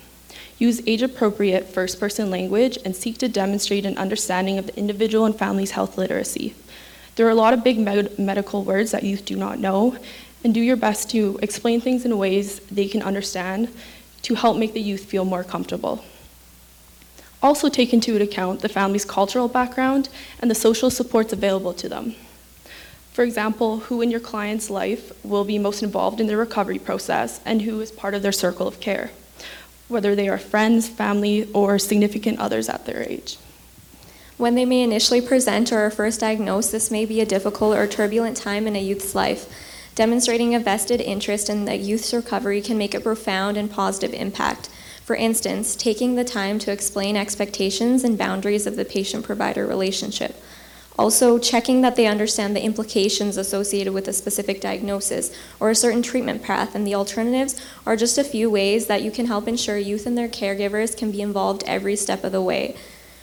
Use 0.60 0.82
age 0.86 1.02
appropriate 1.02 1.68
first 1.68 2.00
person 2.00 2.30
language 2.30 2.78
and 2.84 2.96
seek 2.96 3.18
to 3.20 3.30
demonstrate 3.30 3.86
an 3.86 3.98
understanding 3.98 4.58
of 4.58 4.68
the 4.68 4.78
individual 4.78 5.26
and 5.26 5.38
family's 5.38 5.72
health 5.72 5.98
literacy. 5.98 6.54
There 7.16 7.26
are 7.26 7.32
a 7.32 7.36
lot 7.36 7.54
of 7.54 7.64
big 7.64 7.80
med- 7.80 8.20
medical 8.20 8.64
words 8.64 8.92
that 8.92 9.04
youth 9.04 9.26
do 9.26 9.38
not 9.38 9.60
know, 9.60 9.98
and 10.44 10.54
do 10.54 10.60
your 10.60 10.76
best 10.76 11.10
to 11.12 11.40
explain 11.42 11.82
things 11.82 12.06
in 12.06 12.18
ways 12.18 12.60
they 12.72 12.88
can 12.88 13.02
understand 13.02 13.74
to 14.22 14.36
help 14.36 14.58
make 14.58 14.74
the 14.74 14.82
youth 14.82 15.06
feel 15.06 15.26
more 15.26 15.44
comfortable. 15.44 16.04
Also 17.42 17.70
take 17.70 17.94
into 17.94 18.22
account 18.22 18.62
the 18.62 18.70
family's 18.70 19.06
cultural 19.06 19.48
background 19.48 20.10
and 20.40 20.50
the 20.50 20.56
social 20.56 20.90
supports 20.90 21.34
available 21.34 21.74
to 21.74 21.90
them. 21.90 22.16
For 23.14 23.24
example, 23.24 23.78
who 23.78 24.02
in 24.02 24.12
your 24.12 24.20
client's 24.20 24.70
life 24.70 25.14
will 25.24 25.46
be 25.46 25.58
most 25.58 25.82
involved 25.82 26.20
in 26.20 26.28
their 26.28 26.38
recovery 26.38 26.80
process 26.80 27.40
and 27.46 27.62
who 27.62 27.80
is 27.80 27.92
part 27.92 28.14
of 28.14 28.22
their 28.22 28.32
circle 28.34 28.68
of 28.68 28.82
care, 28.82 29.12
whether 29.88 30.16
they 30.16 30.28
are 30.28 30.38
friends, 30.38 30.90
family, 30.90 31.50
or 31.54 31.80
significant 31.80 32.40
others 32.40 32.68
at 32.68 32.86
their 32.86 33.08
age. 33.08 33.38
When 34.38 34.56
they 34.56 34.66
may 34.66 34.82
initially 34.82 35.22
present 35.22 35.72
or 35.72 35.86
are 35.86 35.92
first 35.92 36.20
diagnosed, 36.20 36.74
this 36.74 36.92
may 36.92 37.06
be 37.06 37.22
a 37.22 37.26
difficult 37.26 37.78
or 37.78 37.88
turbulent 37.88 38.36
time 38.36 38.68
in 38.68 38.76
a 38.76 38.82
youth's 38.82 39.16
life. 39.16 39.48
Demonstrating 39.96 40.54
a 40.54 40.60
vested 40.60 41.00
interest 41.00 41.50
in 41.50 41.64
the 41.64 41.78
youth's 41.78 42.14
recovery 42.14 42.62
can 42.62 42.78
make 42.78 42.94
a 42.94 43.00
profound 43.00 43.56
and 43.56 43.72
positive 43.72 44.14
impact. 44.14 44.68
For 45.06 45.16
instance, 45.16 45.76
taking 45.76 46.16
the 46.16 46.24
time 46.24 46.58
to 46.58 46.72
explain 46.72 47.16
expectations 47.16 48.04
and 48.04 48.18
boundaries 48.18 48.66
of 48.66 48.76
the 48.76 48.84
patient 48.84 49.24
provider 49.24 49.68
relationship. 49.68 50.36
Also, 50.98 51.38
checking 51.38 51.82
that 51.82 51.96
they 51.96 52.08
understand 52.08 52.56
the 52.56 52.64
implications 52.64 53.38
associated 53.38 53.94
with 53.94 54.08
a 54.08 54.14
specific 54.14 54.60
diagnosis 54.60 55.32
or 55.60 55.70
a 55.70 55.76
certain 55.76 56.02
treatment 56.02 56.42
path 56.42 56.74
and 56.74 56.88
the 56.88 56.96
alternatives 56.96 57.56
are 57.86 57.96
just 57.96 58.18
a 58.18 58.24
few 58.24 58.50
ways 58.50 58.88
that 58.88 59.04
you 59.04 59.12
can 59.12 59.28
help 59.28 59.48
ensure 59.48 59.78
youth 59.78 60.08
and 60.08 60.18
their 60.18 60.28
caregivers 60.28 60.98
can 60.98 61.12
be 61.12 61.22
involved 61.22 61.64
every 61.68 61.96
step 61.96 62.24
of 62.24 62.32
the 62.32 62.42
way. 62.42 62.76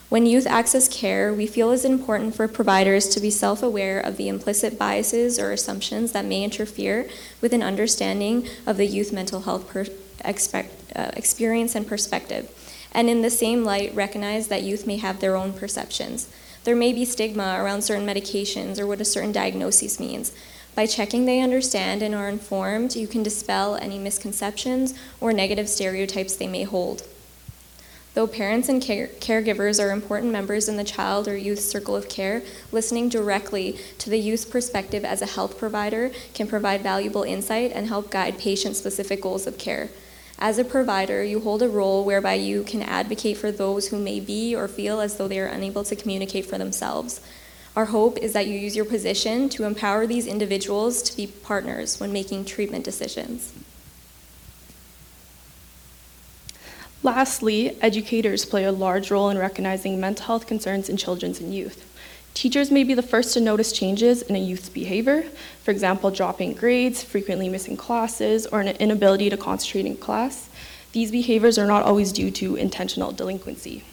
When 0.08 0.24
youth 0.24 0.46
access 0.46 0.86
care, 0.86 1.34
we 1.34 1.48
feel 1.48 1.72
it's 1.72 1.84
important 1.84 2.36
for 2.36 2.46
providers 2.46 3.08
to 3.08 3.18
be 3.18 3.30
self 3.30 3.60
aware 3.60 3.98
of 3.98 4.18
the 4.18 4.28
implicit 4.28 4.78
biases 4.78 5.36
or 5.36 5.50
assumptions 5.50 6.12
that 6.12 6.26
may 6.26 6.44
interfere 6.44 7.08
with 7.40 7.52
an 7.52 7.62
understanding 7.64 8.46
of 8.68 8.76
the 8.76 8.86
youth 8.86 9.12
mental 9.12 9.40
health 9.40 9.66
per- 9.68 9.86
expect, 10.24 10.96
uh, 10.96 11.10
experience 11.16 11.74
and 11.74 11.86
perspective. 11.86 12.50
And 12.92 13.08
in 13.08 13.22
the 13.22 13.30
same 13.30 13.64
light, 13.64 13.94
recognize 13.94 14.48
that 14.48 14.62
youth 14.62 14.86
may 14.86 14.98
have 14.98 15.20
their 15.20 15.36
own 15.36 15.52
perceptions. 15.52 16.28
There 16.64 16.76
may 16.76 16.92
be 16.92 17.04
stigma 17.04 17.56
around 17.58 17.82
certain 17.82 18.06
medications 18.06 18.78
or 18.78 18.86
what 18.86 19.00
a 19.00 19.04
certain 19.04 19.32
diagnosis 19.32 19.98
means. 19.98 20.32
By 20.74 20.86
checking 20.86 21.26
they 21.26 21.40
understand 21.40 22.02
and 22.02 22.14
are 22.14 22.28
informed, 22.28 22.96
you 22.96 23.06
can 23.06 23.22
dispel 23.22 23.76
any 23.76 23.98
misconceptions 23.98 24.94
or 25.20 25.32
negative 25.32 25.68
stereotypes 25.68 26.36
they 26.36 26.46
may 26.46 26.62
hold. 26.62 27.02
Though 28.14 28.26
parents 28.26 28.68
and 28.68 28.82
care- 28.82 29.08
caregivers 29.20 29.82
are 29.82 29.90
important 29.90 30.32
members 30.32 30.68
in 30.68 30.76
the 30.76 30.84
child 30.84 31.26
or 31.28 31.36
youth 31.36 31.60
circle 31.60 31.96
of 31.96 32.10
care, 32.10 32.42
listening 32.70 33.08
directly 33.08 33.78
to 33.98 34.10
the 34.10 34.18
youth's 34.18 34.44
perspective 34.44 35.04
as 35.04 35.22
a 35.22 35.26
health 35.26 35.58
provider 35.58 36.10
can 36.34 36.46
provide 36.46 36.82
valuable 36.82 37.22
insight 37.22 37.72
and 37.72 37.88
help 37.88 38.10
guide 38.10 38.38
patient 38.38 38.76
specific 38.76 39.22
goals 39.22 39.46
of 39.46 39.56
care. 39.56 39.88
As 40.42 40.58
a 40.58 40.64
provider, 40.64 41.22
you 41.22 41.38
hold 41.38 41.62
a 41.62 41.68
role 41.68 42.04
whereby 42.04 42.34
you 42.34 42.64
can 42.64 42.82
advocate 42.82 43.36
for 43.36 43.52
those 43.52 43.86
who 43.86 43.96
may 43.96 44.18
be 44.18 44.56
or 44.56 44.66
feel 44.66 45.00
as 45.00 45.16
though 45.16 45.28
they 45.28 45.38
are 45.38 45.46
unable 45.46 45.84
to 45.84 45.94
communicate 45.94 46.46
for 46.46 46.58
themselves. 46.58 47.20
Our 47.76 47.84
hope 47.84 48.18
is 48.18 48.32
that 48.32 48.48
you 48.48 48.58
use 48.58 48.74
your 48.74 48.84
position 48.84 49.48
to 49.50 49.62
empower 49.62 50.04
these 50.04 50.26
individuals 50.26 51.00
to 51.04 51.16
be 51.16 51.28
partners 51.28 52.00
when 52.00 52.12
making 52.12 52.46
treatment 52.46 52.84
decisions. 52.84 53.52
Lastly, 57.04 57.80
educators 57.80 58.44
play 58.44 58.64
a 58.64 58.72
large 58.72 59.12
role 59.12 59.30
in 59.30 59.38
recognizing 59.38 60.00
mental 60.00 60.26
health 60.26 60.48
concerns 60.48 60.88
in 60.88 60.96
children 60.96 61.36
and 61.38 61.54
youth. 61.54 61.86
Teachers 62.34 62.70
may 62.70 62.82
be 62.82 62.94
the 62.94 63.02
first 63.02 63.34
to 63.34 63.40
notice 63.40 63.72
changes 63.72 64.22
in 64.22 64.34
a 64.34 64.38
youth's 64.38 64.70
behavior, 64.70 65.24
for 65.62 65.70
example, 65.70 66.10
dropping 66.10 66.54
grades, 66.54 67.02
frequently 67.02 67.48
missing 67.48 67.76
classes, 67.76 68.46
or 68.46 68.60
an 68.60 68.68
inability 68.76 69.28
to 69.30 69.36
concentrate 69.36 69.84
in 69.84 69.96
class. 69.96 70.48
These 70.92 71.10
behaviors 71.10 71.58
are 71.58 71.66
not 71.66 71.82
always 71.82 72.10
due 72.10 72.30
to 72.32 72.56
intentional 72.56 73.12
delinquency. 73.12 73.84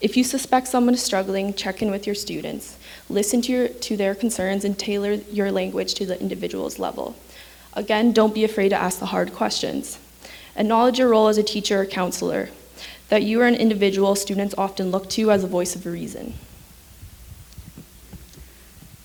If 0.00 0.16
you 0.16 0.24
suspect 0.24 0.68
someone 0.68 0.94
is 0.94 1.02
struggling, 1.02 1.54
check 1.54 1.80
in 1.80 1.90
with 1.90 2.06
your 2.06 2.14
students. 2.14 2.76
Listen 3.08 3.40
to, 3.42 3.52
your, 3.52 3.68
to 3.68 3.96
their 3.96 4.14
concerns 4.14 4.64
and 4.64 4.78
tailor 4.78 5.12
your 5.12 5.52
language 5.52 5.94
to 5.94 6.06
the 6.06 6.20
individual's 6.20 6.78
level. 6.78 7.14
Again, 7.74 8.12
don't 8.12 8.34
be 8.34 8.44
afraid 8.44 8.70
to 8.70 8.76
ask 8.76 8.98
the 8.98 9.06
hard 9.06 9.34
questions. 9.34 9.98
Acknowledge 10.56 10.98
your 10.98 11.08
role 11.08 11.28
as 11.28 11.38
a 11.38 11.42
teacher 11.42 11.82
or 11.82 11.86
counselor, 11.86 12.48
that 13.08 13.22
you 13.22 13.40
are 13.42 13.46
an 13.46 13.54
individual 13.54 14.14
students 14.14 14.54
often 14.56 14.90
look 14.90 15.08
to 15.10 15.30
as 15.30 15.44
a 15.44 15.48
voice 15.48 15.76
of 15.76 15.86
reason. 15.86 16.34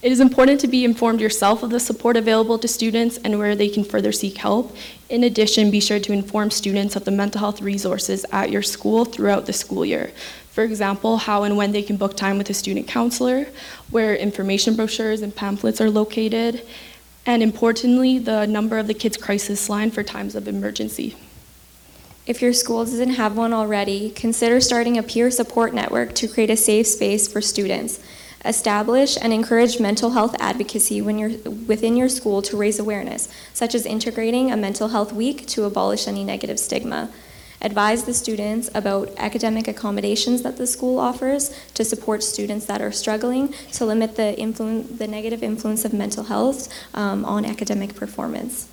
It 0.01 0.11
is 0.11 0.19
important 0.19 0.59
to 0.61 0.67
be 0.67 0.83
informed 0.83 1.21
yourself 1.21 1.61
of 1.61 1.69
the 1.69 1.79
support 1.79 2.17
available 2.17 2.57
to 2.57 2.67
students 2.67 3.17
and 3.17 3.37
where 3.37 3.55
they 3.55 3.69
can 3.69 3.83
further 3.83 4.11
seek 4.11 4.37
help. 4.37 4.75
In 5.09 5.23
addition, 5.23 5.69
be 5.69 5.79
sure 5.79 5.99
to 5.99 6.11
inform 6.11 6.49
students 6.49 6.95
of 6.95 7.05
the 7.05 7.11
mental 7.11 7.39
health 7.39 7.61
resources 7.61 8.25
at 8.31 8.49
your 8.49 8.63
school 8.63 9.05
throughout 9.05 9.45
the 9.45 9.53
school 9.53 9.85
year. 9.85 10.11
For 10.49 10.63
example, 10.63 11.17
how 11.17 11.43
and 11.43 11.55
when 11.55 11.71
they 11.71 11.83
can 11.83 11.97
book 11.97 12.17
time 12.17 12.39
with 12.39 12.49
a 12.49 12.53
student 12.55 12.87
counselor, 12.87 13.45
where 13.91 14.15
information 14.15 14.75
brochures 14.75 15.21
and 15.21 15.35
pamphlets 15.35 15.79
are 15.79 15.91
located, 15.91 16.65
and 17.27 17.43
importantly, 17.43 18.17
the 18.17 18.47
number 18.47 18.79
of 18.79 18.87
the 18.87 18.95
Kids 18.95 19.17
Crisis 19.17 19.69
Line 19.69 19.91
for 19.91 20.01
times 20.01 20.33
of 20.33 20.47
emergency. 20.47 21.15
If 22.25 22.41
your 22.41 22.53
school 22.53 22.85
doesn't 22.85 23.11
have 23.11 23.37
one 23.37 23.53
already, 23.53 24.09
consider 24.09 24.61
starting 24.61 24.97
a 24.97 25.03
peer 25.03 25.29
support 25.29 25.75
network 25.75 26.15
to 26.15 26.27
create 26.27 26.49
a 26.49 26.57
safe 26.57 26.87
space 26.87 27.31
for 27.31 27.39
students. 27.39 27.99
Establish 28.43 29.17
and 29.21 29.31
encourage 29.31 29.79
mental 29.79 30.11
health 30.11 30.35
advocacy 30.39 31.01
when 31.01 31.19
you're 31.19 31.37
within 31.67 31.95
your 31.95 32.09
school 32.09 32.41
to 32.41 32.57
raise 32.57 32.79
awareness, 32.79 33.29
such 33.53 33.75
as 33.75 33.85
integrating 33.85 34.51
a 34.51 34.57
mental 34.57 34.87
health 34.87 35.13
week 35.13 35.45
to 35.47 35.65
abolish 35.65 36.07
any 36.07 36.23
negative 36.23 36.59
stigma. 36.59 37.11
Advise 37.61 38.05
the 38.05 38.13
students 38.13 38.71
about 38.73 39.11
academic 39.17 39.67
accommodations 39.67 40.41
that 40.41 40.57
the 40.57 40.65
school 40.65 40.97
offers 40.97 41.55
to 41.75 41.85
support 41.85 42.23
students 42.23 42.65
that 42.65 42.81
are 42.81 42.91
struggling 42.91 43.53
to 43.71 43.85
limit 43.85 44.15
the, 44.15 44.35
influ- 44.39 44.97
the 44.97 45.07
negative 45.07 45.43
influence 45.43 45.85
of 45.85 45.93
mental 45.93 46.23
health 46.23 46.73
um, 46.95 47.23
on 47.23 47.45
academic 47.45 47.93
performance. 47.93 48.67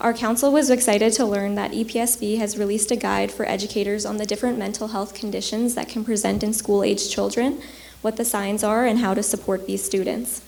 Our 0.00 0.14
council 0.14 0.52
was 0.52 0.70
excited 0.70 1.12
to 1.14 1.26
learn 1.26 1.56
that 1.56 1.72
EPSB 1.72 2.38
has 2.38 2.56
released 2.56 2.92
a 2.92 2.96
guide 2.96 3.32
for 3.32 3.46
educators 3.46 4.06
on 4.06 4.16
the 4.16 4.24
different 4.24 4.56
mental 4.56 4.88
health 4.88 5.12
conditions 5.12 5.74
that 5.74 5.88
can 5.88 6.04
present 6.04 6.42
in 6.44 6.52
school 6.52 6.84
aged 6.84 7.10
children, 7.10 7.60
what 8.02 8.16
the 8.16 8.24
signs 8.24 8.62
are, 8.64 8.86
and 8.86 8.98
how 8.98 9.14
to 9.14 9.22
support 9.22 9.66
these 9.66 9.84
students. 9.84 10.42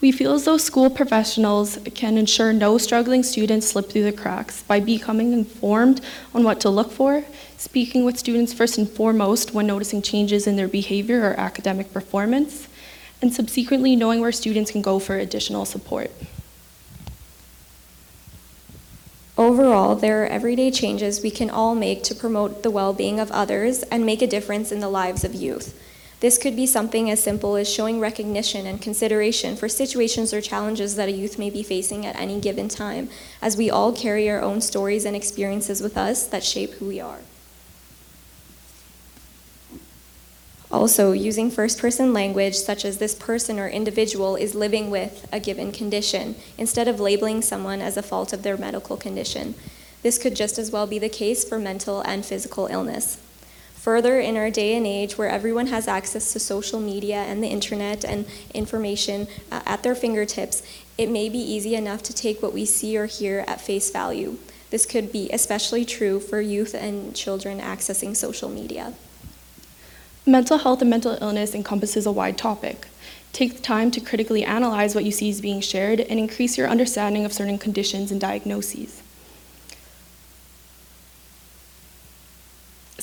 We 0.00 0.12
feel 0.12 0.34
as 0.34 0.44
though 0.44 0.58
school 0.58 0.90
professionals 0.90 1.78
can 1.94 2.18
ensure 2.18 2.52
no 2.52 2.76
struggling 2.76 3.22
students 3.22 3.68
slip 3.68 3.88
through 3.88 4.04
the 4.04 4.12
cracks 4.12 4.62
by 4.62 4.78
becoming 4.80 5.32
informed 5.32 6.02
on 6.34 6.44
what 6.44 6.60
to 6.60 6.68
look 6.68 6.92
for, 6.92 7.24
speaking 7.56 8.04
with 8.04 8.18
students 8.18 8.52
first 8.52 8.76
and 8.76 8.86
foremost 8.86 9.54
when 9.54 9.66
noticing 9.66 10.02
changes 10.02 10.46
in 10.46 10.56
their 10.56 10.68
behavior 10.68 11.22
or 11.22 11.40
academic 11.40 11.90
performance, 11.90 12.68
and 13.22 13.32
subsequently 13.32 13.96
knowing 13.96 14.20
where 14.20 14.30
students 14.30 14.70
can 14.70 14.82
go 14.82 14.98
for 14.98 15.16
additional 15.16 15.64
support. 15.64 16.10
Overall, 19.38 19.96
there 19.96 20.22
are 20.22 20.26
everyday 20.26 20.70
changes 20.70 21.22
we 21.22 21.30
can 21.30 21.48
all 21.48 21.74
make 21.74 22.02
to 22.02 22.14
promote 22.14 22.62
the 22.62 22.70
well 22.70 22.92
being 22.92 23.18
of 23.18 23.32
others 23.32 23.82
and 23.84 24.04
make 24.04 24.20
a 24.20 24.26
difference 24.26 24.70
in 24.70 24.80
the 24.80 24.88
lives 24.88 25.24
of 25.24 25.34
youth. 25.34 25.80
This 26.24 26.38
could 26.38 26.56
be 26.56 26.66
something 26.66 27.10
as 27.10 27.22
simple 27.22 27.54
as 27.54 27.70
showing 27.70 28.00
recognition 28.00 28.66
and 28.66 28.80
consideration 28.80 29.56
for 29.56 29.68
situations 29.68 30.32
or 30.32 30.40
challenges 30.40 30.96
that 30.96 31.10
a 31.10 31.12
youth 31.12 31.38
may 31.38 31.50
be 31.50 31.62
facing 31.62 32.06
at 32.06 32.18
any 32.18 32.40
given 32.40 32.66
time, 32.66 33.10
as 33.42 33.58
we 33.58 33.68
all 33.68 33.92
carry 33.92 34.30
our 34.30 34.40
own 34.40 34.62
stories 34.62 35.04
and 35.04 35.14
experiences 35.14 35.82
with 35.82 35.98
us 35.98 36.26
that 36.28 36.42
shape 36.42 36.72
who 36.76 36.86
we 36.86 36.98
are. 36.98 37.18
Also, 40.72 41.12
using 41.12 41.50
first 41.50 41.78
person 41.78 42.14
language, 42.14 42.54
such 42.54 42.86
as 42.86 42.96
this 42.96 43.14
person 43.14 43.58
or 43.58 43.68
individual 43.68 44.34
is 44.34 44.54
living 44.54 44.88
with 44.88 45.28
a 45.30 45.38
given 45.38 45.72
condition, 45.72 46.36
instead 46.56 46.88
of 46.88 46.98
labeling 46.98 47.42
someone 47.42 47.82
as 47.82 47.98
a 47.98 48.02
fault 48.02 48.32
of 48.32 48.42
their 48.42 48.56
medical 48.56 48.96
condition. 48.96 49.54
This 50.02 50.16
could 50.16 50.34
just 50.34 50.58
as 50.58 50.70
well 50.70 50.86
be 50.86 50.98
the 50.98 51.10
case 51.10 51.46
for 51.46 51.58
mental 51.58 52.00
and 52.00 52.24
physical 52.24 52.66
illness. 52.68 53.18
Further, 53.84 54.18
in 54.18 54.38
our 54.38 54.48
day 54.48 54.74
and 54.76 54.86
age 54.86 55.18
where 55.18 55.28
everyone 55.28 55.66
has 55.66 55.86
access 55.86 56.32
to 56.32 56.38
social 56.38 56.80
media 56.80 57.16
and 57.16 57.42
the 57.42 57.48
internet 57.48 58.02
and 58.02 58.24
information 58.54 59.28
uh, 59.52 59.60
at 59.66 59.82
their 59.82 59.94
fingertips, 59.94 60.62
it 60.96 61.10
may 61.10 61.28
be 61.28 61.36
easy 61.36 61.74
enough 61.74 62.02
to 62.04 62.14
take 62.14 62.42
what 62.42 62.54
we 62.54 62.64
see 62.64 62.96
or 62.96 63.04
hear 63.04 63.44
at 63.46 63.60
face 63.60 63.90
value. 63.90 64.38
This 64.70 64.86
could 64.86 65.12
be 65.12 65.28
especially 65.30 65.84
true 65.84 66.18
for 66.18 66.40
youth 66.40 66.72
and 66.72 67.14
children 67.14 67.60
accessing 67.60 68.16
social 68.16 68.48
media. 68.48 68.94
Mental 70.24 70.56
health 70.56 70.80
and 70.80 70.88
mental 70.88 71.18
illness 71.20 71.54
encompasses 71.54 72.06
a 72.06 72.10
wide 72.10 72.38
topic. 72.38 72.86
Take 73.34 73.56
the 73.56 73.62
time 73.62 73.90
to 73.90 74.00
critically 74.00 74.44
analyze 74.44 74.94
what 74.94 75.04
you 75.04 75.12
see 75.12 75.28
is 75.28 75.42
being 75.42 75.60
shared 75.60 76.00
and 76.00 76.18
increase 76.18 76.56
your 76.56 76.68
understanding 76.68 77.26
of 77.26 77.34
certain 77.34 77.58
conditions 77.58 78.10
and 78.10 78.18
diagnoses. 78.18 79.02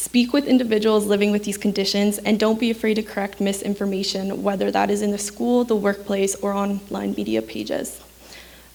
Speak 0.02 0.34
with 0.34 0.48
individuals 0.48 1.06
living 1.06 1.32
with 1.32 1.44
these 1.44 1.60
conditions 1.60 2.18
and 2.18 2.40
don't 2.40 2.60
be 2.60 2.72
afraid 2.72 2.95
to 2.95 3.03
correct 3.03 3.40
misinformation, 3.40 4.41
whether 4.41 4.72
that 4.72 4.90
is 4.90 5.03
in 5.03 5.11
the 5.11 5.18
school, 5.19 5.64
the 5.64 5.76
workplace, 5.76 6.34
or 6.38 6.53
online 6.53 7.14
media 7.14 7.40
pages. 7.40 8.02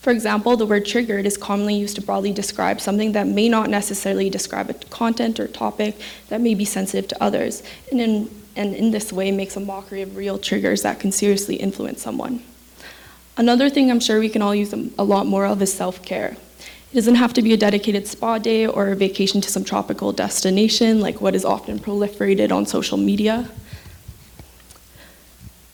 For 0.00 0.12
example, 0.12 0.56
the 0.56 0.66
word 0.66 0.86
triggered 0.86 1.26
is 1.26 1.36
commonly 1.36 1.74
used 1.74 1.96
to 1.96 2.00
broadly 2.00 2.32
describe 2.32 2.80
something 2.80 3.10
that 3.10 3.26
may 3.26 3.48
not 3.48 3.68
necessarily 3.68 4.30
describe 4.30 4.70
a 4.70 4.74
content 4.74 5.40
or 5.40 5.48
topic 5.48 5.96
that 6.28 6.40
may 6.40 6.54
be 6.54 6.64
sensitive 6.64 7.08
to 7.08 7.20
others, 7.20 7.64
and 7.90 8.00
in, 8.00 8.30
and 8.54 8.72
in 8.76 8.92
this 8.92 9.12
way 9.12 9.32
makes 9.32 9.56
a 9.56 9.60
mockery 9.60 10.02
of 10.02 10.14
real 10.16 10.38
triggers 10.38 10.82
that 10.82 11.00
can 11.00 11.10
seriously 11.10 11.56
influence 11.56 12.00
someone. 12.00 12.40
Another 13.36 13.68
thing 13.68 13.90
I'm 13.90 13.98
sure 13.98 14.20
we 14.20 14.28
can 14.28 14.42
all 14.42 14.54
use 14.54 14.72
a 14.72 15.02
lot 15.02 15.26
more 15.26 15.44
of 15.44 15.60
is 15.60 15.72
self 15.74 16.04
care. 16.04 16.36
It 16.96 17.00
doesn't 17.00 17.16
have 17.16 17.34
to 17.34 17.42
be 17.42 17.52
a 17.52 17.58
dedicated 17.58 18.06
spa 18.06 18.38
day 18.38 18.66
or 18.66 18.88
a 18.88 18.96
vacation 18.96 19.42
to 19.42 19.50
some 19.50 19.64
tropical 19.64 20.12
destination 20.12 20.98
like 20.98 21.20
what 21.20 21.34
is 21.34 21.44
often 21.44 21.78
proliferated 21.78 22.50
on 22.50 22.64
social 22.64 22.96
media. 22.96 23.50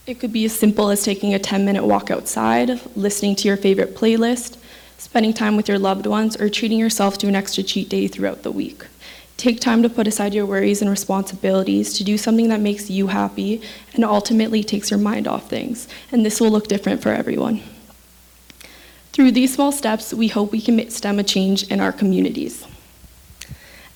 It 0.05 0.19
could 0.19 0.33
be 0.33 0.43
as 0.43 0.51
simple 0.51 0.89
as 0.89 1.01
taking 1.01 1.33
a 1.33 1.39
10 1.39 1.63
minute 1.63 1.85
walk 1.85 2.11
outside, 2.11 2.77
listening 2.97 3.37
to 3.37 3.47
your 3.47 3.55
favorite 3.55 3.95
playlist, 3.95 4.57
spending 4.97 5.31
time 5.31 5.55
with 5.55 5.69
your 5.69 5.79
loved 5.79 6.07
ones, 6.07 6.35
or 6.35 6.49
treating 6.49 6.77
yourself 6.77 7.17
to 7.19 7.29
an 7.29 7.35
extra 7.35 7.63
cheat 7.63 7.87
day 7.87 8.09
throughout 8.09 8.43
the 8.43 8.51
week. 8.51 8.85
Take 9.37 9.61
time 9.61 9.81
to 9.81 9.87
put 9.89 10.07
aside 10.07 10.33
your 10.33 10.45
worries 10.45 10.81
and 10.81 10.91
responsibilities 10.91 11.93
to 11.93 12.03
do 12.03 12.17
something 12.17 12.49
that 12.49 12.59
makes 12.59 12.89
you 12.89 13.07
happy 13.07 13.61
and 13.93 14.03
ultimately 14.03 14.61
takes 14.61 14.91
your 14.91 14.99
mind 14.99 15.29
off 15.29 15.49
things, 15.49 15.87
and 16.11 16.25
this 16.25 16.41
will 16.41 16.51
look 16.51 16.67
different 16.67 17.01
for 17.01 17.13
everyone. 17.13 17.63
Through 19.13 19.33
these 19.33 19.53
small 19.53 19.71
steps, 19.71 20.11
we 20.11 20.27
hope 20.27 20.51
we 20.51 20.59
can 20.59 20.89
stem 20.89 21.19
a 21.19 21.23
change 21.23 21.67
in 21.67 21.79
our 21.79 21.91
communities. 21.91 22.65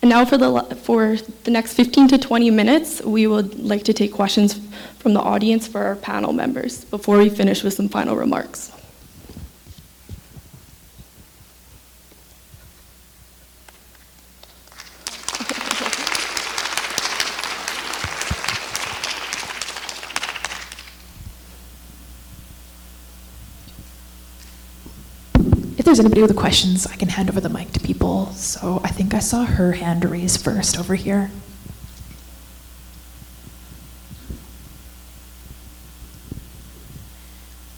And 0.04 0.10
now 0.10 0.26
for 0.26 0.38
the, 0.38 0.78
for 0.84 1.18
the 1.44 1.50
next 1.50 1.74
15 1.74 2.10
to 2.10 2.18
20 2.20 2.52
minutes, 2.52 3.02
we 3.02 3.26
would 3.26 3.58
like 3.58 3.84
to 3.86 3.94
take 3.94 4.14
questions 4.14 4.62
from 5.00 5.16
the 5.16 5.20
audience 5.20 5.68
for 5.68 5.84
our 5.84 5.96
panel 5.96 6.34
members 6.34 6.86
before 6.86 7.18
we 7.18 7.30
finish 7.30 7.64
with 7.64 7.74
some 7.74 7.90
final 7.90 8.16
remarks. 8.16 8.72
If 25.78 25.86
there's 25.98 26.06
anybody 26.06 26.22
with 26.22 26.36
questions, 26.36 26.86
I 26.86 26.96
can 26.96 27.10
hand 27.10 27.28
over 27.28 27.42
the 27.42 27.50
mic 27.50 27.72
to 27.72 27.80
people. 27.80 28.28
So 28.34 28.82
I 28.84 28.90
think 28.90 29.16
I 29.16 29.20
saw 29.20 29.46
her 29.46 29.72
hand 29.72 30.06
raised 30.06 30.44
first 30.44 30.78
over 30.78 30.94
here. 30.94 31.32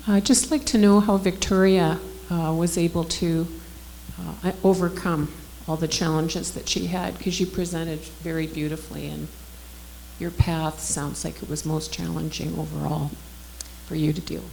I'd 0.06 0.26
just 0.26 0.52
like 0.52 0.66
to 0.66 0.78
know 0.78 1.00
how 1.00 1.16
Victoria 1.16 1.98
uh, 2.30 2.54
was 2.58 2.78
able 2.78 3.06
to 3.06 3.48
uh, 4.20 4.52
overcome 4.66 5.32
all 5.66 5.78
the 5.78 5.88
challenges 5.88 6.52
that 6.56 6.68
she 6.68 6.88
had, 6.88 7.18
because 7.18 7.40
you 7.40 7.46
presented 7.46 8.00
very 8.00 8.48
beautifully, 8.48 9.08
and 9.08 9.30
your 10.20 10.32
path 10.32 10.82
sounds 10.82 11.24
like 11.24 11.42
it 11.42 11.48
was 11.48 11.66
most 11.66 11.94
challenging 11.94 12.60
overall 12.60 13.12
for 13.86 13.96
you 13.96 14.12
to 14.12 14.20
deal. 14.20 14.44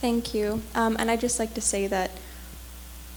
Thank 0.00 0.34
you. 0.34 0.62
Um, 0.76 0.94
and 1.00 1.10
I'd 1.10 1.20
just 1.20 1.40
like 1.40 1.54
to 1.54 1.60
say 1.60 1.88
that 1.88 2.12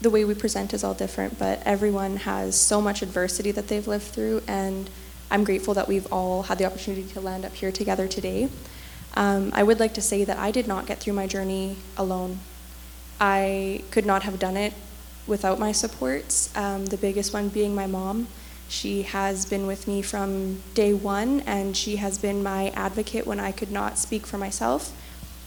the 0.02 0.10
way 0.10 0.24
we 0.24 0.34
present 0.34 0.74
is 0.74 0.84
all 0.84 0.94
different, 0.94 1.38
but 1.38 1.62
everyone 1.66 2.18
has 2.18 2.60
so 2.60 2.82
much 2.82 3.02
adversity 3.02 3.52
that 3.52 3.68
they've 3.68 3.88
lived 3.88 4.06
through, 4.06 4.42
and 4.48 4.90
I'm 5.30 5.44
grateful 5.44 5.74
that 5.74 5.88
we've 5.88 6.12
all 6.12 6.44
had 6.44 6.58
the 6.58 6.66
opportunity 6.66 7.04
to 7.14 7.22
land 7.22 7.46
up 7.46 7.54
here 7.54 7.72
together 7.72 8.08
today. 8.08 8.50
Um, 9.16 9.52
I 9.54 9.64
would 9.64 9.80
like 9.80 9.94
to 9.96 10.02
say 10.02 10.24
that 10.24 10.38
I 10.38 10.52
did 10.52 10.68
not 10.68 10.86
get 10.86 11.00
through 11.00 11.14
my 11.14 11.28
journey 11.28 11.78
alone. 11.98 12.40
I 13.20 13.84
could 13.92 14.06
not 14.06 14.24
have 14.24 14.40
done 14.40 14.56
it 14.56 14.74
without 15.28 15.60
my 15.60 15.72
supports, 15.72 16.56
um, 16.56 16.86
the 16.86 16.98
biggest 16.98 17.34
one 17.34 17.50
being 17.50 17.76
my 17.76 17.86
mom. 17.86 18.28
She 18.70 19.02
has 19.02 19.46
been 19.46 19.68
with 19.68 19.88
me 19.88 20.02
from 20.02 20.62
day 20.74 20.94
one, 20.94 21.42
and 21.42 21.76
she 21.76 21.98
has 21.98 22.18
been 22.18 22.42
my 22.42 22.70
advocate 22.70 23.28
when 23.28 23.40
I 23.40 23.52
could 23.52 23.72
not 23.72 23.98
speak 23.98 24.26
for 24.26 24.38
myself. 24.38 24.96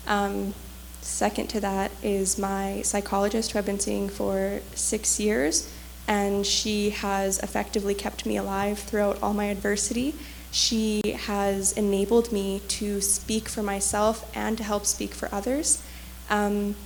Um, 0.06 0.54
second 1.02 1.48
to 1.48 1.60
that 1.60 1.90
is 2.02 2.38
my 2.38 2.80
psychologist, 2.82 3.52
who 3.52 3.58
I've 3.58 3.66
been 3.66 3.80
seeing 3.80 4.08
for 4.08 4.60
six 4.74 5.20
years, 5.20 5.72
and 6.08 6.46
she 6.46 6.90
has 6.90 7.38
effectively 7.40 7.94
kept 7.94 8.24
me 8.24 8.36
alive 8.36 8.78
throughout 8.78 9.22
all 9.22 9.34
my 9.34 9.46
adversity. 9.46 10.14
She 10.50 11.00
has 11.26 11.72
enabled 11.72 12.32
me 12.32 12.60
to 12.68 13.00
speak 13.00 13.48
for 13.48 13.62
myself 13.62 14.30
and 14.34 14.56
to 14.58 14.64
help 14.64 14.86
speak 14.86 15.14
for 15.14 15.28
others. 15.34 15.82
Um, 16.30 16.76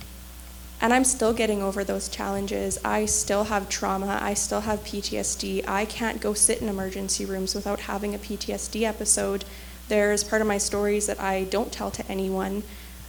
and 0.79 0.93
I'm 0.93 1.03
still 1.03 1.33
getting 1.33 1.63
over 1.63 1.83
those 1.83 2.07
challenges. 2.07 2.77
I 2.85 3.05
still 3.05 3.45
have 3.45 3.67
trauma. 3.67 4.19
I 4.21 4.35
still 4.35 4.61
have 4.61 4.83
PTSD. 4.83 5.67
I 5.67 5.85
can't 5.85 6.21
go 6.21 6.33
sit 6.33 6.61
in 6.61 6.69
emergency 6.69 7.25
rooms 7.25 7.55
without 7.55 7.81
having 7.81 8.13
a 8.13 8.19
PTSD 8.19 8.83
episode. 8.83 9.43
There's 9.87 10.23
part 10.23 10.41
of 10.41 10.47
my 10.47 10.59
stories 10.59 11.07
that 11.07 11.19
I 11.19 11.45
don't 11.45 11.71
tell 11.71 11.89
to 11.91 12.05
anyone. 12.11 12.63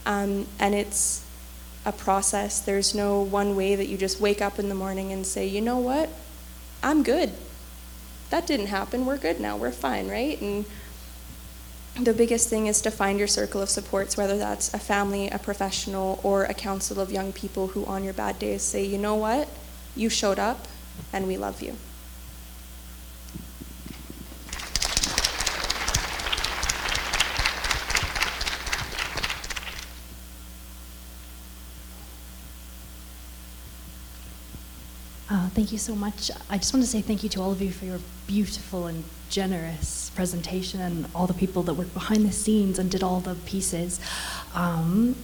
Um, 0.09 0.47
and 0.59 0.74
it's 0.74 1.22
a 1.85 1.93
process. 1.93 2.60
There's 2.60 2.94
no 2.94 3.20
one 3.20 3.55
way 3.55 3.76
that 3.76 3.89
you 3.89 3.98
just 3.98 4.20
wake 4.20 4.40
up 4.40 4.59
in 4.59 4.70
the 4.70 4.74
morning 4.74 5.12
and 5.12 5.26
say, 5.26 5.47
you 5.47 5.60
know 5.60 5.76
what, 5.78 6.09
I'm 6.82 7.02
good. 7.02 7.32
That 8.30 8.47
didn't 8.47 8.66
happen. 8.66 9.05
We're 9.05 9.18
good 9.18 9.39
now. 9.39 9.56
We're 9.56 9.70
fine, 9.70 10.09
right? 10.09 10.40
And 10.40 10.64
the 12.01 12.14
biggest 12.14 12.48
thing 12.48 12.68
is 12.68 12.80
to 12.82 12.90
find 12.90 13.18
your 13.18 13.28
circle 13.28 13.60
of 13.60 13.68
supports, 13.68 14.16
whether 14.16 14.39
that's 14.39 14.72
a 14.72 14.78
family, 14.78 15.28
a 15.28 15.39
professional, 15.39 16.20
or 16.22 16.44
a 16.44 16.55
council 16.55 17.01
of 17.01 17.12
young 17.12 17.32
people 17.32 17.68
who, 17.68 17.85
on 17.85 18.02
your 18.02 18.14
bad 18.14 18.39
days, 18.39 18.62
say, 18.62 18.85
you 18.85 18.97
know 18.97 19.14
what, 19.14 19.48
you 19.94 20.09
showed 20.09 20.39
up 20.39 20.68
and 21.12 21.26
we 21.26 21.36
love 21.36 21.60
you. 21.60 21.76
Uh, 35.30 35.47
thank 35.59 35.72
you 35.72 35.78
so 35.78 35.97
much. 35.97 36.30
I 36.48 36.56
just 36.56 36.72
want 36.72 36.85
to 36.85 36.89
say 36.89 37.01
thank 37.01 37.24
you 37.24 37.28
to 37.30 37.40
all 37.40 37.51
of 37.51 37.60
you 37.60 37.72
for 37.72 37.85
your 37.85 37.98
beautiful 38.28 38.86
and 38.86 39.02
generous 39.28 40.09
presentation 40.14 40.80
and 40.80 41.06
all 41.16 41.26
the 41.26 41.35
people 41.35 41.64
that 41.64 41.74
worked 41.74 41.94
behind 41.94 42.24
the 42.24 42.30
scenes 42.30 42.78
and 42.78 42.89
did 42.89 43.02
all 43.02 43.18
the 43.18 43.35
pieces. 43.35 43.98
Um, 44.55 45.16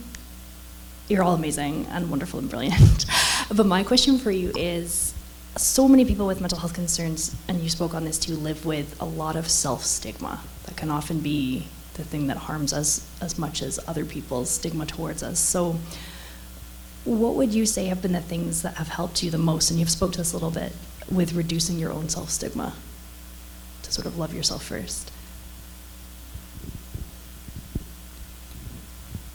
you're 1.06 1.22
all 1.22 1.34
amazing 1.34 1.86
and 1.86 2.10
wonderful 2.10 2.40
and 2.40 2.50
brilliant. 2.50 3.06
but 3.54 3.64
my 3.64 3.84
question 3.84 4.18
for 4.18 4.32
you 4.32 4.50
is 4.56 5.14
so 5.56 5.86
many 5.86 6.04
people 6.04 6.26
with 6.26 6.40
mental 6.40 6.58
health 6.58 6.74
concerns, 6.74 7.36
and 7.46 7.60
you 7.60 7.70
spoke 7.70 7.94
on 7.94 8.04
this 8.04 8.18
too, 8.18 8.34
live 8.34 8.66
with 8.66 9.00
a 9.00 9.04
lot 9.04 9.36
of 9.36 9.48
self 9.48 9.84
stigma 9.84 10.40
that 10.64 10.76
can 10.76 10.90
often 10.90 11.20
be 11.20 11.68
the 11.94 12.02
thing 12.02 12.26
that 12.26 12.38
harms 12.38 12.72
us 12.72 13.08
as 13.20 13.38
much 13.38 13.62
as 13.62 13.78
other 13.86 14.04
people's 14.04 14.50
stigma 14.50 14.84
towards 14.84 15.22
us. 15.22 15.38
So, 15.38 15.76
what 17.04 17.34
would 17.34 17.52
you 17.52 17.66
say 17.66 17.86
have 17.86 18.00
been 18.00 18.12
the 18.12 18.20
things 18.20 18.62
that 18.62 18.74
have 18.74 18.88
helped 18.88 19.22
you 19.22 19.30
the 19.30 19.38
most? 19.38 19.70
And 19.70 19.78
you've 19.78 19.90
spoke 19.90 20.12
to 20.12 20.20
us 20.20 20.32
a 20.32 20.36
little 20.36 20.50
bit 20.50 20.72
with 21.10 21.34
reducing 21.34 21.78
your 21.78 21.92
own 21.92 22.08
self 22.08 22.30
stigma 22.30 22.74
to 23.82 23.92
sort 23.92 24.06
of 24.06 24.18
love 24.18 24.34
yourself 24.34 24.64
first. 24.64 25.10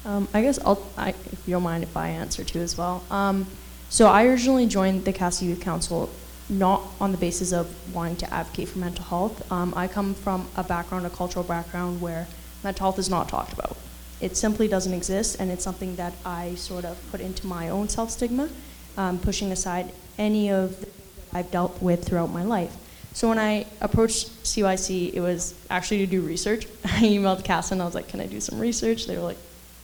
Um, 0.06 0.28
I 0.34 0.42
guess 0.42 0.58
I'll, 0.66 0.84
I, 0.98 1.10
if 1.10 1.44
you 1.46 1.52
don't 1.52 1.64
mind 1.64 1.84
if 1.84 1.96
I 1.96 2.10
answer 2.10 2.44
too 2.44 2.60
as 2.60 2.76
well. 2.78 3.04
Um, 3.12 3.46
so 3.90 4.08
I 4.08 4.26
originally 4.26 4.66
joined 4.66 5.06
the 5.06 5.14
CASA 5.14 5.46
Youth 5.46 5.62
Council 5.62 6.10
not 6.50 6.82
on 7.00 7.12
the 7.12 7.18
basis 7.18 7.52
of 7.52 7.68
wanting 7.94 8.16
to 8.18 8.34
advocate 8.34 8.70
for 8.70 8.80
mental 8.80 9.06
health. 9.06 9.52
Um, 9.52 9.72
I 9.76 9.88
come 9.88 10.16
from 10.16 10.48
a 10.56 10.64
background, 10.64 11.06
a 11.06 11.12
cultural 11.12 11.44
background 11.44 12.02
where 12.02 12.28
mental 12.64 12.86
health 12.86 12.98
is 12.98 13.10
not 13.10 13.30
talked 13.30 13.54
about. 13.54 13.78
It 14.22 14.36
simply 14.36 14.68
doesn't 14.68 14.94
exist, 14.94 15.38
and 15.40 15.50
it's 15.50 15.64
something 15.64 15.96
that 15.96 16.14
I 16.26 16.56
sort 16.56 16.86
of 16.86 16.98
put 17.12 17.22
into 17.22 17.48
my 17.48 17.70
own 17.70 17.88
self 17.88 18.12
stigma, 18.12 18.50
um, 18.98 19.18
pushing 19.20 19.52
aside 19.52 19.92
any 20.18 20.50
of 20.50 20.80
the 20.80 20.86
things 20.88 20.96
that 21.32 21.38
I've 21.38 21.52
dealt 21.52 21.82
with 21.82 22.06
throughout 22.06 22.32
my 22.32 22.44
life. 22.44 22.76
So 23.14 23.30
when 23.30 23.40
I 23.40 23.66
approached 23.82 24.44
CYC, 24.44 25.14
it 25.14 25.22
was 25.22 25.54
actually 25.70 26.00
to 26.00 26.08
do 26.08 26.22
research. 26.22 26.68
I 26.86 27.02
emailed 27.02 27.44
Cass 27.44 27.72
and 27.72 27.82
I 27.82 27.86
was 27.86 27.96
like, 27.96 28.08
"Can 28.08 28.20
I 28.22 28.28
do 28.28 28.40
some 28.40 28.60
research?" 28.60 29.08
They 29.08 29.16
were 29.16 29.24
like, 29.24 29.38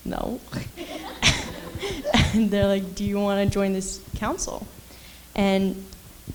"No." 0.04 0.40
and 2.34 2.52
they're 2.52 2.68
like, 2.68 2.96
"Do 2.96 3.04
you 3.04 3.20
want 3.20 3.46
to 3.46 3.52
join 3.52 3.74
this 3.74 4.02
council?" 4.16 4.68
And 5.36 5.86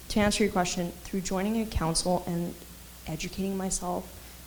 to 0.09 0.21
answer 0.21 0.45
your 0.45 0.53
question, 0.53 0.93
through 1.05 1.21
joining 1.21 1.61
a 1.61 1.67
council 1.67 2.23
and 2.27 2.55
educating 3.07 3.57
myself 3.57 4.05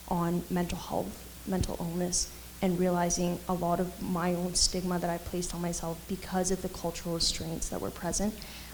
on 0.10 0.44
mental 0.50 0.78
health, 0.78 1.26
mental 1.48 1.78
illness, 1.80 2.30
and 2.64 2.80
realizing 2.80 3.38
a 3.50 3.54
lot 3.54 3.82
of 3.82 4.02
my 4.02 4.34
own 4.34 4.56
stigma 4.56 4.98
that 4.98 5.10
I 5.10 5.18
placed 5.18 5.54
on 5.54 5.62
myself 5.62 6.00
because 6.08 6.50
of 6.50 6.62
the 6.62 6.70
cultural 6.70 7.16
restraints 7.16 7.68
that 7.68 7.82
were 7.82 7.92
present 7.92 8.34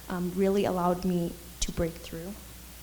um, 0.10 0.32
really 0.36 0.66
allowed 0.66 1.03
me 1.03 1.34
to 1.61 1.72
break 1.72 1.94
through 1.94 2.36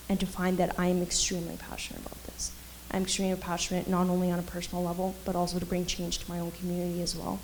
and 0.08 0.18
to 0.18 0.26
find 0.26 0.58
that 0.58 0.76
I 0.76 0.86
am 0.88 1.00
extremely 1.02 1.56
passionate 1.56 2.04
about 2.04 2.20
this. 2.24 2.50
I'm 2.90 3.02
extremely 3.02 3.36
passionate 3.36 3.88
not 3.88 4.08
only 4.08 4.32
on 4.32 4.40
a 4.40 4.42
personal 4.42 4.82
level, 4.82 5.14
but 5.24 5.36
also 5.36 5.60
to 5.60 5.66
bring 5.66 5.86
change 5.86 6.18
to 6.18 6.30
my 6.30 6.40
own 6.40 6.50
community 6.50 7.00
as 7.02 7.14
well, 7.14 7.38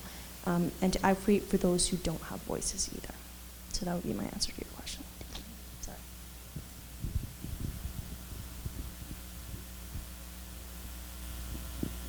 um, 0.45 0.73
and 0.81 0.93
to 0.93 1.07
advocate 1.07 1.45
for 1.45 1.57
those 1.57 1.89
who 1.89 1.97
don't 1.99 2.23
have 2.23 2.41
voices 2.43 2.91
either. 2.93 3.15
So 3.73 3.85
that 3.85 3.95
would 3.95 4.05
be 4.05 4.13
my 4.13 4.25
answer 4.25 4.51
to 4.51 4.59
your 4.61 4.71
question. 4.75 5.05
Sorry. 5.83 5.97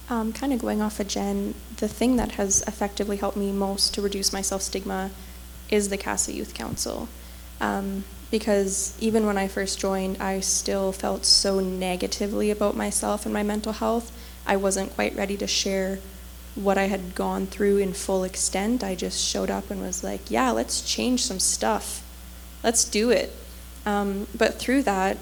Um, 0.10 0.34
kind 0.34 0.52
of 0.52 0.60
going 0.60 0.82
off 0.82 1.00
of 1.00 1.08
Jen, 1.08 1.56
the 1.78 1.88
thing 1.88 2.18
that 2.18 2.34
has 2.34 2.62
effectively 2.68 3.18
helped 3.18 3.38
me 3.38 3.52
most 3.52 3.94
to 3.94 4.02
reduce 4.02 4.34
my 4.34 4.42
self 4.42 4.62
stigma 4.62 5.12
is 5.70 5.90
the 5.90 5.98
CASA 5.98 6.34
Youth 6.34 6.54
Council. 6.54 7.08
Um, 7.62 8.04
because 8.30 8.98
even 9.00 9.26
when 9.26 9.38
I 9.38 9.48
first 9.48 9.80
joined, 9.80 10.22
I 10.22 10.40
still 10.40 10.92
felt 10.92 11.24
so 11.24 11.60
negatively 11.60 12.50
about 12.50 12.76
myself 12.76 13.26
and 13.26 13.34
my 13.34 13.44
mental 13.44 13.74
health. 13.74 14.12
I 14.46 14.58
wasn't 14.58 14.96
quite 14.96 15.16
ready 15.16 15.38
to 15.38 15.48
share 15.48 16.00
what 16.56 16.78
I 16.78 16.86
had 16.86 17.16
gone 17.16 17.48
through 17.48 17.78
in 17.78 17.94
full 17.94 18.24
extent. 18.24 18.84
I 18.84 18.96
just 18.96 19.24
showed 19.24 19.50
up 19.50 19.72
and 19.72 19.82
was 19.82 20.04
like, 20.04 20.30
yeah, 20.30 20.52
let's 20.52 20.82
change 20.82 21.24
some 21.24 21.40
stuff. 21.40 22.04
Let's 22.64 22.84
do 22.84 23.10
it. 23.10 23.36
Um, 23.86 24.28
but 24.36 24.56
through 24.56 24.84
that, 24.84 25.18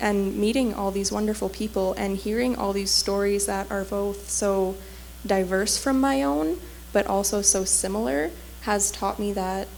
and 0.00 0.36
meeting 0.36 0.74
all 0.74 0.90
these 0.90 1.12
wonderful 1.12 1.48
people 1.48 1.94
and 1.94 2.16
hearing 2.16 2.56
all 2.56 2.72
these 2.72 2.90
stories 2.90 3.46
that 3.46 3.70
are 3.70 3.84
both 3.84 4.28
so 4.28 4.76
diverse 5.26 5.78
from 5.78 6.00
my 6.00 6.22
own, 6.22 6.58
but 6.92 7.06
also 7.06 7.42
so 7.42 7.64
similar, 7.64 8.30
has 8.62 8.90
taught 8.90 9.18
me 9.18 9.32
that 9.32 9.68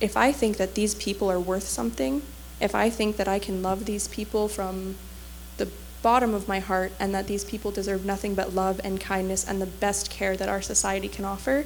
if 0.00 0.16
I 0.16 0.32
think 0.32 0.56
that 0.58 0.74
these 0.74 0.94
people 0.94 1.30
are 1.30 1.40
worth 1.40 1.64
something, 1.64 2.22
if 2.60 2.74
I 2.74 2.90
think 2.90 3.16
that 3.16 3.28
I 3.28 3.38
can 3.38 3.62
love 3.62 3.84
these 3.84 4.08
people 4.08 4.48
from 4.48 4.96
the 5.56 5.68
bottom 6.02 6.34
of 6.34 6.46
my 6.46 6.60
heart 6.60 6.92
and 7.00 7.14
that 7.14 7.26
these 7.26 7.44
people 7.44 7.70
deserve 7.70 8.04
nothing 8.04 8.34
but 8.34 8.54
love 8.54 8.80
and 8.84 9.00
kindness 9.00 9.46
and 9.48 9.60
the 9.60 9.66
best 9.66 10.10
care 10.10 10.36
that 10.36 10.48
our 10.48 10.62
society 10.62 11.08
can 11.08 11.24
offer, 11.24 11.64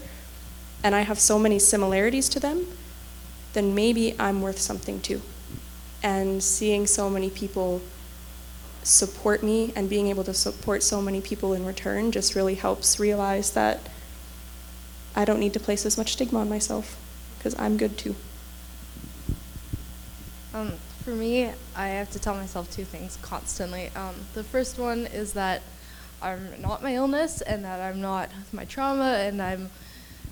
and 0.82 0.94
I 0.94 1.02
have 1.02 1.18
so 1.18 1.38
many 1.38 1.58
similarities 1.58 2.28
to 2.30 2.40
them, 2.40 2.66
then 3.52 3.74
maybe 3.74 4.14
I'm 4.18 4.40
worth 4.40 4.58
something 4.58 5.00
too. 5.00 5.20
And 6.02 6.42
seeing 6.42 6.86
so 6.86 7.08
many 7.08 7.30
people 7.30 7.80
support 8.82 9.42
me 9.42 9.72
and 9.76 9.88
being 9.88 10.08
able 10.08 10.24
to 10.24 10.34
support 10.34 10.82
so 10.82 11.00
many 11.00 11.20
people 11.20 11.52
in 11.52 11.64
return 11.64 12.10
just 12.10 12.34
really 12.34 12.56
helps 12.56 12.98
realize 12.98 13.52
that 13.52 13.80
I 15.14 15.24
don't 15.24 15.38
need 15.38 15.52
to 15.52 15.60
place 15.60 15.86
as 15.86 15.96
much 15.96 16.12
stigma 16.12 16.40
on 16.40 16.48
myself 16.48 16.98
because 17.38 17.58
I'm 17.58 17.76
good 17.76 17.96
too. 17.96 18.16
Um, 20.54 20.72
for 21.04 21.10
me, 21.10 21.50
I 21.76 21.88
have 21.88 22.10
to 22.12 22.18
tell 22.18 22.34
myself 22.34 22.70
two 22.70 22.84
things 22.84 23.18
constantly. 23.22 23.90
Um, 23.96 24.14
the 24.34 24.44
first 24.44 24.78
one 24.78 25.06
is 25.06 25.32
that 25.34 25.62
I'm 26.20 26.60
not 26.60 26.82
my 26.82 26.94
illness 26.94 27.40
and 27.40 27.64
that 27.64 27.80
I'm 27.80 28.00
not 28.00 28.30
my 28.52 28.64
trauma 28.64 29.18
and 29.20 29.42
I'm 29.42 29.70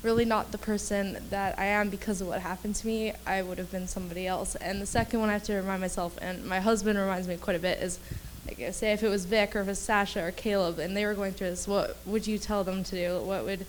really 0.02 0.24
not 0.24 0.52
the 0.52 0.58
person 0.58 1.18
that 1.30 1.58
I 1.58 1.66
am 1.66 1.90
because 1.90 2.20
of 2.20 2.28
what 2.28 2.40
happened 2.40 2.74
to 2.76 2.86
me. 2.86 3.12
I 3.26 3.42
would 3.42 3.58
have 3.58 3.70
been 3.70 3.86
somebody 3.86 4.26
else. 4.26 4.56
And 4.56 4.80
the 4.80 4.86
second 4.86 5.20
one 5.20 5.28
I 5.28 5.34
have 5.34 5.44
to 5.44 5.54
remind 5.54 5.80
myself, 5.80 6.16
and 6.22 6.44
my 6.46 6.60
husband 6.60 6.98
reminds 6.98 7.28
me 7.28 7.36
quite 7.36 7.56
a 7.56 7.60
bit, 7.60 7.82
is 7.82 7.98
like 8.46 8.72
say 8.72 8.92
if 8.92 9.02
it 9.02 9.08
was 9.08 9.26
Vic 9.26 9.54
or 9.54 9.60
if 9.60 9.66
it 9.66 9.70
was 9.70 9.78
Sasha 9.78 10.24
or 10.24 10.30
Caleb 10.30 10.78
and 10.78 10.96
they 10.96 11.04
were 11.04 11.14
going 11.14 11.32
through 11.32 11.50
this, 11.50 11.68
what 11.68 11.96
would 12.06 12.26
you 12.26 12.38
tell 12.38 12.64
them 12.64 12.82
to 12.84 12.96
do? 12.96 13.20
What 13.20 13.44
would 13.44 13.66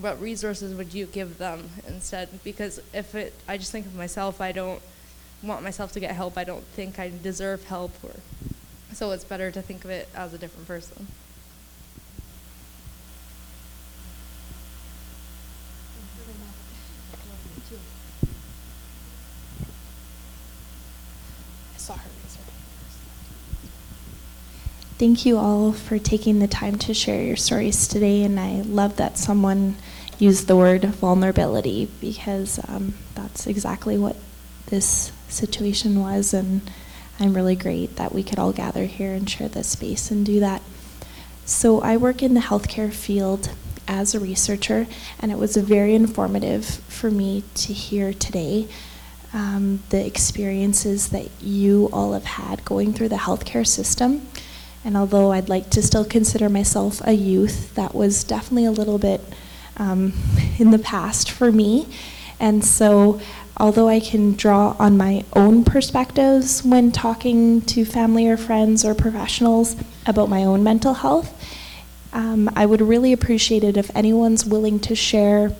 what 0.00 0.20
resources 0.20 0.74
would 0.74 0.92
you 0.92 1.06
give 1.06 1.38
them 1.38 1.70
instead? 1.88 2.28
Because 2.44 2.80
if 2.92 3.14
it, 3.14 3.32
I 3.48 3.56
just 3.56 3.72
think 3.72 3.86
of 3.86 3.94
myself, 3.94 4.40
I 4.40 4.52
don't 4.52 4.82
want 5.42 5.62
myself 5.62 5.92
to 5.92 6.00
get 6.00 6.14
help. 6.14 6.36
I 6.36 6.44
don't 6.44 6.64
think 6.64 6.98
I 6.98 7.10
deserve 7.22 7.64
help, 7.64 7.92
or 8.02 8.12
so 8.92 9.10
it's 9.12 9.24
better 9.24 9.50
to 9.50 9.62
think 9.62 9.84
of 9.84 9.90
it 9.90 10.08
as 10.14 10.34
a 10.34 10.38
different 10.38 10.68
person. 10.68 11.06
I 21.74 21.78
saw 21.78 21.94
her 21.94 22.10
raise 22.22 22.36
her 22.36 22.42
hand. 22.42 22.52
Thank 24.98 25.26
you 25.26 25.36
all 25.36 25.72
for 25.72 25.98
taking 25.98 26.38
the 26.38 26.48
time 26.48 26.76
to 26.78 26.94
share 26.94 27.22
your 27.22 27.36
stories 27.36 27.86
today, 27.86 28.22
and 28.22 28.40
I 28.40 28.62
love 28.62 28.96
that 28.96 29.18
someone 29.18 29.76
used 30.18 30.46
the 30.46 30.56
word 30.56 30.86
vulnerability 30.86 31.90
because 32.00 32.58
um, 32.66 32.94
that's 33.14 33.46
exactly 33.46 33.98
what 33.98 34.16
this 34.68 35.12
situation 35.28 36.00
was, 36.00 36.32
and 36.32 36.62
I'm 37.20 37.34
really 37.34 37.56
great 37.56 37.96
that 37.96 38.14
we 38.14 38.22
could 38.22 38.38
all 38.38 38.54
gather 38.54 38.86
here 38.86 39.12
and 39.12 39.28
share 39.28 39.48
this 39.48 39.68
space 39.68 40.10
and 40.10 40.24
do 40.24 40.40
that. 40.40 40.62
So, 41.44 41.82
I 41.82 41.98
work 41.98 42.22
in 42.22 42.32
the 42.32 42.40
healthcare 42.40 42.90
field 42.90 43.50
as 43.86 44.14
a 44.14 44.18
researcher, 44.18 44.86
and 45.20 45.30
it 45.30 45.36
was 45.36 45.56
very 45.56 45.94
informative 45.94 46.64
for 46.64 47.10
me 47.10 47.44
to 47.56 47.74
hear 47.74 48.14
today 48.14 48.66
um, 49.34 49.82
the 49.90 50.06
experiences 50.06 51.10
that 51.10 51.28
you 51.42 51.90
all 51.92 52.14
have 52.14 52.24
had 52.24 52.64
going 52.64 52.94
through 52.94 53.10
the 53.10 53.16
healthcare 53.16 53.66
system. 53.66 54.26
And 54.86 54.96
although 54.96 55.32
I'd 55.32 55.48
like 55.48 55.68
to 55.70 55.82
still 55.82 56.04
consider 56.04 56.48
myself 56.48 57.02
a 57.04 57.12
youth, 57.12 57.74
that 57.74 57.92
was 57.92 58.22
definitely 58.22 58.66
a 58.66 58.70
little 58.70 58.98
bit 58.98 59.20
um, 59.78 60.12
in 60.58 60.70
the 60.70 60.78
past 60.78 61.28
for 61.28 61.50
me. 61.50 61.88
And 62.38 62.64
so, 62.64 63.20
although 63.56 63.88
I 63.88 63.98
can 63.98 64.34
draw 64.34 64.76
on 64.78 64.96
my 64.96 65.24
own 65.32 65.64
perspectives 65.64 66.62
when 66.62 66.92
talking 66.92 67.62
to 67.62 67.84
family 67.84 68.28
or 68.28 68.36
friends 68.36 68.84
or 68.84 68.94
professionals 68.94 69.74
about 70.06 70.28
my 70.28 70.44
own 70.44 70.62
mental 70.62 70.94
health, 70.94 71.34
um, 72.12 72.48
I 72.54 72.64
would 72.64 72.80
really 72.80 73.12
appreciate 73.12 73.64
it 73.64 73.76
if 73.76 73.90
anyone's 73.96 74.46
willing 74.46 74.78
to 74.80 74.94
share 74.94 75.50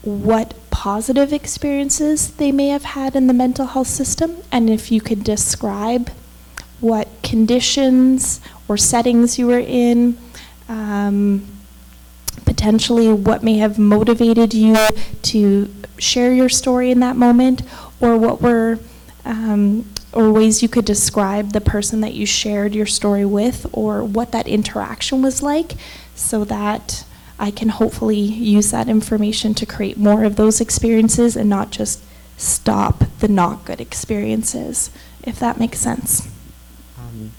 what 0.00 0.54
positive 0.70 1.30
experiences 1.30 2.30
they 2.30 2.52
may 2.52 2.68
have 2.68 2.84
had 2.84 3.16
in 3.16 3.26
the 3.26 3.34
mental 3.34 3.66
health 3.66 3.88
system, 3.88 4.38
and 4.50 4.70
if 4.70 4.90
you 4.90 5.02
could 5.02 5.22
describe 5.24 6.10
what 6.84 7.08
conditions 7.22 8.42
or 8.68 8.76
settings 8.76 9.38
you 9.38 9.46
were 9.46 9.58
in, 9.58 10.18
um, 10.68 11.46
potentially 12.44 13.10
what 13.10 13.42
may 13.42 13.56
have 13.56 13.78
motivated 13.78 14.52
you 14.52 14.76
to 15.22 15.72
share 15.96 16.32
your 16.34 16.50
story 16.50 16.90
in 16.90 17.00
that 17.00 17.16
moment, 17.16 17.62
or 18.00 18.18
what 18.18 18.42
were 18.42 18.78
um, 19.24 19.88
or 20.12 20.30
ways 20.30 20.62
you 20.62 20.68
could 20.68 20.84
describe 20.84 21.52
the 21.52 21.60
person 21.60 22.02
that 22.02 22.12
you 22.12 22.26
shared 22.26 22.74
your 22.74 22.86
story 22.86 23.24
with, 23.24 23.66
or 23.72 24.04
what 24.04 24.30
that 24.32 24.46
interaction 24.46 25.22
was 25.22 25.42
like, 25.42 25.72
so 26.14 26.44
that 26.44 27.04
I 27.38 27.50
can 27.50 27.70
hopefully 27.70 28.20
use 28.20 28.70
that 28.72 28.88
information 28.88 29.54
to 29.54 29.64
create 29.64 29.96
more 29.96 30.22
of 30.22 30.36
those 30.36 30.60
experiences 30.60 31.34
and 31.34 31.48
not 31.48 31.70
just 31.70 32.04
stop 32.36 33.04
the 33.20 33.28
not 33.28 33.64
good 33.64 33.80
experiences, 33.80 34.90
if 35.22 35.38
that 35.38 35.58
makes 35.58 35.78
sense. 35.78 36.28
Um, 36.98 37.32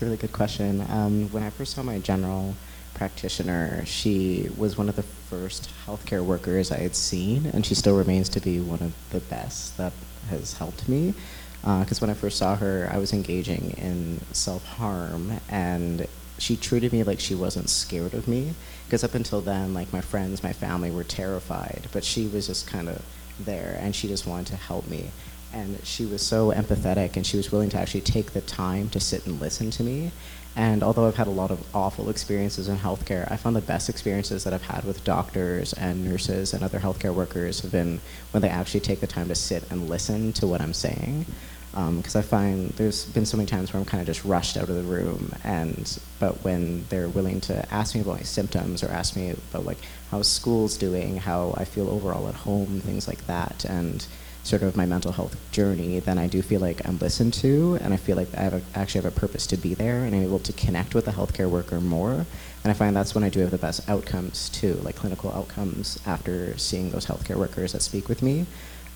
A 0.00 0.04
really 0.04 0.16
good 0.16 0.32
question. 0.32 0.84
Um, 0.90 1.28
when 1.32 1.42
I 1.42 1.50
first 1.50 1.74
saw 1.74 1.82
my 1.82 1.98
general 1.98 2.54
practitioner, 2.94 3.84
she 3.84 4.48
was 4.56 4.78
one 4.78 4.88
of 4.88 4.94
the 4.94 5.02
first 5.02 5.70
healthcare 5.86 6.24
workers 6.24 6.70
I 6.70 6.78
had 6.78 6.94
seen, 6.94 7.46
and 7.46 7.66
she 7.66 7.74
still 7.74 7.96
remains 7.96 8.28
to 8.30 8.40
be 8.40 8.60
one 8.60 8.80
of 8.80 8.94
the 9.10 9.18
best 9.18 9.76
that 9.76 9.92
has 10.30 10.52
helped 10.52 10.88
me. 10.88 11.14
Because 11.62 12.00
when 12.00 12.10
I 12.10 12.14
first 12.14 12.38
saw 12.38 12.54
her, 12.54 12.88
I 12.92 12.98
was 12.98 13.12
engaging 13.12 13.72
in 13.72 14.20
self 14.30 14.64
harm, 14.64 15.32
and 15.48 16.06
she 16.38 16.54
treated 16.54 16.92
me 16.92 17.02
like 17.02 17.18
she 17.18 17.34
wasn't 17.34 17.68
scared 17.68 18.14
of 18.14 18.28
me. 18.28 18.54
Because 18.86 19.02
up 19.02 19.14
until 19.16 19.40
then, 19.40 19.74
like 19.74 19.92
my 19.92 20.00
friends, 20.00 20.44
my 20.44 20.52
family 20.52 20.92
were 20.92 21.02
terrified, 21.02 21.88
but 21.92 22.04
she 22.04 22.28
was 22.28 22.46
just 22.46 22.68
kind 22.68 22.88
of 22.88 23.02
there, 23.40 23.76
and 23.80 23.96
she 23.96 24.06
just 24.06 24.28
wanted 24.28 24.46
to 24.46 24.56
help 24.56 24.86
me. 24.86 25.10
And 25.52 25.84
she 25.84 26.04
was 26.04 26.22
so 26.22 26.52
empathetic, 26.52 27.16
and 27.16 27.26
she 27.26 27.36
was 27.36 27.50
willing 27.50 27.70
to 27.70 27.78
actually 27.78 28.02
take 28.02 28.32
the 28.32 28.40
time 28.40 28.90
to 28.90 29.00
sit 29.00 29.26
and 29.26 29.40
listen 29.40 29.70
to 29.72 29.82
me. 29.82 30.12
And 30.56 30.82
although 30.82 31.06
I've 31.06 31.16
had 31.16 31.28
a 31.28 31.30
lot 31.30 31.50
of 31.52 31.64
awful 31.74 32.10
experiences 32.10 32.68
in 32.68 32.76
healthcare, 32.78 33.30
I 33.30 33.36
found 33.36 33.54
the 33.54 33.60
best 33.60 33.88
experiences 33.88 34.42
that 34.44 34.52
I've 34.52 34.62
had 34.62 34.84
with 34.84 35.04
doctors 35.04 35.72
and 35.72 36.04
nurses 36.04 36.52
and 36.52 36.64
other 36.64 36.80
healthcare 36.80 37.14
workers 37.14 37.60
have 37.60 37.70
been 37.70 38.00
when 38.32 38.42
they 38.42 38.48
actually 38.48 38.80
take 38.80 39.00
the 39.00 39.06
time 39.06 39.28
to 39.28 39.36
sit 39.36 39.70
and 39.70 39.88
listen 39.88 40.32
to 40.34 40.46
what 40.48 40.60
I'm 40.60 40.74
saying. 40.74 41.26
Um, 41.74 41.98
because 41.98 42.16
I 42.16 42.22
find 42.22 42.70
there's 42.70 43.04
been 43.04 43.24
so 43.24 43.36
many 43.36 43.46
times 43.46 43.72
where 43.72 43.78
I'm 43.78 43.86
kind 43.86 44.00
of 44.00 44.06
just 44.06 44.24
rushed 44.24 44.56
out 44.56 44.68
of 44.68 44.74
the 44.74 44.82
room, 44.82 45.32
and 45.44 45.98
but 46.18 46.42
when 46.42 46.86
they're 46.88 47.10
willing 47.10 47.40
to 47.42 47.72
ask 47.72 47.94
me 47.94 48.00
about 48.00 48.16
my 48.16 48.22
symptoms 48.22 48.82
or 48.82 48.88
ask 48.88 49.14
me 49.14 49.30
about 49.30 49.66
like 49.66 49.78
how 50.10 50.22
school's 50.22 50.76
doing, 50.78 51.18
how 51.18 51.54
I 51.56 51.64
feel 51.64 51.88
overall 51.88 52.26
at 52.26 52.34
home, 52.34 52.80
things 52.80 53.06
like 53.06 53.26
that, 53.26 53.64
and 53.66 54.04
sort 54.42 54.62
of 54.62 54.76
my 54.76 54.86
mental 54.86 55.12
health 55.12 55.36
journey, 55.52 56.00
then 56.00 56.18
I 56.18 56.26
do 56.26 56.42
feel 56.42 56.60
like 56.60 56.86
I'm 56.86 56.98
listened 56.98 57.34
to, 57.34 57.78
and 57.82 57.92
I 57.92 57.96
feel 57.96 58.16
like 58.16 58.34
I 58.34 58.42
have 58.42 58.54
a, 58.54 58.62
actually 58.74 59.02
have 59.02 59.16
a 59.16 59.20
purpose 59.20 59.46
to 59.48 59.56
be 59.56 59.74
there, 59.74 60.04
and 60.04 60.14
I'm 60.14 60.22
able 60.22 60.38
to 60.40 60.52
connect 60.52 60.94
with 60.94 61.04
the 61.04 61.10
healthcare 61.10 61.50
worker 61.50 61.80
more. 61.80 62.24
And 62.64 62.70
I 62.70 62.72
find 62.72 62.96
that's 62.96 63.14
when 63.14 63.24
I 63.24 63.28
do 63.28 63.40
have 63.40 63.50
the 63.50 63.58
best 63.58 63.88
outcomes 63.88 64.48
too, 64.48 64.74
like 64.82 64.96
clinical 64.96 65.30
outcomes 65.32 65.98
after 66.06 66.56
seeing 66.58 66.90
those 66.90 67.06
healthcare 67.06 67.36
workers 67.36 67.72
that 67.72 67.82
speak 67.82 68.08
with 68.08 68.22
me. 68.22 68.46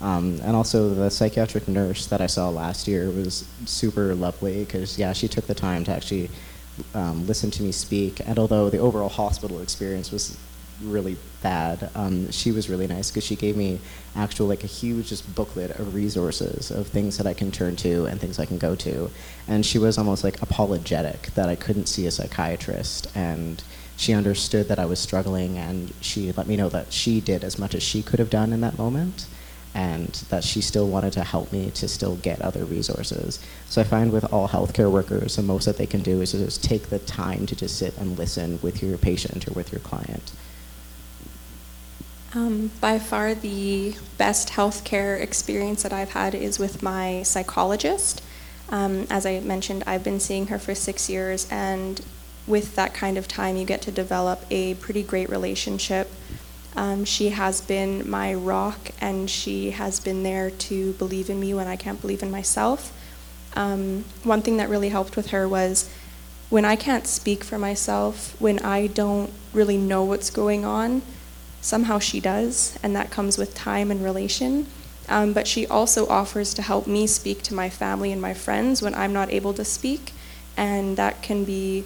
Um, 0.01 0.41
and 0.43 0.57
also 0.57 0.93
the 0.93 1.11
psychiatric 1.11 1.69
nurse 1.69 2.07
that 2.07 2.21
I 2.21 2.27
saw 2.27 2.49
last 2.49 2.89
year 2.89 3.09
was 3.11 3.47
super 3.67 4.15
lovely 4.17 4.65
because 4.65 4.99
yeah, 4.99 5.13
she 5.13 5.29
took 5.29 5.47
the 5.47 5.55
time 5.55 5.85
to 5.85 5.93
actually 5.93 6.29
um, 6.95 7.25
listen 7.27 7.51
to 7.53 7.63
me 7.63 7.71
speak. 7.71 8.21
And 8.27 8.39
although 8.39 8.69
the 8.69 8.79
overall 8.79 9.09
hospital 9.09 9.61
experience 9.61 10.11
was 10.11 10.37
really 10.83 11.17
Um, 11.45 12.31
she 12.31 12.53
was 12.53 12.69
really 12.69 12.87
nice 12.87 13.11
because 13.11 13.25
she 13.25 13.37
gave 13.37 13.57
me 13.57 13.81
actual 14.15 14.47
like 14.47 14.65
a 14.65 14.69
huge 14.69 15.09
just 15.09 15.35
booklet 15.35 15.71
of 15.79 15.95
resources 15.95 16.71
of 16.71 16.87
things 16.89 17.17
that 17.19 17.27
I 17.27 17.35
can 17.35 17.51
turn 17.51 17.77
to 17.77 18.07
and 18.07 18.21
things 18.21 18.39
I 18.39 18.47
can 18.47 18.59
go 18.59 18.75
to, 18.77 19.11
and 19.49 19.65
she 19.65 19.79
was 19.79 19.99
almost 19.99 20.25
like 20.25 20.41
apologetic 20.43 21.23
that 21.35 21.49
I 21.49 21.57
couldn't 21.57 21.87
see 21.87 22.07
a 22.07 22.11
psychiatrist 22.11 23.09
and. 23.15 23.63
She 23.95 24.15
understood 24.15 24.69
that 24.69 24.79
I 24.81 24.87
was 24.87 24.99
struggling, 24.99 25.59
and 25.59 25.93
she 26.01 26.33
let 26.33 26.49
me 26.49 26.57
know 26.57 26.71
that 26.71 26.93
she 26.93 27.21
did 27.21 27.45
as 27.45 27.59
much 27.59 27.75
as 27.75 27.83
she 27.85 28.03
could 28.03 28.19
have 28.19 28.31
done 28.31 28.53
in 28.53 28.61
that 28.63 28.79
moment, 28.79 29.27
and 29.75 30.09
that 30.31 30.43
she 30.43 30.61
still 30.61 30.89
wanted 30.89 31.13
to 31.13 31.23
help 31.23 31.53
me 31.53 31.71
to 31.73 31.87
still 31.87 32.17
get 32.17 32.41
other 32.41 32.65
resources. 32.65 33.39
So 33.69 33.81
I 33.81 33.85
find 33.85 34.11
with 34.11 34.33
all 34.33 34.49
healthcare 34.49 34.91
workers, 34.91 35.37
the 35.37 35.43
most 35.43 35.67
that 35.67 35.77
they 35.77 35.87
can 35.87 36.03
do 36.03 36.21
is 36.21 36.33
just 36.33 36.65
take 36.65 36.89
the 36.89 36.99
time 37.01 37.47
to 37.47 37.55
just 37.55 37.77
sit 37.79 37.97
and 37.99 38.19
listen 38.19 38.59
with 38.63 38.83
your 38.83 38.99
patient 38.99 39.47
or 39.47 39.53
with 39.53 39.71
your 39.71 39.81
client. 39.81 40.33
Um, 42.35 42.71
by 42.81 42.99
far, 42.99 43.35
the 43.35 43.95
best 44.17 44.51
healthcare 44.51 45.21
experience 45.21 45.83
that 45.83 45.93
I've 45.93 46.13
had 46.13 46.35
is 46.35 46.59
with 46.59 46.83
my 46.83 47.23
psychologist. 47.25 48.23
Um, 48.71 49.07
as 49.11 49.27
I 49.27 49.41
mentioned, 49.41 49.85
I've 49.87 50.03
been 50.03 50.19
seeing 50.19 50.47
her 50.47 50.59
for 50.59 50.75
six 50.75 51.11
years, 51.11 51.47
and 51.51 52.01
with 52.47 52.75
that 52.75 52.95
kind 52.95 53.19
of 53.19 53.29
time, 53.29 53.57
you 53.57 53.67
get 53.67 53.83
to 53.83 53.93
develop 53.93 54.47
a 54.51 54.75
pretty 54.75 55.03
great 55.03 55.29
relationship. 55.29 56.11
Um, 56.75 57.05
she 57.05 57.29
has 57.29 57.61
been 57.61 58.09
my 58.09 58.33
rock, 58.33 58.93
and 58.99 59.29
she 59.29 59.73
has 59.73 60.01
been 60.01 60.23
there 60.23 60.51
to 60.51 60.95
believe 60.95 61.29
in 61.29 61.39
me 61.39 61.53
when 61.53 61.67
I 61.67 61.77
can't 61.77 62.01
believe 62.01 62.23
in 62.23 62.31
myself. 62.31 62.97
Um, 63.55 64.07
one 64.23 64.41
thing 64.41 64.57
that 64.57 64.71
really 64.71 64.89
helped 64.89 65.17
with 65.17 65.29
her 65.29 65.47
was 65.47 65.91
when 66.49 66.65
I 66.65 66.77
can't 66.77 67.07
speak 67.07 67.45
for 67.45 67.59
myself, 67.59 68.41
when 68.41 68.59
I 68.61 68.87
don't 68.87 69.31
really 69.53 69.77
know 69.77 70.03
what's 70.05 70.31
going 70.31 70.65
on, 70.65 71.03
somehow 71.63 71.99
she 71.99 72.21
does, 72.21 72.77
and 72.83 72.95
that 72.95 73.11
comes 73.11 73.39
with 73.39 73.55
time 73.55 73.91
and 73.91 74.05
relation. 74.05 74.67
Um, 75.09 75.33
but 75.33 75.47
she 75.47 75.67
also 75.67 76.07
offers 76.09 76.53
to 76.55 76.63
help 76.63 76.87
me 76.87 77.07
speak 77.07 77.43
to 77.45 77.55
my 77.55 77.71
family 77.71 78.13
and 78.13 78.21
my 78.21 78.35
friends 78.35 78.83
when 78.83 78.95
I'm 78.95 79.13
not 79.13 79.33
able 79.33 79.55
to 79.55 79.65
speak, 79.65 80.13
and 80.57 80.99
that 80.99 81.23
can 81.23 81.45
be 81.45 81.85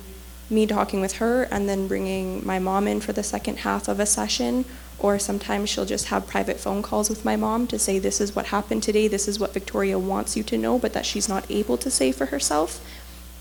me 0.49 0.67
talking 0.67 1.01
with 1.01 1.15
her 1.15 1.43
and 1.45 1.69
then 1.69 1.89
bringing 1.89 2.47
my 2.47 2.59
mom 2.59 2.87
in 2.87 3.01
for 3.01 3.13
the 3.13 3.23
second 3.23 3.59
half 3.59 3.89
of 3.89 4.01
a 4.01 4.07
session. 4.07 4.65
Or 4.99 5.19
sometimes 5.19 5.69
she'll 5.69 5.85
just 5.85 6.07
have 6.07 6.27
private 6.27 6.59
phone 6.59 6.83
calls 6.83 7.11
with 7.11 7.25
my 7.25 7.37
mom 7.37 7.67
to 7.67 7.79
say, 7.79 7.99
This 7.99 8.21
is 8.21 8.35
what 8.35 8.47
happened 8.47 8.83
today, 8.83 9.09
this 9.09 9.29
is 9.29 9.39
what 9.39 9.53
Victoria 9.53 9.99
wants 9.99 10.37
you 10.37 10.43
to 10.45 10.57
know, 10.57 10.79
but 10.79 10.95
that 10.95 11.05
she's 11.05 11.29
not 11.29 11.45
able 11.51 11.77
to 11.77 11.91
say 11.91 12.13
for 12.13 12.27
herself. 12.27 12.81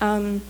Um, 0.00 0.42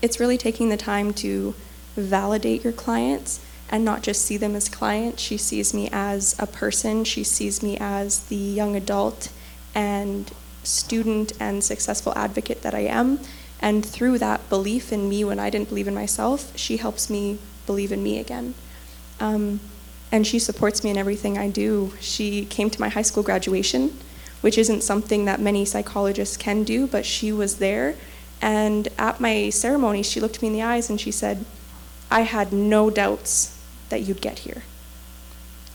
it's 0.00 0.18
really 0.18 0.38
taking 0.38 0.70
the 0.70 0.76
time 0.78 1.12
to 1.14 1.54
validate 1.94 2.64
your 2.64 2.72
clients 2.72 3.40
and 3.68 3.84
not 3.84 4.02
just 4.02 4.22
see 4.22 4.36
them 4.36 4.54
as 4.54 4.68
clients. 4.68 5.22
She 5.22 5.36
sees 5.36 5.74
me 5.74 5.88
as 5.92 6.36
a 6.38 6.46
person, 6.46 7.04
she 7.04 7.24
sees 7.24 7.62
me 7.62 7.76
as 7.80 8.24
the 8.24 8.36
young 8.36 8.76
adult 8.76 9.30
and 9.74 10.30
student 10.62 11.32
and 11.40 11.62
successful 11.62 12.12
advocate 12.16 12.62
that 12.62 12.74
I 12.74 12.80
am. 12.80 13.20
And 13.60 13.84
through 13.84 14.18
that 14.18 14.48
belief 14.48 14.92
in 14.92 15.08
me 15.08 15.24
when 15.24 15.38
I 15.38 15.50
didn't 15.50 15.68
believe 15.68 15.88
in 15.88 15.94
myself, 15.94 16.56
she 16.56 16.76
helps 16.76 17.08
me 17.08 17.38
believe 17.64 17.92
in 17.92 18.02
me 18.02 18.18
again. 18.18 18.54
Um, 19.18 19.60
and 20.12 20.26
she 20.26 20.38
supports 20.38 20.84
me 20.84 20.90
in 20.90 20.96
everything 20.96 21.36
I 21.36 21.48
do. 21.48 21.92
She 22.00 22.44
came 22.44 22.70
to 22.70 22.80
my 22.80 22.88
high 22.88 23.02
school 23.02 23.22
graduation, 23.22 23.98
which 24.40 24.58
isn't 24.58 24.82
something 24.82 25.24
that 25.24 25.40
many 25.40 25.64
psychologists 25.64 26.36
can 26.36 26.62
do, 26.64 26.86
but 26.86 27.04
she 27.04 27.32
was 27.32 27.56
there. 27.58 27.96
And 28.40 28.88
at 28.98 29.20
my 29.20 29.50
ceremony, 29.50 30.02
she 30.02 30.20
looked 30.20 30.42
me 30.42 30.48
in 30.48 30.54
the 30.54 30.62
eyes 30.62 30.90
and 30.90 31.00
she 31.00 31.10
said, 31.10 31.44
I 32.10 32.20
had 32.20 32.52
no 32.52 32.90
doubts 32.90 33.55
that 33.88 34.02
you'd 34.02 34.20
get 34.20 34.40
here. 34.40 34.62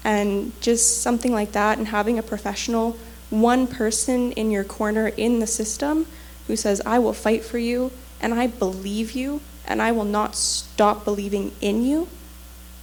And 0.03 0.59
just 0.61 1.01
something 1.01 1.31
like 1.31 1.51
that, 1.51 1.77
and 1.77 1.87
having 1.87 2.17
a 2.17 2.23
professional, 2.23 2.97
one 3.29 3.67
person 3.67 4.31
in 4.33 4.51
your 4.51 4.63
corner 4.63 5.07
in 5.09 5.39
the 5.39 5.47
system 5.47 6.07
who 6.47 6.55
says, 6.55 6.81
I 6.85 6.99
will 6.99 7.13
fight 7.13 7.43
for 7.43 7.57
you, 7.57 7.91
and 8.19 8.33
I 8.33 8.47
believe 8.47 9.11
you, 9.11 9.41
and 9.65 9.81
I 9.81 9.91
will 9.91 10.05
not 10.05 10.35
stop 10.35 11.05
believing 11.05 11.53
in 11.61 11.83
you, 11.83 12.07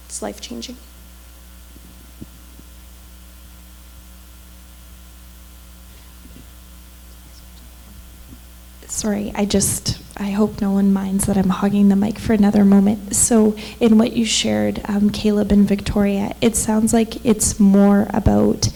it's 0.07 0.23
life 0.23 0.41
changing. 0.41 0.77
Sorry, 8.99 9.31
I 9.37 9.45
just, 9.45 10.03
I 10.17 10.31
hope 10.31 10.61
no 10.61 10.73
one 10.73 10.93
minds 10.93 11.27
that 11.27 11.39
I'm 11.39 11.51
hogging 11.51 11.89
the 11.89 11.95
mic 11.95 12.19
for 12.19 12.33
another 12.33 12.65
moment. 12.65 13.15
So, 13.15 13.57
in 13.79 13.97
what 13.97 14.15
you 14.15 14.25
shared, 14.25 14.81
um, 14.87 15.11
Caleb 15.11 15.53
and 15.53 15.69
Victoria, 15.69 16.35
it 16.41 16.57
sounds 16.57 16.93
like 16.93 17.25
it's 17.25 17.61
more 17.61 18.09
about 18.11 18.71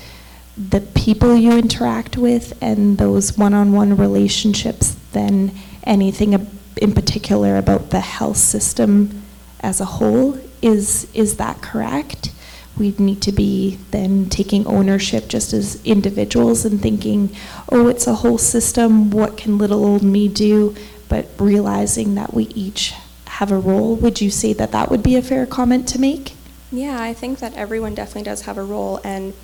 the 0.57 0.81
people 0.81 1.35
you 1.35 1.51
interact 1.59 2.16
with 2.16 2.57
and 2.62 2.99
those 2.99 3.36
one 3.36 3.53
on 3.53 3.73
one 3.73 3.97
relationships 3.97 4.94
than 5.11 5.51
anything 5.82 6.35
in 6.81 6.93
particular 6.93 7.57
about 7.57 7.90
the 7.90 7.99
health 7.99 8.36
system 8.36 9.24
as 9.59 9.81
a 9.81 9.86
whole. 9.86 10.39
Is, 10.62 11.11
is 11.15 11.39
that 11.39 11.62
correct? 11.62 12.31
We 12.78 12.94
need 12.99 13.20
to 13.23 13.32
be 13.32 13.78
then 13.90 14.28
taking 14.28 14.66
ownership 14.66 15.28
just 15.28 15.53
as 15.53 15.82
individuals 15.85 16.65
and 16.65 16.81
thinking, 16.81 17.35
oh, 17.70 17.89
it's 17.89 18.07
a 18.07 18.15
whole 18.16 18.39
system, 18.39 19.11
what 19.11 19.36
can 19.36 19.59
little 19.59 19.85
old 19.85 20.03
me 20.03 20.28
do? 20.28 20.74
But 21.09 21.28
realizing 21.39 22.15
that 22.15 22.32
we 22.32 22.44
each 22.44 22.94
have 23.27 23.53
a 23.53 23.59
role, 23.59 23.97
would 23.97 24.20
you 24.20 24.31
say 24.31 24.53
that 24.55 24.73
that 24.73 24.90
would 24.90 25.03
be 25.03 25.16
a 25.16 25.23
fair 25.23 25.47
comment 25.47 25.86
to 25.89 26.01
make? 26.01 26.32
Yeah, 26.70 27.01
I 27.01 27.12
think 27.12 27.40
that 27.40 27.55
everyone 27.55 27.94
definitely 27.94 28.23
does 28.23 28.43
have 28.43 28.57
a 28.57 28.65
role. 28.65 29.01
And 29.05 29.35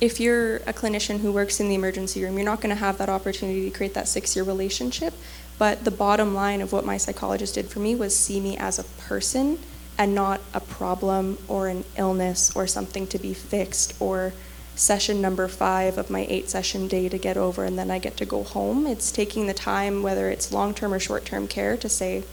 if 0.00 0.20
you're 0.20 0.56
a 0.56 0.72
clinician 0.72 1.20
who 1.20 1.32
works 1.32 1.60
in 1.60 1.68
the 1.68 1.74
emergency 1.74 2.22
room, 2.22 2.36
you're 2.36 2.44
not 2.44 2.60
going 2.60 2.74
to 2.74 2.80
have 2.80 2.98
that 2.98 3.08
opportunity 3.08 3.70
to 3.70 3.76
create 3.76 3.94
that 3.94 4.08
six 4.08 4.36
year 4.36 4.44
relationship. 4.44 5.14
But 5.56 5.84
the 5.84 5.90
bottom 5.90 6.34
line 6.34 6.60
of 6.60 6.72
what 6.72 6.84
my 6.84 6.98
psychologist 6.98 7.54
did 7.54 7.68
for 7.68 7.78
me 7.78 7.94
was 7.94 8.16
see 8.16 8.40
me 8.40 8.56
as 8.58 8.78
a 8.78 8.84
person 8.84 9.58
and 9.98 10.14
not 10.14 10.40
a 10.52 10.60
problem 10.60 11.38
or 11.48 11.68
an 11.68 11.84
illness 11.96 12.54
or 12.56 12.66
something 12.66 13.06
to 13.06 13.18
be 13.18 13.32
fixed 13.32 13.94
or 14.00 14.32
session 14.76 15.20
number 15.20 15.46
five 15.46 15.98
of 15.98 16.10
my 16.10 16.26
eight 16.28 16.50
session 16.50 16.88
day 16.88 17.08
to 17.08 17.16
get 17.16 17.36
over 17.36 17.64
and 17.64 17.78
then 17.78 17.90
I 17.90 17.98
get 17.98 18.16
to 18.18 18.26
go 18.26 18.42
home. 18.42 18.86
It's 18.86 19.12
taking 19.12 19.46
the 19.46 19.54
time, 19.54 20.02
whether 20.02 20.28
it's 20.28 20.52
long 20.52 20.74
term 20.74 20.92
or 20.92 20.98
short 20.98 21.24
term 21.24 21.46
care, 21.46 21.76
to 21.76 21.88
say, 21.88 22.24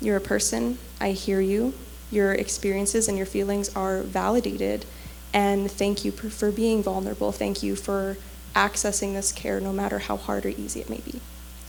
You're 0.00 0.16
a 0.16 0.20
person, 0.20 0.78
I 1.00 1.10
hear 1.10 1.40
you, 1.40 1.74
your 2.10 2.32
experiences 2.32 3.08
and 3.08 3.16
your 3.16 3.26
feelings 3.26 3.74
are 3.74 4.02
validated, 4.02 4.84
and 5.32 5.70
thank 5.70 6.04
you 6.04 6.12
for 6.12 6.52
being 6.52 6.82
vulnerable. 6.82 7.32
Thank 7.32 7.62
you 7.62 7.74
for 7.74 8.16
accessing 8.54 9.12
this 9.12 9.32
care, 9.32 9.60
no 9.60 9.72
matter 9.72 9.98
how 9.98 10.16
hard 10.16 10.46
or 10.46 10.50
easy 10.50 10.80
it 10.80 10.88
may 10.88 11.00
be. 11.00 11.20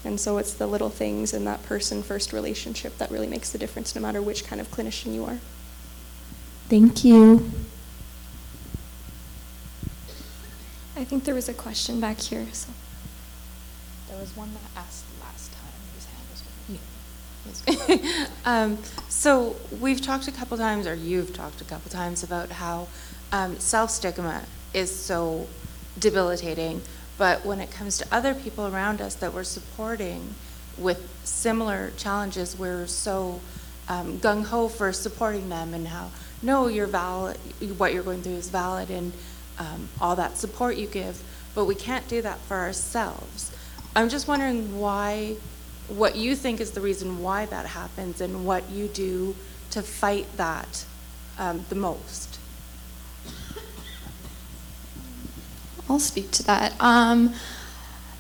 And 0.08 0.18
so 0.18 0.38
it's 0.38 0.54
the 0.54 0.68
little 0.68 0.90
things 0.90 1.34
in 1.34 1.44
that 1.44 1.64
person 1.64 2.02
first 2.02 2.32
relationship 2.32 2.98
that 2.98 3.12
really 3.12 3.28
makes 3.28 3.50
the 3.50 3.58
difference, 3.58 3.94
no 3.94 4.02
matter 4.02 4.22
which 4.22 4.46
kind 4.46 4.62
of 4.62 4.72
clinician 4.72 5.14
you 5.14 5.26
are. 5.26 5.38
Thank 6.70 7.04
you. 7.04 7.52
I 10.96 11.04
think 11.04 11.26
there 11.26 11.36
was 11.36 11.50
a 11.50 11.54
question 11.54 12.00
back 12.00 12.22
here. 12.22 12.48
So. 12.54 12.70
There 14.08 14.18
was 14.18 14.34
one 14.38 14.54
that 14.54 14.80
asked 14.80 15.04
last 15.20 15.52
time 15.52 15.74
whose 15.94 16.06
hand 16.06 16.26
was 16.32 17.68
Yes. 17.68 18.30
um, 18.46 18.78
so 19.10 19.58
we've 19.82 20.00
talked 20.00 20.30
a 20.30 20.32
couple 20.32 20.56
times, 20.58 20.88
or 20.88 20.96
you've 20.96 21.34
talked 21.34 21.60
a 21.60 21.66
couple 21.66 21.92
times 21.92 22.24
about 22.24 22.50
how 22.50 22.88
um, 23.34 23.60
self-stigma 23.60 24.44
is 24.74 24.90
so 24.90 25.48
debilitating, 26.00 26.82
but 27.18 27.46
when 27.46 27.60
it 27.60 27.72
comes 27.72 27.98
to 27.98 28.08
other 28.12 28.34
people 28.34 28.68
around 28.68 29.02
us 29.02 29.16
that 29.16 29.34
we're 29.34 29.44
supporting 29.44 30.36
with 30.78 31.10
similar 31.24 31.92
challenges, 31.98 32.58
we're 32.58 32.88
so 32.88 33.40
um, 33.90 34.20
gung 34.20 34.46
ho 34.46 34.68
for 34.68 34.94
supporting 34.94 35.50
them 35.50 35.74
and 35.74 35.88
how, 35.88 36.12
no, 36.42 36.68
you're 36.68 36.88
valid, 36.88 37.38
what 37.78 37.94
you're 37.94 38.04
going 38.04 38.22
through 38.22 38.34
is 38.34 38.50
valid, 38.50 38.90
and 38.90 39.14
um, 39.58 39.90
all 40.00 40.16
that 40.16 40.38
support 40.38 40.78
you 40.78 40.88
give, 40.88 41.22
but 41.56 41.66
we 41.66 41.76
can't 41.76 42.08
do 42.08 42.22
that 42.22 42.38
for 42.42 42.58
ourselves. 42.58 43.52
I'm 43.96 44.10
just 44.10 44.28
wondering 44.28 44.80
why, 44.80 45.36
what 45.88 46.16
you 46.16 46.36
think 46.36 46.62
is 46.62 46.72
the 46.72 46.82
reason 46.82 47.24
why 47.24 47.48
that 47.48 47.66
happens 47.66 48.22
and 48.22 48.46
what 48.46 48.70
you 48.70 48.88
do 48.88 49.36
to 49.72 49.82
fight 49.82 50.28
that 50.38 50.86
um, 51.40 51.66
the 51.70 51.76
most. 51.76 52.27
I'll 55.90 56.00
speak 56.00 56.32
to 56.32 56.44
that. 56.44 56.74
Um, 56.82 57.34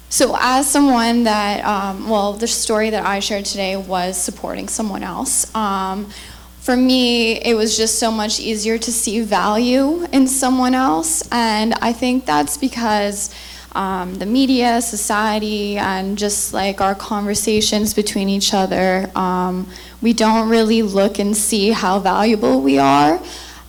so, 0.09 0.37
as 0.39 0.69
someone 0.69 1.23
that, 1.23 1.65
um, 1.65 2.09
well, 2.09 2.33
the 2.33 2.47
story 2.47 2.89
that 2.91 3.05
I 3.05 3.19
shared 3.19 3.43
today 3.43 3.75
was 3.75 4.15
supporting 4.15 4.69
someone 4.69 5.03
else. 5.03 5.53
Um, 5.53 6.09
for 6.61 6.77
me, 6.77 7.39
it 7.39 7.55
was 7.55 7.77
just 7.77 7.99
so 7.99 8.11
much 8.11 8.39
easier 8.39 8.77
to 8.77 8.91
see 8.91 9.21
value 9.21 10.05
in 10.11 10.27
someone 10.27 10.75
else. 10.75 11.27
And 11.31 11.73
I 11.81 11.93
think 11.93 12.25
that's 12.25 12.57
because 12.57 13.33
um, 13.73 14.15
the 14.15 14.25
media, 14.25 14.81
society, 14.81 15.77
and 15.77 16.17
just 16.17 16.53
like 16.53 16.81
our 16.81 16.95
conversations 16.95 17.93
between 17.93 18.27
each 18.27 18.53
other, 18.53 19.09
um, 19.15 19.67
we 20.01 20.13
don't 20.13 20.49
really 20.49 20.81
look 20.81 21.19
and 21.19 21.35
see 21.35 21.71
how 21.71 21.99
valuable 21.99 22.61
we 22.61 22.77
are. 22.77 23.21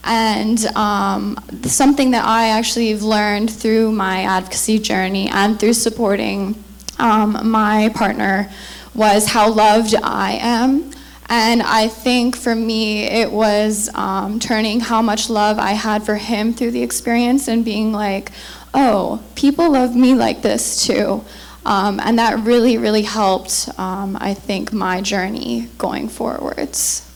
And 0.08 0.64
um, 0.74 1.38
something 1.62 2.10
that 2.12 2.24
I 2.24 2.48
actually 2.48 2.90
have 2.90 3.02
learned 3.02 3.50
through 3.50 3.92
my 3.92 4.22
advocacy 4.22 4.78
journey 4.78 5.28
and 5.28 5.60
through 5.60 5.74
supporting 5.74 6.62
um, 6.98 7.38
my 7.48 7.90
partner 7.94 8.50
was 8.94 9.28
how 9.28 9.52
loved 9.52 9.94
I 10.02 10.38
am 10.40 10.90
and 11.28 11.62
I 11.62 11.88
think 11.88 12.36
for 12.36 12.54
me, 12.54 13.04
it 13.04 13.30
was 13.30 13.90
um, 13.94 14.40
turning 14.40 14.80
how 14.80 15.02
much 15.02 15.28
love 15.28 15.58
I 15.58 15.72
had 15.72 16.04
for 16.04 16.14
him 16.14 16.54
through 16.54 16.70
the 16.70 16.82
experience 16.82 17.48
and 17.48 17.64
being 17.64 17.92
like, 17.92 18.32
oh, 18.72 19.22
people 19.34 19.72
love 19.72 19.94
me 19.94 20.14
like 20.14 20.40
this 20.40 20.86
too. 20.86 21.22
Um, 21.66 22.00
and 22.00 22.18
that 22.18 22.38
really, 22.40 22.78
really 22.78 23.02
helped, 23.02 23.68
um, 23.78 24.16
I 24.18 24.32
think, 24.32 24.72
my 24.72 25.02
journey 25.02 25.68
going 25.76 26.08
forwards. 26.08 27.07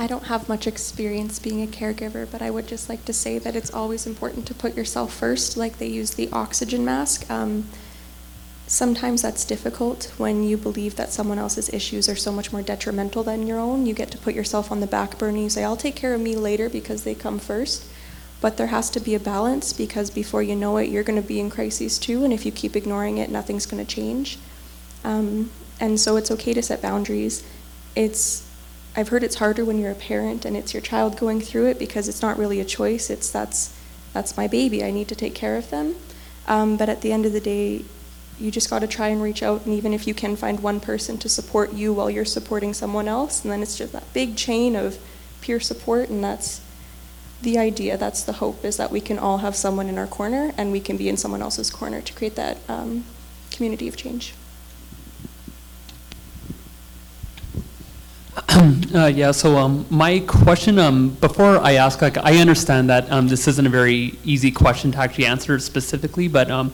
I 0.00 0.06
don't 0.06 0.28
have 0.28 0.48
much 0.48 0.66
experience 0.66 1.38
being 1.38 1.62
a 1.62 1.66
caregiver, 1.66 2.26
but 2.32 2.40
I 2.40 2.48
would 2.48 2.66
just 2.66 2.88
like 2.88 3.04
to 3.04 3.12
say 3.12 3.38
that 3.38 3.54
it's 3.54 3.70
always 3.70 4.06
important 4.06 4.46
to 4.46 4.54
put 4.54 4.74
yourself 4.74 5.12
first, 5.12 5.58
like 5.58 5.76
they 5.76 5.88
use 5.88 6.14
the 6.14 6.30
oxygen 6.32 6.86
mask. 6.86 7.30
Um, 7.30 7.66
sometimes 8.66 9.20
that's 9.20 9.44
difficult 9.44 10.10
when 10.16 10.42
you 10.42 10.56
believe 10.56 10.96
that 10.96 11.12
someone 11.12 11.38
else's 11.38 11.68
issues 11.68 12.08
are 12.08 12.16
so 12.16 12.32
much 12.32 12.50
more 12.50 12.62
detrimental 12.62 13.22
than 13.22 13.46
your 13.46 13.58
own. 13.58 13.84
You 13.84 13.92
get 13.92 14.10
to 14.12 14.16
put 14.16 14.34
yourself 14.34 14.72
on 14.72 14.80
the 14.80 14.86
back 14.86 15.18
burner. 15.18 15.36
You 15.36 15.50
say, 15.50 15.64
I'll 15.64 15.76
take 15.76 15.96
care 15.96 16.14
of 16.14 16.22
me 16.22 16.34
later 16.34 16.70
because 16.70 17.04
they 17.04 17.14
come 17.14 17.38
first. 17.38 17.84
But 18.40 18.56
there 18.56 18.68
has 18.68 18.88
to 18.92 19.00
be 19.00 19.14
a 19.14 19.20
balance 19.20 19.74
because 19.74 20.08
before 20.08 20.42
you 20.42 20.56
know 20.56 20.78
it, 20.78 20.88
you're 20.88 21.04
going 21.04 21.20
to 21.20 21.28
be 21.28 21.40
in 21.40 21.50
crises 21.50 21.98
too. 21.98 22.24
And 22.24 22.32
if 22.32 22.46
you 22.46 22.52
keep 22.52 22.74
ignoring 22.74 23.18
it, 23.18 23.28
nothing's 23.28 23.66
going 23.66 23.84
to 23.84 23.94
change. 23.94 24.38
Um, 25.04 25.50
and 25.78 26.00
so 26.00 26.16
it's 26.16 26.30
okay 26.30 26.54
to 26.54 26.62
set 26.62 26.80
boundaries. 26.80 27.44
It's 27.94 28.49
I've 28.96 29.08
heard 29.08 29.22
it's 29.22 29.36
harder 29.36 29.64
when 29.64 29.78
you're 29.78 29.92
a 29.92 29.96
parent 29.96 30.44
and 30.44 30.56
it's 30.56 30.74
your 30.74 30.80
child 30.80 31.18
going 31.18 31.40
through 31.40 31.66
it 31.66 31.78
because 31.78 32.08
it's 32.08 32.22
not 32.22 32.38
really 32.38 32.60
a 32.60 32.64
choice. 32.64 33.08
It's 33.10 33.30
that's 33.30 33.76
that's 34.12 34.36
my 34.36 34.48
baby. 34.48 34.82
I 34.82 34.90
need 34.90 35.08
to 35.08 35.14
take 35.14 35.34
care 35.34 35.56
of 35.56 35.70
them. 35.70 35.94
Um, 36.48 36.76
but 36.76 36.88
at 36.88 37.00
the 37.00 37.12
end 37.12 37.26
of 37.26 37.32
the 37.32 37.40
day, 37.40 37.84
you 38.40 38.50
just 38.50 38.70
got 38.70 38.80
to 38.80 38.88
try 38.88 39.08
and 39.08 39.22
reach 39.22 39.42
out. 39.42 39.64
And 39.64 39.74
even 39.74 39.92
if 39.92 40.06
you 40.06 40.14
can 40.14 40.34
find 40.34 40.60
one 40.60 40.80
person 40.80 41.18
to 41.18 41.28
support 41.28 41.72
you 41.72 41.92
while 41.92 42.10
you're 42.10 42.24
supporting 42.24 42.74
someone 42.74 43.06
else, 43.06 43.44
and 43.44 43.52
then 43.52 43.62
it's 43.62 43.76
just 43.76 43.92
that 43.92 44.12
big 44.12 44.36
chain 44.36 44.74
of 44.74 44.98
peer 45.40 45.60
support. 45.60 46.08
And 46.08 46.24
that's 46.24 46.60
the 47.42 47.58
idea. 47.58 47.96
That's 47.96 48.24
the 48.24 48.34
hope 48.34 48.64
is 48.64 48.76
that 48.78 48.90
we 48.90 49.00
can 49.00 49.18
all 49.18 49.38
have 49.38 49.54
someone 49.54 49.88
in 49.88 49.98
our 49.98 50.06
corner 50.06 50.52
and 50.56 50.72
we 50.72 50.80
can 50.80 50.96
be 50.96 51.08
in 51.08 51.16
someone 51.16 51.42
else's 51.42 51.70
corner 51.70 52.00
to 52.00 52.12
create 52.12 52.34
that 52.34 52.58
um, 52.68 53.04
community 53.50 53.86
of 53.86 53.96
change. 53.96 54.34
uh, 58.94 59.06
yeah, 59.06 59.30
so 59.30 59.56
um, 59.56 59.86
my 59.90 60.18
question, 60.26 60.80
um, 60.80 61.10
before 61.20 61.58
I 61.58 61.74
ask, 61.74 62.02
like, 62.02 62.16
I 62.18 62.38
understand 62.38 62.90
that 62.90 63.08
um, 63.12 63.28
this 63.28 63.46
isn't 63.46 63.64
a 63.64 63.70
very 63.70 64.18
easy 64.24 64.50
question 64.50 64.90
to 64.90 64.98
actually 64.98 65.26
answer 65.26 65.56
specifically, 65.60 66.26
but 66.26 66.50
um, 66.50 66.72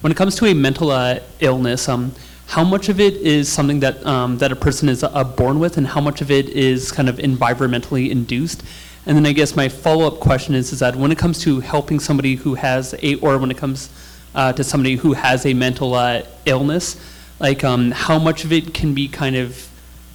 when 0.00 0.10
it 0.10 0.14
comes 0.16 0.34
to 0.36 0.46
a 0.46 0.54
mental 0.54 0.90
uh, 0.90 1.18
illness, 1.40 1.90
um, 1.90 2.12
how 2.46 2.64
much 2.64 2.88
of 2.88 3.00
it 3.00 3.16
is 3.16 3.52
something 3.52 3.80
that 3.80 4.04
um, 4.06 4.38
that 4.38 4.50
a 4.50 4.56
person 4.56 4.88
is 4.88 5.04
uh, 5.04 5.22
born 5.22 5.60
with, 5.60 5.76
and 5.76 5.88
how 5.88 6.00
much 6.00 6.22
of 6.22 6.30
it 6.30 6.48
is 6.48 6.90
kind 6.90 7.06
of 7.06 7.16
environmentally 7.16 8.08
induced? 8.08 8.62
And 9.04 9.14
then 9.14 9.26
I 9.26 9.32
guess 9.32 9.54
my 9.54 9.68
follow-up 9.68 10.20
question 10.20 10.54
is, 10.54 10.72
is 10.72 10.78
that 10.78 10.96
when 10.96 11.12
it 11.12 11.18
comes 11.18 11.38
to 11.40 11.60
helping 11.60 12.00
somebody 12.00 12.36
who 12.36 12.54
has 12.54 12.94
a, 13.02 13.16
or 13.16 13.36
when 13.36 13.50
it 13.50 13.58
comes 13.58 13.90
uh, 14.34 14.54
to 14.54 14.64
somebody 14.64 14.96
who 14.96 15.12
has 15.12 15.44
a 15.44 15.52
mental 15.52 15.92
uh, 15.92 16.22
illness, 16.46 16.98
like 17.40 17.60
how 17.60 18.18
much 18.18 18.44
of 18.44 18.54
it 18.54 18.72
can 18.72 18.94
be 18.94 19.06
kind 19.06 19.36
of 19.36 19.69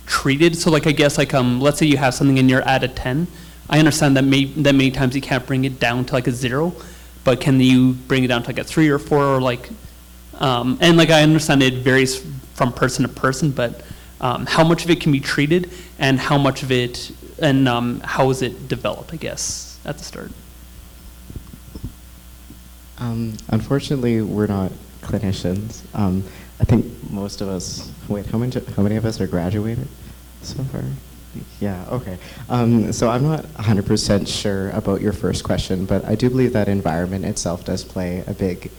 treated. 0.05 0.57
So 0.57 0.71
like 0.71 0.87
I 0.87 0.91
guess 0.91 1.17
like 1.17 1.33
um 1.33 1.59
let's 1.59 1.79
say 1.79 1.85
you 1.85 1.97
have 1.97 2.13
something 2.13 2.39
and 2.39 2.49
you're 2.49 2.61
at 2.61 2.83
a 2.83 2.87
10. 2.87 3.27
I 3.69 3.79
understand 3.79 4.15
that 4.17 4.23
may 4.23 4.45
that 4.45 4.73
many 4.73 4.91
times 4.91 5.15
you 5.15 5.21
can't 5.21 5.45
bring 5.45 5.65
it 5.65 5.79
down 5.79 6.05
to 6.05 6.13
like 6.13 6.27
a 6.27 6.31
zero, 6.31 6.73
but 7.23 7.41
can 7.41 7.59
you 7.59 7.93
bring 7.93 8.23
it 8.23 8.27
down 8.27 8.43
to 8.43 8.47
like 8.47 8.59
a 8.59 8.63
three 8.63 8.89
or 8.89 8.99
four 8.99 9.23
or 9.23 9.41
like 9.41 9.69
um, 10.39 10.77
and 10.81 10.97
like 10.97 11.09
I 11.09 11.23
understand 11.23 11.63
it 11.63 11.75
varies 11.75 12.25
from 12.53 12.71
person 12.73 13.03
to 13.03 13.09
person, 13.09 13.51
but 13.51 13.81
um, 14.21 14.45
how 14.45 14.63
much 14.63 14.83
of 14.83 14.89
it 14.89 15.01
can 15.01 15.11
be 15.11 15.19
treated 15.19 15.71
and 15.99 16.19
how 16.19 16.37
much 16.37 16.63
of 16.63 16.71
it 16.71 17.11
and 17.39 17.67
um, 17.67 17.99
how 18.01 18.29
is 18.29 18.41
it 18.41 18.67
developed? 18.67 19.13
I 19.13 19.17
guess 19.17 19.79
at 19.85 19.97
the 19.97 20.03
start. 20.03 20.31
Um, 22.97 23.33
unfortunately, 23.49 24.21
we're 24.21 24.47
not 24.47 24.71
clinicians. 25.01 25.81
Um, 25.93 26.23
I 26.59 26.63
think 26.63 26.85
most 27.11 27.41
of 27.41 27.49
us, 27.49 27.91
wait, 28.07 28.25
how 28.27 28.37
many, 28.37 28.59
how 28.75 28.83
many 28.83 28.95
of 28.95 29.05
us 29.05 29.19
are 29.21 29.27
graduated 29.27 29.87
so 30.41 30.63
far? 30.65 30.83
Yeah, 31.59 31.85
okay. 31.89 32.17
Um, 32.49 32.93
so 32.93 33.09
I'm 33.09 33.23
not 33.23 33.43
100% 33.43 34.27
sure 34.27 34.69
about 34.71 35.01
your 35.01 35.13
first 35.13 35.43
question, 35.43 35.85
but 35.85 36.05
I 36.05 36.15
do 36.15 36.29
believe 36.29 36.53
that 36.53 36.67
environment 36.67 37.25
itself 37.25 37.65
does 37.65 37.83
play 37.83 38.23
a 38.27 38.33
big 38.33 38.71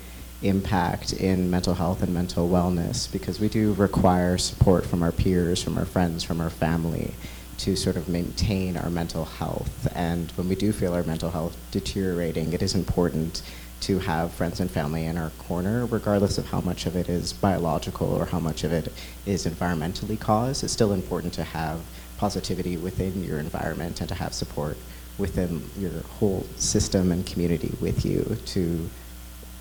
impact 0.43 1.12
in 1.15 1.51
mental 1.51 1.74
health 1.74 2.03
and 2.03 2.12
mental 2.12 2.48
wellness 2.48 3.11
because 3.11 3.40
we 3.40 3.48
do 3.48 3.73
require 3.74 4.39
support 4.39 4.86
from 4.86 5.03
our 5.03 5.12
peers, 5.12 5.62
from 5.62 5.78
our 5.78 5.85
friends, 5.85 6.24
from 6.24 6.40
our 6.40 6.51
family 6.51 7.12
to 7.59 7.74
sort 7.74 7.97
of 7.97 8.09
maintain 8.09 8.77
our 8.77 8.90
mental 8.90 9.24
health. 9.24 9.89
And 9.94 10.31
when 10.32 10.48
we 10.48 10.55
do 10.55 10.73
feel 10.73 10.93
our 10.94 11.03
mental 11.05 11.31
health 11.31 11.57
deteriorating, 11.70 12.53
it 12.53 12.62
is 12.62 12.74
important 12.74 13.43
to 13.81 13.98
have 13.98 14.32
friends 14.32 14.61
and 14.61 14.70
family 14.70 15.05
in 15.05 15.16
our 15.16 15.31
corner, 15.31 15.86
regardless 15.86 16.39
of 16.39 16.47
how 16.47 16.61
much 16.61 16.86
of 16.86 16.97
it 16.97 17.09
is 17.09 17.32
biological 17.32 18.12
or 18.12 18.27
how 18.27 18.40
much 18.40 18.65
of 18.65 18.73
it 18.73 18.93
is 19.27 19.47
environmentally 19.47 20.19
caused. 20.19 20.65
It's 20.65 20.73
still 20.73 20.93
important 20.93 21.32
to 21.35 21.44
have 21.44 21.81
positivity 22.19 22.77
within 22.77 23.23
your 23.23 23.39
environment 23.39 24.01
and 24.01 24.09
to 24.09 24.15
have 24.15 24.32
support 24.32 24.77
within 25.19 25.62
your 25.78 26.03
whole 26.19 26.47
system 26.57 27.12
and 27.12 27.27
community 27.27 27.73
with 27.81 28.05
you 28.05 28.36
to 28.47 28.89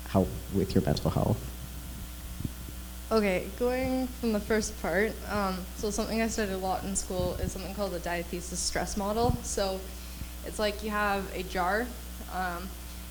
help 0.08 0.28
with 0.54 0.74
your 0.74 0.84
mental 0.84 1.10
health. 1.10 1.52
Okay, 3.10 3.46
going 3.58 4.08
from 4.08 4.32
the 4.32 4.40
first 4.40 4.80
part, 4.82 5.12
um, 5.30 5.58
so 5.76 5.90
something 5.90 6.20
I 6.20 6.26
studied 6.26 6.54
a 6.54 6.58
lot 6.58 6.82
in 6.82 6.96
school 6.96 7.34
is 7.34 7.52
something 7.52 7.72
called 7.74 7.92
the 7.92 8.00
diathesis 8.00 8.58
stress 8.58 8.96
model. 8.96 9.36
So 9.42 9.78
it's 10.44 10.58
like 10.58 10.82
you 10.82 10.90
have 10.90 11.24
a 11.32 11.44
jar, 11.44 11.86
um, 12.34 12.68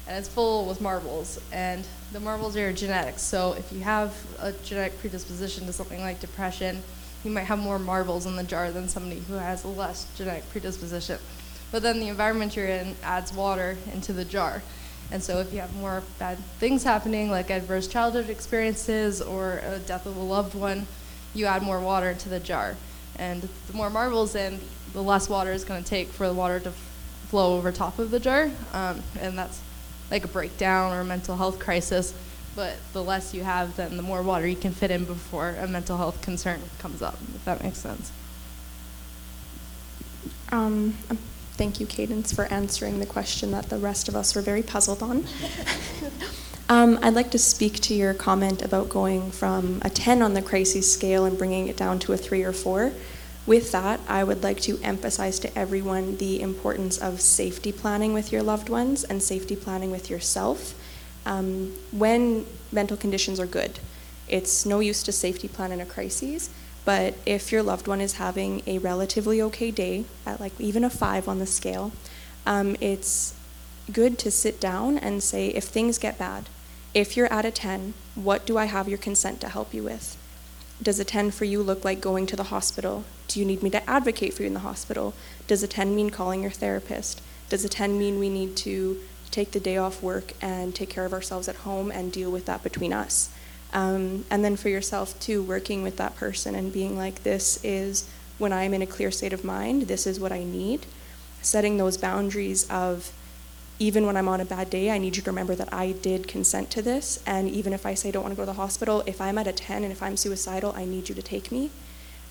and 0.07 0.18
it's 0.18 0.27
full 0.27 0.65
with 0.65 0.82
marbles, 0.82 1.40
and 1.52 1.86
the 2.11 2.19
marbles 2.19 2.56
are 2.56 2.72
genetics. 2.72 3.22
So 3.22 3.53
if 3.53 3.72
you 3.72 3.80
have 3.82 4.14
a 4.40 4.52
genetic 4.52 4.99
predisposition 4.99 5.65
to 5.65 5.73
something 5.73 6.02
like 6.02 6.19
depression, 6.19 6.82
you 7.23 7.32
might 7.32 7.44
have 7.44 7.60
more 7.60 7.80
marbles 7.80 8.26
in 8.26 8.36
the 8.36 8.44
jar 8.44 8.72
than 8.72 8.88
somebody 8.88 9.19
who 9.22 9.34
has 9.34 9.65
less 9.65 10.07
genetic 10.15 10.48
predisposition. 10.52 11.18
But 11.72 11.82
then 11.82 11.99
the 11.99 12.07
environment 12.07 12.56
you're 12.56 12.68
in 12.68 12.95
adds 13.03 13.34
water 13.34 13.77
into 13.94 14.14
the 14.14 14.26
jar. 14.26 14.61
And 15.11 15.23
so 15.23 15.40
if 15.40 15.52
you 15.52 15.60
have 15.60 15.76
more 15.76 16.03
bad 16.19 16.38
things 16.60 16.84
happening, 16.84 17.30
like 17.30 17.49
adverse 17.49 17.88
childhood 17.88 18.30
experiences 18.30 19.22
or 19.22 19.61
a 19.64 19.80
death 19.80 20.06
of 20.06 20.15
a 20.15 20.22
loved 20.22 20.56
one, 20.56 20.88
you 21.34 21.45
add 21.45 21.64
more 21.64 21.80
water 21.80 22.11
into 22.11 22.30
the 22.30 22.40
jar. 22.40 22.76
And 23.18 23.41
the 23.68 23.73
more 23.73 23.90
marbles 23.90 24.36
in, 24.36 24.60
the 24.94 25.03
less 25.03 25.27
water 25.30 25.52
is 25.52 25.64
going 25.64 25.84
to 25.84 25.90
take 25.90 26.07
for 26.07 26.27
the 26.27 26.34
water 26.34 26.60
to 26.61 26.72
flow 27.27 27.57
over 27.57 27.72
top 27.72 27.99
of 27.99 28.11
the 28.11 28.19
jar. 28.19 28.49
Um, 28.73 29.03
and 29.19 29.38
that's 29.38 29.61
like 30.11 30.23
a 30.23 30.27
breakdown 30.27 30.94
or 30.94 31.02
a 31.02 31.06
mental 31.06 31.36
health 31.36 31.60
crisis. 31.60 32.14
But 32.56 32.77
the 32.94 33.03
less 33.03 33.34
you 33.34 33.44
have, 33.44 33.76
then 33.76 33.98
the 33.98 34.03
more 34.03 34.22
water 34.22 34.48
you 34.48 34.56
can 34.56 34.72
fit 34.72 34.90
in 34.90 35.03
before 35.03 35.56
a 35.60 35.68
mental 35.68 35.98
health 35.98 36.22
concern 36.22 36.61
comes 36.80 37.02
up, 37.02 37.18
if 37.36 37.44
that 37.45 37.61
makes 37.61 37.80
sense. 37.80 38.11
Um, 40.52 40.95
um, 41.10 41.18
thank 41.53 41.82
you, 41.82 41.86
Cadence, 41.86 42.32
for 42.32 42.45
answering 42.45 42.99
the 42.99 43.06
question 43.06 43.52
that 43.52 43.69
the 43.69 43.77
rest 43.77 44.07
of 44.07 44.15
us 44.15 44.36
were 44.36 44.41
very 44.41 44.64
puzzled 44.64 45.03
on. 45.03 45.26
um, 46.69 46.98
I'd 47.02 47.14
like 47.14 47.32
to 47.32 47.38
speak 47.38 47.82
to 47.82 47.94
your 47.94 48.14
comment 48.14 48.61
about 48.61 48.88
going 48.88 49.32
from 49.32 49.82
a 49.84 49.90
10 49.90 50.22
on 50.22 50.34
the 50.34 50.41
crisis 50.41 50.91
scale 50.91 51.26
and 51.26 51.38
bringing 51.38 51.68
it 51.68 51.76
down 51.76 51.99
to 51.99 52.14
a 52.14 52.18
3 52.18 52.44
or 52.44 52.53
4. 52.53 52.94
With 53.45 53.72
that, 53.73 53.99
I 54.07 54.23
would 54.23 54.41
like 54.41 54.59
to 54.61 54.80
emphasize 54.81 55.38
to 55.39 55.57
everyone 55.57 56.17
the 56.17 56.41
importance 56.41 56.97
of 56.97 57.22
safety 57.22 57.72
planning 57.72 58.11
with 58.11 58.31
your 58.31 58.41
loved 58.41 58.69
ones 58.69 59.03
and 59.03 59.22
safety 59.22 59.55
planning 59.55 59.91
with 59.91 60.09
yourself. 60.09 60.73
Um, 61.27 61.73
when 61.91 62.47
mental 62.72 62.97
conditions 62.97 63.39
are 63.39 63.45
good, 63.45 63.80
it's 64.27 64.65
no 64.65 64.80
use 64.80 65.03
to 65.03 65.11
safety 65.11 65.47
plan 65.47 65.72
in 65.72 65.80
a 65.80 65.85
crisis. 65.85 66.49
But 66.85 67.15
if 67.26 67.51
your 67.51 67.61
loved 67.61 67.88
one 67.88 68.01
is 68.01 68.13
having 68.13 68.63
a 68.65 68.80
relatively 68.80 69.41
okay 69.43 69.69
day, 69.69 70.05
at 70.26 70.39
like 70.39 70.59
even 70.59 70.84
a 70.84 70.89
five 70.89 71.27
on 71.27 71.38
the 71.38 71.45
scale, 71.45 71.91
um, 72.47 72.76
it's 72.81 73.35
good 73.91 74.17
to 74.19 74.31
sit 74.31 74.59
down 74.59 74.97
and 74.97 75.22
say, 75.22 75.49
if 75.49 75.65
things 75.65 75.99
get 75.99 76.17
bad, 76.17 76.49
if 76.93 77.15
you're 77.15 77.31
at 77.31 77.45
a 77.45 77.51
10, 77.51 77.93
what 78.15 78.45
do 78.45 78.57
I 78.57 78.65
have 78.65 78.88
your 78.88 78.97
consent 78.97 79.41
to 79.41 79.49
help 79.49 79.73
you 79.73 79.84
with? 79.84 80.17
Does 80.81 80.99
a 80.99 81.05
10 81.05 81.31
for 81.31 81.45
you 81.45 81.61
look 81.61 81.84
like 81.85 82.01
going 82.01 82.26
to 82.27 82.35
the 82.35 82.45
hospital? 82.45 83.03
Do 83.27 83.39
you 83.39 83.45
need 83.45 83.64
me 83.64 83.69
to 83.72 83.89
advocate 83.89 84.34
for 84.34 84.43
you 84.43 84.47
in 84.47 84.53
the 84.53 84.60
hospital? 84.61 85.14
Does 85.47 85.64
a 85.64 85.68
10 85.68 85.95
mean 85.95 86.10
calling 86.10 86.41
your 86.41 86.52
therapist? 86.52 87.22
Does 87.49 87.65
a 87.65 87.69
10 87.69 87.97
mean 87.97 88.19
we 88.19 88.30
need 88.30 88.56
to 88.57 88.99
take 89.31 89.52
the 89.52 89.60
day 89.60 89.77
off 89.77 90.02
work 90.02 90.34
and 90.41 90.73
take 90.73 90.89
care 90.89 91.06
of 91.06 91.14
ourselves 91.14 91.47
at 91.47 91.57
home 91.57 91.91
and 91.91 92.11
deal 92.11 92.31
with 92.31 92.45
that 92.45 92.64
between 92.64 92.93
us? 92.93 93.30
Um, 93.73 94.26
and 94.31 94.43
then 94.43 94.56
for 94.56 94.69
yourself 94.69 95.19
too, 95.19 95.43
working 95.43 95.84
with 95.84 95.97
that 95.97 96.15
person 96.15 96.56
and 96.56 96.72
being 96.72 96.97
like, 96.97 97.23
this 97.23 97.60
is 97.64 98.10
when 98.38 98.53
I'm 98.53 98.73
in 98.73 98.81
a 98.81 98.88
clear 98.88 99.11
state 99.11 99.34
of 99.34 99.43
mind, 99.43 99.84
this 99.84 100.07
is 100.07 100.19
what 100.19 100.31
I 100.31 100.43
need. 100.43 100.85
Setting 101.41 101.77
those 101.77 101.97
boundaries 101.97 102.69
of, 102.69 103.11
even 103.77 104.06
when 104.06 104.15
I'm 104.15 104.30
on 104.30 104.39
a 104.39 104.45
bad 104.45 104.69
day, 104.69 104.89
I 104.89 104.97
need 104.97 105.18
you 105.18 105.22
to 105.23 105.30
remember 105.30 105.56
that 105.56 105.73
I 105.73 105.91
did 105.91 106.27
consent 106.27 106.72
to 106.72 106.81
this. 106.81 107.22
And 107.27 107.49
even 107.49 107.73
if 107.73 107.85
I 107.85 107.93
say 107.93 108.10
I 108.10 108.11
don't 108.11 108.23
want 108.23 108.34
to 108.34 108.38
go 108.38 108.43
to 108.43 108.47
the 108.47 108.53
hospital, 108.53 109.03
if 109.06 109.19
I'm 109.19 109.38
at 109.38 109.47
a 109.47 109.52
10 109.52 109.84
and 109.84 109.91
if 109.91 110.02
I'm 110.02 110.15
suicidal, 110.15 110.73
I 110.76 110.85
need 110.85 111.10
you 111.10 111.15
to 111.15 111.22
take 111.22 111.52
me. 111.52 111.69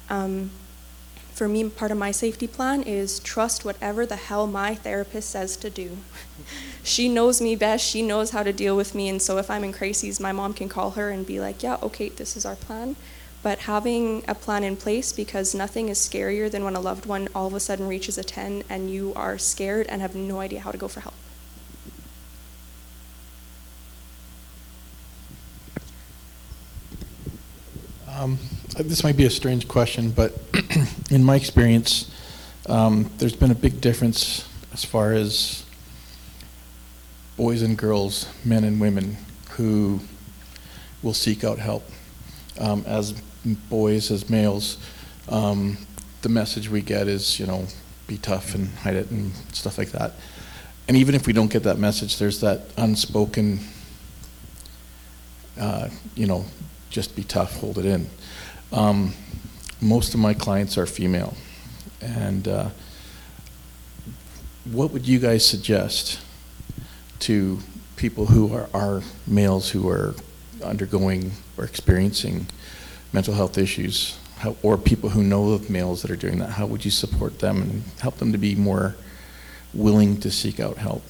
Um, 0.08 0.50
for 1.34 1.48
me, 1.48 1.68
part 1.68 1.90
of 1.90 1.98
my 1.98 2.12
safety 2.12 2.46
plan 2.46 2.84
is 2.84 3.18
trust 3.18 3.64
whatever 3.64 4.06
the 4.06 4.14
hell 4.14 4.46
my 4.46 4.76
therapist 4.76 5.30
says 5.30 5.56
to 5.56 5.68
do. 5.68 5.98
she 6.84 7.08
knows 7.08 7.40
me 7.40 7.56
best, 7.56 7.84
she 7.84 8.02
knows 8.02 8.30
how 8.30 8.44
to 8.44 8.52
deal 8.52 8.76
with 8.76 8.94
me, 8.94 9.08
and 9.08 9.20
so 9.20 9.36
if 9.38 9.50
I'm 9.50 9.64
in 9.64 9.72
crises, 9.72 10.20
my 10.20 10.30
mom 10.30 10.54
can 10.54 10.68
call 10.68 10.92
her 10.92 11.10
and 11.10 11.26
be 11.26 11.40
like, 11.40 11.60
yeah, 11.60 11.76
okay, 11.82 12.08
this 12.08 12.36
is 12.36 12.46
our 12.46 12.54
plan. 12.54 12.94
But 13.42 13.58
having 13.60 14.22
a 14.28 14.34
plan 14.34 14.62
in 14.62 14.76
place 14.76 15.12
because 15.12 15.56
nothing 15.56 15.88
is 15.88 15.98
scarier 15.98 16.48
than 16.48 16.64
when 16.64 16.76
a 16.76 16.80
loved 16.80 17.04
one 17.04 17.28
all 17.34 17.48
of 17.48 17.54
a 17.54 17.60
sudden 17.60 17.88
reaches 17.88 18.16
a 18.16 18.22
10 18.22 18.62
and 18.70 18.88
you 18.88 19.12
are 19.16 19.36
scared 19.36 19.88
and 19.88 20.00
have 20.00 20.14
no 20.14 20.38
idea 20.38 20.60
how 20.60 20.70
to 20.70 20.78
go 20.78 20.88
for 20.88 21.00
help. 21.00 21.14
Um, 28.08 28.38
this 28.68 29.04
might 29.04 29.16
be 29.16 29.24
a 29.24 29.30
strange 29.30 29.68
question, 29.68 30.10
but 30.10 30.32
in 31.10 31.22
my 31.22 31.36
experience, 31.36 32.10
um, 32.66 33.10
there's 33.18 33.36
been 33.36 33.50
a 33.50 33.54
big 33.54 33.80
difference 33.80 34.48
as 34.72 34.84
far 34.84 35.12
as 35.12 35.64
boys 37.36 37.62
and 37.62 37.76
girls, 37.76 38.28
men 38.44 38.64
and 38.64 38.80
women, 38.80 39.16
who 39.50 40.00
will 41.02 41.14
seek 41.14 41.44
out 41.44 41.58
help. 41.58 41.84
Um, 42.58 42.84
as 42.86 43.12
boys, 43.68 44.10
as 44.10 44.30
males, 44.30 44.78
um, 45.28 45.76
the 46.22 46.28
message 46.28 46.68
we 46.68 46.80
get 46.80 47.08
is, 47.08 47.38
you 47.38 47.46
know, 47.46 47.66
be 48.06 48.16
tough 48.16 48.54
and 48.54 48.68
hide 48.68 48.94
it 48.94 49.10
and 49.10 49.32
stuff 49.52 49.78
like 49.78 49.90
that. 49.90 50.12
And 50.88 50.96
even 50.96 51.14
if 51.14 51.26
we 51.26 51.32
don't 51.32 51.50
get 51.50 51.62
that 51.64 51.78
message, 51.78 52.18
there's 52.18 52.40
that 52.40 52.70
unspoken, 52.76 53.60
uh, 55.58 55.88
you 56.14 56.26
know, 56.26 56.44
just 56.90 57.16
be 57.16 57.24
tough, 57.24 57.58
hold 57.60 57.78
it 57.78 57.86
in. 57.86 58.08
Um, 58.74 59.14
most 59.80 60.14
of 60.14 60.20
my 60.20 60.34
clients 60.34 60.76
are 60.76 60.84
female. 60.84 61.36
And 62.00 62.48
uh, 62.48 62.70
what 64.64 64.90
would 64.90 65.06
you 65.06 65.20
guys 65.20 65.46
suggest 65.46 66.18
to 67.20 67.60
people 67.94 68.26
who 68.26 68.52
are, 68.52 68.68
are 68.74 69.02
males 69.28 69.70
who 69.70 69.88
are 69.88 70.16
undergoing 70.62 71.30
or 71.56 71.64
experiencing 71.64 72.48
mental 73.12 73.34
health 73.34 73.56
issues, 73.58 74.18
how, 74.38 74.56
or 74.64 74.76
people 74.76 75.10
who 75.10 75.22
know 75.22 75.50
of 75.50 75.70
males 75.70 76.02
that 76.02 76.10
are 76.10 76.16
doing 76.16 76.38
that? 76.40 76.50
How 76.50 76.66
would 76.66 76.84
you 76.84 76.90
support 76.90 77.38
them 77.38 77.62
and 77.62 77.84
help 78.00 78.16
them 78.16 78.32
to 78.32 78.38
be 78.38 78.56
more 78.56 78.96
willing 79.72 80.18
to 80.18 80.32
seek 80.32 80.58
out 80.58 80.78
help? 80.78 81.04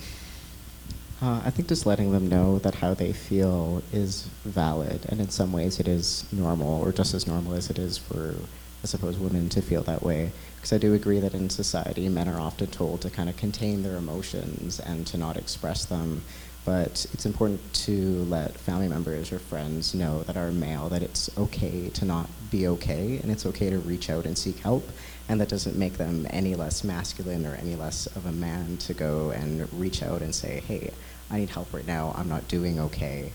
Uh, 1.22 1.40
I 1.44 1.50
think 1.50 1.68
just 1.68 1.86
letting 1.86 2.12
them 2.12 2.28
know 2.28 2.58
that 2.58 2.74
how 2.76 2.92
they 2.92 3.12
feel 3.12 3.82
is 3.92 4.28
valid, 4.44 5.06
and 5.08 5.20
in 5.20 5.30
some 5.30 5.52
ways 5.52 5.80
it 5.80 5.88
is 5.88 6.24
normal, 6.32 6.80
or 6.80 6.92
just 6.92 7.14
as 7.14 7.26
normal 7.26 7.54
as 7.54 7.70
it 7.70 7.78
is 7.78 7.96
for, 7.96 8.34
I 8.82 8.86
suppose, 8.86 9.18
women 9.18 9.48
to 9.50 9.62
feel 9.62 9.82
that 9.84 10.02
way. 10.02 10.32
Because 10.56 10.72
I 10.72 10.78
do 10.78 10.92
agree 10.92 11.20
that 11.20 11.34
in 11.34 11.50
society, 11.50 12.08
men 12.08 12.28
are 12.28 12.40
often 12.40 12.66
told 12.66 13.00
to 13.02 13.10
kind 13.10 13.28
of 13.28 13.36
contain 13.36 13.82
their 13.82 13.96
emotions 13.96 14.80
and 14.80 15.06
to 15.06 15.16
not 15.16 15.36
express 15.36 15.84
them. 15.84 16.22
But 16.64 17.06
it's 17.12 17.26
important 17.26 17.60
to 17.74 18.24
let 18.24 18.56
family 18.56 18.88
members 18.88 19.30
or 19.30 19.38
friends 19.38 19.94
know 19.94 20.22
that 20.22 20.36
are 20.38 20.50
male 20.50 20.88
that 20.88 21.02
it's 21.02 21.30
okay 21.36 21.90
to 21.90 22.04
not 22.06 22.28
be 22.50 22.66
okay, 22.68 23.18
and 23.22 23.30
it's 23.30 23.44
okay 23.44 23.68
to 23.68 23.78
reach 23.78 24.08
out 24.08 24.24
and 24.24 24.36
seek 24.36 24.58
help. 24.58 24.88
And 25.28 25.40
that 25.40 25.48
doesn't 25.48 25.76
make 25.76 25.94
them 25.94 26.26
any 26.30 26.54
less 26.54 26.84
masculine 26.84 27.46
or 27.46 27.54
any 27.54 27.76
less 27.76 28.06
of 28.08 28.26
a 28.26 28.32
man 28.32 28.76
to 28.78 28.94
go 28.94 29.30
and 29.30 29.72
reach 29.72 30.02
out 30.02 30.20
and 30.20 30.34
say, 30.34 30.62
hey, 30.66 30.90
I 31.30 31.38
need 31.38 31.48
help 31.48 31.72
right 31.72 31.86
now. 31.86 32.14
I'm 32.16 32.28
not 32.28 32.46
doing 32.48 32.78
okay. 32.78 33.32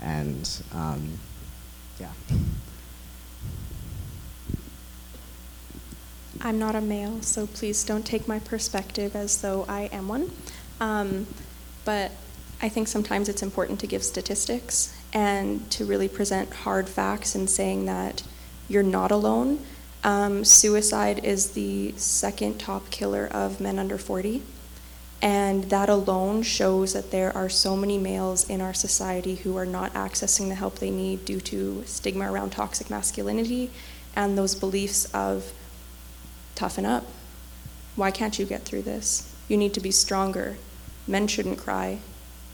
And 0.00 0.48
um, 0.72 1.18
yeah. 2.00 2.10
I'm 6.40 6.58
not 6.58 6.74
a 6.74 6.80
male, 6.80 7.20
so 7.22 7.46
please 7.46 7.84
don't 7.84 8.06
take 8.06 8.28
my 8.28 8.38
perspective 8.38 9.16
as 9.16 9.40
though 9.40 9.64
I 9.68 9.82
am 9.92 10.08
one. 10.08 10.30
Um, 10.80 11.26
but 11.84 12.12
I 12.60 12.68
think 12.68 12.88
sometimes 12.88 13.28
it's 13.28 13.42
important 13.42 13.80
to 13.80 13.86
give 13.86 14.02
statistics 14.02 14.94
and 15.12 15.68
to 15.70 15.84
really 15.84 16.08
present 16.08 16.52
hard 16.52 16.88
facts 16.88 17.34
and 17.34 17.48
saying 17.48 17.86
that 17.86 18.22
you're 18.68 18.82
not 18.82 19.10
alone. 19.10 19.64
Um, 20.04 20.44
suicide 20.44 21.24
is 21.24 21.52
the 21.52 21.92
second 21.96 22.58
top 22.58 22.90
killer 22.90 23.26
of 23.26 23.60
men 23.60 23.78
under 23.78 23.98
40. 23.98 24.42
And 25.20 25.64
that 25.64 25.88
alone 25.88 26.42
shows 26.42 26.92
that 26.92 27.10
there 27.10 27.36
are 27.36 27.48
so 27.48 27.76
many 27.76 27.98
males 27.98 28.48
in 28.48 28.60
our 28.60 28.74
society 28.74 29.36
who 29.36 29.56
are 29.56 29.66
not 29.66 29.92
accessing 29.94 30.48
the 30.48 30.54
help 30.54 30.78
they 30.78 30.90
need 30.90 31.24
due 31.24 31.40
to 31.40 31.82
stigma 31.86 32.30
around 32.30 32.50
toxic 32.50 32.88
masculinity 32.88 33.70
and 34.14 34.38
those 34.38 34.54
beliefs 34.54 35.12
of 35.12 35.52
toughen 36.54 36.86
up. 36.86 37.04
Why 37.96 38.12
can't 38.12 38.38
you 38.38 38.46
get 38.46 38.62
through 38.62 38.82
this? 38.82 39.34
You 39.48 39.56
need 39.56 39.74
to 39.74 39.80
be 39.80 39.90
stronger. 39.90 40.56
Men 41.08 41.26
shouldn't 41.26 41.58
cry. 41.58 41.98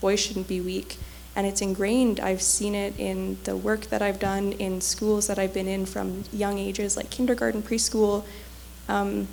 Boys 0.01 0.21
shouldn't 0.21 0.49
be 0.49 0.61
weak. 0.61 0.99
And 1.37 1.47
it's 1.47 1.61
ingrained. 1.61 2.21
I've 2.21 2.43
seen 2.43 2.75
it 2.75 2.99
in 2.99 3.39
the 3.45 3.57
work 3.57 3.87
that 3.87 4.03
I've 4.03 4.21
done 4.21 4.53
in 4.53 4.81
schools 4.81 5.27
that 5.27 5.39
I've 5.39 5.53
been 5.53 5.67
in 5.67 5.85
from 5.85 6.25
young 6.33 6.59
ages, 6.59 6.97
like 6.97 7.11
kindergarten, 7.11 7.63
preschool. 7.63 8.25
Um, 8.89 9.27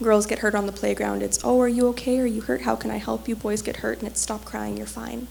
girls 0.00 0.26
get 0.26 0.38
hurt 0.40 0.54
on 0.54 0.66
the 0.66 0.72
playground. 0.72 1.22
It's, 1.22 1.40
oh, 1.44 1.60
are 1.60 1.68
you 1.68 1.88
okay? 1.88 2.20
Are 2.20 2.26
you 2.26 2.42
hurt? 2.42 2.62
How 2.62 2.76
can 2.76 2.90
I 2.90 2.96
help 2.98 3.28
you? 3.28 3.36
Boys 3.36 3.62
get 3.62 3.76
hurt, 3.76 3.98
and 3.98 4.08
it's, 4.08 4.20
stop 4.20 4.44
crying, 4.44 4.76
you're 4.76 4.86
fine. 4.86 5.26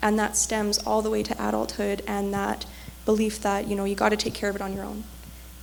And 0.00 0.18
that 0.18 0.36
stems 0.36 0.78
all 0.78 1.00
the 1.00 1.10
way 1.10 1.22
to 1.22 1.48
adulthood 1.48 2.02
and 2.06 2.34
that 2.34 2.66
belief 3.04 3.40
that, 3.42 3.68
you 3.68 3.76
know, 3.76 3.84
you 3.84 3.94
got 3.94 4.08
to 4.08 4.16
take 4.16 4.34
care 4.34 4.50
of 4.50 4.56
it 4.56 4.62
on 4.62 4.74
your 4.74 4.84
own. 4.84 5.04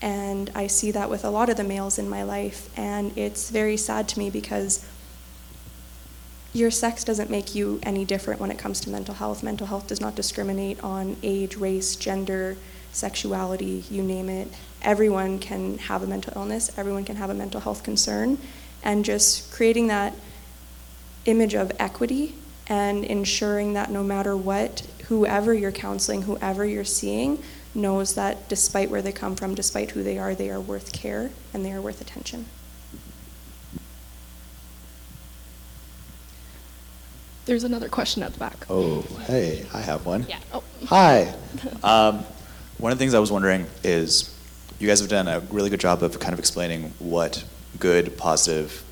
And 0.01 0.49
I 0.55 0.67
see 0.67 0.91
that 0.91 1.09
with 1.09 1.25
a 1.25 1.29
lot 1.29 1.49
of 1.49 1.57
the 1.57 1.63
males 1.63 1.99
in 1.99 2.09
my 2.09 2.23
life. 2.23 2.69
And 2.77 3.17
it's 3.17 3.49
very 3.49 3.75
sad 3.75 4.07
to 4.09 4.19
me 4.19 4.29
because 4.29 4.85
your 6.53 6.71
sex 6.71 7.03
doesn't 7.03 7.29
make 7.29 7.53
you 7.53 7.79
any 7.83 8.05
different 8.05 8.39
when 8.39 8.49
it 8.51 8.57
comes 8.57 8.79
to 8.81 8.89
mental 8.89 9.15
health. 9.15 9.43
Mental 9.43 9.67
health 9.67 9.87
does 9.87 10.01
not 10.01 10.15
discriminate 10.15 10.83
on 10.83 11.15
age, 11.21 11.55
race, 11.57 11.95
gender, 11.95 12.57
sexuality, 12.91 13.83
you 13.89 14.01
name 14.01 14.29
it. 14.29 14.47
Everyone 14.81 15.37
can 15.39 15.77
have 15.77 16.01
a 16.01 16.07
mental 16.07 16.33
illness, 16.35 16.71
everyone 16.77 17.05
can 17.05 17.17
have 17.17 17.29
a 17.29 17.33
mental 17.33 17.61
health 17.61 17.83
concern. 17.83 18.37
And 18.81 19.05
just 19.05 19.51
creating 19.51 19.87
that 19.87 20.13
image 21.25 21.53
of 21.53 21.71
equity 21.79 22.35
and 22.67 23.03
ensuring 23.03 23.73
that 23.73 23.91
no 23.91 24.03
matter 24.03 24.35
what, 24.35 24.87
whoever 25.07 25.53
you're 25.53 25.71
counseling, 25.71 26.23
whoever 26.23 26.65
you're 26.65 26.83
seeing, 26.83 27.43
knows 27.75 28.15
that 28.15 28.49
despite 28.49 28.89
where 28.89 29.01
they 29.01 29.11
come 29.11 29.35
from, 29.35 29.53
despite 29.53 29.91
who 29.91 30.01
they 30.01 30.17
are, 30.17 30.33
they 30.33 30.49
are 30.49 30.59
worth 30.59 30.91
care 30.91 31.29
and 31.53 31.63
they 31.63 31.71
are 31.71 31.81
worth 31.81 32.01
attention. 32.01 32.45
There's 37.49 37.63
another 37.63 37.89
question 37.89 38.21
at 38.21 38.31
the 38.33 38.37
back. 38.37 38.67
Oh, 38.69 39.01
hey, 39.25 39.65
I 39.73 39.81
have 39.81 40.05
one. 40.05 40.23
Yeah. 40.29 40.37
Oh. 40.53 40.63
Hi. 40.85 41.33
Um, 41.83 42.23
one 42.77 42.91
of 42.91 42.99
the 42.99 43.01
things 43.01 43.15
I 43.15 43.19
was 43.19 43.31
wondering 43.31 43.65
is 43.83 44.37
you 44.77 44.87
guys 44.87 44.99
have 44.99 45.09
done 45.09 45.27
a 45.27 45.39
really 45.49 45.71
good 45.71 45.79
job 45.79 46.03
of 46.03 46.19
kind 46.19 46.31
of 46.31 46.37
explaining 46.37 46.93
what 46.99 47.43
good, 47.79 48.15
positive 48.19 48.83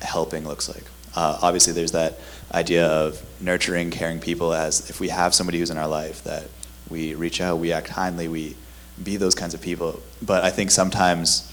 helping 0.00 0.48
looks 0.48 0.70
like. 0.70 0.84
Uh, 1.14 1.38
obviously, 1.42 1.74
there's 1.74 1.92
that 1.92 2.18
idea 2.54 2.86
of 2.86 3.22
nurturing, 3.42 3.90
caring 3.90 4.20
people 4.20 4.54
as 4.54 4.88
if 4.88 5.00
we 5.00 5.10
have 5.10 5.34
somebody 5.34 5.58
who's 5.58 5.68
in 5.68 5.76
our 5.76 5.86
life 5.86 6.24
that 6.24 6.44
we 6.88 7.14
reach 7.14 7.42
out, 7.42 7.58
we 7.58 7.72
act 7.72 7.88
kindly, 7.88 8.26
we 8.26 8.56
be 9.04 9.18
those 9.18 9.34
kinds 9.34 9.52
of 9.52 9.60
people. 9.60 10.00
But 10.22 10.44
I 10.44 10.50
think 10.50 10.70
sometimes 10.70 11.52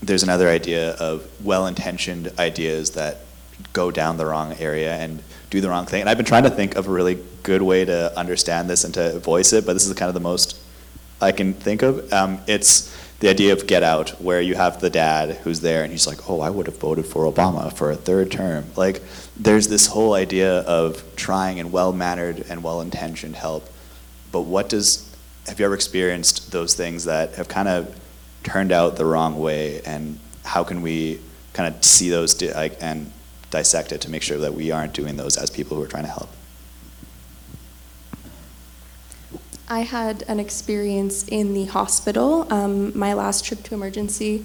there's 0.00 0.22
another 0.22 0.48
idea 0.48 0.92
of 0.92 1.28
well 1.44 1.66
intentioned 1.66 2.30
ideas 2.38 2.92
that 2.92 3.18
go 3.72 3.90
down 3.90 4.16
the 4.16 4.26
wrong 4.26 4.52
area 4.60 4.94
and 4.94 5.24
do 5.52 5.60
the 5.60 5.68
wrong 5.68 5.84
thing. 5.84 6.00
And 6.00 6.08
I've 6.08 6.16
been 6.16 6.26
trying 6.26 6.44
to 6.44 6.50
think 6.50 6.76
of 6.76 6.88
a 6.88 6.90
really 6.90 7.18
good 7.42 7.60
way 7.60 7.84
to 7.84 8.18
understand 8.18 8.70
this 8.70 8.84
and 8.84 8.94
to 8.94 9.18
voice 9.18 9.52
it, 9.52 9.66
but 9.66 9.74
this 9.74 9.86
is 9.86 9.92
kind 9.92 10.08
of 10.08 10.14
the 10.14 10.20
most 10.20 10.58
I 11.20 11.30
can 11.30 11.52
think 11.52 11.82
of. 11.82 12.10
Um, 12.10 12.40
it's 12.46 12.90
the 13.20 13.28
idea 13.28 13.52
of 13.52 13.66
Get 13.66 13.82
Out, 13.82 14.20
where 14.20 14.40
you 14.40 14.54
have 14.54 14.80
the 14.80 14.88
dad 14.88 15.36
who's 15.44 15.60
there 15.60 15.84
and 15.84 15.92
he's 15.92 16.06
like, 16.06 16.28
oh, 16.28 16.40
I 16.40 16.48
would 16.48 16.66
have 16.66 16.78
voted 16.78 17.04
for 17.04 17.30
Obama 17.30 17.70
for 17.70 17.90
a 17.90 17.96
third 17.96 18.32
term. 18.32 18.64
Like, 18.76 19.02
there's 19.36 19.68
this 19.68 19.88
whole 19.88 20.14
idea 20.14 20.60
of 20.60 21.04
trying 21.16 21.60
and 21.60 21.70
well 21.70 21.92
mannered 21.92 22.46
and 22.48 22.64
well 22.64 22.80
intentioned 22.80 23.36
help. 23.36 23.68
But 24.32 24.42
what 24.42 24.70
does, 24.70 25.14
have 25.46 25.60
you 25.60 25.66
ever 25.66 25.74
experienced 25.74 26.50
those 26.50 26.74
things 26.74 27.04
that 27.04 27.34
have 27.34 27.48
kind 27.48 27.68
of 27.68 27.94
turned 28.42 28.72
out 28.72 28.96
the 28.96 29.04
wrong 29.04 29.38
way? 29.38 29.82
And 29.82 30.18
how 30.44 30.64
can 30.64 30.80
we 30.80 31.20
kind 31.52 31.72
of 31.72 31.84
see 31.84 32.08
those 32.08 32.40
like, 32.54 32.78
and 32.80 33.12
dissect 33.52 33.92
it 33.92 34.00
to 34.00 34.10
make 34.10 34.22
sure 34.22 34.38
that 34.38 34.54
we 34.54 34.72
aren't 34.72 34.94
doing 34.94 35.16
those 35.16 35.36
as 35.36 35.50
people 35.50 35.76
who 35.76 35.82
are 35.84 35.86
trying 35.86 36.04
to 36.04 36.10
help? 36.10 36.30
I 39.68 39.80
had 39.80 40.24
an 40.26 40.40
experience 40.40 41.26
in 41.28 41.54
the 41.54 41.66
hospital. 41.66 42.52
Um, 42.52 42.98
my 42.98 43.12
last 43.12 43.44
trip 43.44 43.62
to 43.64 43.74
emergency. 43.74 44.44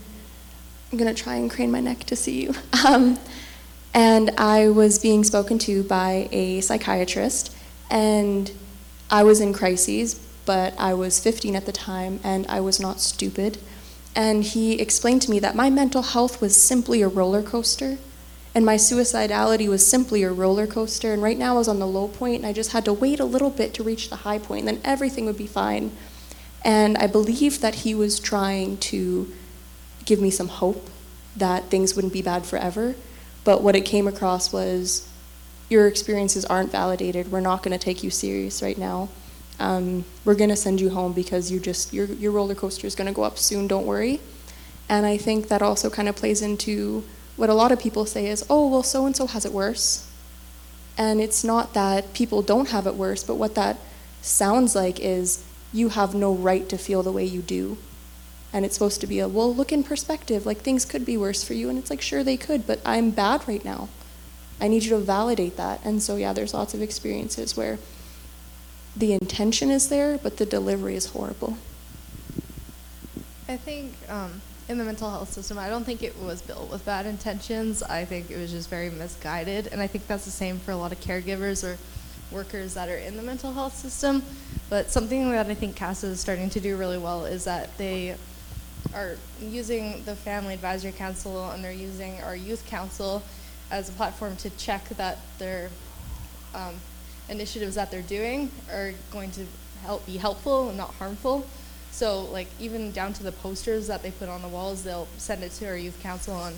I'm 0.91 0.97
gonna 0.97 1.13
try 1.13 1.35
and 1.35 1.49
crane 1.49 1.71
my 1.71 1.81
neck 1.81 2.03
to 2.05 2.15
see 2.15 2.43
you. 2.43 2.53
Um, 2.85 3.17
and 3.93 4.29
I 4.37 4.69
was 4.69 4.99
being 4.99 5.23
spoken 5.23 5.57
to 5.59 5.81
by 5.83 6.29
a 6.31 6.61
psychiatrist, 6.61 7.53
and 7.89 8.51
I 9.09 9.23
was 9.23 9.41
in 9.41 9.53
crises, 9.53 10.19
but 10.45 10.75
I 10.77 10.93
was 10.93 11.19
15 11.19 11.55
at 11.55 11.65
the 11.65 11.71
time, 11.71 12.19
and 12.23 12.45
I 12.47 12.59
was 12.59 12.79
not 12.79 12.99
stupid. 12.99 13.57
And 14.15 14.43
he 14.43 14.79
explained 14.79 15.23
to 15.23 15.31
me 15.31 15.39
that 15.39 15.55
my 15.55 15.69
mental 15.71 16.03
health 16.03 16.41
was 16.41 16.55
simply 16.55 17.01
a 17.01 17.07
roller 17.07 17.41
coaster, 17.41 17.97
and 18.57 18.65
my 18.65 18.73
suicidality 18.73 19.67
was 19.69 19.85
simply 19.85 20.23
a 20.23 20.31
roller 20.31 20.65
coaster. 20.65 21.13
And 21.13 21.21
right 21.21 21.37
now 21.37 21.53
I 21.53 21.57
was 21.59 21.67
on 21.67 21.77
the 21.77 21.85
low 21.85 22.07
point, 22.07 22.37
and 22.37 22.45
I 22.47 22.53
just 22.53 22.71
had 22.71 22.85
to 22.85 22.91
wait 22.91 23.19
a 23.19 23.23
little 23.23 23.51
bit 23.51 23.71
to 23.75 23.83
reach 23.83 24.09
the 24.09 24.15
high 24.15 24.39
point, 24.39 24.67
and 24.67 24.77
then 24.77 24.81
everything 24.83 25.27
would 25.27 25.37
be 25.37 25.45
fine. 25.45 25.91
And 26.65 26.97
I 26.97 27.05
believe 27.05 27.61
that 27.61 27.75
he 27.75 27.93
was 27.93 28.19
trying 28.19 28.77
to 28.77 29.31
give 30.05 30.19
me 30.19 30.31
some 30.31 30.47
hope 30.47 30.89
that 31.35 31.65
things 31.65 31.95
wouldn't 31.95 32.13
be 32.13 32.23
bad 32.23 32.47
forever. 32.47 32.95
But 33.43 33.61
what 33.61 33.75
it 33.75 33.81
came 33.81 34.07
across 34.07 34.51
was 34.51 35.07
your 35.69 35.85
experiences 35.85 36.43
aren't 36.43 36.71
validated. 36.71 37.31
We're 37.31 37.41
not 37.41 37.61
going 37.61 37.77
to 37.77 37.85
take 37.85 38.01
you 38.01 38.09
serious 38.09 38.63
right 38.63 38.79
now. 38.79 39.09
Um, 39.59 40.03
we're 40.25 40.33
going 40.33 40.49
to 40.49 40.55
send 40.55 40.81
you 40.81 40.89
home 40.89 41.13
because 41.13 41.51
you 41.51 41.59
just 41.59 41.93
your 41.93 42.07
your 42.07 42.31
roller 42.31 42.55
coaster 42.55 42.87
is 42.87 42.95
going 42.95 43.07
to 43.07 43.13
go 43.13 43.21
up 43.21 43.37
soon. 43.37 43.67
Don't 43.67 43.85
worry. 43.85 44.19
And 44.89 45.05
I 45.05 45.17
think 45.17 45.47
that 45.49 45.61
also 45.61 45.91
kind 45.91 46.09
of 46.09 46.15
plays 46.15 46.41
into 46.41 47.03
what 47.37 47.49
a 47.49 47.53
lot 47.53 47.71
of 47.71 47.79
people 47.79 48.05
say 48.05 48.27
is, 48.27 48.45
oh, 48.49 48.67
well, 48.67 48.83
so 48.83 49.05
and 49.05 49.15
so 49.15 49.27
has 49.27 49.45
it 49.45 49.53
worse. 49.53 50.09
And 50.97 51.21
it's 51.21 51.43
not 51.43 51.73
that 51.73 52.13
people 52.13 52.41
don't 52.41 52.69
have 52.69 52.87
it 52.87 52.95
worse, 52.95 53.23
but 53.23 53.35
what 53.35 53.55
that 53.55 53.77
sounds 54.21 54.75
like 54.75 54.99
is 54.99 55.45
you 55.71 55.89
have 55.89 56.15
no 56.15 56.33
right 56.33 56.67
to 56.69 56.77
feel 56.77 57.03
the 57.03 57.11
way 57.11 57.23
you 57.23 57.41
do. 57.41 57.77
And 58.51 58.65
it's 58.65 58.73
supposed 58.73 59.01
to 59.01 59.07
be 59.07 59.19
a, 59.19 59.27
well, 59.27 59.53
look 59.53 59.71
in 59.71 59.83
perspective, 59.83 60.45
like 60.45 60.59
things 60.59 60.85
could 60.85 61.05
be 61.05 61.15
worse 61.15 61.43
for 61.43 61.53
you. 61.53 61.69
And 61.69 61.77
it's 61.77 61.91
like, 61.91 62.01
sure, 62.01 62.23
they 62.23 62.37
could, 62.37 62.65
but 62.65 62.81
I'm 62.85 63.11
bad 63.11 63.47
right 63.47 63.63
now. 63.63 63.89
I 64.59 64.67
need 64.67 64.83
you 64.83 64.89
to 64.91 64.97
validate 64.97 65.57
that. 65.57 65.81
And 65.85 66.01
so, 66.01 66.15
yeah, 66.15 66.33
there's 66.33 66.53
lots 66.53 66.73
of 66.73 66.81
experiences 66.81 67.55
where 67.55 67.77
the 68.95 69.13
intention 69.13 69.69
is 69.69 69.89
there, 69.89 70.17
but 70.17 70.37
the 70.37 70.45
delivery 70.45 70.95
is 70.95 71.07
horrible. 71.07 71.57
I 73.47 73.57
think 73.57 73.93
um, 74.09 74.41
in 74.69 74.77
the 74.77 74.83
mental 74.83 75.09
health 75.09 75.31
system, 75.31 75.57
I 75.57 75.69
don't 75.69 75.85
think 75.85 76.03
it 76.03 76.17
was 76.19 76.41
built 76.41 76.69
with 76.69 76.83
bad 76.85 77.05
intentions. 77.05 77.81
I 77.83 78.03
think 78.03 78.29
it 78.29 78.37
was 78.37 78.51
just 78.51 78.69
very 78.69 78.89
misguided. 78.89 79.67
And 79.67 79.81
I 79.81 79.87
think 79.87 80.07
that's 80.07 80.25
the 80.25 80.31
same 80.31 80.59
for 80.59 80.71
a 80.71 80.75
lot 80.75 80.91
of 80.91 80.99
caregivers 80.99 81.63
or 81.63 81.77
workers 82.31 82.73
that 82.73 82.89
are 82.89 82.97
in 82.97 83.15
the 83.15 83.23
mental 83.23 83.53
health 83.53 83.75
system. 83.75 84.21
But 84.69 84.89
something 84.89 85.31
that 85.31 85.47
I 85.47 85.53
think 85.53 85.75
CASA 85.77 86.07
is 86.07 86.19
starting 86.19 86.49
to 86.49 86.59
do 86.59 86.75
really 86.75 86.97
well 86.97 87.25
is 87.25 87.45
that 87.45 87.75
they 87.77 88.15
are 88.93 89.15
using 89.41 90.03
the 90.03 90.15
Family 90.15 90.53
Advisory 90.53 90.91
Council 90.91 91.49
and 91.51 91.63
they're 91.63 91.71
using 91.71 92.21
our 92.21 92.35
Youth 92.35 92.65
Council 92.67 93.23
as 93.71 93.89
a 93.89 93.91
platform 93.93 94.35
to 94.37 94.49
check 94.51 94.87
that 94.89 95.17
their 95.39 95.69
um, 96.53 96.75
initiatives 97.29 97.75
that 97.75 97.91
they're 97.91 98.01
doing 98.01 98.51
are 98.71 98.91
going 99.11 99.31
to 99.31 99.45
help 99.83 100.05
be 100.05 100.17
helpful 100.17 100.69
and 100.69 100.77
not 100.77 100.93
harmful. 100.95 101.45
So 101.97 102.25
like 102.25 102.47
even 102.59 102.91
down 102.91 103.13
to 103.13 103.23
the 103.23 103.31
posters 103.31 103.87
that 103.87 104.03
they 104.03 104.11
put 104.11 104.29
on 104.29 104.43
the 104.43 104.47
walls, 104.47 104.83
they'll 104.83 105.07
send 105.17 105.43
it 105.43 105.51
to 105.53 105.65
our 105.65 105.75
youth 105.75 105.99
council 106.03 106.35
and 106.45 106.55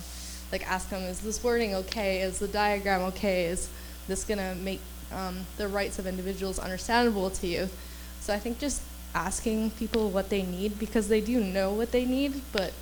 like 0.51 0.69
ask 0.69 0.89
them, 0.89 1.03
is 1.03 1.21
this 1.21 1.41
wording 1.41 1.75
okay? 1.75 2.19
Is 2.19 2.39
the 2.39 2.47
diagram 2.49 3.03
okay? 3.03 3.45
Is 3.45 3.69
this 4.09 4.25
gonna 4.25 4.53
make 4.55 4.81
um, 5.13 5.45
the 5.55 5.69
rights 5.69 5.97
of 5.97 6.07
individuals 6.07 6.59
understandable 6.59 7.29
to 7.29 7.47
youth? 7.47 7.73
So 8.19 8.33
I 8.33 8.39
think 8.39 8.59
just 8.59 8.81
asking 9.15 9.71
people 9.71 10.09
what 10.09 10.27
they 10.27 10.43
need 10.43 10.77
because 10.77 11.07
they 11.07 11.21
do 11.21 11.39
know 11.39 11.71
what 11.71 11.93
they 11.93 12.03
need, 12.03 12.41
but 12.51 12.73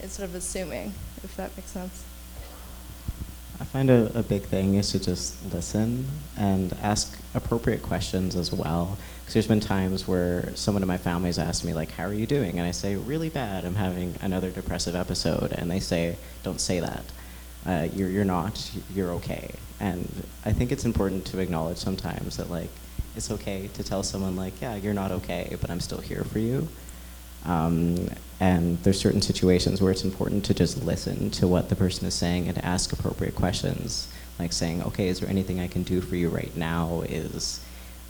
instead 0.00 0.24
of 0.24 0.34
assuming, 0.34 0.92
if 1.22 1.36
that 1.36 1.56
makes 1.56 1.70
sense. 1.70 2.02
I 3.60 3.64
find 3.64 3.90
a, 3.90 4.10
a 4.18 4.22
big 4.22 4.42
thing 4.42 4.76
is 4.76 4.90
to 4.92 4.98
just 4.98 5.52
listen 5.52 6.06
and 6.38 6.74
ask 6.82 7.20
appropriate 7.34 7.82
questions 7.82 8.34
as 8.34 8.50
well. 8.50 8.96
Because 9.20 9.34
there's 9.34 9.46
been 9.46 9.60
times 9.60 10.08
where 10.08 10.54
someone 10.56 10.82
in 10.82 10.88
my 10.88 10.96
family 10.96 11.28
has 11.28 11.38
asked 11.38 11.64
me, 11.64 11.74
like, 11.74 11.90
how 11.90 12.04
are 12.04 12.14
you 12.14 12.26
doing? 12.26 12.58
And 12.58 12.66
I 12.66 12.70
say, 12.70 12.96
really 12.96 13.28
bad. 13.28 13.66
I'm 13.66 13.74
having 13.74 14.14
another 14.22 14.50
depressive 14.50 14.96
episode. 14.96 15.52
And 15.52 15.70
they 15.70 15.78
say, 15.78 16.16
don't 16.42 16.60
say 16.60 16.80
that. 16.80 17.04
Uh, 17.66 17.88
you're, 17.94 18.08
you're 18.08 18.24
not. 18.24 18.70
You're 18.94 19.10
okay. 19.10 19.50
And 19.78 20.08
I 20.46 20.52
think 20.52 20.72
it's 20.72 20.86
important 20.86 21.26
to 21.26 21.38
acknowledge 21.38 21.76
sometimes 21.76 22.38
that, 22.38 22.50
like, 22.50 22.70
it's 23.14 23.30
okay 23.30 23.68
to 23.74 23.84
tell 23.84 24.02
someone, 24.02 24.36
like, 24.36 24.58
yeah, 24.62 24.76
you're 24.76 24.94
not 24.94 25.10
okay, 25.10 25.54
but 25.60 25.68
I'm 25.68 25.80
still 25.80 26.00
here 26.00 26.24
for 26.24 26.38
you. 26.38 26.66
Um, 27.44 28.08
and 28.38 28.82
there's 28.82 28.98
certain 28.98 29.20
situations 29.20 29.82
where 29.82 29.92
it's 29.92 30.04
important 30.04 30.44
to 30.46 30.54
just 30.54 30.82
listen 30.82 31.30
to 31.32 31.46
what 31.46 31.68
the 31.68 31.76
person 31.76 32.06
is 32.06 32.14
saying 32.14 32.48
and 32.48 32.56
ask 32.64 32.92
appropriate 32.92 33.34
questions. 33.34 34.08
like 34.38 34.52
saying, 34.54 34.82
okay, 34.82 35.08
is 35.08 35.20
there 35.20 35.28
anything 35.28 35.60
I 35.60 35.68
can 35.68 35.82
do 35.82 36.00
for 36.00 36.16
you 36.16 36.30
right 36.30 36.56
now? 36.56 37.02
Is 37.02 37.60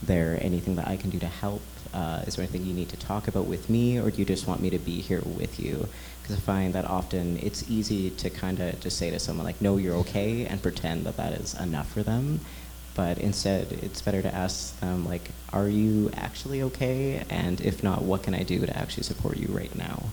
there 0.00 0.38
anything 0.40 0.76
that 0.76 0.86
I 0.86 0.96
can 0.96 1.10
do 1.10 1.18
to 1.18 1.26
help? 1.26 1.62
Uh, 1.92 2.22
is 2.24 2.36
there 2.36 2.44
anything 2.44 2.64
you 2.64 2.72
need 2.72 2.88
to 2.90 2.96
talk 2.96 3.26
about 3.26 3.46
with 3.46 3.68
me, 3.68 3.98
or 3.98 4.10
do 4.12 4.18
you 4.18 4.24
just 4.24 4.46
want 4.46 4.60
me 4.60 4.70
to 4.70 4.78
be 4.78 5.00
here 5.00 5.22
with 5.24 5.58
you? 5.58 5.88
Because 6.22 6.36
I 6.36 6.40
find 6.40 6.72
that 6.74 6.84
often 6.84 7.36
it's 7.42 7.68
easy 7.68 8.10
to 8.10 8.30
kind 8.30 8.60
of 8.60 8.78
just 8.78 8.96
say 8.96 9.10
to 9.10 9.18
someone 9.18 9.44
like, 9.44 9.60
"No, 9.60 9.76
you're 9.76 9.96
okay," 9.96 10.46
and 10.46 10.62
pretend 10.62 11.04
that 11.06 11.16
that 11.16 11.32
is 11.32 11.54
enough 11.54 11.90
for 11.90 12.04
them. 12.04 12.40
But 12.94 13.18
instead, 13.18 13.72
it's 13.82 14.02
better 14.02 14.20
to 14.22 14.34
ask 14.34 14.78
them 14.80 15.06
like, 15.06 15.30
"Are 15.52 15.68
you 15.68 16.10
actually 16.16 16.62
okay?" 16.62 17.24
And 17.30 17.60
if 17.60 17.82
not, 17.82 18.02
what 18.02 18.22
can 18.22 18.34
I 18.34 18.42
do 18.42 18.66
to 18.66 18.76
actually 18.76 19.04
support 19.04 19.36
you 19.36 19.48
right 19.48 19.74
now? 19.76 20.04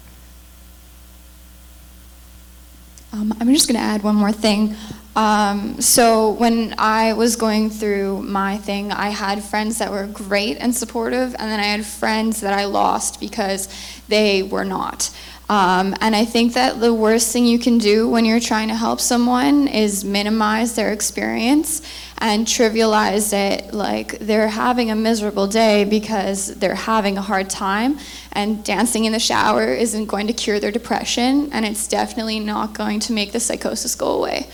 Um, 3.14 3.34
I'm 3.40 3.52
just 3.54 3.68
going 3.68 3.80
to 3.80 3.86
add 3.86 4.04
one 4.04 4.16
more 4.16 4.34
thing. 4.34 4.76
Um, 5.16 5.82
so, 5.82 6.32
when 6.32 6.76
I 6.78 7.14
was 7.14 7.36
going 7.36 7.70
through 7.70 8.22
my 8.24 8.58
thing, 8.58 8.92
I 8.92 9.10
had 9.10 9.44
friends 9.44 9.80
that 9.80 9.92
were 9.92 10.06
great 10.08 10.58
and 10.58 10.76
supportive, 10.76 11.34
and 11.40 11.50
then 11.50 11.60
I 11.60 11.64
had 11.64 11.86
friends 11.86 12.42
that 12.42 12.54
I 12.54 12.66
lost 12.66 13.20
because 13.20 13.70
they 14.08 14.44
were 14.44 14.66
not. 14.66 15.10
Um, 15.50 15.96
and 16.02 16.14
I 16.14 16.26
think 16.26 16.54
that 16.54 16.82
the 16.82 16.94
worst 16.94 17.32
thing 17.32 17.46
you 17.46 17.58
can 17.58 17.78
do 17.78 18.10
when 18.10 18.26
you're 18.26 18.42
trying 18.42 18.68
to 18.68 18.76
help 18.76 19.00
someone 19.00 19.68
is 19.70 20.04
minimize 20.04 20.76
their 20.76 20.92
experience 20.92 21.82
and 22.18 22.46
trivialize 22.46 23.32
it 23.32 23.74
like 23.74 24.20
they're 24.20 24.50
having 24.50 24.92
a 24.92 24.96
miserable 24.96 25.48
day 25.48 25.86
because 25.86 26.48
they're 26.56 26.76
having 26.76 27.18
a 27.18 27.22
hard 27.22 27.50
time. 27.50 27.98
And 28.34 28.62
dancing 28.64 29.06
in 29.06 29.14
the 29.14 29.20
shower 29.20 29.74
isn't 29.74 30.08
going 30.08 30.28
to 30.28 30.34
cure 30.34 30.60
their 30.60 30.72
depression, 30.72 31.50
and 31.54 31.66
it's 31.66 31.88
definitely 31.88 32.40
not 32.40 32.74
going 32.74 33.00
to 33.02 33.14
make 33.14 33.32
the 33.32 33.40
psychosis 33.40 33.96
go 33.96 34.08
away. 34.08 34.48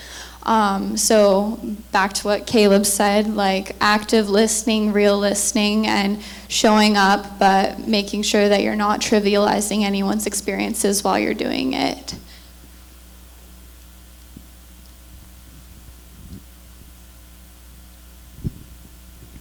Um, 0.45 0.97
so 0.97 1.57
back 1.91 2.13
to 2.13 2.27
what 2.27 2.45
Caleb 2.45 2.85
said, 2.85 3.33
like 3.33 3.75
active 3.79 4.29
listening, 4.29 4.91
real 4.91 5.17
listening, 5.17 5.87
and 5.87 6.21
showing 6.49 6.97
up, 6.97 7.39
but 7.39 7.79
making 7.87 8.23
sure 8.23 8.49
that 8.49 8.61
you're 8.61 8.75
not 8.75 8.99
trivializing 8.99 9.83
anyone's 9.83 10.27
experiences 10.27 11.03
while 11.03 11.17
you're 11.17 11.33
doing 11.33 11.73
it. 11.73 12.15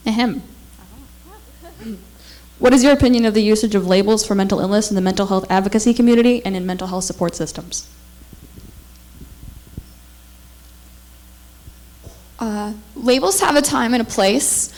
Ahem. 0.06 0.42
What 2.60 2.72
is 2.72 2.84
your 2.84 2.92
opinion 2.92 3.24
of 3.24 3.34
the 3.34 3.42
usage 3.42 3.74
of 3.74 3.88
labels 3.88 4.24
for 4.24 4.36
mental 4.36 4.60
illness 4.60 4.88
in 4.88 4.94
the 4.94 5.00
mental 5.00 5.26
health 5.26 5.46
advocacy 5.50 5.94
community 5.94 6.44
and 6.44 6.54
in 6.54 6.64
mental 6.64 6.86
health 6.86 7.04
support 7.04 7.34
systems? 7.34 7.88
Uh, 12.38 12.72
labels 12.96 13.40
have 13.40 13.56
a 13.56 13.62
time 13.62 13.94
and 13.94 14.02
a 14.02 14.04
place. 14.06 14.72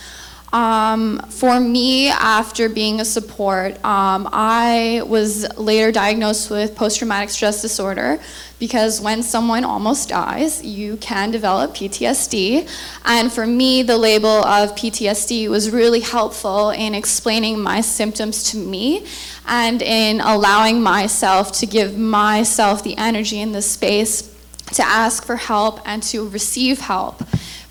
Um, 0.54 1.18
for 1.30 1.58
me, 1.58 2.10
after 2.10 2.68
being 2.68 3.00
a 3.00 3.04
support, 3.04 3.74
um, 3.84 4.28
I 4.32 5.02
was 5.04 5.44
later 5.58 5.90
diagnosed 5.90 6.48
with 6.48 6.76
post 6.76 6.98
traumatic 6.98 7.30
stress 7.30 7.60
disorder 7.60 8.20
because 8.60 9.00
when 9.00 9.24
someone 9.24 9.64
almost 9.64 10.10
dies, 10.10 10.64
you 10.64 10.96
can 10.98 11.32
develop 11.32 11.74
PTSD. 11.74 12.70
And 13.04 13.32
for 13.32 13.48
me, 13.48 13.82
the 13.82 13.98
label 13.98 14.28
of 14.28 14.76
PTSD 14.76 15.48
was 15.48 15.70
really 15.70 15.98
helpful 15.98 16.70
in 16.70 16.94
explaining 16.94 17.58
my 17.60 17.80
symptoms 17.80 18.44
to 18.52 18.56
me 18.56 19.06
and 19.48 19.82
in 19.82 20.20
allowing 20.20 20.80
myself 20.80 21.50
to 21.58 21.66
give 21.66 21.98
myself 21.98 22.84
the 22.84 22.96
energy 22.96 23.40
and 23.40 23.52
the 23.52 23.62
space 23.62 24.33
to 24.72 24.82
ask 24.82 25.24
for 25.24 25.36
help 25.36 25.80
and 25.84 26.02
to 26.04 26.28
receive 26.28 26.80
help. 26.80 27.22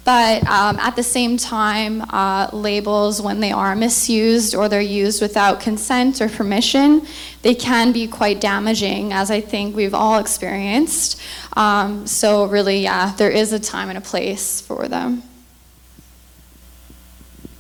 But 0.06 0.46
um, 0.48 0.80
at 0.80 0.98
the 0.98 1.04
same 1.04 1.38
time, 1.38 2.02
uh, 2.10 2.50
labels, 2.52 3.22
when 3.22 3.40
they 3.40 3.54
are 3.54 3.74
misused 3.74 4.54
or 4.54 4.68
they're 4.68 4.82
used 4.82 5.22
without 5.22 5.62
consent 5.62 6.20
or 6.20 6.28
permission, 6.28 7.08
they 7.42 7.56
can 7.56 7.94
be 7.94 8.08
quite 8.08 8.42
damaging, 8.42 9.14
as 9.14 9.32
I 9.32 9.40
think 9.40 9.76
we've 9.76 9.94
all 9.94 10.20
experienced. 10.20 11.22
Um, 11.56 12.06
so, 12.06 12.46
really, 12.46 12.80
yeah, 12.80 13.16
there 13.16 13.30
is 13.30 13.54
a 13.54 13.60
time 13.60 13.88
and 13.88 13.98
a 13.98 14.02
place 14.02 14.60
for 14.60 14.90
them. 14.90 15.24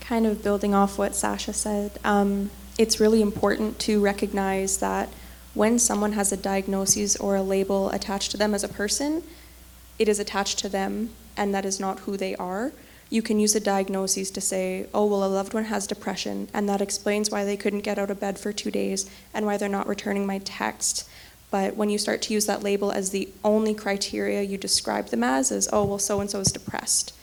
Kind 0.02 0.26
of 0.26 0.44
building 0.44 0.76
off 0.76 0.98
what 0.98 1.16
Sasha 1.16 1.54
said, 1.54 1.98
um, 2.04 2.52
it's 2.78 3.00
really 3.00 3.22
important 3.22 3.80
to 3.80 4.02
recognize 4.02 4.80
that 4.80 5.08
when 5.54 5.78
someone 5.78 6.14
has 6.14 6.32
a 6.32 6.38
diagnosis 6.38 7.16
or 7.16 7.36
a 7.36 7.44
label 7.44 7.90
attached 7.90 8.32
to 8.32 8.38
them 8.38 8.54
as 8.54 8.64
a 8.64 8.70
person, 8.70 9.24
it 10.00 10.10
is 10.10 10.20
attached 10.20 10.60
to 10.60 10.70
them 10.70 11.12
and 11.38 11.54
that 11.54 11.66
is 11.66 11.80
not 11.80 12.00
who 12.00 12.18
they 12.18 12.36
are. 12.36 12.72
You 13.10 13.22
can 13.22 13.40
use 13.40 13.56
a 13.56 13.60
diagnosis 13.60 14.32
to 14.32 14.42
say, 14.42 14.88
oh, 14.94 15.06
well, 15.06 15.24
a 15.24 15.28
loved 15.28 15.54
one 15.54 15.66
has 15.66 15.86
depression, 15.86 16.48
and 16.52 16.68
that 16.68 16.82
explains 16.82 17.30
why 17.30 17.46
they 17.46 17.58
couldn't 17.58 17.82
get 17.82 18.00
out 18.00 18.10
of 18.10 18.20
bed 18.20 18.40
for 18.40 18.52
two 18.52 18.72
days 18.72 19.08
and 19.34 19.46
why 19.46 19.58
they're 19.58 19.70
not 19.70 19.88
returning 19.88 20.26
my 20.26 20.40
text. 20.40 21.08
But 21.52 21.76
when 21.76 21.92
you 21.92 22.00
start 22.00 22.24
to 22.24 22.34
use 22.34 22.48
that 22.48 22.64
label 22.64 22.92
as 22.92 23.12
the 23.12 23.30
only 23.44 23.76
criteria 23.76 24.42
you 24.42 24.58
describe 24.58 25.10
them 25.10 25.24
as, 25.24 25.52
is, 25.52 25.70
oh, 25.72 25.86
well, 25.86 26.00
so 26.00 26.20
and 26.22 26.30
so 26.30 26.40
is 26.40 26.52
depressed, 26.52 27.14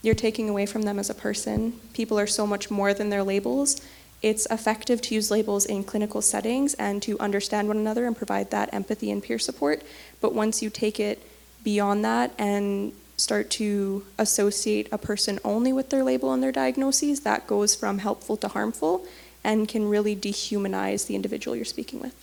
you're 0.00 0.14
taking 0.14 0.48
away 0.48 0.64
from 0.64 0.82
them 0.82 0.98
as 0.98 1.10
a 1.10 1.14
person. 1.14 1.78
People 1.92 2.18
are 2.18 2.26
so 2.26 2.46
much 2.46 2.70
more 2.70 2.94
than 2.94 3.10
their 3.10 3.24
labels. 3.24 3.78
It's 4.20 4.46
effective 4.50 5.00
to 5.02 5.14
use 5.14 5.30
labels 5.30 5.64
in 5.64 5.84
clinical 5.84 6.20
settings 6.22 6.74
and 6.74 7.00
to 7.02 7.18
understand 7.20 7.68
one 7.68 7.76
another 7.76 8.06
and 8.06 8.16
provide 8.16 8.50
that 8.50 8.72
empathy 8.74 9.10
and 9.10 9.22
peer 9.22 9.38
support. 9.38 9.82
But 10.20 10.34
once 10.34 10.60
you 10.62 10.70
take 10.70 10.98
it 10.98 11.22
beyond 11.62 12.04
that 12.04 12.32
and 12.38 12.92
start 13.16 13.50
to 13.50 14.04
associate 14.16 14.88
a 14.90 14.98
person 14.98 15.38
only 15.44 15.72
with 15.72 15.90
their 15.90 16.02
label 16.02 16.32
and 16.32 16.42
their 16.42 16.52
diagnoses, 16.52 17.20
that 17.20 17.46
goes 17.46 17.74
from 17.74 17.98
helpful 17.98 18.36
to 18.38 18.48
harmful 18.48 19.04
and 19.44 19.68
can 19.68 19.88
really 19.88 20.16
dehumanize 20.16 21.06
the 21.06 21.14
individual 21.14 21.54
you're 21.54 21.64
speaking 21.64 22.00
with. 22.00 22.14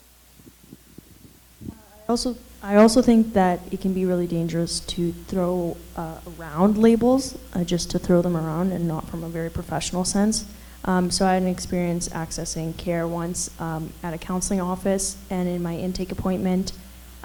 Also, 2.07 2.35
I 2.61 2.75
also 2.75 3.01
think 3.01 3.33
that 3.33 3.59
it 3.71 3.81
can 3.81 3.93
be 3.93 4.05
really 4.05 4.27
dangerous 4.27 4.79
to 4.81 5.11
throw 5.11 5.77
uh, 5.95 6.19
around 6.37 6.77
labels, 6.77 7.37
uh, 7.53 7.63
just 7.63 7.89
to 7.91 7.99
throw 7.99 8.21
them 8.21 8.35
around 8.35 8.71
and 8.71 8.87
not 8.87 9.07
from 9.07 9.23
a 9.23 9.29
very 9.29 9.49
professional 9.49 10.03
sense. 10.03 10.45
Um, 10.85 11.09
so 11.09 11.25
I 11.25 11.33
had 11.33 11.41
an 11.41 11.47
experience 11.47 12.09
accessing 12.09 12.77
care 12.77 13.07
once 13.07 13.49
um, 13.59 13.91
at 14.03 14.13
a 14.13 14.17
counseling 14.17 14.61
office, 14.61 15.17
and 15.29 15.49
in 15.49 15.61
my 15.61 15.75
intake 15.75 16.11
appointment, 16.11 16.71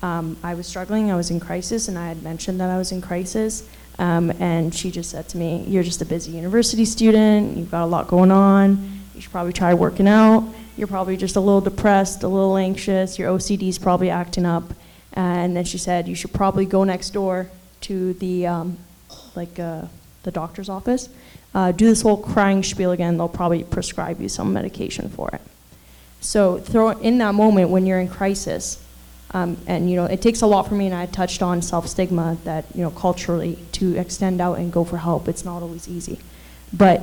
um, 0.02 0.36
I 0.42 0.54
was 0.54 0.66
struggling, 0.66 1.10
I 1.10 1.16
was 1.16 1.30
in 1.30 1.40
crisis, 1.40 1.88
and 1.88 1.98
I 1.98 2.08
had 2.08 2.22
mentioned 2.22 2.58
that 2.60 2.70
I 2.70 2.78
was 2.78 2.90
in 2.90 3.02
crisis. 3.02 3.68
Um, 3.98 4.30
and 4.40 4.74
she 4.74 4.90
just 4.90 5.10
said 5.10 5.28
to 5.28 5.36
me, 5.36 5.64
You're 5.68 5.82
just 5.82 6.00
a 6.00 6.06
busy 6.06 6.32
university 6.32 6.86
student, 6.86 7.56
you've 7.56 7.70
got 7.70 7.84
a 7.84 7.86
lot 7.86 8.08
going 8.08 8.30
on, 8.30 9.00
you 9.14 9.20
should 9.20 9.30
probably 9.30 9.52
try 9.52 9.74
working 9.74 10.08
out. 10.08 10.42
You're 10.78 10.88
probably 10.88 11.18
just 11.18 11.36
a 11.36 11.40
little 11.40 11.60
depressed, 11.60 12.22
a 12.22 12.28
little 12.28 12.56
anxious, 12.56 13.18
your 13.18 13.36
OCD's 13.36 13.78
probably 13.78 14.08
acting 14.08 14.46
up. 14.46 14.72
And 15.12 15.54
then 15.54 15.66
she 15.66 15.76
said, 15.76 16.08
You 16.08 16.14
should 16.14 16.32
probably 16.32 16.64
go 16.64 16.84
next 16.84 17.10
door 17.10 17.50
to 17.82 18.14
the, 18.14 18.46
um, 18.46 18.78
like, 19.34 19.58
uh, 19.58 19.82
the 20.22 20.30
doctor's 20.30 20.70
office. 20.70 21.10
Uh, 21.54 21.72
do 21.72 21.86
this 21.86 22.02
whole 22.02 22.16
crying 22.16 22.62
spiel 22.62 22.92
again, 22.92 23.16
they'll 23.16 23.28
probably 23.28 23.64
prescribe 23.64 24.20
you 24.20 24.28
some 24.28 24.52
medication 24.52 25.08
for 25.08 25.28
it. 25.32 25.40
So, 26.20 26.58
throw 26.58 26.90
in 26.90 27.18
that 27.18 27.34
moment 27.34 27.70
when 27.70 27.86
you're 27.86 27.98
in 27.98 28.08
crisis, 28.08 28.82
um, 29.32 29.56
and 29.66 29.90
you 29.90 29.96
know, 29.96 30.04
it 30.04 30.20
takes 30.20 30.42
a 30.42 30.46
lot 30.46 30.68
for 30.68 30.74
me, 30.74 30.86
and 30.86 30.94
I 30.94 31.06
touched 31.06 31.42
on 31.42 31.62
self-stigma 31.62 32.38
that 32.44 32.66
you 32.74 32.82
know, 32.82 32.90
culturally, 32.90 33.58
to 33.72 33.96
extend 33.96 34.40
out 34.40 34.58
and 34.58 34.72
go 34.72 34.84
for 34.84 34.98
help, 34.98 35.28
it's 35.28 35.44
not 35.44 35.62
always 35.62 35.88
easy. 35.88 36.18
But 36.72 37.02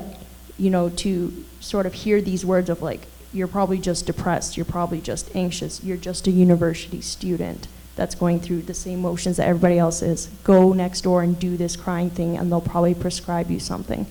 you 0.57 0.69
know, 0.69 0.90
to 0.90 1.45
sort 1.60 1.86
of 1.86 1.94
hear 1.94 2.22
these 2.22 2.45
words 2.45 2.69
of 2.69 2.82
like, 2.82 3.02
you're 3.34 3.48
probably 3.48 3.78
just 3.78 4.06
depressed, 4.06 4.57
you're 4.57 4.65
probably 4.65 5.02
just 5.02 5.36
anxious, 5.36 5.84
you're 5.84 5.98
just 5.98 6.28
a 6.28 6.32
university 6.32 7.02
student 7.02 7.68
that's 7.95 8.15
going 8.15 8.40
through 8.40 8.61
the 8.61 8.74
same 8.74 9.02
motions 9.02 9.38
that 9.38 9.48
everybody 9.48 9.78
else 9.78 10.02
is. 10.02 10.28
Go 10.44 10.74
next 10.74 11.02
door 11.02 11.24
and 11.24 11.38
do 11.40 11.57
this 11.57 11.76
crying 11.76 12.10
thing, 12.10 12.38
and 12.38 12.52
they'll 12.52 12.61
probably 12.61 12.94
prescribe 12.94 13.49
you 13.49 13.60
something. 13.60 14.06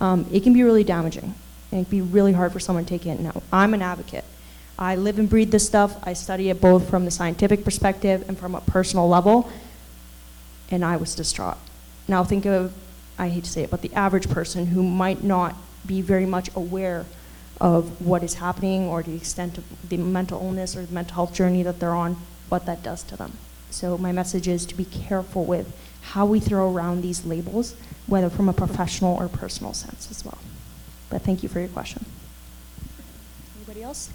Um, 0.00 0.26
it 0.32 0.42
can 0.42 0.52
be 0.52 0.62
really 0.62 0.84
damaging, 0.84 1.34
and 1.70 1.80
it 1.80 1.84
can 1.84 1.90
be 1.90 2.00
really 2.00 2.32
hard 2.32 2.52
for 2.52 2.60
someone 2.60 2.84
to 2.84 2.88
take 2.88 3.06
it. 3.06 3.20
Now, 3.20 3.42
I'm 3.52 3.74
an 3.74 3.82
advocate. 3.82 4.24
I 4.78 4.96
live 4.96 5.18
and 5.18 5.28
breathe 5.28 5.50
this 5.50 5.66
stuff. 5.66 5.96
I 6.02 6.14
study 6.14 6.48
it 6.48 6.58
both 6.60 6.88
from 6.88 7.04
the 7.04 7.10
scientific 7.10 7.64
perspective 7.64 8.26
and 8.26 8.38
from 8.38 8.54
a 8.54 8.62
personal 8.62 9.08
level. 9.08 9.50
And 10.70 10.82
I 10.84 10.96
was 10.96 11.14
distraught. 11.14 11.58
Now 12.08 12.24
think 12.24 12.46
of, 12.46 12.72
I 13.18 13.28
hate 13.28 13.44
to 13.44 13.50
say 13.50 13.62
it, 13.62 13.70
but 13.70 13.82
the 13.82 13.92
average 13.92 14.30
person 14.30 14.68
who 14.68 14.82
might 14.82 15.22
not 15.22 15.54
be 15.86 16.00
very 16.00 16.24
much 16.24 16.48
aware 16.56 17.04
of 17.60 18.04
what 18.04 18.22
is 18.22 18.34
happening 18.34 18.84
or 18.84 19.02
the 19.02 19.14
extent 19.14 19.58
of 19.58 19.64
the 19.88 19.98
mental 19.98 20.40
illness 20.40 20.74
or 20.74 20.86
the 20.86 20.94
mental 20.94 21.14
health 21.14 21.34
journey 21.34 21.62
that 21.62 21.78
they're 21.78 21.94
on, 21.94 22.16
what 22.48 22.64
that 22.64 22.82
does 22.82 23.02
to 23.02 23.16
them. 23.16 23.32
So 23.70 23.98
my 23.98 24.12
message 24.12 24.48
is 24.48 24.64
to 24.66 24.74
be 24.74 24.86
careful 24.86 25.44
with 25.44 25.76
how 26.02 26.26
we 26.26 26.40
throw 26.40 26.72
around 26.72 27.02
these 27.02 27.24
labels, 27.24 27.74
whether 28.06 28.30
from 28.30 28.48
a 28.48 28.52
professional 28.52 29.16
or 29.16 29.28
personal 29.28 29.72
sense 29.72 30.10
as 30.10 30.24
well. 30.24 30.38
But 31.08 31.22
thank 31.22 31.42
you 31.42 31.48
for 31.48 31.60
your 31.60 31.68
question. 31.68 32.04
Anybody 33.56 33.82
else? 33.82 34.10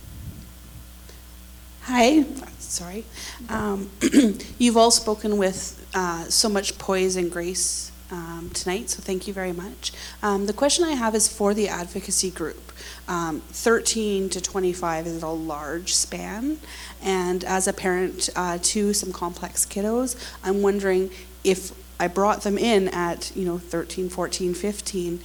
Hi, 1.84 2.26
sorry. 2.58 3.06
Um, 3.48 3.92
you've 4.58 4.76
all 4.76 4.92
spoken 4.92 5.38
with 5.38 5.88
uh, 5.94 6.24
so 6.26 6.50
much 6.50 6.78
poise 6.80 7.16
and 7.16 7.32
grace 7.32 7.92
um, 8.12 8.50
tonight, 8.54 8.90
so 8.90 9.02
thank 9.02 9.28
you 9.28 9.34
very 9.34 9.54
much. 9.54 9.92
Um, 10.24 10.46
the 10.46 10.54
question 10.54 10.84
I 10.84 10.92
have 10.92 11.14
is 11.16 11.28
for 11.28 11.54
the 11.54 11.68
advocacy 11.68 12.32
group. 12.32 12.72
Um, 13.08 13.42
13 13.50 14.30
to 14.30 14.42
25 14.42 15.06
is 15.06 15.22
a 15.22 15.28
large 15.28 15.94
span, 15.94 16.60
and 17.04 17.44
as 17.44 17.68
a 17.68 17.74
parent 17.74 18.30
uh, 18.36 18.58
to 18.62 18.94
some 18.94 19.12
complex 19.12 19.66
kiddos, 19.66 20.16
I'm 20.44 20.62
wondering 20.62 21.12
if 21.46 21.72
I 22.00 22.08
brought 22.08 22.42
them 22.42 22.58
in 22.58 22.90
at 22.90 23.32
you 23.36 23.46
know 23.46 23.58
13, 23.58 24.10
14, 24.10 24.54
15, 24.54 25.20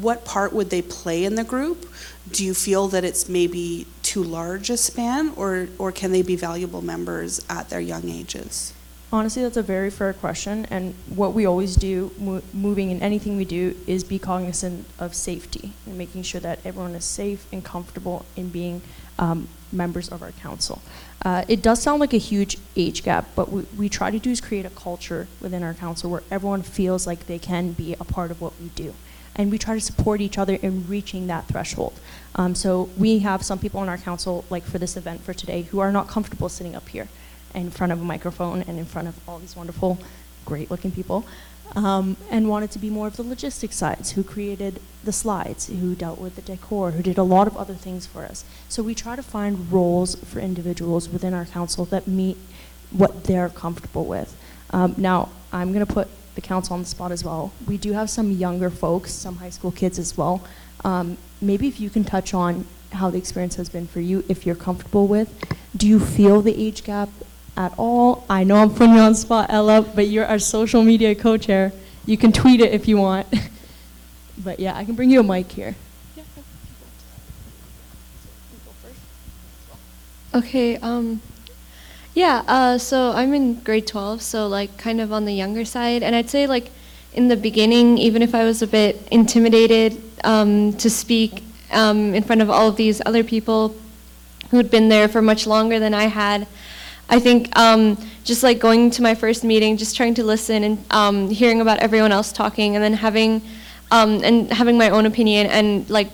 what 0.00 0.24
part 0.24 0.52
would 0.52 0.70
they 0.70 0.82
play 0.82 1.24
in 1.24 1.34
the 1.34 1.44
group? 1.44 1.90
Do 2.30 2.44
you 2.44 2.54
feel 2.54 2.88
that 2.88 3.04
it's 3.04 3.28
maybe 3.28 3.86
too 4.02 4.22
large 4.22 4.70
a 4.70 4.76
span, 4.76 5.32
or 5.36 5.68
or 5.78 5.92
can 5.92 6.12
they 6.12 6.22
be 6.22 6.36
valuable 6.36 6.82
members 6.82 7.44
at 7.48 7.70
their 7.70 7.80
young 7.80 8.08
ages? 8.08 8.74
Honestly, 9.12 9.42
that's 9.42 9.56
a 9.56 9.62
very 9.62 9.90
fair 9.90 10.12
question. 10.12 10.66
And 10.70 10.94
what 11.08 11.34
we 11.34 11.44
always 11.44 11.74
do, 11.74 12.12
mo- 12.16 12.42
moving 12.52 12.92
in 12.92 13.02
anything 13.02 13.36
we 13.36 13.44
do, 13.44 13.74
is 13.88 14.04
be 14.04 14.20
cognizant 14.20 14.86
of 15.00 15.16
safety 15.16 15.72
and 15.84 15.98
making 15.98 16.22
sure 16.22 16.40
that 16.40 16.60
everyone 16.64 16.94
is 16.94 17.04
safe 17.04 17.44
and 17.52 17.64
comfortable 17.64 18.24
in 18.36 18.50
being 18.50 18.82
um, 19.18 19.48
members 19.72 20.08
of 20.10 20.22
our 20.22 20.30
council. 20.30 20.80
Uh, 21.22 21.44
it 21.48 21.60
does 21.60 21.82
sound 21.82 22.00
like 22.00 22.14
a 22.14 22.18
huge 22.18 22.56
age 22.76 23.02
gap, 23.02 23.26
but 23.36 23.50
what 23.50 23.66
we 23.74 23.88
try 23.88 24.10
to 24.10 24.18
do 24.18 24.30
is 24.30 24.40
create 24.40 24.64
a 24.64 24.70
culture 24.70 25.28
within 25.40 25.62
our 25.62 25.74
council 25.74 26.10
where 26.10 26.22
everyone 26.30 26.62
feels 26.62 27.06
like 27.06 27.26
they 27.26 27.38
can 27.38 27.72
be 27.72 27.94
a 28.00 28.04
part 28.04 28.30
of 28.30 28.40
what 28.40 28.52
we 28.60 28.68
do. 28.68 28.94
And 29.36 29.50
we 29.50 29.58
try 29.58 29.74
to 29.74 29.80
support 29.80 30.20
each 30.20 30.38
other 30.38 30.54
in 30.54 30.88
reaching 30.88 31.26
that 31.26 31.46
threshold. 31.46 31.98
Um, 32.34 32.54
so 32.54 32.88
we 32.96 33.18
have 33.20 33.42
some 33.42 33.58
people 33.58 33.80
on 33.80 33.88
our 33.88 33.98
council, 33.98 34.44
like 34.50 34.64
for 34.64 34.78
this 34.78 34.96
event 34.96 35.22
for 35.22 35.34
today, 35.34 35.62
who 35.62 35.78
are 35.78 35.92
not 35.92 36.08
comfortable 36.08 36.48
sitting 36.48 36.74
up 36.74 36.88
here 36.88 37.08
in 37.54 37.70
front 37.70 37.92
of 37.92 38.00
a 38.00 38.04
microphone 38.04 38.62
and 38.62 38.78
in 38.78 38.86
front 38.86 39.08
of 39.08 39.28
all 39.28 39.38
these 39.38 39.54
wonderful, 39.54 39.98
great 40.46 40.70
looking 40.70 40.90
people, 40.90 41.26
um, 41.76 42.16
and 42.30 42.48
wanted 42.48 42.70
to 42.72 42.78
be 42.78 42.90
more 42.90 43.06
of 43.06 43.16
the 43.16 43.22
logistics 43.22 43.76
sides, 43.76 44.12
who 44.12 44.22
created 44.22 44.80
the 45.04 45.12
slides, 45.12 45.66
who 45.68 45.94
dealt 45.94 46.18
with 46.18 46.36
the 46.36 46.42
decor, 46.42 46.92
who 46.92 47.02
did 47.02 47.18
a 47.18 47.22
lot 47.22 47.46
of 47.46 47.56
other 47.56 47.74
things 47.74 48.06
for 48.06 48.24
us. 48.24 48.44
So 48.68 48.82
we 48.82 48.94
try 48.94 49.16
to 49.16 49.22
find 49.22 49.70
roles 49.72 50.14
for 50.16 50.40
individuals 50.40 51.08
within 51.08 51.32
our 51.32 51.44
council 51.44 51.84
that 51.86 52.06
meet 52.06 52.36
what 52.90 53.24
they're 53.24 53.48
comfortable 53.48 54.04
with. 54.04 54.36
Um, 54.70 54.94
now, 54.96 55.30
I'm 55.52 55.72
going 55.72 55.86
to 55.86 55.92
put 55.92 56.08
the 56.34 56.40
council 56.40 56.74
on 56.74 56.80
the 56.80 56.86
spot 56.86 57.12
as 57.12 57.24
well. 57.24 57.52
We 57.66 57.76
do 57.76 57.92
have 57.92 58.10
some 58.10 58.30
younger 58.30 58.70
folks, 58.70 59.12
some 59.12 59.36
high 59.36 59.50
school 59.50 59.72
kids 59.72 59.98
as 59.98 60.16
well. 60.16 60.42
Um, 60.84 61.18
maybe 61.40 61.66
if 61.68 61.80
you 61.80 61.90
can 61.90 62.04
touch 62.04 62.34
on 62.34 62.66
how 62.92 63.10
the 63.10 63.18
experience 63.18 63.56
has 63.56 63.68
been 63.68 63.86
for 63.86 64.00
you, 64.00 64.24
if 64.28 64.46
you're 64.46 64.56
comfortable 64.56 65.06
with. 65.06 65.32
Do 65.76 65.86
you 65.86 66.00
feel 66.00 66.42
the 66.42 66.54
age 66.60 66.84
gap 66.84 67.08
at 67.60 67.74
all. 67.76 68.24
I 68.30 68.42
know 68.44 68.56
I'm 68.56 68.70
putting 68.70 68.94
you 68.94 69.00
on 69.00 69.14
spot, 69.14 69.46
Ella, 69.50 69.82
but 69.82 70.08
you're 70.08 70.26
our 70.26 70.38
social 70.38 70.82
media 70.82 71.14
co-chair. 71.14 71.72
You 72.06 72.16
can 72.16 72.32
tweet 72.32 72.60
it 72.60 72.72
if 72.72 72.88
you 72.88 72.96
want. 72.96 73.26
but 74.38 74.58
yeah, 74.58 74.74
I 74.76 74.84
can 74.84 74.94
bring 74.94 75.10
you 75.10 75.20
a 75.20 75.22
mic 75.22 75.52
here. 75.52 75.74
Okay, 80.32 80.76
um, 80.76 81.20
yeah, 82.14 82.44
uh, 82.46 82.78
so 82.78 83.12
I'm 83.12 83.34
in 83.34 83.60
grade 83.60 83.86
12, 83.86 84.22
so 84.22 84.46
like 84.46 84.78
kind 84.78 85.00
of 85.00 85.12
on 85.12 85.24
the 85.24 85.32
younger 85.32 85.64
side. 85.64 86.02
And 86.02 86.14
I'd 86.14 86.30
say 86.30 86.46
like 86.46 86.70
in 87.12 87.28
the 87.28 87.36
beginning, 87.36 87.98
even 87.98 88.22
if 88.22 88.34
I 88.34 88.44
was 88.44 88.62
a 88.62 88.66
bit 88.66 89.06
intimidated 89.10 90.00
um, 90.24 90.72
to 90.74 90.88
speak 90.88 91.42
um, 91.72 92.14
in 92.14 92.22
front 92.22 92.40
of 92.40 92.48
all 92.48 92.68
of 92.68 92.76
these 92.76 93.02
other 93.04 93.24
people 93.24 93.74
who'd 94.50 94.70
been 94.70 94.88
there 94.88 95.08
for 95.08 95.20
much 95.20 95.46
longer 95.46 95.78
than 95.78 95.94
I 95.94 96.04
had, 96.04 96.46
I 97.10 97.18
think 97.18 97.54
um, 97.58 97.98
just 98.22 98.44
like 98.44 98.60
going 98.60 98.90
to 98.92 99.02
my 99.02 99.16
first 99.16 99.42
meeting, 99.42 99.76
just 99.76 99.96
trying 99.96 100.14
to 100.14 100.24
listen 100.24 100.62
and 100.62 100.84
um, 100.92 101.28
hearing 101.28 101.60
about 101.60 101.80
everyone 101.80 102.12
else 102.12 102.32
talking, 102.32 102.76
and 102.76 102.84
then 102.84 102.94
having 102.94 103.42
um, 103.90 104.22
and 104.22 104.50
having 104.52 104.78
my 104.78 104.90
own 104.90 105.06
opinion 105.06 105.48
and 105.48 105.90
like 105.90 106.08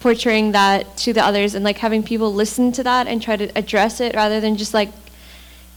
portraying 0.00 0.52
that 0.52 0.96
to 0.98 1.12
the 1.12 1.24
others, 1.24 1.54
and 1.54 1.64
like 1.64 1.78
having 1.78 2.02
people 2.02 2.34
listen 2.34 2.72
to 2.72 2.82
that 2.82 3.06
and 3.06 3.22
try 3.22 3.36
to 3.36 3.46
address 3.56 4.00
it 4.00 4.16
rather 4.16 4.40
than 4.40 4.56
just 4.56 4.74
like 4.74 4.90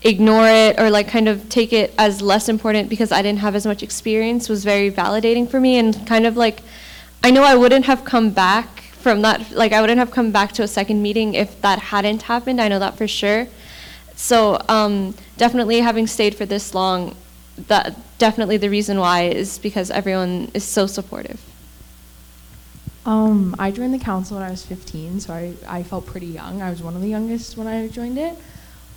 ignore 0.01 0.47
it 0.47 0.79
or 0.79 0.89
like 0.89 1.07
kind 1.07 1.29
of 1.29 1.47
take 1.49 1.71
it 1.71 1.93
as 1.97 2.21
less 2.21 2.49
important 2.49 2.89
because 2.89 3.11
I 3.11 3.21
didn't 3.21 3.39
have 3.39 3.55
as 3.55 3.65
much 3.65 3.83
experience 3.83 4.49
was 4.49 4.65
very 4.65 4.91
validating 4.91 5.49
for 5.49 5.59
me 5.59 5.77
and 5.77 6.05
kind 6.05 6.25
of 6.25 6.35
like 6.35 6.61
I 7.23 7.31
know 7.31 7.43
I 7.43 7.55
wouldn't 7.55 7.85
have 7.85 8.03
come 8.03 8.31
back 8.31 8.81
from 9.03 9.21
that 9.21 9.51
like 9.51 9.71
I 9.71 9.81
wouldn't 9.81 9.99
have 9.99 10.11
come 10.11 10.31
back 10.31 10.51
to 10.53 10.63
a 10.63 10.67
second 10.67 11.01
meeting 11.03 11.35
if 11.35 11.61
that 11.61 11.77
hadn't 11.79 12.23
happened. 12.23 12.59
I 12.59 12.67
know 12.67 12.79
that 12.79 12.97
for 12.97 13.07
sure. 13.07 13.47
So 14.15 14.61
um, 14.69 15.15
definitely 15.37 15.79
having 15.79 16.07
stayed 16.07 16.35
for 16.35 16.45
this 16.45 16.73
long, 16.73 17.15
that 17.67 17.97
definitely 18.17 18.57
the 18.57 18.69
reason 18.69 18.99
why 18.99 19.23
is 19.23 19.59
because 19.59 19.91
everyone 19.91 20.51
is 20.53 20.63
so 20.63 20.87
supportive. 20.87 21.41
Um, 23.05 23.55
I 23.59 23.71
joined 23.71 23.93
the 23.93 23.99
council 23.99 24.37
when 24.37 24.45
I 24.45 24.49
was 24.49 24.65
15, 24.65 25.19
so 25.19 25.33
I, 25.33 25.53
I 25.67 25.83
felt 25.83 26.05
pretty 26.05 26.27
young. 26.27 26.61
I 26.61 26.69
was 26.69 26.81
one 26.81 26.95
of 26.95 27.01
the 27.01 27.09
youngest 27.09 27.57
when 27.57 27.67
I 27.67 27.89
joined 27.89 28.17
it. 28.17 28.37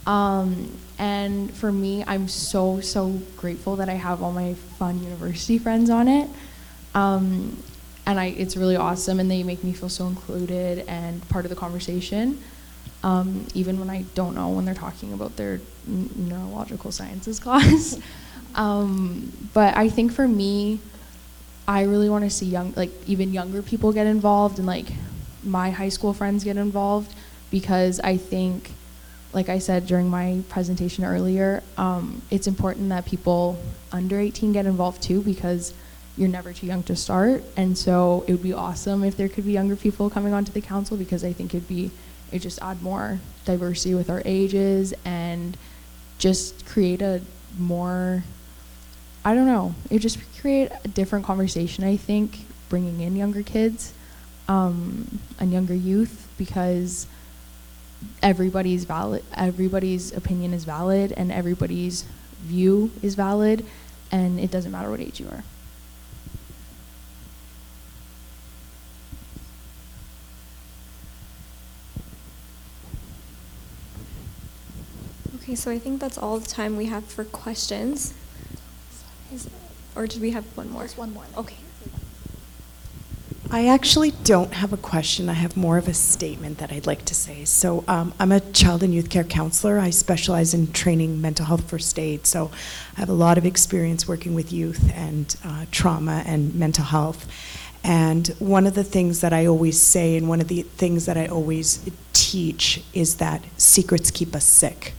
Um, 0.06 0.78
and 0.98 1.52
for 1.52 1.72
me, 1.72 2.04
I'm 2.06 2.28
so, 2.28 2.80
so 2.80 3.20
grateful 3.36 3.74
that 3.76 3.88
I 3.88 3.94
have 3.94 4.22
all 4.22 4.30
my 4.30 4.54
fun 4.78 5.02
university 5.02 5.58
friends 5.66 5.90
on 5.90 6.06
it. 6.06 6.28
Um, 6.94 7.60
and 8.06 8.20
I, 8.20 8.26
it's 8.26 8.56
really 8.56 8.76
awesome, 8.76 9.18
and 9.18 9.28
they 9.28 9.42
make 9.42 9.64
me 9.64 9.72
feel 9.72 9.88
so 9.88 10.06
included 10.06 10.84
and 10.86 11.28
part 11.28 11.44
of 11.44 11.48
the 11.48 11.56
conversation 11.56 12.40
um, 13.02 13.46
even 13.54 13.78
when 13.78 13.90
I 13.90 14.02
don't 14.14 14.34
know 14.34 14.48
when 14.48 14.64
they're 14.64 14.74
talking 14.74 15.12
about 15.12 15.36
their 15.36 15.60
neurological 15.86 16.92
sciences 16.92 17.38
class. 17.46 17.98
um, 18.54 19.32
but 19.54 19.76
I 19.76 19.88
think 19.88 20.12
for 20.12 20.26
me, 20.26 20.80
I 21.68 21.82
really 21.82 22.08
want 22.08 22.24
to 22.24 22.30
see 22.30 22.46
young, 22.46 22.72
like 22.76 22.90
even 23.08 23.32
younger 23.32 23.62
people 23.62 23.92
get 23.92 24.06
involved 24.06 24.58
and 24.58 24.66
like 24.66 24.86
my 25.42 25.70
high 25.70 25.88
school 25.88 26.12
friends 26.12 26.44
get 26.44 26.56
involved 26.56 27.14
because 27.50 28.00
I 28.00 28.16
think, 28.16 28.72
like 29.32 29.48
I 29.48 29.58
said 29.58 29.86
during 29.86 30.08
my 30.08 30.42
presentation 30.48 31.04
earlier, 31.04 31.62
um, 31.76 32.22
it's 32.30 32.46
important 32.46 32.88
that 32.90 33.04
people 33.04 33.58
under 33.92 34.18
18 34.18 34.52
get 34.52 34.66
involved 34.66 35.02
too 35.02 35.22
because 35.22 35.74
you're 36.16 36.28
never 36.28 36.52
too 36.52 36.66
young 36.66 36.82
to 36.84 36.96
start. 36.96 37.42
And 37.56 37.76
so 37.76 38.24
it 38.26 38.32
would 38.32 38.42
be 38.42 38.52
awesome 38.52 39.04
if 39.04 39.16
there 39.16 39.28
could 39.28 39.44
be 39.44 39.52
younger 39.52 39.76
people 39.76 40.08
coming 40.08 40.32
onto 40.32 40.52
the 40.52 40.60
council 40.60 40.96
because 40.96 41.24
I 41.24 41.32
think 41.32 41.54
it'd 41.54 41.68
be 41.68 41.90
it 42.36 42.42
just 42.42 42.60
add 42.62 42.82
more 42.82 43.18
diversity 43.44 43.94
with 43.94 44.10
our 44.10 44.22
ages 44.24 44.94
and 45.04 45.56
just 46.18 46.66
create 46.66 47.02
a 47.02 47.20
more 47.58 48.22
I 49.24 49.34
don't 49.34 49.46
know. 49.46 49.74
It 49.90 49.98
just 49.98 50.18
create 50.40 50.70
a 50.84 50.88
different 50.88 51.24
conversation. 51.24 51.82
I 51.82 51.96
think 51.96 52.46
bringing 52.68 53.00
in 53.00 53.16
younger 53.16 53.42
kids 53.42 53.92
um, 54.46 55.18
and 55.40 55.52
younger 55.52 55.74
youth 55.74 56.28
because 56.38 57.08
everybody's 58.22 58.84
valid. 58.84 59.24
Everybody's 59.34 60.12
opinion 60.12 60.52
is 60.54 60.64
valid, 60.64 61.12
and 61.16 61.32
everybody's 61.32 62.04
view 62.42 62.92
is 63.02 63.16
valid, 63.16 63.66
and 64.12 64.38
it 64.38 64.52
doesn't 64.52 64.70
matter 64.70 64.90
what 64.90 65.00
age 65.00 65.18
you 65.18 65.26
are. 65.26 65.42
Okay, 75.46 75.54
so 75.54 75.70
I 75.70 75.78
think 75.78 76.00
that's 76.00 76.18
all 76.18 76.40
the 76.40 76.48
time 76.48 76.76
we 76.76 76.86
have 76.86 77.04
for 77.04 77.22
questions. 77.22 78.12
Is, 79.32 79.48
or 79.94 80.08
did 80.08 80.20
we 80.20 80.32
have 80.32 80.44
one 80.56 80.68
more? 80.68 80.82
Just 80.82 80.98
one 80.98 81.14
more. 81.14 81.22
Okay. 81.36 81.54
I 83.48 83.68
actually 83.68 84.10
don't 84.24 84.54
have 84.54 84.72
a 84.72 84.76
question. 84.76 85.28
I 85.28 85.34
have 85.34 85.56
more 85.56 85.78
of 85.78 85.86
a 85.86 85.94
statement 85.94 86.58
that 86.58 86.72
I'd 86.72 86.88
like 86.88 87.04
to 87.04 87.14
say. 87.14 87.44
So, 87.44 87.84
um, 87.86 88.12
I'm 88.18 88.32
a 88.32 88.40
child 88.40 88.82
and 88.82 88.92
youth 88.92 89.08
care 89.08 89.22
counselor. 89.22 89.78
I 89.78 89.90
specialize 89.90 90.52
in 90.52 90.72
training 90.72 91.20
mental 91.20 91.46
health 91.46 91.70
first 91.70 91.96
aid. 91.96 92.26
So, 92.26 92.50
I 92.96 92.98
have 92.98 93.08
a 93.08 93.12
lot 93.12 93.38
of 93.38 93.46
experience 93.46 94.08
working 94.08 94.34
with 94.34 94.52
youth 94.52 94.90
and 94.96 95.36
uh, 95.44 95.66
trauma 95.70 96.24
and 96.26 96.56
mental 96.56 96.86
health. 96.86 97.24
And 97.84 98.26
one 98.40 98.66
of 98.66 98.74
the 98.74 98.82
things 98.82 99.20
that 99.20 99.32
I 99.32 99.46
always 99.46 99.80
say, 99.80 100.16
and 100.16 100.28
one 100.28 100.40
of 100.40 100.48
the 100.48 100.62
things 100.62 101.06
that 101.06 101.16
I 101.16 101.26
always 101.28 101.88
teach, 102.12 102.82
is 102.92 103.18
that 103.18 103.44
secrets 103.58 104.10
keep 104.10 104.34
us 104.34 104.44
sick 104.44 104.92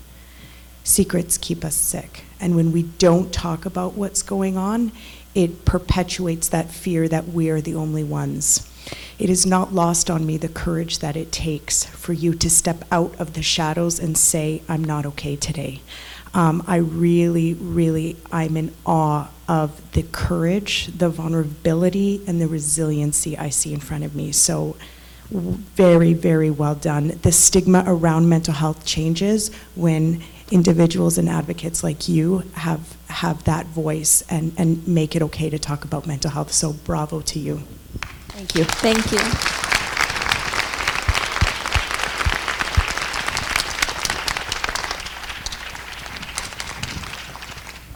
secrets 0.88 1.38
keep 1.38 1.66
us 1.66 1.76
sick. 1.76 2.24
And 2.40 2.56
when 2.56 2.72
we 2.72 2.84
don't 2.84 3.34
talk 3.34 3.66
about 3.66 3.94
what's 3.94 4.22
going 4.22 4.58
on, 4.58 4.92
it 5.36 5.66
perpetuates 5.66 6.50
that 6.50 6.72
fear 6.72 7.08
that 7.08 7.28
we're 7.28 7.62
the 7.62 7.76
only 7.76 8.04
ones. 8.04 8.68
It 9.20 9.30
is 9.30 9.46
not 9.46 9.74
lost 9.74 10.10
on 10.10 10.26
me 10.26 10.38
the 10.38 10.48
courage 10.48 11.00
that 11.00 11.18
it 11.18 11.32
takes 11.32 11.84
for 11.84 12.14
you 12.14 12.34
to 12.36 12.50
step 12.50 12.86
out 12.92 13.20
of 13.20 13.34
the 13.34 13.42
shadows 13.42 14.00
and 14.00 14.18
say, 14.18 14.62
I'm 14.70 14.84
not 14.84 15.06
okay 15.06 15.36
today. 15.36 15.82
Um, 16.34 16.64
I 16.68 16.78
really, 16.78 17.54
really, 17.56 18.16
I'm 18.32 18.56
in 18.58 18.74
awe 18.86 19.30
of 19.48 19.92
the 19.94 20.04
courage, 20.04 20.88
the 20.88 21.10
vulnerability, 21.10 22.22
and 22.28 22.40
the 22.40 22.48
resiliency 22.48 23.38
I 23.38 23.50
see 23.50 23.74
in 23.74 23.80
front 23.80 24.04
of 24.04 24.16
me. 24.16 24.32
So, 24.32 24.76
very, 25.30 26.14
very 26.14 26.50
well 26.50 26.76
done. 26.76 27.20
The 27.22 27.34
stigma 27.34 27.84
around 27.86 28.30
mental 28.30 28.54
health 28.54 28.86
changes 28.86 29.54
when 29.76 30.24
individuals 30.52 31.18
and 31.18 31.28
advocates 31.28 31.84
like 31.84 32.08
you 32.08 32.40
have, 32.54 32.96
have 33.10 33.44
that 33.46 33.66
voice 33.68 34.24
and, 34.30 34.54
and 34.58 34.88
make 34.88 35.16
it 35.16 35.22
okay 35.22 35.50
to 35.50 35.60
talk 35.60 35.84
about 35.84 36.08
mental 36.08 36.32
health. 36.32 36.52
So 36.52 36.74
bravo 36.74 37.22
to 37.22 37.40
you. 37.40 37.58
Thank 38.30 38.56
you. 38.56 38.64
Thank 38.64 39.12
you. 39.12 39.20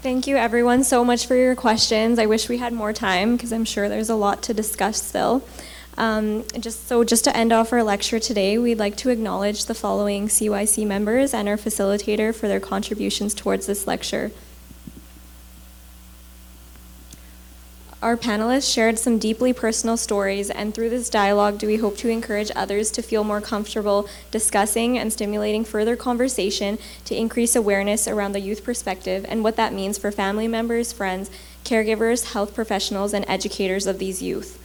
Thank 0.02 0.26
you, 0.26 0.36
everyone, 0.36 0.84
so 0.84 1.06
much 1.06 1.28
for 1.28 1.36
your 1.36 1.54
questions. 1.56 2.18
I 2.18 2.26
wish 2.26 2.50
we 2.50 2.58
had 2.58 2.74
more 2.74 2.92
time 2.92 3.36
because 3.36 3.54
I'm 3.54 3.66
sure 3.66 3.88
there's 3.88 4.10
a 4.10 4.16
lot 4.16 4.42
to 4.44 4.54
discuss 4.54 5.00
still. 5.02 5.44
Um, 6.02 6.46
just 6.60 6.88
so, 6.88 7.04
just 7.04 7.26
to 7.26 7.38
end 7.38 7.54
off 7.54 7.72
our 7.72 7.84
lecture 7.84 8.18
today, 8.20 8.58
we'd 8.58 8.80
like 8.80 8.98
to 8.98 9.12
acknowledge 9.12 9.66
the 9.66 9.76
following 9.76 10.30
CYC 10.30 10.88
members 10.88 11.32
and 11.32 11.48
our 11.48 11.58
facilitator 11.58 12.34
for 12.34 12.48
their 12.48 12.60
contributions 12.60 13.36
towards 13.36 13.68
this 13.68 13.86
lecture. 13.86 14.32
Our 18.02 18.18
panelists 18.18 18.74
shared 18.74 18.98
some 18.98 19.20
deeply 19.20 19.54
personal 19.54 19.96
stories, 19.96 20.50
and 20.50 20.74
through 20.74 20.90
this 20.90 21.08
dialogue, 21.08 21.60
do 21.60 21.68
we 21.68 21.78
hope 21.78 21.98
to 21.98 22.10
encourage 22.10 22.50
others 22.56 22.90
to 22.92 23.04
feel 23.04 23.24
more 23.24 23.40
comfortable 23.40 24.10
discussing 24.32 24.98
and 24.98 25.14
stimulating 25.14 25.64
further 25.64 25.96
conversation 25.96 26.80
to 27.06 27.16
increase 27.16 27.56
awareness 27.56 28.08
around 28.08 28.32
the 28.32 28.40
youth 28.40 28.64
perspective 28.64 29.24
and 29.30 29.44
what 29.44 29.56
that 29.56 29.72
means 29.72 30.00
for 30.00 30.12
family 30.12 30.48
members, 30.48 30.92
friends, 30.92 31.30
caregivers, 31.64 32.34
health 32.34 32.56
professionals, 32.56 33.14
and 33.14 33.24
educators 33.28 33.86
of 33.86 34.00
these 34.00 34.24
youth. 34.24 34.58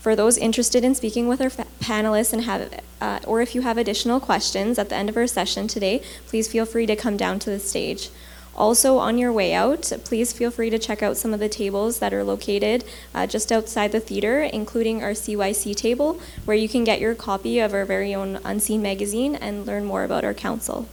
For 0.00 0.16
those 0.16 0.38
interested 0.38 0.82
in 0.82 0.94
speaking 0.94 1.28
with 1.28 1.42
our 1.42 1.50
fa- 1.50 1.66
panelists 1.78 2.32
and 2.32 2.44
have, 2.44 2.80
uh, 3.02 3.20
or 3.26 3.42
if 3.42 3.54
you 3.54 3.60
have 3.60 3.76
additional 3.76 4.18
questions 4.18 4.78
at 4.78 4.88
the 4.88 4.96
end 4.96 5.10
of 5.10 5.16
our 5.16 5.26
session 5.26 5.68
today, 5.68 6.02
please 6.26 6.48
feel 6.48 6.64
free 6.64 6.86
to 6.86 6.96
come 6.96 7.18
down 7.18 7.38
to 7.40 7.50
the 7.50 7.58
stage. 7.58 8.08
Also, 8.56 8.96
on 8.96 9.18
your 9.18 9.30
way 9.30 9.52
out, 9.52 9.92
please 10.04 10.32
feel 10.32 10.50
free 10.50 10.70
to 10.70 10.78
check 10.78 11.02
out 11.02 11.18
some 11.18 11.34
of 11.34 11.40
the 11.40 11.50
tables 11.50 11.98
that 11.98 12.14
are 12.14 12.24
located 12.24 12.82
uh, 13.14 13.26
just 13.26 13.52
outside 13.52 13.92
the 13.92 14.00
theater, 14.00 14.40
including 14.40 15.02
our 15.02 15.12
CYC 15.12 15.76
table, 15.76 16.18
where 16.46 16.56
you 16.56 16.68
can 16.68 16.82
get 16.82 17.00
your 17.00 17.14
copy 17.14 17.58
of 17.58 17.74
our 17.74 17.84
very 17.84 18.14
own 18.14 18.40
Unseen 18.42 18.80
magazine 18.80 19.34
and 19.34 19.66
learn 19.66 19.84
more 19.84 20.04
about 20.04 20.24
our 20.24 20.34
council. 20.34 20.88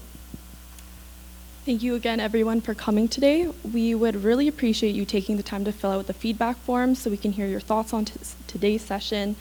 Thank 1.67 1.83
you 1.83 1.95
again, 1.95 2.21
everyone, 2.21 2.61
for 2.61 2.73
coming 2.73 3.09
today. 3.09 3.45
We 3.73 3.93
would 3.93 4.23
really 4.23 4.47
appreciate 4.47 4.95
you 4.95 5.03
taking 5.03 5.35
the 5.35 5.43
time 5.43 5.65
to 5.65 5.73
fill 5.73 5.91
out 5.91 6.07
the 6.07 6.13
feedback 6.13 6.55
form 6.59 6.95
so 6.95 7.09
we 7.09 7.17
can 7.17 7.33
hear 7.33 7.45
your 7.45 7.59
thoughts 7.59 7.91
on 7.91 8.05
t- 8.05 8.13
today's 8.47 8.81
session 8.81 9.35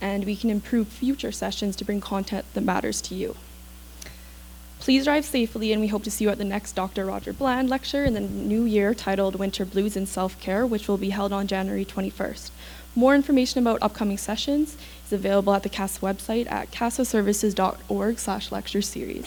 and 0.00 0.24
we 0.24 0.36
can 0.36 0.50
improve 0.50 0.86
future 0.86 1.32
sessions 1.32 1.74
to 1.74 1.84
bring 1.84 2.00
content 2.00 2.44
that 2.54 2.60
matters 2.60 3.00
to 3.00 3.16
you. 3.16 3.34
Please 4.78 5.02
drive 5.02 5.24
safely, 5.24 5.72
and 5.72 5.80
we 5.80 5.88
hope 5.88 6.04
to 6.04 6.12
see 6.12 6.22
you 6.22 6.30
at 6.30 6.38
the 6.38 6.44
next 6.44 6.74
Dr. 6.74 7.06
Roger 7.06 7.32
Bland 7.32 7.68
lecture 7.68 8.04
in 8.04 8.14
the 8.14 8.20
new 8.20 8.62
year 8.62 8.94
titled 8.94 9.34
Winter 9.34 9.64
Blues 9.64 9.96
and 9.96 10.08
Self 10.08 10.40
Care, 10.40 10.64
which 10.64 10.86
will 10.86 10.96
be 10.96 11.10
held 11.10 11.32
on 11.32 11.48
January 11.48 11.84
21st. 11.84 12.52
More 12.94 13.16
information 13.16 13.58
about 13.58 13.82
upcoming 13.82 14.18
sessions 14.18 14.76
is 15.04 15.12
available 15.12 15.52
at 15.52 15.64
the 15.64 15.68
CASA 15.68 15.98
website 15.98 16.48
at 16.48 16.70
casaservices.org 16.70 18.20
slash 18.20 18.52
lecture 18.52 18.82
series. 18.82 19.26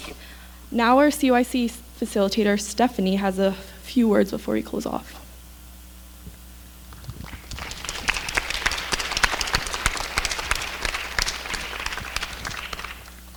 Now 0.72 0.98
our 0.98 1.08
CYC 1.08 1.87
facilitator, 2.00 2.60
Stephanie, 2.60 3.16
has 3.16 3.40
a 3.40 3.54
few 3.82 4.08
words 4.08 4.32
before 4.32 4.54
we 4.54 4.62
close 4.62 4.86
off. 4.86 5.24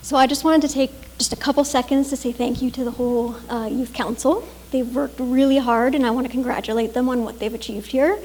So 0.01 0.17
I 0.17 0.27
just 0.27 0.43
wanted 0.43 0.67
to 0.67 0.73
take 0.73 0.91
just 1.17 1.31
a 1.31 1.37
couple 1.37 1.63
seconds 1.63 2.09
to 2.09 2.17
say 2.17 2.31
thank 2.33 2.61
you 2.61 2.69
to 2.71 2.83
the 2.83 2.91
whole 2.91 3.35
uh, 3.49 3.67
youth 3.71 3.93
council. 3.93 4.45
They've 4.71 4.95
worked 4.95 5.19
really 5.19 5.57
hard, 5.57 5.95
and 5.95 6.05
I 6.05 6.11
want 6.11 6.27
to 6.27 6.31
congratulate 6.31 6.93
them 6.93 7.07
on 7.07 7.23
what 7.23 7.39
they've 7.39 7.53
achieved 7.53 7.87
here. 7.87 8.19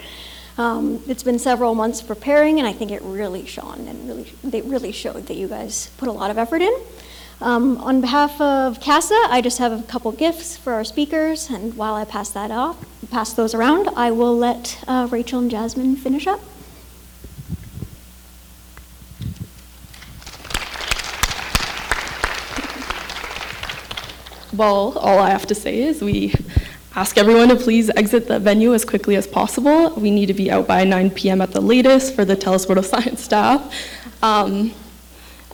Um, 0.58 1.02
it's 1.06 1.22
been 1.22 1.38
several 1.38 1.74
months 1.74 2.02
preparing, 2.02 2.58
and 2.58 2.66
I 2.66 2.72
think 2.72 2.90
it 2.90 3.02
really 3.02 3.46
shone 3.46 3.86
and 3.88 4.08
really 4.08 4.32
they 4.42 4.62
really 4.62 4.90
showed 4.90 5.26
that 5.26 5.36
you 5.36 5.48
guys 5.48 5.90
put 5.98 6.08
a 6.08 6.12
lot 6.12 6.30
of 6.30 6.38
effort 6.38 6.62
in. 6.62 6.74
Um, 7.40 7.76
on 7.78 8.00
behalf 8.00 8.40
of 8.40 8.80
CASA, 8.80 9.26
I 9.28 9.42
just 9.42 9.58
have 9.58 9.72
a 9.72 9.82
couple 9.82 10.10
gifts 10.10 10.56
for 10.56 10.72
our 10.72 10.84
speakers, 10.84 11.50
and 11.50 11.74
while 11.76 11.94
I 11.94 12.06
pass 12.06 12.30
that 12.30 12.50
off, 12.50 12.82
pass 13.10 13.34
those 13.34 13.54
around, 13.54 13.90
I 13.94 14.10
will 14.10 14.36
let 14.36 14.82
uh, 14.88 15.06
Rachel 15.10 15.40
and 15.40 15.50
Jasmine 15.50 15.96
finish 15.96 16.26
up. 16.26 16.40
Well, 24.54 24.96
all 24.96 25.18
I 25.18 25.28
have 25.28 25.46
to 25.48 25.54
say 25.54 25.82
is 25.82 26.00
we 26.00 26.32
ask 26.94 27.18
everyone 27.18 27.50
to 27.50 27.56
please 27.56 27.90
exit 27.90 28.26
the 28.26 28.38
venue 28.38 28.72
as 28.72 28.86
quickly 28.86 29.16
as 29.16 29.26
possible. 29.26 29.90
We 29.96 30.10
need 30.10 30.26
to 30.26 30.34
be 30.34 30.50
out 30.50 30.66
by 30.66 30.84
9 30.84 31.10
p.m. 31.10 31.42
at 31.42 31.50
the 31.50 31.60
latest 31.60 32.14
for 32.14 32.24
the 32.24 32.34
Telesport 32.34 32.82
Science 32.86 33.22
staff. 33.22 33.70
Um, 34.22 34.72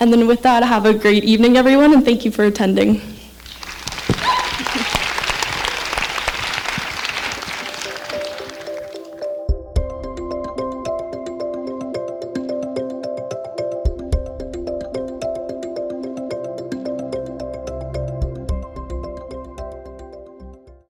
and 0.02 0.12
then 0.12 0.26
with 0.26 0.42
that, 0.42 0.64
have 0.64 0.84
a 0.84 0.92
great 0.92 1.22
evening, 1.22 1.56
everyone, 1.56 1.92
and 1.94 2.04
thank 2.04 2.24
you 2.24 2.32
for 2.32 2.42
attending. 2.42 3.00